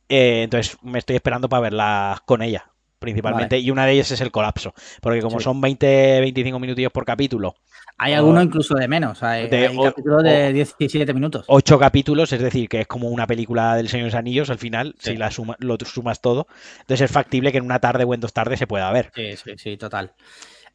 eh, 0.08 0.42
entonces, 0.44 0.76
me 0.82 0.98
estoy 0.98 1.16
esperando 1.16 1.48
para 1.48 1.62
verlas 1.62 2.20
con 2.22 2.42
ella, 2.42 2.72
principalmente. 2.98 3.58
Y 3.58 3.70
una 3.70 3.86
de 3.86 3.92
ellas 3.92 4.10
es 4.10 4.20
el 4.20 4.30
colapso. 4.30 4.74
Porque 5.00 5.20
como 5.20 5.38
Sí. 5.38 5.44
son 5.44 5.60
20, 5.60 6.20
25 6.20 6.58
minutillos 6.58 6.92
por 6.92 7.04
capítulo, 7.04 7.54
Hay 8.00 8.12
algunos 8.12 8.44
incluso 8.44 8.74
de 8.76 8.86
menos. 8.86 9.22
Hay, 9.24 9.48
de- 9.48 9.66
hay 9.68 9.76
o- 9.76 9.82
capítulos 9.82 10.22
de 10.22 10.52
17 10.52 11.12
minutos. 11.12 11.44
8 11.48 11.78
capítulos, 11.80 12.32
es 12.32 12.40
decir, 12.40 12.68
que 12.68 12.82
es 12.82 12.86
como 12.86 13.08
una 13.08 13.26
película 13.26 13.74
del 13.74 13.88
Señor 13.88 14.04
de 14.04 14.10
los 14.12 14.18
Anillos 14.18 14.50
al 14.50 14.58
final, 14.58 14.94
Sí. 14.98 15.10
si 15.12 15.16
la 15.16 15.30
suma- 15.32 15.56
lo 15.58 15.76
sumas 15.84 16.20
todo. 16.20 16.46
Entonces, 16.80 17.02
es 17.06 17.10
factible 17.10 17.50
que 17.50 17.58
en 17.58 17.64
una 17.64 17.80
tarde 17.80 18.04
o 18.04 18.14
en 18.14 18.20
dos 18.20 18.32
tardes 18.32 18.58
se 18.60 18.66
pueda 18.68 18.90
ver. 18.92 19.10
Sí, 19.16 19.36
sí, 19.36 19.52
sí, 19.56 19.76
total. 19.76 20.12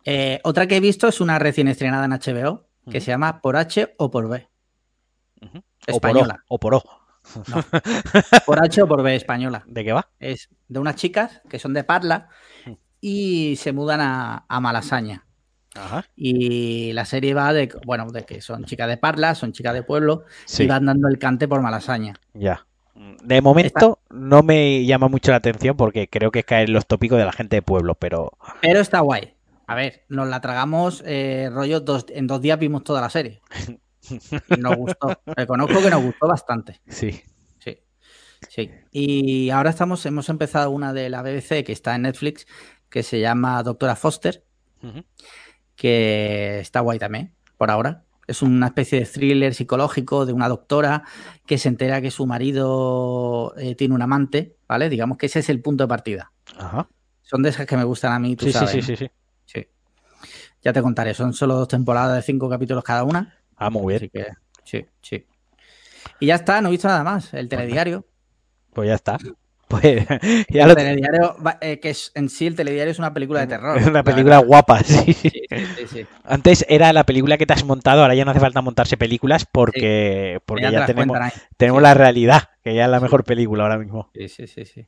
Eh, 0.04 0.42
otra 0.44 0.68
que 0.68 0.76
he 0.76 0.80
visto 0.82 1.08
es 1.08 1.22
una 1.22 1.40
recién 1.40 1.70
estrenada 1.70 2.04
en 2.06 2.12
HBO 2.12 2.66
que 2.92 3.00
se 3.00 3.12
llama 3.12 3.40
Por 3.42 3.56
H 3.56 3.94
o 3.98 4.12
por 4.12 4.28
B. 4.28 4.46
Española. 5.88 6.44
O 6.48 6.60
por 6.60 6.76
O. 6.76 6.78
O 6.78 6.84
por 6.84 6.94
O. 6.94 7.03
Por 8.46 8.64
H 8.64 8.82
o 8.82 8.88
por 8.88 9.02
B, 9.04 9.16
española. 9.16 9.64
¿De 9.68 9.84
qué 9.84 9.94
va? 9.94 10.10
Es 10.20 10.50
de 10.68 10.80
unas 10.80 10.96
chicas 10.96 11.42
que 11.50 11.60
son 11.60 11.74
de 11.74 11.84
Parla 11.84 12.30
y 13.02 13.56
se 13.58 13.72
mudan 13.74 14.02
a, 14.02 14.46
a 14.48 14.60
Malasaña. 14.60 15.26
Ajá. 15.76 16.06
Y 16.16 16.94
la 16.94 17.06
serie 17.06 17.34
va 17.34 17.52
de, 17.52 17.70
bueno, 17.86 18.06
de 18.12 18.26
que 18.26 18.42
son 18.42 18.64
chicas 18.66 18.88
de 18.88 18.98
Parla, 18.98 19.34
son 19.36 19.54
chicas 19.54 19.74
de 19.74 19.84
pueblo 19.84 20.24
Sí, 20.46 20.64
y 20.64 20.68
van 20.68 20.86
dando 20.86 21.08
el 21.08 21.18
cante 21.18 21.48
por 21.48 21.62
Malasaña. 21.62 22.14
ya. 22.34 22.66
De 23.24 23.42
momento 23.42 24.00
no 24.12 24.44
me 24.44 24.86
llama 24.86 25.08
mucho 25.08 25.32
la 25.32 25.38
atención 25.38 25.76
porque 25.76 26.08
creo 26.08 26.30
que 26.30 26.40
es 26.40 26.46
caer 26.46 26.68
en 26.70 26.74
los 26.74 26.86
tópicos 26.86 27.18
de 27.18 27.26
la 27.26 27.32
gente 27.32 27.56
de 27.56 27.62
pueblo, 27.64 27.96
pero 27.96 28.34
Pero 28.62 28.80
está 28.80 29.00
guay. 29.00 29.34
A 29.66 29.74
ver, 29.76 30.04
nos 30.10 30.28
la 30.28 30.42
tragamos 30.42 31.02
eh, 31.06 31.50
rollo 31.52 31.80
dos, 31.80 32.06
en 32.10 32.28
dos 32.28 32.40
días 32.42 32.60
vimos 32.60 32.84
toda 32.84 33.02
la 33.02 33.10
serie. 33.10 33.42
Nos 34.60 34.76
gustó. 34.76 35.22
Reconozco 35.26 35.82
que 35.82 35.90
nos 35.90 36.04
gustó 36.04 36.28
bastante. 36.28 36.82
sí. 36.88 37.22
Sí. 37.60 37.78
Sí. 38.50 38.70
Y 38.92 39.50
ahora 39.52 39.70
estamos, 39.70 40.06
hemos 40.06 40.28
empezado 40.30 40.70
una 40.72 40.92
de 40.94 41.10
la 41.10 41.22
BBC 41.22 41.64
que 41.64 41.72
está 41.72 41.96
en 41.96 42.02
Netflix, 42.04 42.46
que 42.90 43.02
se 43.04 43.20
llama 43.22 43.64
Doctora 43.64 43.96
Foster, 43.96 44.44
que 45.76 46.60
está 46.60 46.82
guay 46.82 47.00
también, 47.00 47.34
por 47.58 47.72
ahora. 47.72 48.04
Es 48.28 48.42
una 48.42 48.68
especie 48.68 49.00
de 49.00 49.06
thriller 49.06 49.54
psicológico 49.54 50.26
de 50.26 50.32
una 50.34 50.48
doctora 50.48 51.04
que 51.46 51.58
se 51.58 51.68
entera 51.70 52.02
que 52.02 52.10
su 52.12 52.26
marido 52.26 53.54
eh, 53.58 53.76
tiene 53.76 53.96
un 53.96 54.02
amante, 54.02 54.56
¿vale? 54.68 54.90
Digamos 54.90 55.18
que 55.18 55.26
ese 55.26 55.40
es 55.40 55.50
el 55.50 55.62
punto 55.62 55.84
de 55.84 55.88
partida. 55.90 56.32
Ajá. 56.58 56.88
Son 57.22 57.42
de 57.44 57.50
esas 57.50 57.66
que 57.66 57.76
me 57.78 57.84
gustan 57.84 58.14
a 58.14 58.20
mí, 58.20 58.36
tú 58.36 58.46
Sí, 58.46 58.52
sí, 58.54 58.58
sabes. 58.60 58.72
sí, 58.72 58.78
¿no? 58.80 58.86
sí, 58.86 58.96
sí. 58.98 59.12
Sí. 59.46 59.68
Ya 60.62 60.72
te 60.72 60.82
contaré, 60.82 61.14
son 61.14 61.34
solo 61.34 61.56
dos 61.56 61.68
temporadas 61.68 62.16
de 62.16 62.22
cinco 62.22 62.50
capítulos 62.50 62.84
cada 62.84 63.04
una. 63.04 63.38
Ah, 63.66 63.70
muy 63.70 63.94
bien. 63.94 64.10
Que, 64.12 64.28
sí, 64.64 64.86
sí. 65.02 65.26
Y 66.20 66.28
ya 66.28 66.36
está, 66.36 66.62
no 66.62 66.68
he 66.68 66.72
visto 66.72 66.88
nada 66.88 67.04
más. 67.04 67.34
El 67.34 67.48
telediario. 67.48 68.06
Pues 68.74 68.90
ya 68.90 68.96
está. 68.96 69.18
Pues 69.66 70.06
ya 70.50 70.64
el 70.64 70.70
lo 70.70 70.76
telediario, 70.76 71.36
eh, 71.62 71.80
que 71.80 71.90
es, 71.90 72.12
en 72.14 72.30
sí 72.30 72.46
el 72.46 72.56
telediario 72.56 72.92
es 72.92 73.00
una 73.00 73.12
película 73.12 73.40
de 73.40 73.48
terror. 73.48 73.76
Es 73.76 73.86
una 73.88 74.00
la 74.00 74.04
película 74.04 74.36
verdad. 74.36 74.48
guapa, 74.48 74.80
sí. 74.84 75.14
Sí, 75.14 75.32
sí, 75.32 75.48
sí, 75.50 75.88
sí. 75.88 76.06
Antes 76.26 76.64
era 76.70 76.94
la 76.94 77.06
película 77.06 77.40
que 77.40 77.48
te 77.48 77.54
has 77.54 77.64
montado, 77.64 78.02
ahora 78.02 78.14
ya 78.14 78.24
no 78.24 78.30
hace 78.32 78.40
falta 78.40 78.62
montarse 78.62 78.98
películas 78.98 79.48
porque, 79.52 80.40
porque 80.46 80.70
Ya 80.70 80.86
tenemos, 80.86 81.18
tenemos 81.58 81.82
la 81.82 81.96
realidad, 81.96 82.50
que 82.64 82.76
ya 82.76 82.86
es 82.86 82.92
la 82.92 83.00
mejor 83.00 83.24
película 83.24 83.64
ahora 83.64 83.80
mismo. 83.80 84.12
Sí, 84.14 84.30
sí, 84.30 84.46
sí, 84.46 84.66
sí. 84.66 84.86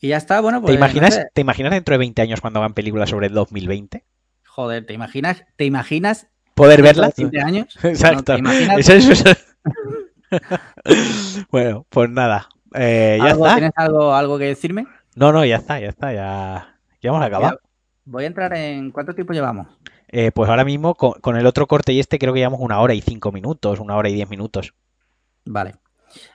Y 0.00 0.08
ya 0.08 0.16
está, 0.16 0.40
bueno, 0.40 0.62
pues. 0.62 0.72
¿Te 0.72 0.78
imaginas, 0.78 1.10
no 1.10 1.16
sé. 1.16 1.28
¿Te 1.34 1.40
imaginas 1.42 1.72
dentro 1.72 1.92
de 1.92 1.98
20 1.98 2.22
años 2.22 2.40
cuando 2.40 2.60
hagan 2.60 2.72
películas 2.72 3.10
sobre 3.10 3.26
el 3.26 3.34
2020? 3.34 4.06
Joder, 4.46 4.86
¿te 4.86 4.94
imaginas? 4.94 5.44
¿Te 5.56 5.66
imaginas? 5.66 6.28
¿Poder 6.54 6.82
de 6.82 6.92
20 7.16 7.40
años? 7.40 7.78
Exacto. 7.82 8.34
es- 8.34 9.46
bueno, 11.50 11.86
pues 11.88 12.10
nada. 12.10 12.48
Eh, 12.74 13.18
ya 13.20 13.30
¿Algo- 13.32 13.46
está. 13.46 13.56
¿Tienes 13.56 13.72
algo, 13.76 14.14
algo 14.14 14.38
que 14.38 14.44
decirme? 14.44 14.86
No, 15.16 15.32
no, 15.32 15.44
ya 15.44 15.56
está, 15.56 15.80
ya 15.80 15.88
está, 15.88 16.12
ya, 16.12 16.76
ya 17.02 17.08
hemos 17.10 17.22
acabado. 17.22 17.60
Voy 18.04 18.24
a 18.24 18.26
entrar 18.28 18.54
en. 18.54 18.90
¿Cuánto 18.90 19.14
tiempo 19.14 19.32
llevamos? 19.32 19.66
Eh, 20.08 20.32
pues 20.32 20.48
ahora 20.50 20.64
mismo 20.64 20.94
con, 20.94 21.12
con 21.20 21.36
el 21.36 21.46
otro 21.46 21.66
corte 21.66 21.92
y 21.92 22.00
este 22.00 22.18
creo 22.18 22.32
que 22.32 22.40
llevamos 22.40 22.60
una 22.60 22.80
hora 22.80 22.94
y 22.94 23.00
cinco 23.00 23.30
minutos, 23.32 23.78
una 23.80 23.96
hora 23.96 24.08
y 24.08 24.14
diez 24.14 24.28
minutos. 24.28 24.74
Vale. 25.44 25.76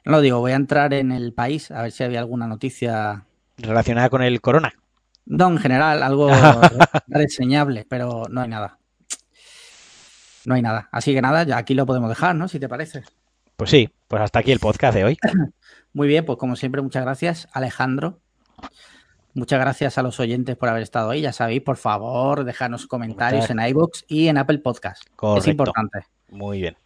No 0.06 0.14
lo 0.14 0.22
digo, 0.22 0.40
voy 0.40 0.54
a 0.54 0.56
entrar 0.56 0.94
en 0.94 1.12
el 1.12 1.34
país 1.34 1.72
a 1.72 1.82
ver 1.82 1.92
si 1.92 2.04
había 2.04 2.20
alguna 2.20 2.48
noticia. 2.48 3.26
Relacionada 3.58 4.10
con 4.10 4.22
el 4.22 4.40
corona. 4.42 4.74
No, 5.26 5.48
en 5.50 5.58
general, 5.58 6.04
algo 6.04 6.30
reseñable, 7.08 7.86
pero 7.90 8.24
no 8.30 8.42
hay 8.42 8.48
nada. 8.50 8.78
No 10.46 10.56
hay 10.56 10.62
nada. 10.62 10.90
Así 10.92 11.14
que 11.14 11.22
nada, 11.22 11.44
ya 11.44 11.58
aquí 11.58 11.74
lo 11.74 11.86
podemos 11.86 12.10
dejar, 12.10 12.36
¿no? 12.36 12.48
Si 12.48 12.60
te 12.60 12.70
parece. 12.70 13.04
Pues 13.58 13.70
sí, 13.70 13.90
pues 14.08 14.22
hasta 14.22 14.40
aquí 14.40 14.52
el 14.52 14.60
podcast 14.60 14.96
de 14.96 15.04
hoy. 15.04 15.18
Muy 15.94 16.08
bien, 16.08 16.26
pues 16.26 16.38
como 16.38 16.56
siempre, 16.56 16.82
muchas 16.82 17.04
gracias, 17.04 17.48
Alejandro. 17.54 18.20
Muchas 19.34 19.60
gracias 19.60 19.98
a 19.98 20.04
los 20.04 20.20
oyentes 20.20 20.56
por 20.56 20.70
haber 20.70 20.84
estado 20.84 21.10
ahí. 21.10 21.22
Ya 21.22 21.34
sabéis, 21.34 21.62
por 21.62 21.78
favor, 21.78 22.46
dejarnos 22.46 22.88
comentarios 22.88 23.50
en 23.50 23.60
iVoox 23.60 24.04
y 24.08 24.28
en 24.28 24.38
Apple 24.38 24.60
Podcast. 24.60 25.04
Es 25.04 25.12
Correcto. 25.16 25.50
importante. 25.52 26.00
Muy 26.30 26.62
bien. 26.62 26.78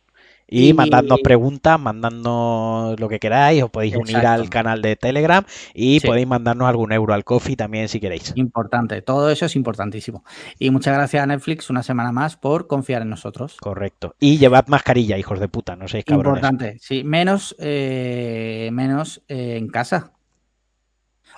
Y, 0.50 0.70
Y- 0.70 0.74
mandadnos 0.74 1.20
preguntas, 1.22 1.80
mandadnos 1.80 3.00
lo 3.00 3.08
que 3.08 3.20
queráis, 3.20 3.64
os 3.64 3.70
podéis 3.70 3.96
unir 3.96 4.18
al 4.18 4.50
canal 4.50 4.82
de 4.82 4.96
Telegram 4.96 5.44
y 5.74 6.00
Sí. 6.00 6.08
podéis 6.08 6.28
mandarnos 6.28 6.68
algún 6.68 6.92
euro 6.92 7.14
al 7.14 7.24
coffee 7.24 7.56
también 7.56 7.88
si 7.88 8.00
queréis. 8.00 8.34
Importante. 8.36 9.02
Todo 9.02 9.30
eso 9.30 9.46
es 9.46 9.56
importantísimo. 9.56 10.24
Y 10.58 10.72
muchas 10.72 10.96
gracias 10.96 11.24
a 11.24 11.28
Netflix 11.28 11.70
una 11.70 11.84
semana 11.84 12.12
más 12.12 12.36
por 12.38 12.68
confiar 12.68 13.02
en 13.04 13.10
nosotros. 13.10 13.58
Correcto. 13.60 14.16
Y 14.20 14.38
llevad 14.38 14.68
mascarilla, 14.68 15.18
hijos 15.18 15.40
de 15.40 15.48
puta, 15.48 15.76
no 15.76 15.88
seáis 15.88 16.06
cabrones. 16.06 16.40
Importante, 16.44 16.78
sí. 16.80 17.04
Menos, 17.04 17.56
eh, 17.60 18.70
menos 18.74 19.22
eh, 19.28 19.58
en 19.58 19.68
casa. 19.68 20.14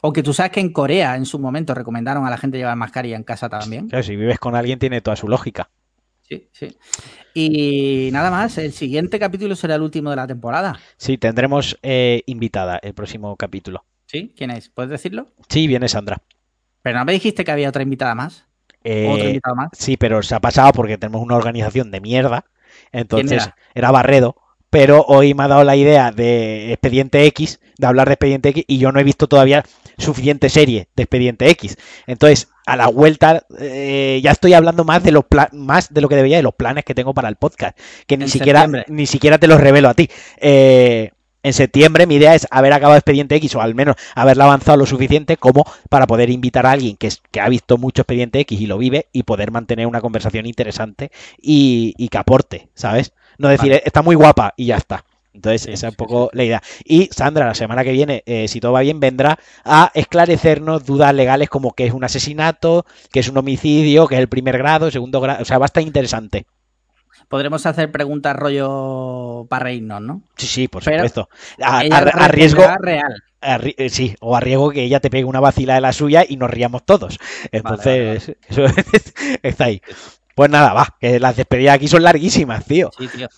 O 0.03 0.11
que 0.13 0.23
tú 0.23 0.33
sabes 0.33 0.51
que 0.51 0.59
en 0.59 0.73
Corea 0.73 1.15
en 1.15 1.25
su 1.25 1.37
momento 1.37 1.75
recomendaron 1.75 2.25
a 2.25 2.29
la 2.29 2.37
gente 2.37 2.57
llevar 2.57 2.75
mascarilla 2.75 3.15
en 3.15 3.23
casa 3.23 3.49
también. 3.49 3.87
Claro, 3.87 4.03
si 4.03 4.15
vives 4.15 4.39
con 4.39 4.55
alguien 4.55 4.79
tiene 4.79 5.01
toda 5.01 5.15
su 5.15 5.27
lógica. 5.27 5.69
Sí, 6.21 6.47
sí. 6.51 6.77
Y 7.33 8.09
nada 8.11 8.31
más, 8.31 8.57
el 8.57 8.71
siguiente 8.71 9.19
capítulo 9.19 9.55
será 9.55 9.75
el 9.75 9.81
último 9.81 10.09
de 10.09 10.15
la 10.15 10.27
temporada. 10.27 10.79
Sí, 10.97 11.17
tendremos 11.17 11.77
eh, 11.81 12.23
invitada 12.25 12.79
el 12.81 12.93
próximo 12.93 13.35
capítulo. 13.35 13.83
¿Sí? 14.05 14.33
¿Quién 14.35 14.51
es? 14.51 14.69
¿Puedes 14.69 14.91
decirlo? 14.91 15.27
Sí, 15.49 15.67
viene 15.67 15.87
Sandra. 15.87 16.21
Pero 16.81 16.99
no 16.99 17.05
me 17.05 17.13
dijiste 17.13 17.43
que 17.43 17.51
había 17.51 17.69
otra 17.69 17.83
invitada 17.83 18.15
más. 18.15 18.45
Eh, 18.83 19.07
¿Otro 19.09 19.27
invitado 19.27 19.55
más? 19.55 19.69
Sí, 19.73 19.97
pero 19.97 20.23
se 20.23 20.35
ha 20.35 20.39
pasado 20.39 20.71
porque 20.73 20.97
tenemos 20.97 21.21
una 21.21 21.35
organización 21.35 21.91
de 21.91 22.01
mierda. 22.01 22.45
Entonces, 22.91 23.43
era? 23.43 23.55
era? 23.73 23.91
Barredo. 23.91 24.35
Pero 24.69 25.03
hoy 25.07 25.33
me 25.33 25.43
ha 25.43 25.47
dado 25.49 25.65
la 25.65 25.75
idea 25.75 26.11
de 26.11 26.71
Expediente 26.71 27.25
X, 27.25 27.59
de 27.77 27.87
hablar 27.87 28.07
de 28.07 28.13
Expediente 28.13 28.49
X, 28.49 28.63
y 28.67 28.77
yo 28.77 28.91
no 28.91 28.99
he 28.99 29.03
visto 29.03 29.27
todavía. 29.27 29.65
Suficiente 30.01 30.49
serie 30.49 30.87
de 30.95 31.03
Expediente 31.03 31.49
X. 31.49 31.77
Entonces, 32.07 32.49
a 32.65 32.75
la 32.75 32.87
vuelta, 32.87 33.45
eh, 33.59 34.19
ya 34.23 34.31
estoy 34.31 34.53
hablando 34.53 34.83
más 34.83 35.03
de 35.03 35.11
los 35.11 35.25
más 35.51 35.93
de 35.93 36.01
lo 36.01 36.09
que 36.09 36.15
debería 36.15 36.37
de 36.37 36.43
los 36.43 36.55
planes 36.55 36.85
que 36.85 36.95
tengo 36.95 37.13
para 37.13 37.29
el 37.29 37.35
podcast, 37.35 37.77
que 38.07 38.17
ni 38.17 38.27
siquiera 38.27 38.67
ni 38.87 39.05
siquiera 39.05 39.37
te 39.37 39.47
los 39.47 39.59
revelo 39.59 39.89
a 39.89 39.93
ti. 39.93 40.09
Eh, 40.37 41.11
en 41.43 41.53
septiembre 41.53 42.05
mi 42.05 42.15
idea 42.15 42.35
es 42.35 42.47
haber 42.51 42.73
acabado 42.73 42.97
Expediente 42.97 43.35
X 43.35 43.55
o 43.55 43.61
al 43.61 43.73
menos 43.73 43.95
haberla 44.13 44.43
avanzado 44.43 44.77
lo 44.77 44.85
suficiente 44.85 45.37
como 45.37 45.65
para 45.89 46.05
poder 46.05 46.29
invitar 46.29 46.65
a 46.65 46.71
alguien 46.71 46.97
que, 46.97 47.07
es, 47.07 47.21
que 47.31 47.39
ha 47.39 47.49
visto 47.49 47.77
mucho 47.77 48.03
Expediente 48.03 48.39
X 48.41 48.61
y 48.61 48.67
lo 48.67 48.77
vive 48.77 49.07
y 49.11 49.23
poder 49.23 49.51
mantener 49.51 49.87
una 49.87 50.01
conversación 50.01 50.45
interesante 50.45 51.11
y, 51.41 52.07
que 52.09 52.17
aporte, 52.17 52.69
¿sabes? 52.75 53.13
No 53.37 53.47
decir, 53.47 53.81
está 53.85 54.01
muy 54.01 54.15
guapa 54.15 54.53
y 54.55 54.67
ya 54.67 54.77
está. 54.77 55.03
Entonces, 55.33 55.67
esa 55.67 55.87
es 55.87 55.93
un 55.93 55.97
poco 55.97 56.29
la 56.33 56.43
idea. 56.43 56.61
Y 56.83 57.07
Sandra, 57.11 57.45
la 57.45 57.55
semana 57.55 57.83
que 57.83 57.91
viene, 57.91 58.23
eh, 58.25 58.47
si 58.47 58.59
todo 58.59 58.73
va 58.73 58.81
bien, 58.81 58.99
vendrá 58.99 59.39
a 59.63 59.91
esclarecernos 59.93 60.85
dudas 60.85 61.13
legales 61.13 61.49
como 61.49 61.73
que 61.73 61.85
es 61.85 61.93
un 61.93 62.03
asesinato, 62.03 62.85
que 63.11 63.21
es 63.21 63.29
un 63.29 63.37
homicidio, 63.37 64.07
que 64.07 64.15
es 64.15 64.21
el 64.21 64.29
primer 64.29 64.57
grado, 64.57 64.91
segundo 64.91 65.21
grado. 65.21 65.41
O 65.41 65.45
sea, 65.45 65.57
va 65.57 65.65
a 65.65 65.67
estar 65.67 65.83
interesante 65.83 66.45
podremos 67.31 67.65
hacer 67.65 67.91
preguntas 67.91 68.35
rollo 68.35 69.47
para 69.49 69.63
reírnos, 69.63 70.01
¿no? 70.01 70.21
Sí, 70.35 70.47
sí, 70.47 70.67
por 70.67 70.83
supuesto. 70.83 71.29
A, 71.61 72.27
riesgo. 72.27 72.63
Real. 72.79 73.23
Eh, 73.41 73.89
sí, 73.89 74.15
o 74.19 74.35
a 74.35 74.41
riesgo 74.41 74.69
que 74.69 74.83
ella 74.83 74.99
te 74.99 75.09
pegue 75.09 75.23
una 75.23 75.39
vacila 75.39 75.75
de 75.75 75.81
la 75.81 75.93
suya 75.93 76.25
y 76.27 76.35
nos 76.35 76.51
riamos 76.51 76.85
todos. 76.85 77.19
Entonces, 77.51 78.35
eso 78.49 78.65
está 79.41 79.63
ahí. 79.63 79.81
Pues 80.35 80.51
nada, 80.51 80.73
va, 80.73 80.97
que 80.99 81.19
las 81.19 81.37
despedidas 81.37 81.75
aquí 81.75 81.87
son 81.87 82.03
larguísimas, 82.03 82.65
tío. 82.65 82.91
Sí, 82.97 83.07
tío. 83.07 83.29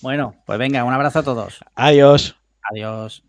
Bueno, 0.00 0.34
pues 0.46 0.58
venga, 0.58 0.84
un 0.84 0.92
abrazo 0.92 1.20
a 1.20 1.22
todos. 1.22 1.60
Adiós. 1.74 2.36
Adiós. 2.70 3.22